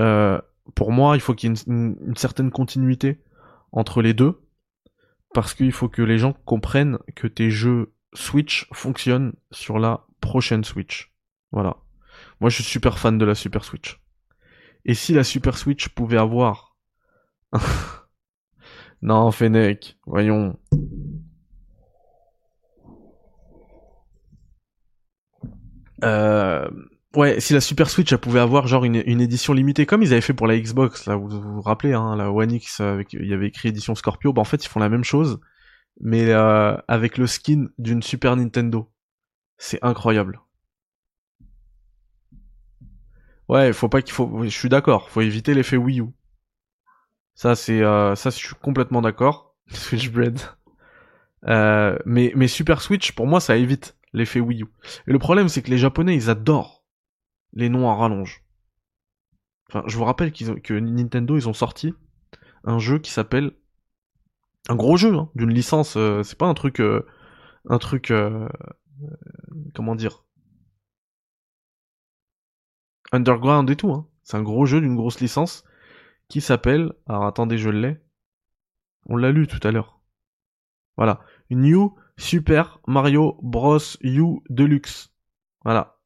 euh, 0.00 0.40
pour 0.74 0.92
moi, 0.92 1.16
il 1.16 1.20
faut 1.20 1.34
qu'il 1.34 1.50
y 1.50 1.52
ait 1.52 1.64
une, 1.66 2.16
certaine 2.16 2.50
continuité 2.50 3.22
entre 3.72 4.02
les 4.02 4.14
deux, 4.14 4.41
parce 5.34 5.54
qu'il 5.54 5.72
faut 5.72 5.88
que 5.88 6.02
les 6.02 6.18
gens 6.18 6.32
comprennent 6.44 6.98
que 7.14 7.26
tes 7.26 7.50
jeux 7.50 7.92
Switch 8.14 8.68
fonctionnent 8.72 9.34
sur 9.50 9.78
la 9.78 10.06
prochaine 10.20 10.64
Switch. 10.64 11.12
Voilà. 11.50 11.76
Moi, 12.40 12.50
je 12.50 12.56
suis 12.56 12.64
super 12.64 12.98
fan 12.98 13.18
de 13.18 13.24
la 13.24 13.34
Super 13.34 13.64
Switch. 13.64 14.00
Et 14.84 14.94
si 14.94 15.12
la 15.12 15.24
Super 15.24 15.56
Switch 15.56 15.88
pouvait 15.88 16.18
avoir 16.18 16.76
Non, 19.02 19.30
Fennec, 19.32 19.98
voyons. 20.06 20.56
Euh, 26.04 26.68
ouais, 27.16 27.40
si 27.40 27.52
la 27.52 27.60
Super 27.60 27.90
Switch, 27.90 28.12
elle 28.12 28.18
pouvait 28.18 28.40
avoir 28.40 28.66
genre 28.66 28.84
une, 28.84 28.96
édition 28.96 29.52
limitée, 29.52 29.86
comme 29.86 30.02
ils 30.02 30.12
avaient 30.12 30.20
fait 30.20 30.34
pour 30.34 30.46
la 30.46 30.58
Xbox, 30.58 31.06
là, 31.06 31.16
vous 31.16 31.28
vous, 31.28 31.62
rappelez, 31.62 31.94
hein, 31.94 32.16
la 32.16 32.30
One 32.30 32.52
X, 32.52 32.80
il 33.12 33.26
y 33.26 33.32
avait 33.34 33.48
écrit 33.48 33.68
édition 33.68 33.94
Scorpio, 33.94 34.32
bah 34.32 34.40
en 34.40 34.44
fait, 34.44 34.64
ils 34.64 34.68
font 34.68 34.80
la 34.80 34.88
même 34.88 35.04
chose, 35.04 35.40
mais 36.00 36.30
euh, 36.30 36.76
avec 36.88 37.18
le 37.18 37.26
skin 37.26 37.66
d'une 37.78 38.02
Super 38.02 38.36
Nintendo. 38.36 38.90
C'est 39.58 39.78
incroyable. 39.82 40.40
Ouais, 43.48 43.72
faut 43.72 43.88
pas 43.88 44.02
qu'il 44.02 44.12
faut. 44.12 44.42
Je 44.44 44.48
suis 44.48 44.68
d'accord. 44.68 45.10
Faut 45.10 45.20
éviter 45.20 45.54
l'effet 45.54 45.76
Wii 45.76 46.00
U. 46.00 46.06
Ça, 47.34 47.54
c'est 47.54 47.82
euh, 47.82 48.14
ça, 48.14 48.30
je 48.30 48.36
suis 48.36 48.54
complètement 48.54 49.02
d'accord. 49.02 49.54
Switchblade. 49.68 50.40
Euh, 51.46 51.98
mais 52.06 52.32
mais 52.34 52.48
Super 52.48 52.80
Switch, 52.80 53.12
pour 53.12 53.26
moi, 53.26 53.40
ça 53.40 53.56
évite 53.56 53.96
l'effet 54.12 54.40
Wii 54.40 54.62
U. 54.62 54.66
Et 55.06 55.12
le 55.12 55.18
problème, 55.18 55.48
c'est 55.48 55.62
que 55.62 55.70
les 55.70 55.78
Japonais, 55.78 56.14
ils 56.14 56.30
adorent 56.30 56.81
les 57.52 57.68
noms 57.68 57.90
à 57.90 57.94
rallonge. 57.94 58.42
Enfin, 59.68 59.84
je 59.86 59.96
vous 59.96 60.04
rappelle 60.04 60.32
que 60.32 60.78
Nintendo, 60.78 61.36
ils 61.36 61.48
ont 61.48 61.54
sorti 61.54 61.94
un 62.64 62.78
jeu 62.78 62.98
qui 62.98 63.10
s'appelle 63.10 63.52
un 64.68 64.76
gros 64.76 64.96
jeu 64.96 65.14
hein, 65.14 65.30
d'une 65.34 65.52
licence. 65.52 65.96
Euh, 65.96 66.22
c'est 66.22 66.38
pas 66.38 66.46
un 66.46 66.54
truc, 66.54 66.80
euh, 66.80 67.02
un 67.68 67.78
truc, 67.78 68.10
euh, 68.10 68.48
comment 69.74 69.94
dire, 69.94 70.24
underground 73.12 73.68
et 73.70 73.76
tout. 73.76 73.92
Hein. 73.92 74.08
C'est 74.22 74.36
un 74.36 74.42
gros 74.42 74.66
jeu 74.66 74.80
d'une 74.80 74.96
grosse 74.96 75.20
licence 75.20 75.64
qui 76.28 76.40
s'appelle. 76.40 76.92
Alors 77.06 77.24
attendez, 77.24 77.58
je 77.58 77.70
l'ai. 77.70 78.00
On 79.06 79.16
l'a 79.16 79.32
lu 79.32 79.46
tout 79.46 79.66
à 79.66 79.72
l'heure. 79.72 80.00
Voilà, 80.96 81.20
New 81.50 81.96
Super 82.16 82.80
Mario 82.86 83.38
Bros. 83.42 83.78
U 84.02 84.40
Deluxe. 84.48 85.12
Voilà. 85.64 85.98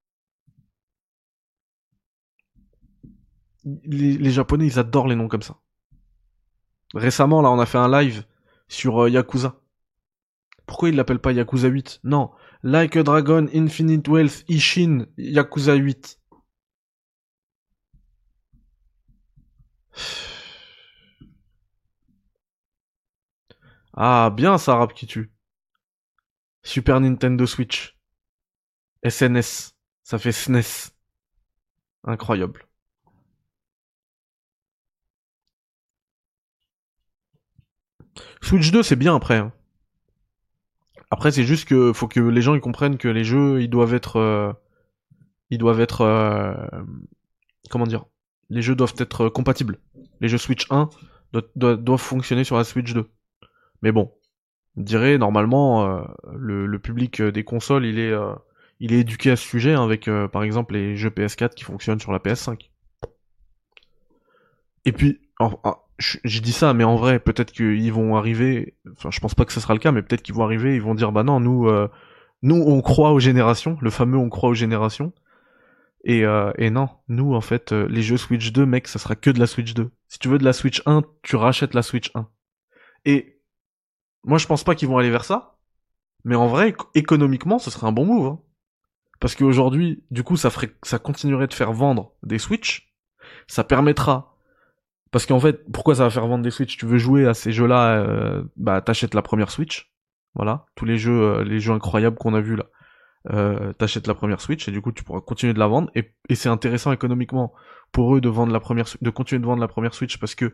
Les, 3.84 4.30
Japonais, 4.30 4.66
ils 4.66 4.78
adorent 4.78 5.08
les 5.08 5.16
noms 5.16 5.28
comme 5.28 5.42
ça. 5.42 5.56
Récemment, 6.94 7.42
là, 7.42 7.50
on 7.50 7.58
a 7.58 7.66
fait 7.66 7.78
un 7.78 7.90
live 7.90 8.24
sur 8.68 9.02
euh, 9.04 9.10
Yakuza. 9.10 9.60
Pourquoi 10.66 10.88
il 10.88 10.96
l'appelle 10.96 11.18
pas 11.18 11.32
Yakuza 11.32 11.68
8 11.68 12.00
Non, 12.04 12.30
Like 12.62 12.96
a 12.96 13.02
Dragon 13.02 13.46
Infinite 13.54 14.08
Wealth 14.08 14.44
Ishin 14.48 15.06
Yakuza 15.16 15.74
8. 15.74 16.18
Ah, 23.94 24.30
bien 24.30 24.58
ça, 24.58 24.76
rap 24.76 24.92
qui 24.94 25.06
tue. 25.06 25.32
Super 26.62 27.00
Nintendo 27.00 27.46
Switch. 27.46 27.96
SNS. 29.02 29.72
Ça 30.02 30.18
fait 30.18 30.32
SNES. 30.32 30.92
Incroyable. 32.04 32.66
Switch 38.40 38.70
2, 38.70 38.82
c'est 38.82 38.96
bien 38.96 39.14
après. 39.16 39.36
hein. 39.36 39.52
Après, 41.10 41.30
c'est 41.30 41.44
juste 41.44 41.68
que 41.68 41.92
faut 41.92 42.08
que 42.08 42.20
les 42.20 42.42
gens 42.42 42.54
ils 42.54 42.60
comprennent 42.60 42.98
que 42.98 43.08
les 43.08 43.24
jeux, 43.24 43.62
ils 43.62 43.68
doivent 43.70 43.94
être, 43.94 44.16
euh, 44.16 44.52
ils 45.50 45.58
doivent 45.58 45.80
être, 45.80 46.00
euh, 46.02 46.54
comment 47.70 47.86
dire, 47.86 48.04
les 48.50 48.62
jeux 48.62 48.74
doivent 48.74 48.94
être 48.98 49.28
compatibles. 49.28 49.78
Les 50.20 50.28
jeux 50.28 50.38
Switch 50.38 50.66
1 50.70 50.88
do- 51.32 51.42
do- 51.54 51.76
doivent 51.76 52.00
fonctionner 52.00 52.44
sur 52.44 52.56
la 52.56 52.64
Switch 52.64 52.92
2. 52.92 53.08
Mais 53.82 53.92
bon, 53.92 54.12
on 54.76 54.82
dirait 54.82 55.18
normalement 55.18 55.86
euh, 55.86 56.02
le, 56.34 56.66
le 56.66 56.78
public 56.80 57.22
des 57.22 57.44
consoles, 57.44 57.86
il 57.86 57.98
est, 58.00 58.12
il 58.80 58.92
est 58.92 59.00
éduqué 59.00 59.30
à 59.30 59.36
ce 59.36 59.46
sujet 59.46 59.74
hein, 59.74 59.84
avec, 59.84 60.10
par 60.32 60.42
exemple, 60.42 60.74
les 60.74 60.96
jeux 60.96 61.10
PS4 61.10 61.54
qui 61.54 61.64
fonctionnent 61.64 62.00
sur 62.00 62.12
la 62.12 62.18
PS5. 62.18 62.70
Et 64.84 64.92
puis, 64.92 65.20
je 65.98 66.40
dis 66.40 66.52
ça, 66.52 66.74
mais 66.74 66.84
en 66.84 66.96
vrai, 66.96 67.18
peut-être 67.18 67.52
qu'ils 67.52 67.92
vont 67.92 68.16
arriver. 68.16 68.76
Enfin, 68.92 69.10
je 69.10 69.20
pense 69.20 69.34
pas 69.34 69.44
que 69.44 69.52
ce 69.52 69.60
sera 69.60 69.74
le 69.74 69.80
cas, 69.80 69.92
mais 69.92 70.02
peut-être 70.02 70.22
qu'ils 70.22 70.34
vont 70.34 70.44
arriver. 70.44 70.74
Ils 70.74 70.82
vont 70.82 70.94
dire, 70.94 71.12
bah 71.12 71.22
non, 71.22 71.40
nous, 71.40 71.68
euh, 71.68 71.88
nous, 72.42 72.56
on 72.56 72.80
croit 72.82 73.12
aux 73.12 73.20
générations. 73.20 73.78
Le 73.80 73.90
fameux, 73.90 74.18
on 74.18 74.28
croit 74.28 74.50
aux 74.50 74.54
générations. 74.54 75.12
Et, 76.04 76.24
euh, 76.24 76.52
et 76.58 76.70
non, 76.70 76.88
nous, 77.08 77.34
en 77.34 77.40
fait, 77.40 77.72
euh, 77.72 77.86
les 77.88 78.02
jeux 78.02 78.16
Switch 78.18 78.52
2, 78.52 78.66
mec, 78.66 78.86
ça 78.88 78.98
sera 78.98 79.16
que 79.16 79.30
de 79.30 79.40
la 79.40 79.46
Switch 79.46 79.74
2. 79.74 79.90
Si 80.08 80.18
tu 80.18 80.28
veux 80.28 80.38
de 80.38 80.44
la 80.44 80.52
Switch 80.52 80.82
1, 80.86 81.02
tu 81.22 81.36
rachètes 81.36 81.74
la 81.74 81.82
Switch 81.82 82.10
1. 82.14 82.28
Et 83.06 83.40
moi, 84.24 84.38
je 84.38 84.46
pense 84.46 84.64
pas 84.64 84.74
qu'ils 84.74 84.88
vont 84.88 84.98
aller 84.98 85.10
vers 85.10 85.24
ça. 85.24 85.56
Mais 86.24 86.36
en 86.36 86.46
vrai, 86.46 86.70
éco- 86.70 86.88
économiquement, 86.94 87.58
ce 87.58 87.70
serait 87.70 87.86
un 87.86 87.92
bon 87.92 88.04
move. 88.04 88.26
hein. 88.26 88.40
Parce 89.18 89.34
qu'aujourd'hui, 89.34 90.04
du 90.10 90.22
coup, 90.22 90.36
ça 90.36 90.50
ferait, 90.50 90.70
ça 90.82 90.98
continuerait 90.98 91.46
de 91.46 91.54
faire 91.54 91.72
vendre 91.72 92.12
des 92.22 92.38
Switch. 92.38 92.92
Ça 93.48 93.64
permettra 93.64 94.35
parce 95.10 95.26
qu'en 95.26 95.40
fait, 95.40 95.64
pourquoi 95.72 95.94
ça 95.96 96.04
va 96.04 96.10
faire 96.10 96.26
vendre 96.26 96.42
des 96.42 96.50
Switch? 96.50 96.76
Tu 96.76 96.86
veux 96.86 96.98
jouer 96.98 97.26
à 97.26 97.34
ces 97.34 97.52
jeux-là, 97.52 97.98
euh, 97.98 98.42
bah 98.56 98.80
t'achètes 98.80 99.14
la 99.14 99.22
première 99.22 99.50
Switch. 99.50 99.92
Voilà, 100.34 100.66
tous 100.74 100.84
les 100.84 100.98
jeux, 100.98 101.22
euh, 101.22 101.44
les 101.44 101.60
jeux 101.60 101.72
incroyables 101.72 102.16
qu'on 102.16 102.34
a 102.34 102.40
vus 102.40 102.56
là. 102.56 102.66
Euh, 103.32 103.72
t'achètes 103.72 104.06
la 104.06 104.14
première 104.14 104.40
Switch 104.40 104.68
et 104.68 104.70
du 104.70 104.80
coup 104.80 104.92
tu 104.92 105.02
pourras 105.02 105.20
continuer 105.20 105.52
de 105.52 105.58
la 105.58 105.66
vendre 105.66 105.90
et, 105.96 106.12
et 106.28 106.36
c'est 106.36 106.48
intéressant 106.48 106.92
économiquement 106.92 107.52
pour 107.90 108.14
eux 108.14 108.20
de 108.20 108.28
vendre 108.28 108.52
la 108.52 108.60
première, 108.60 108.86
de 109.00 109.10
continuer 109.10 109.40
de 109.40 109.46
vendre 109.46 109.60
la 109.60 109.66
première 109.66 109.94
Switch 109.94 110.18
parce 110.18 110.36
que 110.36 110.52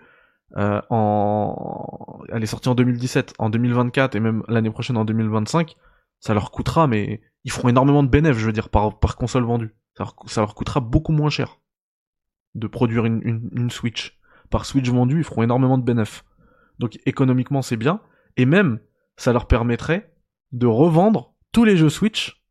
euh, 0.56 0.80
en, 0.88 2.20
elle 2.30 2.42
est 2.42 2.46
sortie 2.46 2.70
en 2.70 2.74
2017, 2.74 3.34
en 3.38 3.50
2024 3.50 4.14
et 4.14 4.20
même 4.20 4.42
l'année 4.48 4.70
prochaine 4.70 4.96
en 4.96 5.04
2025, 5.04 5.76
ça 6.18 6.32
leur 6.32 6.50
coûtera 6.50 6.86
mais 6.86 7.20
ils 7.44 7.50
feront 7.52 7.68
énormément 7.68 8.02
de 8.02 8.08
bénéfices, 8.08 8.40
je 8.40 8.46
veux 8.46 8.52
dire 8.52 8.70
par 8.70 8.98
par 8.98 9.16
console 9.16 9.44
vendue. 9.44 9.74
Ça 9.98 10.04
leur, 10.04 10.14
ça 10.26 10.40
leur 10.40 10.54
coûtera 10.54 10.80
beaucoup 10.80 11.12
moins 11.12 11.28
cher 11.28 11.58
de 12.54 12.66
produire 12.68 13.04
une, 13.04 13.20
une, 13.22 13.50
une 13.52 13.70
Switch 13.70 14.18
par 14.52 14.66
Switch 14.66 14.88
vendu, 14.88 15.18
ils 15.18 15.24
feront 15.24 15.42
énormément 15.42 15.78
de 15.78 15.82
bénéfices. 15.82 16.22
Donc 16.78 17.00
économiquement, 17.06 17.62
c'est 17.62 17.76
bien. 17.76 18.00
Et 18.36 18.46
même, 18.46 18.78
ça 19.16 19.32
leur 19.32 19.46
permettrait 19.46 20.14
de 20.52 20.66
revendre 20.66 21.34
tous 21.50 21.64
les 21.64 21.76
jeux 21.76 21.88
Switch 21.88 22.44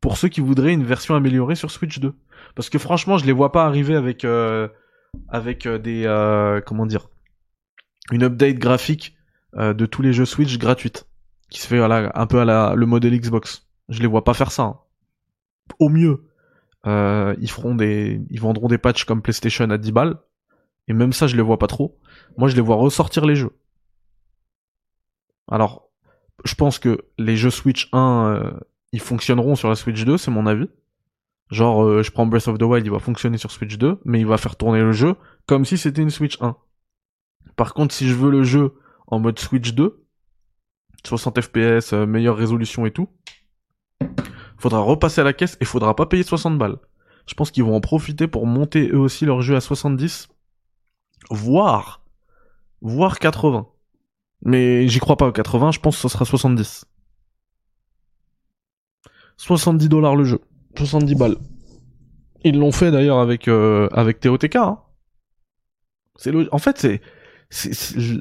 pour 0.00 0.16
ceux 0.16 0.28
qui 0.28 0.40
voudraient 0.40 0.72
une 0.72 0.84
version 0.84 1.14
améliorée 1.14 1.54
sur 1.54 1.70
Switch 1.70 2.00
2. 2.00 2.14
Parce 2.56 2.68
que 2.70 2.78
franchement, 2.78 3.18
je 3.18 3.26
les 3.26 3.32
vois 3.32 3.52
pas 3.52 3.64
arriver 3.66 3.94
avec 3.94 4.24
euh, 4.24 4.68
euh, 5.34 5.78
des 5.78 6.04
euh, 6.06 6.60
comment 6.60 6.86
dire 6.86 7.08
une 8.10 8.24
update 8.24 8.58
graphique 8.58 9.16
de 9.54 9.86
tous 9.86 10.00
les 10.00 10.14
jeux 10.14 10.24
Switch 10.24 10.58
gratuite 10.58 11.06
qui 11.50 11.60
se 11.60 11.66
fait 11.66 11.78
un 11.78 12.26
peu 12.26 12.40
à 12.40 12.44
la 12.44 12.74
le 12.74 12.86
modèle 12.86 13.18
Xbox. 13.18 13.68
Je 13.90 14.00
les 14.00 14.06
vois 14.06 14.24
pas 14.24 14.32
faire 14.34 14.50
ça. 14.50 14.62
hein. 14.62 14.78
Au 15.78 15.90
mieux, 15.90 16.24
ils 16.86 17.50
ils 18.30 18.40
vendront 18.40 18.68
des 18.68 18.78
patchs 18.78 19.04
comme 19.04 19.20
PlayStation 19.20 19.68
à 19.70 19.78
10 19.78 19.92
balles 19.92 20.18
et 20.88 20.92
même 20.92 21.12
ça, 21.12 21.26
je 21.26 21.36
les 21.36 21.42
vois 21.42 21.58
pas 21.58 21.66
trop. 21.66 21.98
Moi, 22.36 22.48
je 22.48 22.56
les 22.56 22.60
vois 22.60 22.76
ressortir 22.76 23.24
les 23.26 23.36
jeux. 23.36 23.56
Alors, 25.48 25.88
je 26.44 26.54
pense 26.54 26.78
que 26.78 27.04
les 27.18 27.36
jeux 27.36 27.50
Switch 27.50 27.88
1, 27.92 28.26
euh, 28.26 28.50
ils 28.92 29.00
fonctionneront 29.00 29.54
sur 29.54 29.68
la 29.68 29.74
Switch 29.74 30.04
2, 30.04 30.18
c'est 30.18 30.30
mon 30.30 30.46
avis. 30.46 30.68
Genre, 31.50 31.84
euh, 31.84 32.02
je 32.02 32.10
prends 32.10 32.26
Breath 32.26 32.48
of 32.48 32.58
the 32.58 32.62
Wild, 32.62 32.86
il 32.86 32.90
va 32.90 32.98
fonctionner 32.98 33.38
sur 33.38 33.50
Switch 33.50 33.76
2, 33.76 34.00
mais 34.04 34.20
il 34.20 34.26
va 34.26 34.38
faire 34.38 34.56
tourner 34.56 34.80
le 34.80 34.92
jeu 34.92 35.14
comme 35.46 35.64
si 35.64 35.76
c'était 35.76 36.02
une 36.02 36.10
Switch 36.10 36.40
1. 36.40 36.56
Par 37.56 37.74
contre, 37.74 37.94
si 37.94 38.08
je 38.08 38.14
veux 38.14 38.30
le 38.30 38.42
jeu 38.42 38.74
en 39.06 39.18
mode 39.18 39.38
Switch 39.38 39.74
2, 39.74 40.04
60 41.04 41.40
FPS, 41.40 41.92
meilleure 41.92 42.36
résolution 42.36 42.86
et 42.86 42.92
tout, 42.92 43.08
faudra 44.58 44.80
repasser 44.80 45.20
à 45.20 45.24
la 45.24 45.32
caisse 45.32 45.58
et 45.60 45.64
faudra 45.64 45.94
pas 45.94 46.06
payer 46.06 46.22
60 46.22 46.56
balles. 46.56 46.78
Je 47.26 47.34
pense 47.34 47.50
qu'ils 47.50 47.64
vont 47.64 47.76
en 47.76 47.80
profiter 47.80 48.26
pour 48.26 48.46
monter 48.46 48.88
eux 48.88 48.98
aussi 48.98 49.26
leur 49.26 49.42
jeu 49.42 49.56
à 49.56 49.60
70 49.60 50.28
voire 51.30 52.04
voire 52.80 53.18
80. 53.18 53.68
Mais 54.44 54.88
j'y 54.88 54.98
crois 54.98 55.16
pas 55.16 55.28
au 55.28 55.32
80, 55.32 55.70
je 55.72 55.80
pense 55.80 55.96
que 55.96 56.02
ce 56.02 56.08
sera 56.08 56.24
70. 56.24 56.84
70 59.36 59.88
dollars 59.88 60.16
le 60.16 60.24
jeu, 60.24 60.40
70 60.76 61.14
balles. 61.14 61.36
Ils 62.44 62.58
l'ont 62.58 62.72
fait 62.72 62.90
d'ailleurs 62.90 63.18
avec 63.18 63.48
euh, 63.48 63.88
avec 63.92 64.20
TOTK. 64.20 64.56
Hein. 64.56 64.78
C'est 66.16 66.32
en 66.52 66.58
fait 66.58 66.78
c'est 66.78 67.00
c'est- 67.50 68.18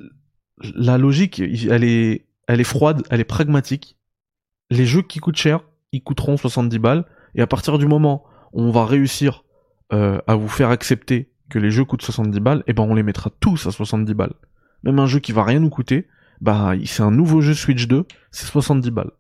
la 0.76 0.98
logique, 0.98 1.40
elle 1.40 1.84
est 1.84 2.28
elle 2.48 2.62
est 2.62 2.66
froide, 2.66 3.02
elle 3.10 3.20
est 3.20 3.24
pragmatique. 3.26 3.98
Les 4.70 4.86
jeux 4.86 5.02
qui 5.02 5.20
coûtent 5.20 5.38
cher, 5.38 5.62
ils 5.92 6.04
coûteront 6.04 6.38
70 6.38 6.78
balles 6.80 7.06
et 7.36 7.42
à 7.42 7.48
partir 7.48 7.78
du 7.78 7.88
moment 7.88 8.24
où 8.54 8.62
on 8.62 8.72
va 8.72 8.86
réussir 8.86 9.44
euh, 9.92 10.20
à 10.28 10.36
vous 10.36 10.48
faire 10.48 10.70
accepter 10.70 11.31
que 11.52 11.60
les 11.60 11.70
jeux 11.72 11.86
coûtent 11.86 12.02
70 12.02 12.40
balles, 12.40 12.64
et 12.68 12.74
ben 12.74 12.84
on 12.84 12.96
les 12.96 13.04
mettra 13.04 13.30
tous 13.40 13.68
à 13.68 13.72
70 13.72 14.14
balles. 14.16 14.34
Même 14.84 14.98
un 15.00 15.06
jeu 15.06 15.20
qui 15.20 15.32
va 15.34 15.44
rien 15.44 15.60
nous 15.60 15.70
coûter, 15.70 16.08
bah 16.40 16.74
c'est 16.86 17.04
un 17.04 17.12
nouveau 17.12 17.42
jeu 17.42 17.54
Switch 17.54 17.88
2, 17.88 18.06
c'est 18.32 18.48
70 18.48 18.90
balles. 18.92 19.12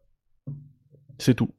C'est 1.19 1.35
tout. 1.35 1.51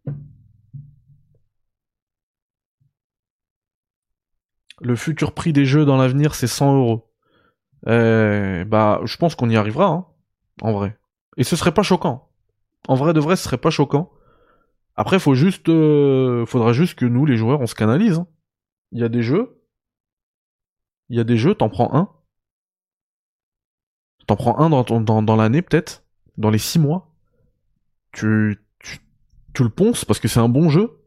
Le 4.80 4.96
futur 4.96 5.32
prix 5.32 5.52
des 5.52 5.64
jeux 5.64 5.84
dans 5.84 5.96
l'avenir, 5.96 6.34
c'est 6.34 6.48
100 6.48 6.76
euros. 6.76 7.08
Euh, 7.86 8.64
bah, 8.64 9.00
je 9.04 9.16
pense 9.16 9.34
qu'on 9.34 9.48
y 9.50 9.56
arrivera, 9.56 9.86
hein, 9.86 10.06
en 10.62 10.72
vrai. 10.72 10.98
Et 11.36 11.44
ce 11.44 11.54
serait 11.56 11.72
pas 11.74 11.82
choquant. 11.82 12.28
En 12.88 12.96
vrai 12.96 13.12
de 13.12 13.20
vrai, 13.20 13.36
ce 13.36 13.44
serait 13.44 13.58
pas 13.58 13.70
choquant 13.70 14.10
Après, 14.96 15.20
faut 15.20 15.34
juste, 15.34 15.68
euh, 15.68 16.44
faudra 16.46 16.72
juste 16.72 16.98
que 16.98 17.04
nous, 17.06 17.26
les 17.26 17.36
joueurs, 17.36 17.60
on 17.60 17.66
se 17.66 17.74
canalise. 17.76 18.18
hein. 18.18 18.26
Il 18.92 19.00
y 19.00 19.04
a 19.04 19.08
des 19.08 19.22
jeux. 19.22 19.61
Il 21.12 21.16
y 21.16 21.20
a 21.20 21.24
des 21.24 21.36
jeux, 21.36 21.54
t'en 21.54 21.68
prends 21.68 21.94
un. 21.94 22.08
T'en 24.26 24.34
prends 24.34 24.58
un 24.58 24.70
dans, 24.70 24.82
dans, 24.82 25.22
dans 25.22 25.36
l'année, 25.36 25.60
peut-être. 25.60 26.04
Dans 26.38 26.48
les 26.48 26.56
six 26.56 26.78
mois. 26.78 27.14
Tu, 28.12 28.58
tu, 28.78 28.98
tu 29.52 29.62
le 29.62 29.68
ponces 29.68 30.06
parce 30.06 30.20
que 30.20 30.26
c'est 30.28 30.40
un 30.40 30.48
bon 30.48 30.70
jeu. 30.70 31.02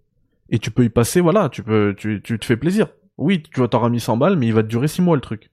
Et 0.49 0.59
tu 0.59 0.69
peux 0.69 0.85
y 0.85 0.89
passer, 0.89 1.21
voilà, 1.21 1.49
tu 1.49 1.63
peux, 1.63 1.95
tu, 1.97 2.21
te 2.21 2.45
fais 2.45 2.55
plaisir. 2.55 2.89
Oui, 3.17 3.41
tu 3.41 3.59
vas 3.59 3.67
t'auras 3.67 3.89
mis 3.89 3.99
100 3.99 4.17
balles, 4.17 4.37
mais 4.37 4.45
il 4.45 4.53
va 4.53 4.61
te 4.61 4.67
durer 4.67 4.87
six 4.87 5.01
mois 5.01 5.15
le 5.15 5.21
truc. 5.21 5.51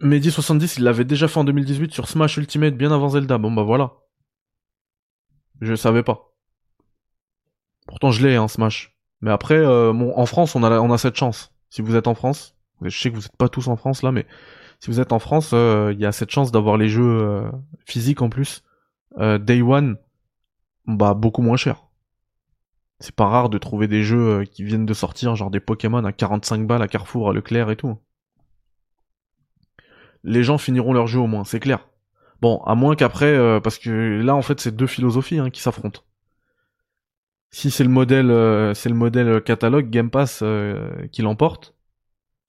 Mehdi 0.00 0.30
70, 0.30 0.78
il 0.78 0.84
l'avait 0.84 1.04
déjà 1.04 1.28
fait 1.28 1.38
en 1.38 1.44
2018 1.44 1.92
sur 1.92 2.08
Smash 2.08 2.38
Ultimate 2.38 2.76
bien 2.78 2.92
avant 2.92 3.10
Zelda. 3.10 3.36
Bon 3.36 3.52
bah 3.52 3.62
voilà. 3.62 3.92
Je 5.60 5.74
savais 5.74 6.02
pas. 6.02 6.31
Pourtant 7.86 8.10
je 8.10 8.26
l'ai 8.26 8.36
hein 8.36 8.48
Smash. 8.48 8.94
Mais 9.20 9.30
après 9.30 9.56
euh, 9.56 9.92
bon, 9.92 10.12
en 10.16 10.26
France 10.26 10.54
on 10.54 10.62
a 10.62 10.80
on 10.80 10.92
a 10.92 10.98
cette 10.98 11.16
chance. 11.16 11.52
Si 11.70 11.82
vous 11.82 11.96
êtes 11.96 12.06
en 12.06 12.14
France, 12.14 12.56
je 12.82 12.96
sais 12.96 13.10
que 13.10 13.16
vous 13.16 13.24
êtes 13.24 13.36
pas 13.36 13.48
tous 13.48 13.68
en 13.68 13.76
France 13.76 14.02
là 14.02 14.12
mais 14.12 14.26
si 14.80 14.90
vous 14.90 14.98
êtes 14.98 15.12
en 15.12 15.20
France, 15.20 15.50
euh, 15.54 15.92
il 15.94 16.00
y 16.00 16.06
a 16.06 16.10
cette 16.10 16.30
chance 16.30 16.50
d'avoir 16.50 16.76
les 16.76 16.88
jeux 16.88 17.20
euh, 17.22 17.50
physiques 17.84 18.22
en 18.22 18.28
plus 18.28 18.62
day 19.16 19.60
one 19.60 19.98
bah 20.86 21.14
beaucoup 21.14 21.42
moins 21.42 21.56
cher. 21.56 21.84
C'est 22.98 23.14
pas 23.14 23.26
rare 23.26 23.50
de 23.50 23.58
trouver 23.58 23.88
des 23.88 24.02
jeux 24.02 24.44
qui 24.44 24.64
viennent 24.64 24.86
de 24.86 24.94
sortir 24.94 25.36
genre 25.36 25.50
des 25.50 25.60
Pokémon 25.60 26.02
à 26.04 26.12
45 26.12 26.66
balles 26.66 26.82
à 26.82 26.88
Carrefour, 26.88 27.28
à 27.28 27.32
Leclerc 27.32 27.70
et 27.70 27.76
tout 27.76 27.98
les 30.24 30.44
gens 30.44 30.56
finiront 30.56 30.92
leur 30.92 31.08
jeu 31.08 31.18
au 31.18 31.26
moins, 31.26 31.44
c'est 31.44 31.58
clair. 31.58 31.88
Bon, 32.40 32.62
à 32.64 32.76
moins 32.76 32.94
qu'après, 32.94 33.60
parce 33.60 33.78
que 33.78 33.90
là 34.22 34.34
en 34.34 34.42
fait 34.42 34.60
c'est 34.60 34.74
deux 34.74 34.86
philosophies 34.86 35.38
hein, 35.38 35.50
qui 35.50 35.60
s'affrontent. 35.60 36.02
Si 37.52 37.70
c'est 37.70 37.84
le 37.84 37.90
modèle, 37.90 38.30
euh, 38.30 38.74
c'est 38.74 38.88
le 38.88 38.94
modèle 38.94 39.42
catalogue 39.42 39.90
Game 39.90 40.10
Pass 40.10 40.40
euh, 40.42 41.06
qui 41.08 41.22
l'emporte. 41.22 41.74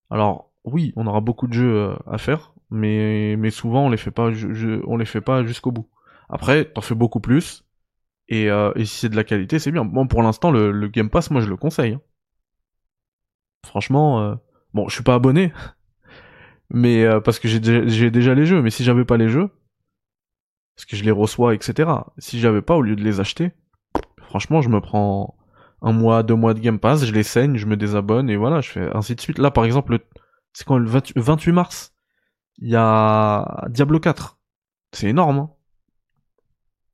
Alors 0.09 0.51
oui, 0.65 0.93
on 0.95 1.07
aura 1.07 1.21
beaucoup 1.21 1.47
de 1.47 1.53
jeux 1.53 1.75
euh, 1.91 1.95
à 2.07 2.17
faire, 2.17 2.53
mais 2.71 3.35
mais 3.37 3.51
souvent 3.51 3.87
on 3.87 3.89
les 3.89 3.97
fait 3.97 4.11
pas, 4.11 4.31
on 4.87 4.97
les 4.97 5.05
fait 5.05 5.21
pas 5.21 5.43
jusqu'au 5.45 5.71
bout. 5.71 5.89
Après, 6.29 6.65
t'en 6.65 6.81
fais 6.81 6.95
beaucoup 6.95 7.19
plus, 7.21 7.65
et, 8.29 8.49
euh, 8.51 8.71
et 8.75 8.85
si 8.85 8.99
c'est 8.99 9.09
de 9.09 9.15
la 9.17 9.23
qualité, 9.25 9.59
c'est 9.59 9.71
bien. 9.71 9.85
Bon, 9.85 10.07
pour 10.07 10.23
l'instant, 10.23 10.51
le, 10.51 10.71
le 10.71 10.87
Game 10.89 11.09
Pass, 11.09 11.31
moi 11.31 11.41
je 11.41 11.49
le 11.49 11.57
conseille. 11.57 11.93
hein. 11.95 12.01
Franchement, 13.65 14.21
euh, 14.21 14.35
bon, 14.73 14.87
je 14.89 14.95
suis 14.95 15.03
pas 15.03 15.15
abonné, 15.15 15.53
mais 16.69 17.03
euh, 17.05 17.19
parce 17.19 17.39
que 17.39 17.47
j'ai 17.47 17.59
déjà, 17.59 18.09
déjà 18.09 18.35
les 18.35 18.45
jeux. 18.45 18.61
Mais 18.61 18.69
si 18.71 18.83
j'avais 18.83 19.05
pas 19.05 19.17
les 19.17 19.29
jeux, 19.29 19.49
parce 20.75 20.85
que 20.85 20.95
je 20.95 21.03
les 21.03 21.11
reçois, 21.11 21.53
etc. 21.55 21.89
Si 22.17 22.39
j'avais 22.39 22.61
pas, 22.61 22.75
au 22.75 22.81
lieu 22.81 22.95
de 22.95 23.03
les 23.03 23.19
acheter, 23.19 23.51
franchement, 24.33 24.61
je 24.63 24.69
me 24.69 24.81
prends 24.81 25.37
un 25.83 25.91
mois, 25.91 26.23
deux 26.23 26.33
mois 26.33 26.55
de 26.55 26.59
Game 26.59 26.79
Pass, 26.79 27.05
je 27.05 27.13
les 27.13 27.21
saigne, 27.21 27.55
je 27.55 27.67
me 27.67 27.77
désabonne 27.77 28.31
et 28.31 28.35
voilà, 28.35 28.61
je 28.61 28.69
fais 28.71 28.89
ainsi 28.95 29.13
de 29.13 29.21
suite. 29.21 29.37
Là, 29.37 29.51
par 29.51 29.63
exemple, 29.63 29.91
le- 29.91 29.99
c'est 30.53 30.65
quand 30.65 30.79
le 30.79 30.89
20 30.89 31.13
28 31.15 31.51
mars, 31.51 31.93
il 32.57 32.69
y 32.69 32.75
a 32.75 33.65
Diablo 33.69 33.99
4. 33.99 34.39
C'est 34.91 35.07
énorme. 35.09 35.37
Hein. 35.37 35.51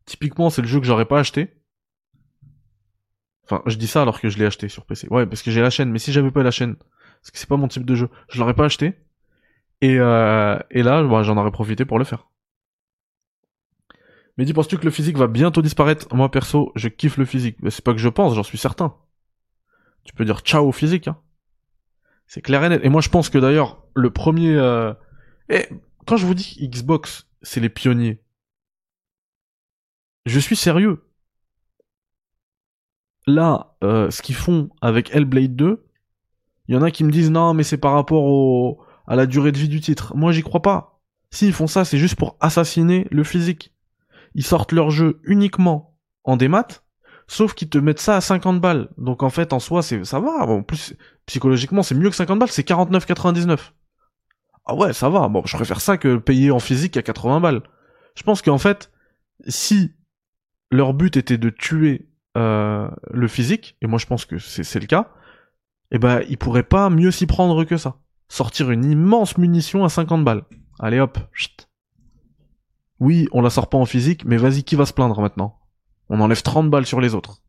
Typiquement, 0.06 0.50
c'est 0.50 0.62
le 0.62 0.68
jeu 0.68 0.82
que 0.82 0.86
j'aurais 0.86 1.06
pas 1.06 1.20
acheté. 1.20 1.54
Enfin, 3.46 3.62
je 3.68 3.78
dis 3.78 3.88
ça 3.88 4.02
alors 4.02 4.20
que 4.20 4.30
je 4.30 4.38
l'ai 4.38 4.46
acheté 4.46 4.68
sur 4.68 4.86
PC. 4.86 5.08
Ouais, 5.10 5.26
parce 5.26 5.42
que 5.44 5.50
j'ai 5.52 5.62
la 5.62 5.70
chaîne. 5.70 5.92
Mais 5.92 6.00
si 6.00 6.12
j'avais 6.12 6.32
pas 6.32 6.44
la 6.44 6.52
chaîne, 6.52 6.76
parce 6.76 7.32
que 7.32 7.38
c'est 7.38 7.48
pas 7.50 7.58
mon 7.58 7.68
type 7.70 7.86
de 7.86 7.96
jeu, 7.96 8.10
je 8.30 8.40
l'aurais 8.40 8.54
pas 8.54 8.66
acheté. 8.66 8.96
Et, 9.82 9.98
euh, 10.00 10.60
là, 10.72 11.04
bah, 11.04 11.24
j'en 11.24 11.38
aurais 11.38 11.52
profité 11.52 11.86
pour 11.86 12.00
le 12.00 12.06
faire. 12.06 12.28
Mais 14.40 14.46
dis, 14.46 14.54
penses-tu 14.54 14.78
que 14.78 14.86
le 14.86 14.92
physique 14.92 15.18
va 15.18 15.28
bientôt 15.28 15.62
disparaître? 15.62 16.16
Moi, 16.16 16.32
perso, 16.32 16.72
je 16.74 16.88
kiffe 16.88 17.18
le 17.18 17.26
physique. 17.26 17.58
C'est 17.70 17.84
pas 17.84 17.92
que 17.92 18.00
je 18.00 18.08
pense, 18.08 18.36
j'en 18.36 18.44
suis 18.44 18.58
certain. 18.58 18.96
Tu 20.06 20.14
peux 20.14 20.24
dire 20.24 20.40
ciao 20.40 20.66
au 20.66 20.72
physique. 20.72 21.10
Hein. 21.10 21.18
C'est 22.26 22.40
clair 22.40 22.64
et 22.64 22.70
net. 22.70 22.80
Et 22.86 22.88
moi, 22.88 23.02
je 23.02 23.10
pense 23.10 23.28
que 23.28 23.38
d'ailleurs, 23.38 23.84
le 23.96 24.12
premier... 24.12 24.56
Euh... 24.56 24.94
Quand 26.06 26.16
je 26.16 26.26
vous 26.26 26.36
dis 26.36 26.58
Xbox, 26.62 27.28
c'est 27.42 27.60
les 27.60 27.68
pionniers. 27.68 28.24
Je 30.26 30.40
suis 30.40 30.56
sérieux. 30.56 31.04
Là, 33.28 33.76
euh, 33.84 34.10
ce 34.10 34.22
qu'ils 34.22 34.36
font 34.36 34.70
avec 34.80 35.14
Hellblade 35.14 35.58
2, 35.58 35.86
il 36.70 36.76
y 36.76 36.78
en 36.78 36.82
a 36.82 36.92
qui 36.92 37.04
me 37.04 37.12
disent 37.12 37.30
non, 37.30 37.54
mais 37.54 37.64
c'est 37.64 37.78
par 37.78 37.92
rapport 37.92 38.24
au... 38.24 38.86
à 39.06 39.18
la 39.18 39.26
durée 39.26 39.52
de 39.52 39.58
vie 39.58 39.68
du 39.68 39.82
titre. 39.82 40.16
Moi, 40.16 40.32
j'y 40.32 40.44
crois 40.44 40.62
pas. 40.62 41.02
S'ils 41.30 41.52
font 41.52 41.68
ça, 41.68 41.84
c'est 41.84 41.98
juste 41.98 42.16
pour 42.16 42.38
assassiner 42.40 43.06
le 43.12 43.26
physique. 43.26 43.74
Ils 44.36 44.46
sortent 44.46 44.72
leur 44.72 44.92
jeu 44.92 45.20
uniquement 45.24 45.98
en 46.24 46.38
démat, 46.38 46.68
sauf 47.28 47.54
qu'ils 47.54 47.70
te 47.70 47.78
mettent 47.78 48.00
ça 48.00 48.18
à 48.18 48.22
50 48.22 48.62
balles. 48.62 48.90
Donc 48.98 49.24
en 49.24 49.30
fait, 49.30 49.54
en 49.54 49.60
soi, 49.60 49.82
c'est 49.82 50.04
ça 50.06 50.20
va. 50.20 50.46
En 50.46 50.64
plus, 50.64 50.96
psychologiquement, 51.26 51.84
c'est 51.84 51.96
mieux 51.96 52.10
que 52.10 52.16
50 52.16 52.40
balles, 52.40 52.52
c'est 52.52 52.68
49,99. 52.68 53.58
Ah 54.66 54.76
ouais, 54.76 54.94
ça 54.94 55.10
va. 55.10 55.28
Bon, 55.28 55.42
je 55.46 55.56
préfère 55.56 55.82
ça 55.82 55.98
que 55.98 56.18
payer 56.18 56.52
en 56.52 56.60
physique 56.60 56.98
à 56.98 57.02
80 57.02 57.40
balles. 57.40 57.64
Je 58.16 58.24
pense 58.24 58.42
qu'en 58.42 58.58
fait, 58.58 58.92
si 59.48 59.94
leur 60.72 60.94
but 60.94 61.18
était 61.18 61.38
de 61.38 61.50
tuer 61.50 62.10
euh, 62.38 62.90
le 63.12 63.28
physique, 63.28 63.78
et 63.82 63.88
moi 63.88 63.98
je 63.98 64.06
pense 64.06 64.26
que 64.26 64.38
c'est 64.38 64.80
le 64.80 64.86
cas, 64.86 65.12
eh 65.92 65.98
ben 65.98 66.24
ils 66.30 66.38
pourraient 66.38 66.64
pas 66.64 66.90
mieux 66.90 67.12
s'y 67.12 67.26
prendre 67.26 67.64
que 67.64 67.78
ça. 67.78 67.96
Sortir 68.28 68.70
une 68.70 68.86
immense 68.86 69.38
munition 69.38 69.84
à 69.84 69.90
50 69.90 70.24
balles. 70.24 70.44
Allez 70.80 71.00
hop, 71.00 71.18
chut. 71.34 71.69
Oui, 73.00 73.28
on 73.32 73.42
la 73.42 73.50
sort 73.50 73.70
pas 73.70 73.78
en 73.78 73.86
physique, 73.86 74.26
mais 74.26 74.38
vas-y, 74.38 74.64
qui 74.64 74.76
va 74.76 74.86
se 74.86 74.94
plaindre 74.94 75.20
maintenant? 75.22 75.60
On 76.10 76.20
enlève 76.20 76.42
30 76.42 76.70
balles 76.70 76.86
sur 76.86 77.00
les 77.00 77.16
autres. 77.16 77.42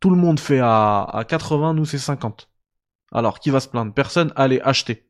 Tout 0.00 0.10
le 0.10 0.16
monde 0.16 0.40
fait 0.40 0.58
à, 0.58 1.02
à 1.02 1.24
80, 1.24 1.74
nous 1.74 1.84
c'est 1.84 1.98
50. 1.98 2.48
Alors, 3.12 3.40
qui 3.40 3.50
va 3.50 3.60
se 3.60 3.68
plaindre? 3.68 3.92
Personne, 3.92 4.32
allez, 4.36 4.60
acheter. 4.60 5.06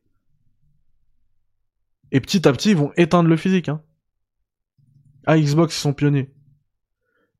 Et 2.11 2.19
petit 2.19 2.47
à 2.47 2.51
petit, 2.51 2.71
ils 2.71 2.77
vont 2.77 2.91
éteindre 2.95 3.29
le 3.29 3.37
physique. 3.37 3.69
Hein. 3.69 3.81
À 5.25 5.37
Xbox, 5.39 5.75
ils 5.75 5.81
sont 5.81 5.93
pionniers. 5.93 6.31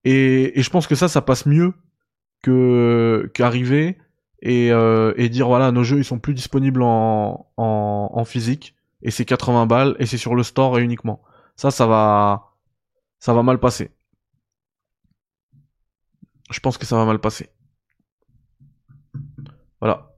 Et, 0.04 0.60
et 0.60 0.64
je 0.64 0.70
pense 0.70 0.88
que 0.88 0.96
ça, 0.96 1.08
ça 1.08 1.22
passe 1.22 1.46
mieux 1.46 1.74
que 2.42 3.30
qu'arriver 3.34 3.98
et, 4.42 4.72
euh, 4.72 5.14
dire 5.30 5.48
voilà, 5.48 5.72
nos 5.72 5.84
jeux, 5.84 6.00
ils 6.00 6.06
sont 6.06 6.20
plus 6.20 6.34
disponibles 6.34 6.84
en, 6.84 7.50
en, 7.56 8.10
en 8.14 8.26
physique, 8.26 8.76
et 9.02 9.10
c'est 9.10 9.24
80 9.24 9.66
balles, 9.68 9.96
et 10.00 10.06
c'est 10.06 10.18
sur 10.18 10.36
le 10.36 10.44
store 10.44 10.78
et 10.80 10.84
uniquement. 10.84 11.22
Ça, 11.56 11.72
ça 11.72 11.86
va, 11.88 12.58
ça 13.20 13.34
va 13.34 13.44
mal 13.44 13.60
passer. 13.60 13.92
Je 16.52 16.60
pense 16.60 16.78
que 16.78 16.86
ça 16.86 16.96
va 16.96 17.06
mal 17.06 17.20
passer. 17.20 17.50
Voilà. 19.80 20.16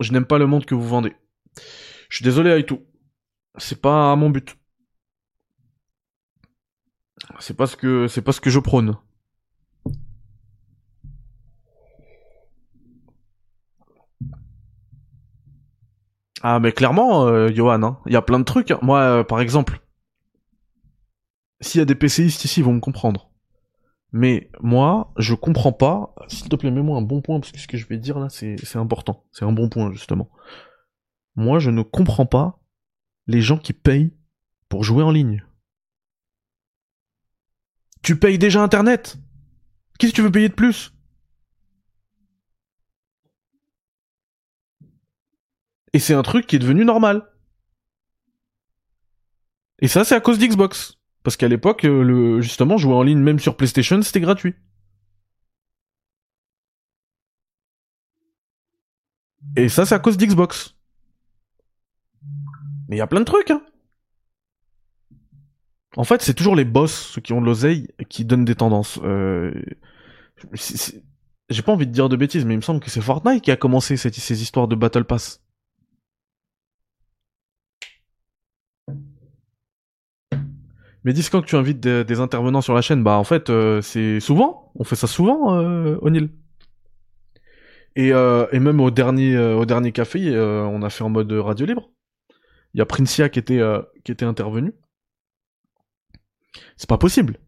Je 0.00 0.12
n'aime 0.12 0.26
pas 0.26 0.38
le 0.38 0.46
monde 0.46 0.66
que 0.66 0.74
vous 0.74 0.86
vendez. 0.86 1.14
Je 2.08 2.16
suis 2.16 2.24
désolé, 2.24 2.50
Aitou. 2.50 2.84
C'est 3.56 3.80
pas 3.80 4.14
mon 4.16 4.30
but. 4.30 4.56
C'est 7.40 7.56
pas 7.56 7.66
ce 7.66 7.76
que, 7.76 8.06
c'est 8.08 8.22
pas 8.22 8.32
ce 8.32 8.40
que 8.40 8.50
je 8.50 8.58
prône. 8.58 8.96
Ah, 16.42 16.60
mais 16.60 16.72
clairement, 16.72 17.26
euh, 17.26 17.48
Johan, 17.48 17.82
hein, 17.82 17.98
il 18.04 18.12
y 18.12 18.16
a 18.16 18.22
plein 18.22 18.38
de 18.38 18.44
trucs. 18.44 18.70
Moi, 18.82 19.00
euh, 19.00 19.24
par 19.24 19.40
exemple, 19.40 19.80
s'il 21.64 21.80
y 21.80 21.82
a 21.82 21.84
des 21.84 21.96
PCistes 21.96 22.44
ici, 22.44 22.60
ils 22.60 22.64
vont 22.64 22.74
me 22.74 22.80
comprendre. 22.80 23.30
Mais 24.12 24.50
moi, 24.60 25.12
je 25.18 25.34
comprends 25.34 25.72
pas. 25.72 26.14
S'il 26.28 26.48
te 26.48 26.54
plaît, 26.54 26.70
mets-moi 26.70 26.96
un 26.96 27.02
bon 27.02 27.20
point, 27.20 27.40
parce 27.40 27.50
que 27.50 27.58
ce 27.58 27.66
que 27.66 27.76
je 27.76 27.86
vais 27.86 27.98
dire 27.98 28.20
là, 28.20 28.28
c'est 28.28 28.76
important. 28.76 29.24
C'est 29.32 29.44
un 29.44 29.52
bon 29.52 29.68
point, 29.68 29.90
justement. 29.90 30.30
Moi, 31.34 31.58
je 31.58 31.70
ne 31.70 31.82
comprends 31.82 32.26
pas 32.26 32.60
les 33.26 33.42
gens 33.42 33.58
qui 33.58 33.72
payent 33.72 34.16
pour 34.68 34.84
jouer 34.84 35.02
en 35.02 35.10
ligne. 35.10 35.44
Tu 38.02 38.18
payes 38.18 38.38
déjà 38.38 38.62
Internet? 38.62 39.16
Qu'est-ce 39.98 40.12
que 40.12 40.16
tu 40.16 40.22
veux 40.22 40.30
payer 40.30 40.48
de 40.48 40.54
plus? 40.54 40.92
Et 45.92 45.98
c'est 45.98 46.14
un 46.14 46.22
truc 46.22 46.46
qui 46.46 46.56
est 46.56 46.60
devenu 46.60 46.84
normal. 46.84 47.30
Et 49.80 49.88
ça, 49.88 50.04
c'est 50.04 50.14
à 50.14 50.20
cause 50.20 50.38
d'Xbox. 50.38 50.98
Parce 51.24 51.36
qu'à 51.36 51.48
l'époque, 51.48 51.84
euh, 51.86 52.40
justement, 52.42 52.76
jouer 52.76 52.94
en 52.94 53.02
ligne, 53.02 53.18
même 53.18 53.38
sur 53.40 53.56
PlayStation, 53.56 54.00
c'était 54.02 54.20
gratuit. 54.20 54.54
Et 59.56 59.68
ça, 59.68 59.86
c'est 59.86 59.94
à 59.94 59.98
cause 59.98 60.16
d'Xbox. 60.18 60.76
Mais 62.88 62.96
il 62.96 62.98
y 62.98 63.02
a 63.02 63.06
plein 63.06 63.20
de 63.20 63.24
trucs, 63.24 63.50
hein. 63.50 63.62
En 65.96 66.04
fait, 66.04 66.22
c'est 66.22 66.34
toujours 66.34 66.56
les 66.56 66.64
boss, 66.64 66.92
ceux 67.12 67.20
qui 67.20 67.32
ont 67.32 67.40
de 67.40 67.46
l'oseille, 67.46 67.88
qui 68.08 68.24
donnent 68.24 68.44
des 68.44 68.56
tendances. 68.56 68.98
Euh... 69.02 69.54
J'ai 70.52 71.62
pas 71.62 71.72
envie 71.72 71.86
de 71.86 71.92
dire 71.92 72.08
de 72.08 72.16
bêtises, 72.16 72.44
mais 72.44 72.54
il 72.54 72.58
me 72.58 72.62
semble 72.62 72.80
que 72.80 72.90
c'est 72.90 73.00
Fortnite 73.00 73.42
qui 73.42 73.50
a 73.50 73.56
commencé 73.56 73.96
ces 73.96 74.42
histoires 74.42 74.68
de 74.68 74.74
Battle 74.74 75.04
Pass. 75.04 75.43
Mais 81.04 81.12
dis 81.12 81.28
quand 81.30 81.42
tu 81.42 81.54
invites 81.56 81.80
des, 81.80 82.20
intervenants 82.20 82.62
sur 82.62 82.74
la 82.74 82.80
chaîne, 82.80 83.02
bah 83.04 83.18
en 83.18 83.24
fait, 83.24 83.50
euh, 83.50 83.82
c'est 83.82 84.20
souvent. 84.20 84.72
On 84.74 84.84
fait 84.84 84.96
ça 84.96 85.06
souvent, 85.06 85.54
euh, 85.54 85.98
O'Neill. 86.00 86.30
Et, 87.94 88.12
euh, 88.12 88.46
et 88.52 88.58
même 88.58 88.80
au 88.80 88.90
dernier, 88.90 89.36
euh, 89.36 89.54
au 89.54 89.66
dernier 89.66 89.92
café, 89.92 90.36
on 90.36 90.82
a 90.82 90.90
fait 90.90 91.04
en 91.04 91.10
mode 91.10 91.30
radio 91.30 91.66
libre. 91.66 91.90
Il 92.72 92.78
y 92.78 92.80
a 92.80 92.86
Princia 92.86 93.28
qui 93.28 93.38
était, 93.38 93.60
qui 94.02 94.12
était 94.12 94.24
intervenu. 94.24 94.72
C'est 96.76 96.88
pas 96.88 96.98
possible. 96.98 97.38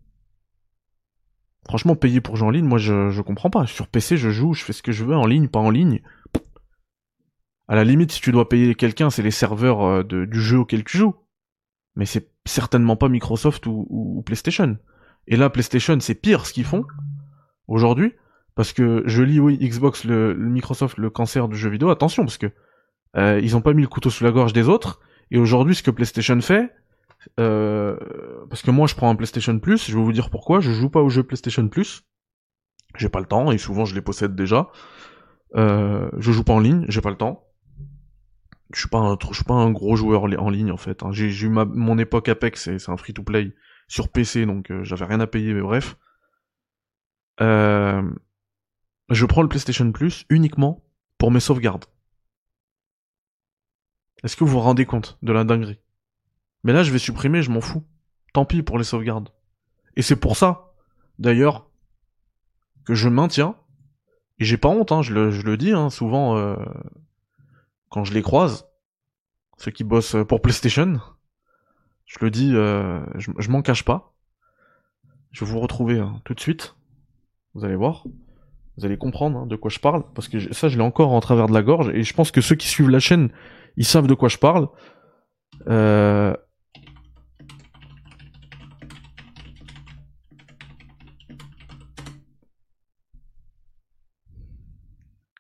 Franchement, 1.66 1.96
payer 1.96 2.20
pour 2.20 2.36
jouer 2.36 2.46
en 2.46 2.50
ligne, 2.50 2.66
moi 2.66 2.78
je, 2.78 3.10
je 3.10 3.22
comprends 3.22 3.50
pas. 3.50 3.66
Sur 3.66 3.88
PC, 3.88 4.18
je 4.18 4.30
joue, 4.30 4.52
je 4.52 4.62
fais 4.62 4.72
ce 4.72 4.82
que 4.82 4.92
je 4.92 5.04
veux, 5.04 5.16
en 5.16 5.26
ligne, 5.26 5.48
pas 5.48 5.58
en 5.58 5.70
ligne. 5.70 6.00
À 7.66 7.74
la 7.74 7.82
limite, 7.82 8.12
si 8.12 8.20
tu 8.20 8.30
dois 8.30 8.48
payer 8.48 8.76
quelqu'un, 8.76 9.10
c'est 9.10 9.22
les 9.22 9.32
serveurs 9.32 10.04
de, 10.04 10.26
du 10.26 10.40
jeu 10.40 10.58
auquel 10.58 10.84
tu 10.84 10.98
joues. 10.98 11.16
Mais 11.96 12.06
c'est 12.06 12.35
certainement 12.46 12.96
pas 12.96 13.08
Microsoft 13.08 13.66
ou, 13.66 14.22
PlayStation. 14.24 14.78
Et 15.28 15.36
là, 15.36 15.50
PlayStation, 15.50 15.98
c'est 16.00 16.14
pire 16.14 16.46
ce 16.46 16.52
qu'ils 16.52 16.64
font 16.64 16.84
aujourd'hui, 17.68 18.14
parce 18.54 18.72
que 18.72 19.02
je 19.06 19.22
lis 19.22 19.40
oui 19.40 19.58
Xbox, 19.58 20.04
le, 20.04 20.34
Microsoft, 20.34 20.98
le 20.98 21.10
cancer 21.10 21.48
du 21.48 21.56
jeu 21.56 21.68
vidéo. 21.68 21.90
Attention, 21.90 22.24
parce 22.24 22.38
que 22.38 22.50
euh, 23.16 23.40
ils 23.42 23.56
ont 23.56 23.60
pas 23.60 23.72
mis 23.72 23.82
le 23.82 23.88
couteau 23.88 24.10
sous 24.10 24.24
la 24.24 24.30
gorge 24.30 24.52
des 24.52 24.68
autres. 24.68 25.00
Et 25.30 25.38
aujourd'hui, 25.38 25.74
ce 25.74 25.82
que 25.82 25.90
PlayStation 25.90 26.40
fait, 26.40 26.72
euh, 27.40 27.96
parce 28.48 28.62
que 28.62 28.70
moi, 28.70 28.86
je 28.86 28.94
prends 28.94 29.10
un 29.10 29.16
PlayStation 29.16 29.58
Plus. 29.58 29.90
Je 29.90 29.96
vais 29.96 30.02
vous 30.02 30.12
dire 30.12 30.30
pourquoi. 30.30 30.60
Je 30.60 30.70
joue 30.70 30.90
pas 30.90 31.00
aux 31.00 31.08
jeux 31.08 31.24
PlayStation 31.24 31.66
Plus. 31.68 32.04
J'ai 32.96 33.08
pas 33.08 33.20
le 33.20 33.26
temps 33.26 33.50
et 33.50 33.58
souvent 33.58 33.84
je 33.84 33.94
les 33.94 34.00
possède 34.00 34.34
déjà. 34.34 34.70
Euh, 35.54 36.08
je 36.18 36.32
joue 36.32 36.44
pas 36.44 36.52
en 36.52 36.60
ligne, 36.60 36.84
j'ai 36.88 37.00
pas 37.00 37.10
le 37.10 37.16
temps 37.16 37.45
je 38.72 38.80
suis 38.80 38.88
pas 38.88 38.98
un, 38.98 39.16
suis 39.32 39.44
pas 39.44 39.54
un 39.54 39.70
gros 39.70 39.96
joueur 39.96 40.24
en 40.24 40.50
ligne 40.50 40.72
en 40.72 40.76
fait. 40.76 41.02
Hein. 41.02 41.12
J'ai 41.12 41.28
eu 41.28 41.48
mon 41.48 41.98
époque 41.98 42.28
Apex, 42.28 42.76
c'est 42.78 42.90
un 42.90 42.96
free-to-play 42.96 43.54
sur 43.88 44.08
PC, 44.08 44.46
donc 44.46 44.70
euh, 44.70 44.82
j'avais 44.82 45.04
rien 45.04 45.20
à 45.20 45.26
payer, 45.26 45.54
mais 45.54 45.60
bref. 45.60 45.96
Euh, 47.40 48.02
je 49.10 49.26
prends 49.26 49.42
le 49.42 49.48
PlayStation 49.48 49.90
Plus 49.92 50.24
uniquement 50.30 50.84
pour 51.18 51.30
mes 51.30 51.40
sauvegardes. 51.40 51.84
Est-ce 54.24 54.36
que 54.36 54.44
vous 54.44 54.52
vous 54.52 54.60
rendez 54.60 54.86
compte 54.86 55.18
de 55.22 55.32
la 55.32 55.44
dinguerie? 55.44 55.80
Mais 56.64 56.72
là, 56.72 56.82
je 56.82 56.90
vais 56.90 56.98
supprimer, 56.98 57.42
je 57.42 57.50
m'en 57.50 57.60
fous. 57.60 57.84
Tant 58.32 58.44
pis 58.44 58.62
pour 58.62 58.78
les 58.78 58.84
sauvegardes. 58.84 59.30
Et 59.94 60.02
c'est 60.02 60.16
pour 60.16 60.36
ça, 60.36 60.74
d'ailleurs, 61.18 61.70
que 62.84 62.94
je 62.94 63.08
maintiens, 63.08 63.56
et 64.38 64.44
j'ai 64.44 64.56
pas 64.56 64.68
honte, 64.68 64.90
hein, 64.92 65.02
je, 65.02 65.14
le, 65.14 65.30
je 65.30 65.42
le 65.42 65.56
dis 65.56 65.72
hein, 65.72 65.90
souvent, 65.90 66.36
euh, 66.36 66.56
quand 67.88 68.04
je 68.04 68.14
les 68.14 68.22
croise, 68.22 68.68
ceux 69.58 69.70
qui 69.70 69.84
bossent 69.84 70.16
pour 70.28 70.40
PlayStation, 70.40 71.00
je 72.06 72.18
le 72.20 72.30
dis, 72.30 72.52
euh, 72.54 73.04
je, 73.16 73.50
m'en 73.50 73.62
cache 73.62 73.84
pas. 73.84 74.14
Je 75.32 75.44
vais 75.44 75.50
vous 75.50 75.60
retrouver 75.60 75.98
hein, 75.98 76.20
tout 76.24 76.34
de 76.34 76.40
suite. 76.40 76.76
Vous 77.54 77.64
allez 77.64 77.76
voir. 77.76 78.04
Vous 78.76 78.84
allez 78.84 78.96
comprendre 78.96 79.40
hein, 79.40 79.46
de 79.46 79.56
quoi 79.56 79.70
je 79.70 79.80
parle. 79.80 80.04
Parce 80.14 80.28
que 80.28 80.52
ça, 80.52 80.68
je 80.68 80.76
l'ai 80.76 80.84
encore 80.84 81.12
en 81.12 81.20
travers 81.20 81.48
de 81.48 81.52
la 81.52 81.62
gorge. 81.62 81.90
Et 81.90 82.04
je 82.04 82.14
pense 82.14 82.30
que 82.30 82.40
ceux 82.40 82.54
qui 82.54 82.68
suivent 82.68 82.90
la 82.90 83.00
chaîne, 83.00 83.30
ils 83.76 83.84
savent 83.84 84.06
de 84.06 84.14
quoi 84.14 84.28
je 84.28 84.38
parle. 84.38 84.68
Euh... 85.68 86.34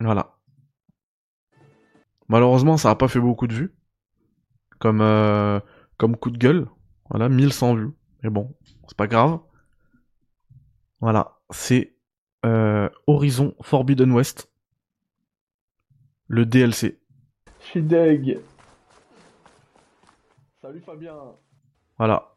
Voilà. 0.00 0.35
Malheureusement, 2.28 2.76
ça 2.76 2.90
a 2.90 2.94
pas 2.94 3.08
fait 3.08 3.20
beaucoup 3.20 3.46
de 3.46 3.54
vues. 3.54 3.74
Comme, 4.78 5.00
euh, 5.00 5.60
comme 5.96 6.16
coup 6.16 6.30
de 6.30 6.38
gueule. 6.38 6.66
Voilà, 7.10 7.28
1100 7.28 7.74
vues. 7.74 7.92
Mais 8.22 8.30
bon, 8.30 8.54
c'est 8.88 8.96
pas 8.96 9.06
grave. 9.06 9.38
Voilà, 11.00 11.38
c'est 11.50 11.96
euh, 12.44 12.88
Horizon 13.06 13.54
Forbidden 13.62 14.12
West. 14.12 14.50
Le 16.28 16.44
DLC. 16.44 17.00
Je 17.60 17.66
suis 17.66 17.82
deg. 17.82 18.38
Salut 20.60 20.80
Fabien. 20.80 21.14
Voilà. 21.98 22.34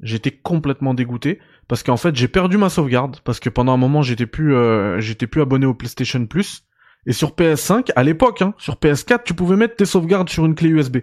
J'étais 0.00 0.30
complètement 0.30 0.94
dégoûté 0.94 1.40
parce 1.66 1.82
qu'en 1.82 1.96
fait 1.96 2.14
j'ai 2.14 2.28
perdu 2.28 2.56
ma 2.56 2.68
sauvegarde 2.68 3.18
parce 3.24 3.40
que 3.40 3.48
pendant 3.48 3.72
un 3.72 3.76
moment 3.76 4.02
j'étais 4.02 4.26
plus 4.26 4.54
euh, 4.54 5.00
j'étais 5.00 5.26
plus 5.26 5.42
abonné 5.42 5.66
au 5.66 5.74
PlayStation 5.74 6.24
Plus 6.26 6.64
et 7.06 7.12
sur 7.12 7.30
PS5, 7.30 7.90
à 7.96 8.02
l'époque, 8.02 8.42
hein, 8.42 8.54
sur 8.58 8.74
PS4, 8.74 9.22
tu 9.24 9.34
pouvais 9.34 9.56
mettre 9.56 9.76
tes 9.76 9.86
sauvegardes 9.86 10.28
sur 10.28 10.44
une 10.44 10.54
clé 10.54 10.68
USB. 10.68 10.98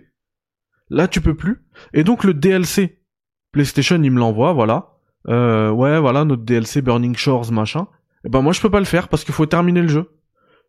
Là, 0.90 1.08
tu 1.08 1.22
peux 1.22 1.36
plus. 1.36 1.66
Et 1.94 2.04
donc 2.04 2.24
le 2.24 2.34
DLC, 2.34 3.02
PlayStation, 3.52 4.02
il 4.02 4.12
me 4.12 4.20
l'envoie, 4.20 4.54
voilà. 4.54 4.98
Euh, 5.28 5.72
ouais, 5.72 6.00
voilà, 6.00 6.26
notre 6.26 6.44
DLC 6.44 6.82
Burning 6.82 7.16
Shores, 7.16 7.52
machin. 7.52 7.88
Et 8.24 8.28
eh 8.28 8.30
ben 8.30 8.42
moi, 8.42 8.54
je 8.54 8.62
peux 8.62 8.70
pas 8.70 8.80
le 8.80 8.86
faire 8.86 9.08
parce 9.08 9.24
qu'il 9.24 9.34
faut 9.34 9.46
terminer 9.46 9.82
le 9.82 9.88
jeu. 9.88 10.12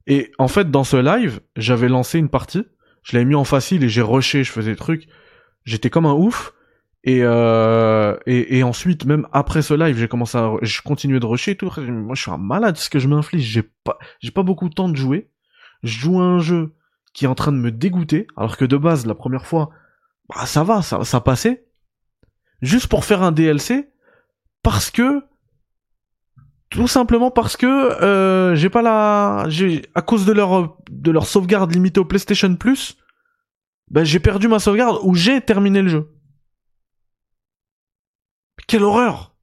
Et 0.06 0.32
en 0.38 0.48
fait, 0.48 0.70
dans 0.70 0.84
ce 0.84 0.96
live, 0.96 1.40
j'avais 1.56 1.88
lancé 1.88 2.18
une 2.18 2.28
partie. 2.28 2.64
Je 3.02 3.16
l'avais 3.16 3.24
mis 3.24 3.34
en 3.34 3.44
facile 3.44 3.84
et 3.84 3.88
j'ai 3.88 4.02
rushé, 4.02 4.44
je 4.44 4.52
faisais 4.52 4.72
des 4.72 4.76
trucs. 4.76 5.08
J'étais 5.64 5.90
comme 5.90 6.06
un 6.06 6.12
ouf. 6.12 6.52
Et, 7.06 7.20
euh, 7.22 8.16
et, 8.26 8.58
et, 8.58 8.62
ensuite, 8.64 9.04
même 9.04 9.28
après 9.32 9.62
ce 9.62 9.74
live, 9.74 9.96
j'ai 9.96 10.08
commencé 10.08 10.36
à, 10.36 10.50
je 10.62 10.82
continuais 10.82 11.20
de 11.20 11.26
rusher 11.26 11.52
et 11.52 11.56
tout. 11.56 11.70
Moi, 11.78 12.16
je 12.16 12.22
suis 12.22 12.32
un 12.32 12.36
malade, 12.36 12.76
ce 12.76 12.90
que 12.90 12.98
je 12.98 13.06
m'inflige. 13.06 13.44
J'ai 13.44 13.62
pas, 13.62 13.96
j'ai 14.18 14.32
pas 14.32 14.42
beaucoup 14.42 14.68
de 14.68 14.74
temps 14.74 14.88
de 14.88 14.96
jouer. 14.96 15.30
Je 15.84 16.00
joue 16.00 16.20
à 16.20 16.24
un 16.24 16.40
jeu 16.40 16.74
qui 17.14 17.24
est 17.24 17.28
en 17.28 17.36
train 17.36 17.52
de 17.52 17.58
me 17.58 17.70
dégoûter, 17.70 18.26
alors 18.36 18.56
que 18.56 18.64
de 18.64 18.76
base, 18.76 19.06
la 19.06 19.14
première 19.14 19.46
fois, 19.46 19.70
bah, 20.28 20.46
ça 20.46 20.64
va, 20.64 20.82
ça, 20.82 21.04
ça 21.04 21.20
passait. 21.20 21.68
Juste 22.60 22.88
pour 22.88 23.04
faire 23.04 23.22
un 23.22 23.30
DLC, 23.30 23.88
parce 24.64 24.90
que, 24.90 25.22
tout 26.70 26.88
simplement 26.88 27.30
parce 27.30 27.56
que, 27.56 27.66
euh, 28.02 28.56
j'ai 28.56 28.68
pas 28.68 28.82
la, 28.82 29.44
j'ai, 29.48 29.82
à 29.94 30.02
cause 30.02 30.26
de 30.26 30.32
leur, 30.32 30.76
de 30.90 31.10
leur 31.12 31.26
sauvegarde 31.26 31.72
limitée 31.72 32.00
au 32.00 32.04
PlayStation 32.04 32.56
Plus, 32.56 32.96
bah, 33.92 34.02
j'ai 34.02 34.18
perdu 34.18 34.48
ma 34.48 34.58
sauvegarde 34.58 34.98
où 35.04 35.14
j'ai 35.14 35.40
terminé 35.40 35.82
le 35.82 35.88
jeu. 35.88 36.15
Quelle 38.66 38.82
horreur 38.82 39.36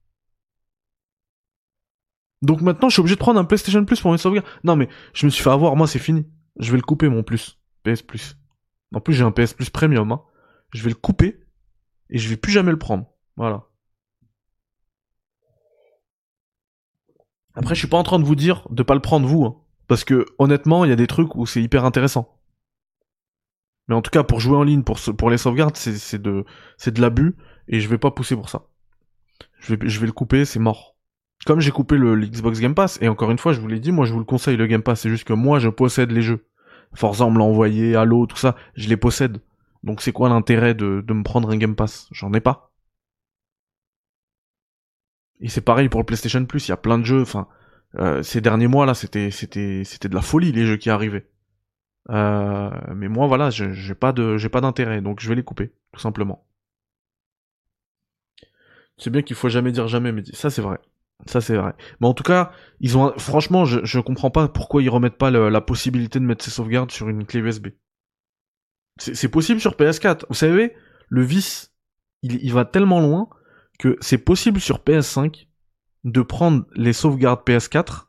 Donc 2.42 2.60
maintenant, 2.60 2.88
je 2.88 2.94
suis 2.94 3.00
obligé 3.00 3.14
de 3.16 3.20
prendre 3.20 3.40
un 3.40 3.44
PlayStation 3.44 3.84
Plus 3.84 4.00
pour 4.00 4.12
mes 4.12 4.18
sauvegardes. 4.18 4.46
Non 4.64 4.76
mais, 4.76 4.88
je 5.12 5.26
me 5.26 5.30
suis 5.30 5.42
fait 5.42 5.50
avoir, 5.50 5.76
moi 5.76 5.86
c'est 5.86 5.98
fini. 5.98 6.26
Je 6.58 6.70
vais 6.70 6.76
le 6.76 6.82
couper 6.82 7.08
mon 7.08 7.22
plus. 7.22 7.58
PS 7.84 8.02
Plus. 8.02 8.36
En 8.94 9.00
plus, 9.00 9.14
j'ai 9.14 9.24
un 9.24 9.32
PS 9.32 9.54
Plus 9.54 9.70
Premium. 9.70 10.12
Hein. 10.12 10.22
Je 10.72 10.82
vais 10.82 10.90
le 10.90 10.94
couper 10.96 11.40
et 12.10 12.18
je 12.18 12.28
vais 12.28 12.36
plus 12.36 12.52
jamais 12.52 12.70
le 12.70 12.78
prendre. 12.78 13.06
Voilà. 13.36 13.64
Après, 17.54 17.74
je 17.74 17.80
suis 17.80 17.88
pas 17.88 17.96
en 17.96 18.02
train 18.02 18.18
de 18.18 18.24
vous 18.24 18.34
dire 18.34 18.66
de 18.70 18.82
pas 18.82 18.94
le 18.94 19.00
prendre 19.00 19.26
vous, 19.26 19.44
hein. 19.44 19.56
parce 19.86 20.04
que 20.04 20.26
honnêtement, 20.38 20.84
il 20.84 20.88
y 20.88 20.92
a 20.92 20.96
des 20.96 21.06
trucs 21.06 21.36
où 21.36 21.46
c'est 21.46 21.62
hyper 21.62 21.84
intéressant. 21.84 22.40
Mais 23.86 23.94
en 23.94 24.02
tout 24.02 24.10
cas, 24.10 24.24
pour 24.24 24.40
jouer 24.40 24.56
en 24.56 24.64
ligne, 24.64 24.82
pour, 24.82 25.30
les 25.30 25.38
sauvegardes, 25.38 25.76
c'est 25.76 26.20
de, 26.20 26.44
de 26.86 27.00
l'abus 27.00 27.36
et 27.68 27.80
je 27.80 27.88
vais 27.88 27.98
pas 27.98 28.10
pousser 28.10 28.34
pour 28.34 28.48
ça. 28.48 28.66
Je 29.66 29.74
vais, 29.74 30.06
le 30.06 30.12
couper, 30.12 30.44
c'est 30.44 30.58
mort. 30.58 30.96
Comme 31.46 31.60
j'ai 31.60 31.70
coupé 31.70 31.96
le, 31.96 32.16
Xbox 32.16 32.60
Game 32.60 32.74
Pass, 32.74 32.98
et 33.00 33.08
encore 33.08 33.30
une 33.30 33.38
fois, 33.38 33.52
je 33.52 33.60
vous 33.60 33.68
l'ai 33.68 33.80
dit, 33.80 33.92
moi 33.92 34.06
je 34.06 34.12
vous 34.12 34.18
le 34.18 34.24
conseille 34.24 34.56
le 34.56 34.66
Game 34.66 34.82
Pass, 34.82 35.00
c'est 35.00 35.10
juste 35.10 35.24
que 35.24 35.32
moi 35.32 35.58
je 35.58 35.68
possède 35.68 36.10
les 36.10 36.22
jeux. 36.22 36.46
Forza 36.94 37.24
on 37.24 37.30
me 37.30 37.38
l'a 37.38 37.44
envoyé, 37.44 37.96
Halo, 37.96 38.26
tout 38.26 38.36
ça, 38.36 38.56
je 38.74 38.88
les 38.88 38.96
possède. 38.96 39.38
Donc 39.82 40.02
c'est 40.02 40.12
quoi 40.12 40.28
l'intérêt 40.28 40.74
de, 40.74 41.02
de 41.06 41.14
me 41.14 41.22
prendre 41.22 41.50
un 41.50 41.56
Game 41.56 41.76
Pass? 41.76 42.08
J'en 42.12 42.32
ai 42.32 42.40
pas. 42.40 42.70
Et 45.40 45.48
c'est 45.48 45.60
pareil 45.60 45.88
pour 45.88 46.00
le 46.00 46.06
PlayStation 46.06 46.44
Plus, 46.46 46.68
il 46.68 46.70
y 46.70 46.72
a 46.72 46.76
plein 46.76 46.98
de 46.98 47.04
jeux, 47.04 47.22
enfin, 47.22 47.48
euh, 47.96 48.22
ces 48.22 48.40
derniers 48.40 48.66
mois 48.66 48.86
là, 48.86 48.94
c'était 48.94 49.30
c'était 49.30 49.82
c'était 49.84 50.08
de 50.08 50.14
la 50.14 50.22
folie 50.22 50.52
les 50.52 50.66
jeux 50.66 50.76
qui 50.76 50.90
arrivaient. 50.90 51.26
Euh, 52.10 52.70
mais 52.94 53.08
moi 53.08 53.26
voilà, 53.26 53.50
j'ai 53.50 53.94
pas 53.94 54.12
de 54.12 54.36
j'ai 54.36 54.48
pas 54.48 54.60
d'intérêt, 54.60 55.00
donc 55.00 55.20
je 55.20 55.28
vais 55.28 55.34
les 55.34 55.44
couper, 55.44 55.72
tout 55.92 56.00
simplement. 56.00 56.46
C'est 58.96 59.10
bien 59.10 59.22
qu'il 59.22 59.36
faut 59.36 59.48
jamais 59.48 59.72
dire 59.72 59.88
jamais, 59.88 60.12
mais 60.12 60.22
ça 60.32 60.50
c'est 60.50 60.62
vrai. 60.62 60.78
Ça 61.26 61.40
c'est 61.40 61.56
vrai. 61.56 61.74
Mais 62.00 62.06
en 62.06 62.14
tout 62.14 62.22
cas, 62.22 62.52
ils 62.80 62.96
ont 62.96 63.12
franchement, 63.18 63.64
je, 63.64 63.80
je 63.84 64.00
comprends 64.00 64.30
pas 64.30 64.48
pourquoi 64.48 64.82
ils 64.82 64.90
remettent 64.90 65.18
pas 65.18 65.30
la 65.30 65.60
possibilité 65.60 66.18
de 66.18 66.24
mettre 66.24 66.44
ses 66.44 66.50
sauvegardes 66.50 66.90
sur 66.90 67.08
une 67.08 67.24
clé 67.24 67.40
USB. 67.40 67.68
C'est 68.98 69.28
possible 69.28 69.60
sur 69.60 69.72
PS4. 69.72 70.24
Vous 70.28 70.34
savez, 70.34 70.74
le 71.08 71.22
vice, 71.22 71.72
il, 72.22 72.36
il 72.44 72.52
va 72.52 72.64
tellement 72.64 73.00
loin 73.00 73.28
que 73.78 73.96
c'est 74.00 74.18
possible 74.18 74.60
sur 74.60 74.78
PS5 74.78 75.48
de 76.04 76.22
prendre 76.22 76.64
les 76.74 76.92
sauvegardes 76.92 77.40
PS4 77.44 78.04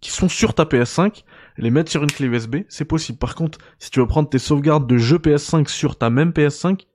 qui 0.00 0.10
sont 0.10 0.28
sur 0.28 0.54
ta 0.54 0.64
PS5, 0.64 1.24
les 1.56 1.70
mettre 1.70 1.90
sur 1.90 2.02
une 2.02 2.10
clé 2.10 2.26
USB, 2.26 2.56
c'est 2.68 2.84
possible. 2.84 3.18
Par 3.18 3.34
contre, 3.34 3.58
si 3.78 3.90
tu 3.90 4.00
veux 4.00 4.06
prendre 4.06 4.28
tes 4.28 4.38
sauvegardes 4.38 4.86
de 4.86 4.98
jeux 4.98 5.18
PS5 5.18 5.68
sur 5.68 5.96
ta 5.96 6.10
même 6.10 6.30
PS5, 6.30 6.86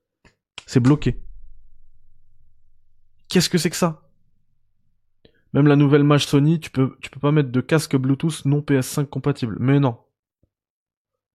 c'est 0.65 0.79
bloqué. 0.79 1.21
Qu'est-ce 3.31 3.49
que 3.49 3.57
c'est 3.57 3.69
que 3.69 3.77
ça? 3.77 4.01
Même 5.53 5.65
la 5.65 5.77
nouvelle 5.77 6.03
Mage 6.03 6.27
Sony, 6.27 6.59
tu 6.59 6.69
peux, 6.69 6.97
peux 7.11 7.19
pas 7.21 7.31
mettre 7.31 7.49
de 7.49 7.61
casque 7.61 7.95
Bluetooth 7.95 8.43
non 8.43 8.59
PS5 8.59 9.05
compatible. 9.05 9.55
Mais 9.57 9.79
non. 9.79 9.97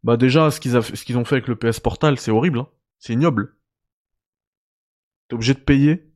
Bah 0.03 0.19
déjà, 0.19 0.51
ce 0.51 0.61
qu'ils, 0.61 0.77
ont 0.77 1.25
fait 1.25 1.37
avec 1.37 1.49
le 1.49 1.57
PS 1.57 1.81
Portal, 1.81 2.19
c'est 2.19 2.31
horrible. 2.31 2.59
Hein. 2.59 2.69
C'est 2.99 3.15
ignoble. 3.15 3.57
T'es 5.29 5.37
obligé 5.37 5.55
de 5.55 5.59
payer 5.59 6.13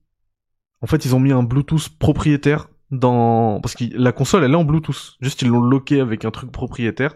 En 0.82 0.86
fait, 0.86 1.06
ils 1.06 1.14
ont 1.14 1.20
mis 1.20 1.32
un 1.32 1.42
Bluetooth 1.42 1.88
propriétaire 1.98 2.68
dans 2.90 3.58
parce 3.62 3.74
que 3.74 3.84
la 3.94 4.12
console 4.12 4.44
elle 4.44 4.52
est 4.52 4.56
en 4.56 4.64
Bluetooth. 4.64 5.16
Juste 5.22 5.40
ils 5.40 5.48
l'ont 5.48 5.62
loqué 5.62 6.00
avec 6.00 6.26
un 6.26 6.30
truc 6.30 6.52
propriétaire 6.52 7.14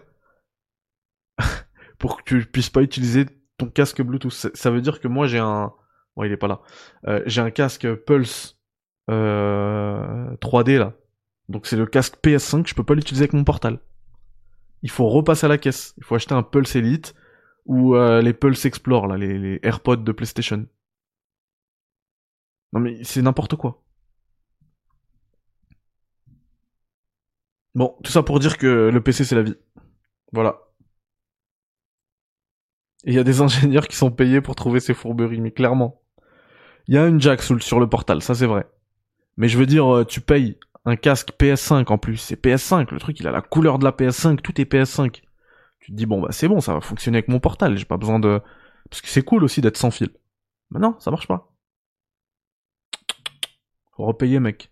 pour 1.99 2.17
que 2.17 2.23
tu 2.23 2.45
puisses 2.47 2.71
pas 2.71 2.81
utiliser 2.81 3.27
ton 3.59 3.69
casque 3.69 4.01
Bluetooth. 4.01 4.33
Ça 4.55 4.71
veut 4.71 4.81
dire 4.81 4.99
que 4.99 5.07
moi 5.07 5.27
j'ai 5.27 5.39
un 5.39 5.71
bon 6.15 6.23
il 6.23 6.31
est 6.31 6.37
pas 6.37 6.47
là. 6.47 6.61
Euh, 7.07 7.21
j'ai 7.27 7.41
un 7.41 7.51
casque 7.51 7.93
Pulse 8.05 8.54
3D 9.07 10.77
là. 10.77 10.93
Donc 11.49 11.67
c'est 11.67 11.77
le 11.77 11.85
casque 11.85 12.15
PS5, 12.23 12.67
je 12.67 12.73
peux 12.73 12.83
pas 12.83 12.95
l'utiliser 12.95 13.23
avec 13.23 13.33
mon 13.33 13.43
portal. 13.43 13.79
Il 14.81 14.89
faut 14.89 15.07
repasser 15.09 15.45
à 15.45 15.49
la 15.49 15.57
caisse. 15.57 15.93
Il 15.97 16.03
faut 16.03 16.15
acheter 16.15 16.33
un 16.33 16.43
Pulse 16.43 16.75
Elite 16.75 17.15
ou 17.65 17.95
euh, 17.95 18.21
les 18.21 18.33
Pulse 18.33 18.65
Explore 18.65 19.07
là, 19.07 19.17
les, 19.17 19.37
les 19.39 19.59
AirPods 19.63 19.97
de 19.97 20.11
PlayStation. 20.11 20.67
Non 22.73 22.79
mais 22.79 23.03
c'est 23.03 23.21
n'importe 23.21 23.55
quoi. 23.55 23.81
Bon, 27.75 27.95
tout 28.03 28.11
ça 28.11 28.23
pour 28.23 28.39
dire 28.39 28.57
que 28.57 28.89
le 28.89 29.01
PC 29.03 29.25
c'est 29.25 29.35
la 29.35 29.43
vie. 29.43 29.55
Voilà. 30.31 30.59
Et 33.05 33.11
il 33.11 33.15
y 33.15 33.19
a 33.19 33.23
des 33.23 33.41
ingénieurs 33.41 33.87
qui 33.87 33.95
sont 33.95 34.11
payés 34.11 34.41
pour 34.41 34.55
trouver 34.55 34.79
ces 34.79 34.93
fourberies, 34.93 35.41
mais 35.41 35.51
clairement. 35.51 36.01
Il 36.87 36.95
y 36.95 36.97
a 36.97 37.07
une 37.07 37.21
jack 37.21 37.41
sur 37.41 37.79
le 37.79 37.89
portal, 37.89 38.21
ça 38.21 38.35
c'est 38.35 38.45
vrai. 38.45 38.67
Mais 39.37 39.47
je 39.47 39.57
veux 39.57 39.65
dire, 39.65 39.93
euh, 39.93 40.05
tu 40.05 40.21
payes 40.21 40.57
un 40.85 40.95
casque 40.95 41.31
PS5 41.39 41.87
en 41.87 41.97
plus, 41.97 42.17
c'est 42.17 42.41
PS5, 42.41 42.91
le 42.91 42.99
truc 42.99 43.19
il 43.19 43.27
a 43.27 43.31
la 43.31 43.41
couleur 43.41 43.79
de 43.79 43.85
la 43.85 43.91
PS5, 43.91 44.37
tout 44.37 44.59
est 44.61 44.71
PS5. 44.71 45.21
Tu 45.79 45.91
te 45.91 45.95
dis 45.95 46.05
bon 46.05 46.21
bah 46.21 46.29
c'est 46.31 46.47
bon, 46.47 46.61
ça 46.61 46.73
va 46.73 46.81
fonctionner 46.81 47.17
avec 47.17 47.27
mon 47.27 47.39
portal, 47.39 47.77
j'ai 47.77 47.85
pas 47.85 47.97
besoin 47.97 48.19
de... 48.19 48.41
Parce 48.89 49.01
que 49.01 49.07
c'est 49.07 49.23
cool 49.23 49.43
aussi 49.43 49.61
d'être 49.61 49.77
sans 49.77 49.91
fil. 49.91 50.09
Mais 50.71 50.79
non, 50.79 50.95
ça 50.99 51.11
marche 51.11 51.27
pas. 51.27 51.51
Faut 53.95 54.05
repayer 54.05 54.39
mec. 54.39 54.71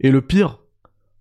Et 0.00 0.10
le 0.10 0.20
pire, 0.20 0.58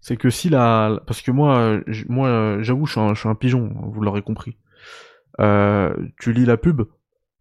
c'est 0.02 0.18
que 0.18 0.30
si 0.30 0.50
la... 0.50 1.00
Parce 1.06 1.22
que 1.22 1.32
moi, 1.32 1.80
moi 2.10 2.62
j'avoue, 2.62 2.86
je, 2.86 3.16
suis 3.16 3.30
un 3.30 3.36
pigeon, 3.36 3.74
vous 3.92 4.02
l'aurez 4.02 4.22
compris. 4.22 4.58
Euh, 5.40 5.94
tu 6.20 6.32
lis 6.32 6.46
la 6.46 6.58
pub, 6.58 6.84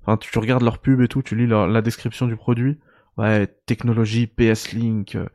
enfin 0.00 0.16
tu 0.16 0.36
regardes 0.38 0.62
leur 0.62 0.78
pub 0.78 1.00
et 1.00 1.08
tout, 1.08 1.22
tu 1.22 1.36
lis 1.36 1.46
la, 1.46 1.82
description 1.82 2.26
du 2.26 2.36
produit, 2.36 2.78
ouais, 3.18 3.46
technologie 3.66 4.26
PS 4.26 4.72
Link, 4.72 5.16
euh, 5.16 5.26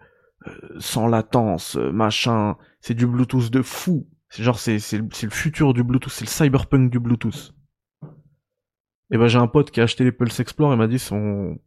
sans 0.80 1.07
latence, 1.07 1.76
euh, 1.76 1.91
machin, 1.91 2.57
c'est 2.81 2.93
du 2.93 3.07
Bluetooth 3.07 3.49
de 3.49 3.61
fou. 3.61 4.07
C'est 4.30 4.43
genre 4.43 4.60
c'est 4.60 4.80
c'est 4.80 4.97
le 4.97 5.31
futur 5.31 5.73
du 5.73 5.84
Bluetooth, 5.84 6.11
c'est 6.11 6.26
le 6.26 6.30
cyberpunk 6.30 6.91
du 6.91 6.99
Bluetooth. 6.99 7.53
Et 9.11 9.18
ben 9.18 9.27
j'ai 9.27 9.39
un 9.39 9.47
pote 9.47 9.72
qui 9.72 9.81
a 9.81 9.84
acheté 9.84 10.03
les 10.03 10.11
Pulse 10.11 10.39
Explore 10.39 10.73
et 10.73 10.76
m'a 10.76 10.88
dit 10.88 10.99
son 10.99 11.57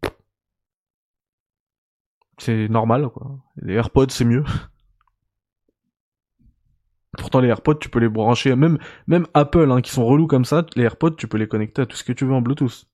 c'est 2.39 2.68
normal 2.68 3.09
quoi. 3.10 3.40
Les 3.56 3.74
AirPods 3.74 4.10
c'est 4.10 4.24
mieux. 4.24 4.44
Pourtant 7.18 7.40
les 7.40 7.48
AirPods 7.48 7.78
tu 7.80 7.89
peux 7.89 7.98
les 7.98 8.09
brancher 8.09 8.55
même 8.55 8.78
même 9.09 9.26
Apple 9.34 9.70
hein, 9.72 9.80
qui 9.80 9.90
sont 9.90 10.06
relous 10.06 10.28
comme 10.28 10.44
ça, 10.44 10.64
les 10.76 10.84
AirPods 10.84 11.16
tu 11.16 11.26
peux 11.26 11.39
les 11.39 11.48
connecter 11.48 11.82
à 11.82 11.86
tout 11.86 11.97
ce 11.97 12.05
que 12.05 12.12
tu 12.12 12.24
veux 12.24 12.32
en 12.32 12.43
Bluetooth. 12.43 12.86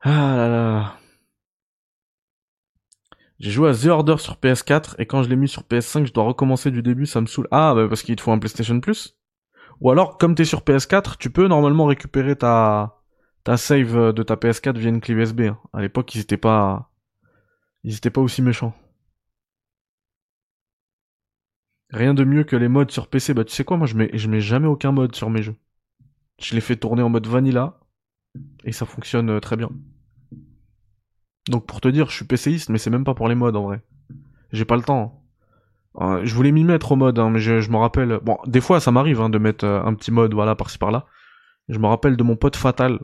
Ah 0.00 0.34
là 0.36 0.48
là. 0.48 0.98
J'ai 3.38 3.50
joué 3.50 3.70
à 3.70 3.74
The 3.74 3.86
Order 3.86 4.16
sur 4.18 4.34
PS4 4.36 4.94
et 4.98 5.06
quand 5.06 5.22
je 5.22 5.28
l'ai 5.28 5.36
mis 5.36 5.48
sur 5.48 5.62
PS5, 5.62 6.06
je 6.06 6.12
dois 6.12 6.24
recommencer 6.24 6.70
du 6.70 6.82
début, 6.82 7.06
ça 7.06 7.20
me 7.20 7.26
saoule. 7.26 7.48
Ah 7.50 7.72
bah 7.74 7.88
parce 7.88 8.02
qu'il 8.02 8.16
te 8.16 8.22
faut 8.22 8.32
un 8.32 8.38
PlayStation 8.38 8.80
Plus. 8.80 9.16
Ou 9.80 9.90
alors 9.90 10.18
comme 10.18 10.34
t'es 10.34 10.44
sur 10.44 10.62
PS4, 10.62 11.16
tu 11.18 11.30
peux 11.30 11.48
normalement 11.48 11.86
récupérer 11.86 12.36
ta 12.36 12.96
ta 13.44 13.56
save 13.56 14.12
de 14.12 14.22
ta 14.22 14.36
PS4 14.36 14.76
via 14.78 14.90
une 14.90 15.00
clé 15.00 15.14
USB. 15.14 15.42
Hein. 15.42 15.58
À 15.72 15.80
l'époque, 15.82 16.14
ils 16.14 16.20
étaient 16.20 16.36
pas 16.36 16.90
ils 17.84 17.96
étaient 17.96 18.10
pas 18.10 18.20
aussi 18.20 18.42
méchants. 18.42 18.74
Rien 21.90 22.14
de 22.14 22.24
mieux 22.24 22.44
que 22.44 22.56
les 22.56 22.68
modes 22.68 22.90
sur 22.90 23.08
PC. 23.08 23.34
Bah 23.34 23.44
tu 23.44 23.52
sais 23.54 23.64
quoi, 23.64 23.76
moi 23.76 23.86
je 23.86 23.94
mets 23.96 24.10
je 24.14 24.28
mets 24.28 24.40
jamais 24.40 24.66
aucun 24.68 24.92
mode 24.92 25.14
sur 25.14 25.30
mes 25.30 25.42
jeux. 25.42 25.56
Je 26.40 26.54
les 26.54 26.60
fais 26.60 26.76
tourner 26.76 27.02
en 27.02 27.08
mode 27.10 27.26
vanilla 27.26 27.78
et 28.64 28.72
ça 28.72 28.86
fonctionne 28.86 29.30
euh, 29.30 29.40
très 29.40 29.56
bien. 29.56 29.70
Donc 31.48 31.66
pour 31.66 31.80
te 31.80 31.88
dire, 31.88 32.08
je 32.10 32.16
suis 32.16 32.24
PCiste, 32.24 32.68
mais 32.68 32.78
c'est 32.78 32.90
même 32.90 33.04
pas 33.04 33.14
pour 33.14 33.28
les 33.28 33.34
modes 33.34 33.56
en 33.56 33.62
vrai. 33.62 33.82
J'ai 34.52 34.64
pas 34.64 34.76
le 34.76 34.82
temps. 34.82 35.24
Euh, 36.00 36.20
je 36.24 36.34
voulais 36.34 36.52
m'y 36.52 36.64
mettre 36.64 36.92
au 36.92 36.96
mode, 36.96 37.18
hein, 37.18 37.30
mais 37.30 37.40
je, 37.40 37.60
je 37.60 37.70
me 37.70 37.76
rappelle. 37.76 38.20
Bon, 38.22 38.38
des 38.46 38.60
fois 38.60 38.80
ça 38.80 38.90
m'arrive 38.90 39.20
hein, 39.20 39.30
de 39.30 39.38
mettre 39.38 39.64
euh, 39.64 39.82
un 39.82 39.94
petit 39.94 40.10
mode, 40.10 40.34
voilà, 40.34 40.54
par-ci 40.54 40.78
par-là. 40.78 41.06
Je 41.68 41.78
me 41.78 41.86
rappelle 41.86 42.16
de 42.16 42.22
mon 42.22 42.36
pote 42.36 42.56
Fatal 42.56 42.98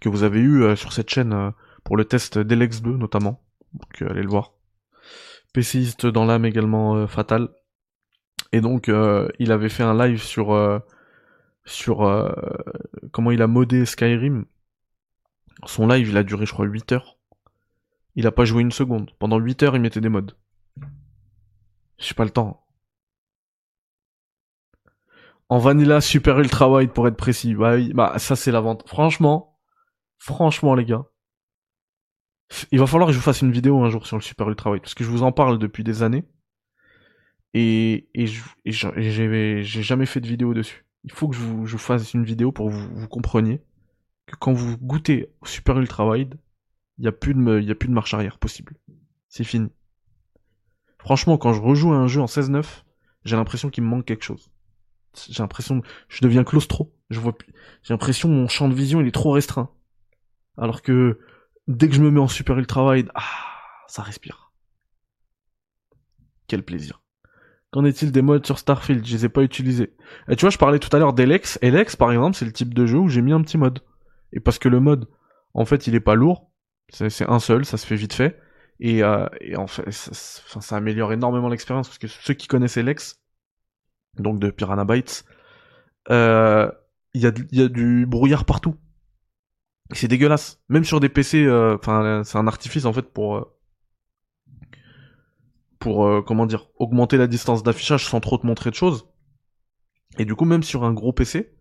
que 0.00 0.08
vous 0.08 0.22
avez 0.22 0.40
eu 0.40 0.74
sur 0.74 0.94
cette 0.94 1.10
chaîne 1.10 1.52
pour 1.84 1.98
le 1.98 2.06
test 2.06 2.38
d'Elex 2.38 2.80
2 2.80 2.96
notamment. 2.96 3.42
Donc 3.74 4.10
allez 4.10 4.22
le 4.22 4.28
voir. 4.28 4.52
PCiste 5.52 6.06
dans 6.06 6.24
l'âme 6.24 6.46
également 6.46 7.06
Fatal. 7.06 7.50
Et 8.52 8.62
donc 8.62 8.90
il 9.38 9.52
avait 9.52 9.68
fait 9.68 9.82
un 9.82 9.94
live 9.94 10.22
sur 10.22 10.54
sur 11.64 12.34
comment 13.12 13.30
il 13.30 13.42
a 13.42 13.46
modé 13.46 13.86
Skyrim. 13.86 14.46
Son 15.66 15.86
live 15.86 16.08
il 16.08 16.16
a 16.16 16.22
duré 16.22 16.46
je 16.46 16.52
crois 16.52 16.66
8 16.66 16.92
heures. 16.92 17.18
Il 18.14 18.26
a 18.26 18.32
pas 18.32 18.44
joué 18.44 18.62
une 18.62 18.72
seconde. 18.72 19.10
Pendant 19.18 19.38
8 19.38 19.62
heures, 19.62 19.76
il 19.76 19.82
mettait 19.82 20.00
des 20.00 20.08
modes. 20.08 20.36
J'ai 21.98 22.14
pas 22.14 22.24
le 22.24 22.30
temps. 22.30 22.66
En 25.48 25.58
vanilla 25.58 26.00
super 26.00 26.38
ultra 26.38 26.70
wide 26.70 26.92
pour 26.92 27.06
être 27.06 27.16
précis. 27.16 27.54
Bah 27.54 27.76
bah 27.94 28.18
ça 28.18 28.36
c'est 28.36 28.50
la 28.50 28.60
vente. 28.60 28.88
Franchement, 28.88 29.58
franchement 30.18 30.74
les 30.74 30.84
gars. 30.84 31.04
Il 32.70 32.78
va 32.78 32.86
falloir 32.86 33.08
que 33.08 33.12
je 33.12 33.18
vous 33.18 33.24
fasse 33.24 33.42
une 33.42 33.52
vidéo 33.52 33.82
un 33.82 33.90
jour 33.90 34.06
sur 34.06 34.16
le 34.16 34.22
super 34.22 34.48
ultra 34.48 34.70
wide 34.70 34.82
parce 34.82 34.94
que 34.94 35.04
je 35.04 35.10
vous 35.10 35.22
en 35.22 35.32
parle 35.32 35.58
depuis 35.58 35.84
des 35.84 36.02
années. 36.02 36.24
Et, 37.54 38.08
et, 38.14 38.26
j'ai 38.64 39.82
jamais 39.82 40.06
fait 40.06 40.20
de 40.20 40.26
vidéo 40.26 40.54
dessus. 40.54 40.81
Il 41.04 41.12
faut 41.12 41.28
que 41.28 41.36
je 41.36 41.42
vous, 41.42 41.78
fasse 41.78 42.14
une 42.14 42.24
vidéo 42.24 42.52
pour 42.52 42.68
que 42.68 42.74
vous, 42.74 42.94
vous 42.94 43.08
compreniez 43.08 43.60
que 44.26 44.36
quand 44.36 44.52
vous 44.52 44.76
goûtez 44.78 45.32
au 45.40 45.46
super 45.46 45.78
ultra 45.78 46.08
wide, 46.08 46.38
il 46.98 47.04
y 47.04 47.08
a 47.08 47.12
plus 47.12 47.34
de, 47.34 47.70
a 47.70 47.74
plus 47.74 47.88
de 47.88 47.94
marche 47.94 48.14
arrière 48.14 48.38
possible. 48.38 48.76
C'est 49.28 49.44
fini. 49.44 49.70
Franchement, 50.98 51.38
quand 51.38 51.52
je 51.52 51.60
rejoue 51.60 51.92
à 51.92 51.96
un 51.96 52.06
jeu 52.06 52.20
en 52.20 52.26
16-9, 52.26 52.84
j'ai 53.24 53.36
l'impression 53.36 53.70
qu'il 53.70 53.82
me 53.82 53.88
manque 53.88 54.04
quelque 54.04 54.24
chose. 54.24 54.52
J'ai 55.28 55.42
l'impression, 55.42 55.82
je 56.08 56.20
deviens 56.22 56.44
claustro. 56.44 56.94
J'ai 57.10 57.20
l'impression 57.90 58.28
que 58.28 58.34
mon 58.34 58.48
champ 58.48 58.68
de 58.68 58.74
vision 58.74 59.00
il 59.00 59.08
est 59.08 59.12
trop 59.12 59.32
restreint. 59.32 59.70
Alors 60.56 60.82
que 60.82 61.18
dès 61.66 61.88
que 61.88 61.94
je 61.94 62.02
me 62.02 62.10
mets 62.10 62.20
en 62.20 62.28
super 62.28 62.58
ultra 62.58 62.86
wide, 62.86 63.10
ah, 63.14 63.24
ça 63.88 64.02
respire. 64.02 64.52
Quel 66.46 66.62
plaisir. 66.62 67.01
Qu'en 67.72 67.86
est-il 67.86 68.12
des 68.12 68.20
modes 68.20 68.44
sur 68.44 68.58
Starfield? 68.58 69.04
Je 69.04 69.12
les 69.16 69.24
ai 69.24 69.28
pas 69.30 69.42
utilisés. 69.42 69.94
Et 70.28 70.36
tu 70.36 70.42
vois, 70.42 70.50
je 70.50 70.58
parlais 70.58 70.78
tout 70.78 70.94
à 70.94 70.98
l'heure 70.98 71.14
d'Elex. 71.14 71.58
Elex, 71.62 71.96
par 71.96 72.12
exemple, 72.12 72.36
c'est 72.36 72.44
le 72.44 72.52
type 72.52 72.74
de 72.74 72.84
jeu 72.84 72.98
où 72.98 73.08
j'ai 73.08 73.22
mis 73.22 73.32
un 73.32 73.40
petit 73.40 73.56
mode. 73.56 73.80
Et 74.34 74.40
parce 74.40 74.58
que 74.58 74.68
le 74.68 74.78
mode, 74.78 75.08
en 75.54 75.64
fait, 75.64 75.86
il 75.86 75.94
est 75.94 76.00
pas 76.00 76.14
lourd, 76.14 76.50
c'est 76.90 77.28
un 77.28 77.38
seul, 77.38 77.64
ça 77.64 77.78
se 77.78 77.86
fait 77.86 77.96
vite 77.96 78.12
fait. 78.12 78.38
Et, 78.78 79.02
euh, 79.02 79.26
en 79.56 79.66
fait, 79.66 79.90
ça, 79.90 80.76
améliore 80.76 81.12
énormément 81.14 81.48
l'expérience 81.48 81.88
parce 81.88 81.98
que 81.98 82.08
ceux 82.08 82.34
qui 82.34 82.46
connaissaient 82.46 82.82
Lex, 82.82 83.22
donc 84.18 84.38
de 84.38 84.50
Piranha 84.50 84.84
Bytes, 84.84 85.24
euh, 86.10 86.70
il 87.14 87.22
y, 87.22 87.26
a, 87.26 87.32
y 87.52 87.62
a 87.62 87.68
du 87.68 88.04
brouillard 88.06 88.44
partout. 88.44 88.76
C'est 89.92 90.08
dégueulasse. 90.08 90.60
Même 90.68 90.84
sur 90.84 91.00
des 91.00 91.08
PC, 91.08 91.44
euh, 91.44 91.76
enfin, 91.76 92.22
c'est 92.24 92.38
un 92.38 92.46
artifice 92.46 92.84
en 92.84 92.92
fait 92.92 93.12
pour 93.12 93.51
pour 95.82 96.24
comment 96.24 96.46
dire 96.46 96.68
augmenter 96.78 97.16
la 97.16 97.26
distance 97.26 97.64
d'affichage 97.64 98.06
sans 98.06 98.20
trop 98.20 98.38
te 98.38 98.46
montrer 98.46 98.70
de 98.70 98.76
choses. 98.76 99.08
Et 100.18 100.24
du 100.24 100.34
coup, 100.36 100.44
même 100.44 100.62
sur 100.62 100.84
un 100.84 100.92
gros 100.92 101.12
PC, 101.12 101.52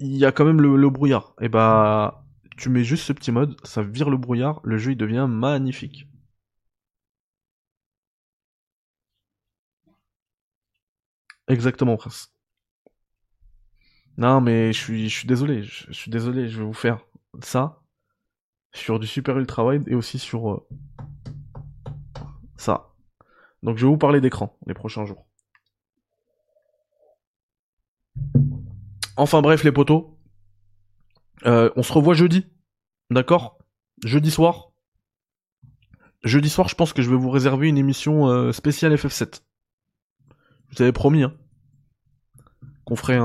il 0.00 0.16
y 0.16 0.24
a 0.26 0.32
quand 0.32 0.44
même 0.44 0.60
le, 0.60 0.90
brouillard. 0.90 1.34
Et 1.40 1.48
bah 1.48 2.24
tu 2.58 2.68
mets 2.70 2.84
juste 2.84 3.04
ce 3.04 3.12
petit 3.12 3.32
mode, 3.32 3.56
ça 3.64 3.82
vire 3.82 4.10
le 4.10 4.16
brouillard, 4.18 4.60
le 4.64 4.78
jeu 4.78 4.92
il 4.92 4.96
devient 4.96 5.26
magnifique. 5.28 6.06
Exactement, 11.48 11.96
Prince. 11.96 12.32
Non, 14.18 14.40
mais 14.40 14.72
je 14.72 14.78
suis, 14.78 15.08
je 15.08 15.16
suis 15.18 15.28
désolé, 15.28 15.62
je, 15.62 15.92
suis 15.92 16.10
désolé, 16.10 16.48
je 16.48 16.58
vais 16.58 16.64
vous 16.64 16.72
faire 16.72 17.00
ça 17.42 17.82
sur 18.72 18.98
du 18.98 19.06
super 19.06 19.38
ultra 19.38 19.64
wide 19.66 19.84
et 19.88 19.94
aussi 19.94 20.18
sur 20.18 20.50
euh, 20.50 20.66
ça. 22.56 22.95
Donc 23.62 23.78
je 23.78 23.86
vais 23.86 23.90
vous 23.90 23.98
parler 23.98 24.20
d'écran 24.20 24.56
les 24.66 24.74
prochains 24.74 25.04
jours. 25.04 25.26
Enfin 29.16 29.40
bref 29.40 29.64
les 29.64 29.72
potos, 29.72 30.16
euh, 31.46 31.70
on 31.76 31.82
se 31.82 31.92
revoit 31.92 32.14
jeudi. 32.14 32.46
D'accord? 33.10 33.58
Jeudi 34.04 34.30
soir. 34.30 34.72
Jeudi 36.22 36.48
soir, 36.48 36.68
je 36.68 36.74
pense 36.74 36.92
que 36.92 37.02
je 37.02 37.10
vais 37.10 37.16
vous 37.16 37.30
réserver 37.30 37.68
une 37.68 37.78
émission 37.78 38.28
euh, 38.28 38.52
spéciale 38.52 38.94
FF7. 38.94 39.42
Je 40.68 40.76
vous 40.76 40.82
avais 40.82 40.92
promis, 40.92 41.22
hein. 41.22 41.34
Qu'on 42.84 42.94
ferait, 42.94 43.18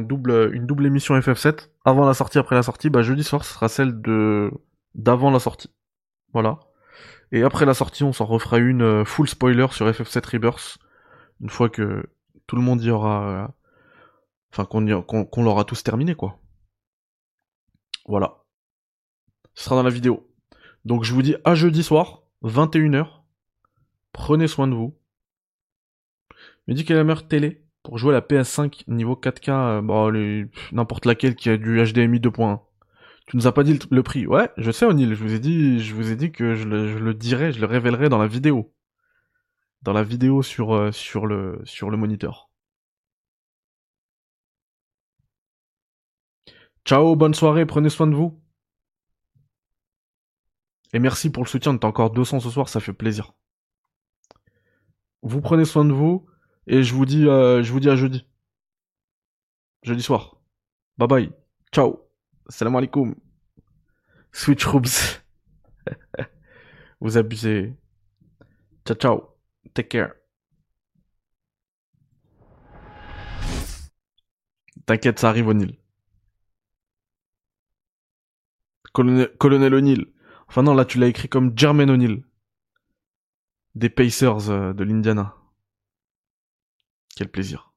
double, 0.00 0.50
une 0.52 0.66
double 0.66 0.84
émission 0.86 1.16
FF7 1.16 1.68
avant 1.84 2.04
la 2.04 2.14
sortie, 2.14 2.38
après 2.38 2.56
la 2.56 2.64
sortie. 2.64 2.90
Bah, 2.90 3.02
jeudi 3.02 3.22
soir, 3.22 3.44
ce 3.44 3.54
sera 3.54 3.68
celle 3.68 4.00
de, 4.00 4.50
d'avant 4.96 5.30
la 5.30 5.38
sortie. 5.38 5.70
Voilà. 6.32 6.58
Et 7.32 7.42
après 7.42 7.66
la 7.66 7.74
sortie, 7.74 8.04
on 8.04 8.12
s'en 8.12 8.24
refera 8.24 8.58
une 8.58 8.82
euh, 8.82 9.04
full 9.04 9.28
spoiler 9.28 9.66
sur 9.70 9.86
FF7 9.88 10.32
Rebirth. 10.32 10.78
Une 11.40 11.50
fois 11.50 11.68
que 11.68 12.04
tout 12.46 12.56
le 12.56 12.62
monde 12.62 12.82
y 12.82 12.90
aura. 12.90 13.28
Euh, 13.28 13.46
enfin, 14.52 14.64
qu'on 14.64 15.42
l'aura 15.42 15.64
tous 15.64 15.82
terminé, 15.82 16.14
quoi. 16.14 16.40
Voilà. 18.06 18.44
Ce 19.54 19.64
sera 19.64 19.76
dans 19.76 19.82
la 19.82 19.90
vidéo. 19.90 20.28
Donc 20.84 21.04
je 21.04 21.12
vous 21.12 21.22
dis 21.22 21.36
à 21.44 21.54
jeudi 21.54 21.82
soir, 21.82 22.22
21h. 22.42 23.06
Prenez 24.12 24.48
soin 24.48 24.66
de 24.66 24.74
vous. 24.74 24.96
Me 26.66 26.74
dit 26.74 26.84
quelle 26.84 27.06
télé 27.28 27.64
pour 27.82 27.98
jouer 27.98 28.10
à 28.10 28.14
la 28.14 28.20
PS5 28.20 28.84
niveau 28.88 29.14
4K, 29.14 29.50
euh, 29.50 29.82
bon, 29.82 30.12
n'importe 30.72 31.06
laquelle 31.06 31.34
qui 31.34 31.48
a 31.50 31.56
du 31.56 31.82
HDMI 31.82 32.20
2.1. 32.20 32.60
Tu 33.28 33.36
nous 33.36 33.46
as 33.46 33.52
pas 33.52 33.62
dit 33.62 33.78
le, 33.90 34.02
prix. 34.02 34.26
Ouais, 34.26 34.50
je 34.56 34.70
sais, 34.70 34.86
O'Neill. 34.86 35.14
Je 35.14 35.22
vous 35.22 35.34
ai 35.34 35.38
dit, 35.38 35.80
je 35.80 35.94
vous 35.94 36.10
ai 36.10 36.16
dit 36.16 36.32
que 36.32 36.54
je 36.54 36.66
le, 36.66 37.14
dirai, 37.14 37.52
je 37.52 37.60
le 37.60 37.66
révélerai 37.66 38.08
dans 38.08 38.16
la 38.18 38.26
vidéo. 38.26 38.74
Dans 39.82 39.92
la 39.92 40.02
vidéo 40.02 40.42
sur, 40.42 40.74
euh, 40.74 40.92
sur 40.92 41.26
le, 41.26 41.60
sur 41.64 41.90
le 41.90 41.98
moniteur. 41.98 42.50
Ciao, 46.86 47.16
bonne 47.16 47.34
soirée, 47.34 47.66
prenez 47.66 47.90
soin 47.90 48.06
de 48.06 48.14
vous. 48.14 48.40
Et 50.94 50.98
merci 50.98 51.30
pour 51.30 51.44
le 51.44 51.48
soutien, 51.48 51.76
t'as 51.76 51.86
encore 51.86 52.10
200 52.10 52.40
ce 52.40 52.48
soir, 52.48 52.70
ça 52.70 52.80
fait 52.80 52.94
plaisir. 52.94 53.34
Vous 55.20 55.42
prenez 55.42 55.66
soin 55.66 55.84
de 55.84 55.92
vous, 55.92 56.26
et 56.66 56.82
je 56.82 56.94
vous 56.94 57.04
dis, 57.04 57.28
euh, 57.28 57.62
je 57.62 57.72
vous 57.72 57.80
dis 57.80 57.90
à 57.90 57.96
jeudi. 57.96 58.26
Jeudi 59.82 60.02
soir. 60.02 60.40
Bye 60.96 61.08
bye. 61.08 61.32
Ciao. 61.72 62.07
Salam 62.48 62.76
alaikum. 62.76 63.14
Switch 64.32 64.64
Rooms. 64.64 65.20
vous 67.00 67.16
abusez. 67.18 67.76
Ciao 68.86 68.96
ciao. 68.96 69.38
Take 69.74 69.88
care. 69.88 70.14
T'inquiète, 74.86 75.18
ça 75.18 75.28
arrive 75.28 75.48
O'Neill. 75.48 75.76
Colonel, 78.94 79.28
Colonel 79.38 79.74
O'Neill. 79.74 80.06
Enfin 80.48 80.62
non, 80.62 80.74
là 80.74 80.86
tu 80.86 80.98
l'as 80.98 81.08
écrit 81.08 81.28
comme 81.28 81.52
Jermaine 81.56 81.90
O'Neill. 81.90 82.24
Des 83.74 83.90
Pacers 83.90 84.48
euh, 84.48 84.72
de 84.72 84.84
l'Indiana. 84.84 85.36
Quel 87.14 87.28
plaisir. 87.30 87.67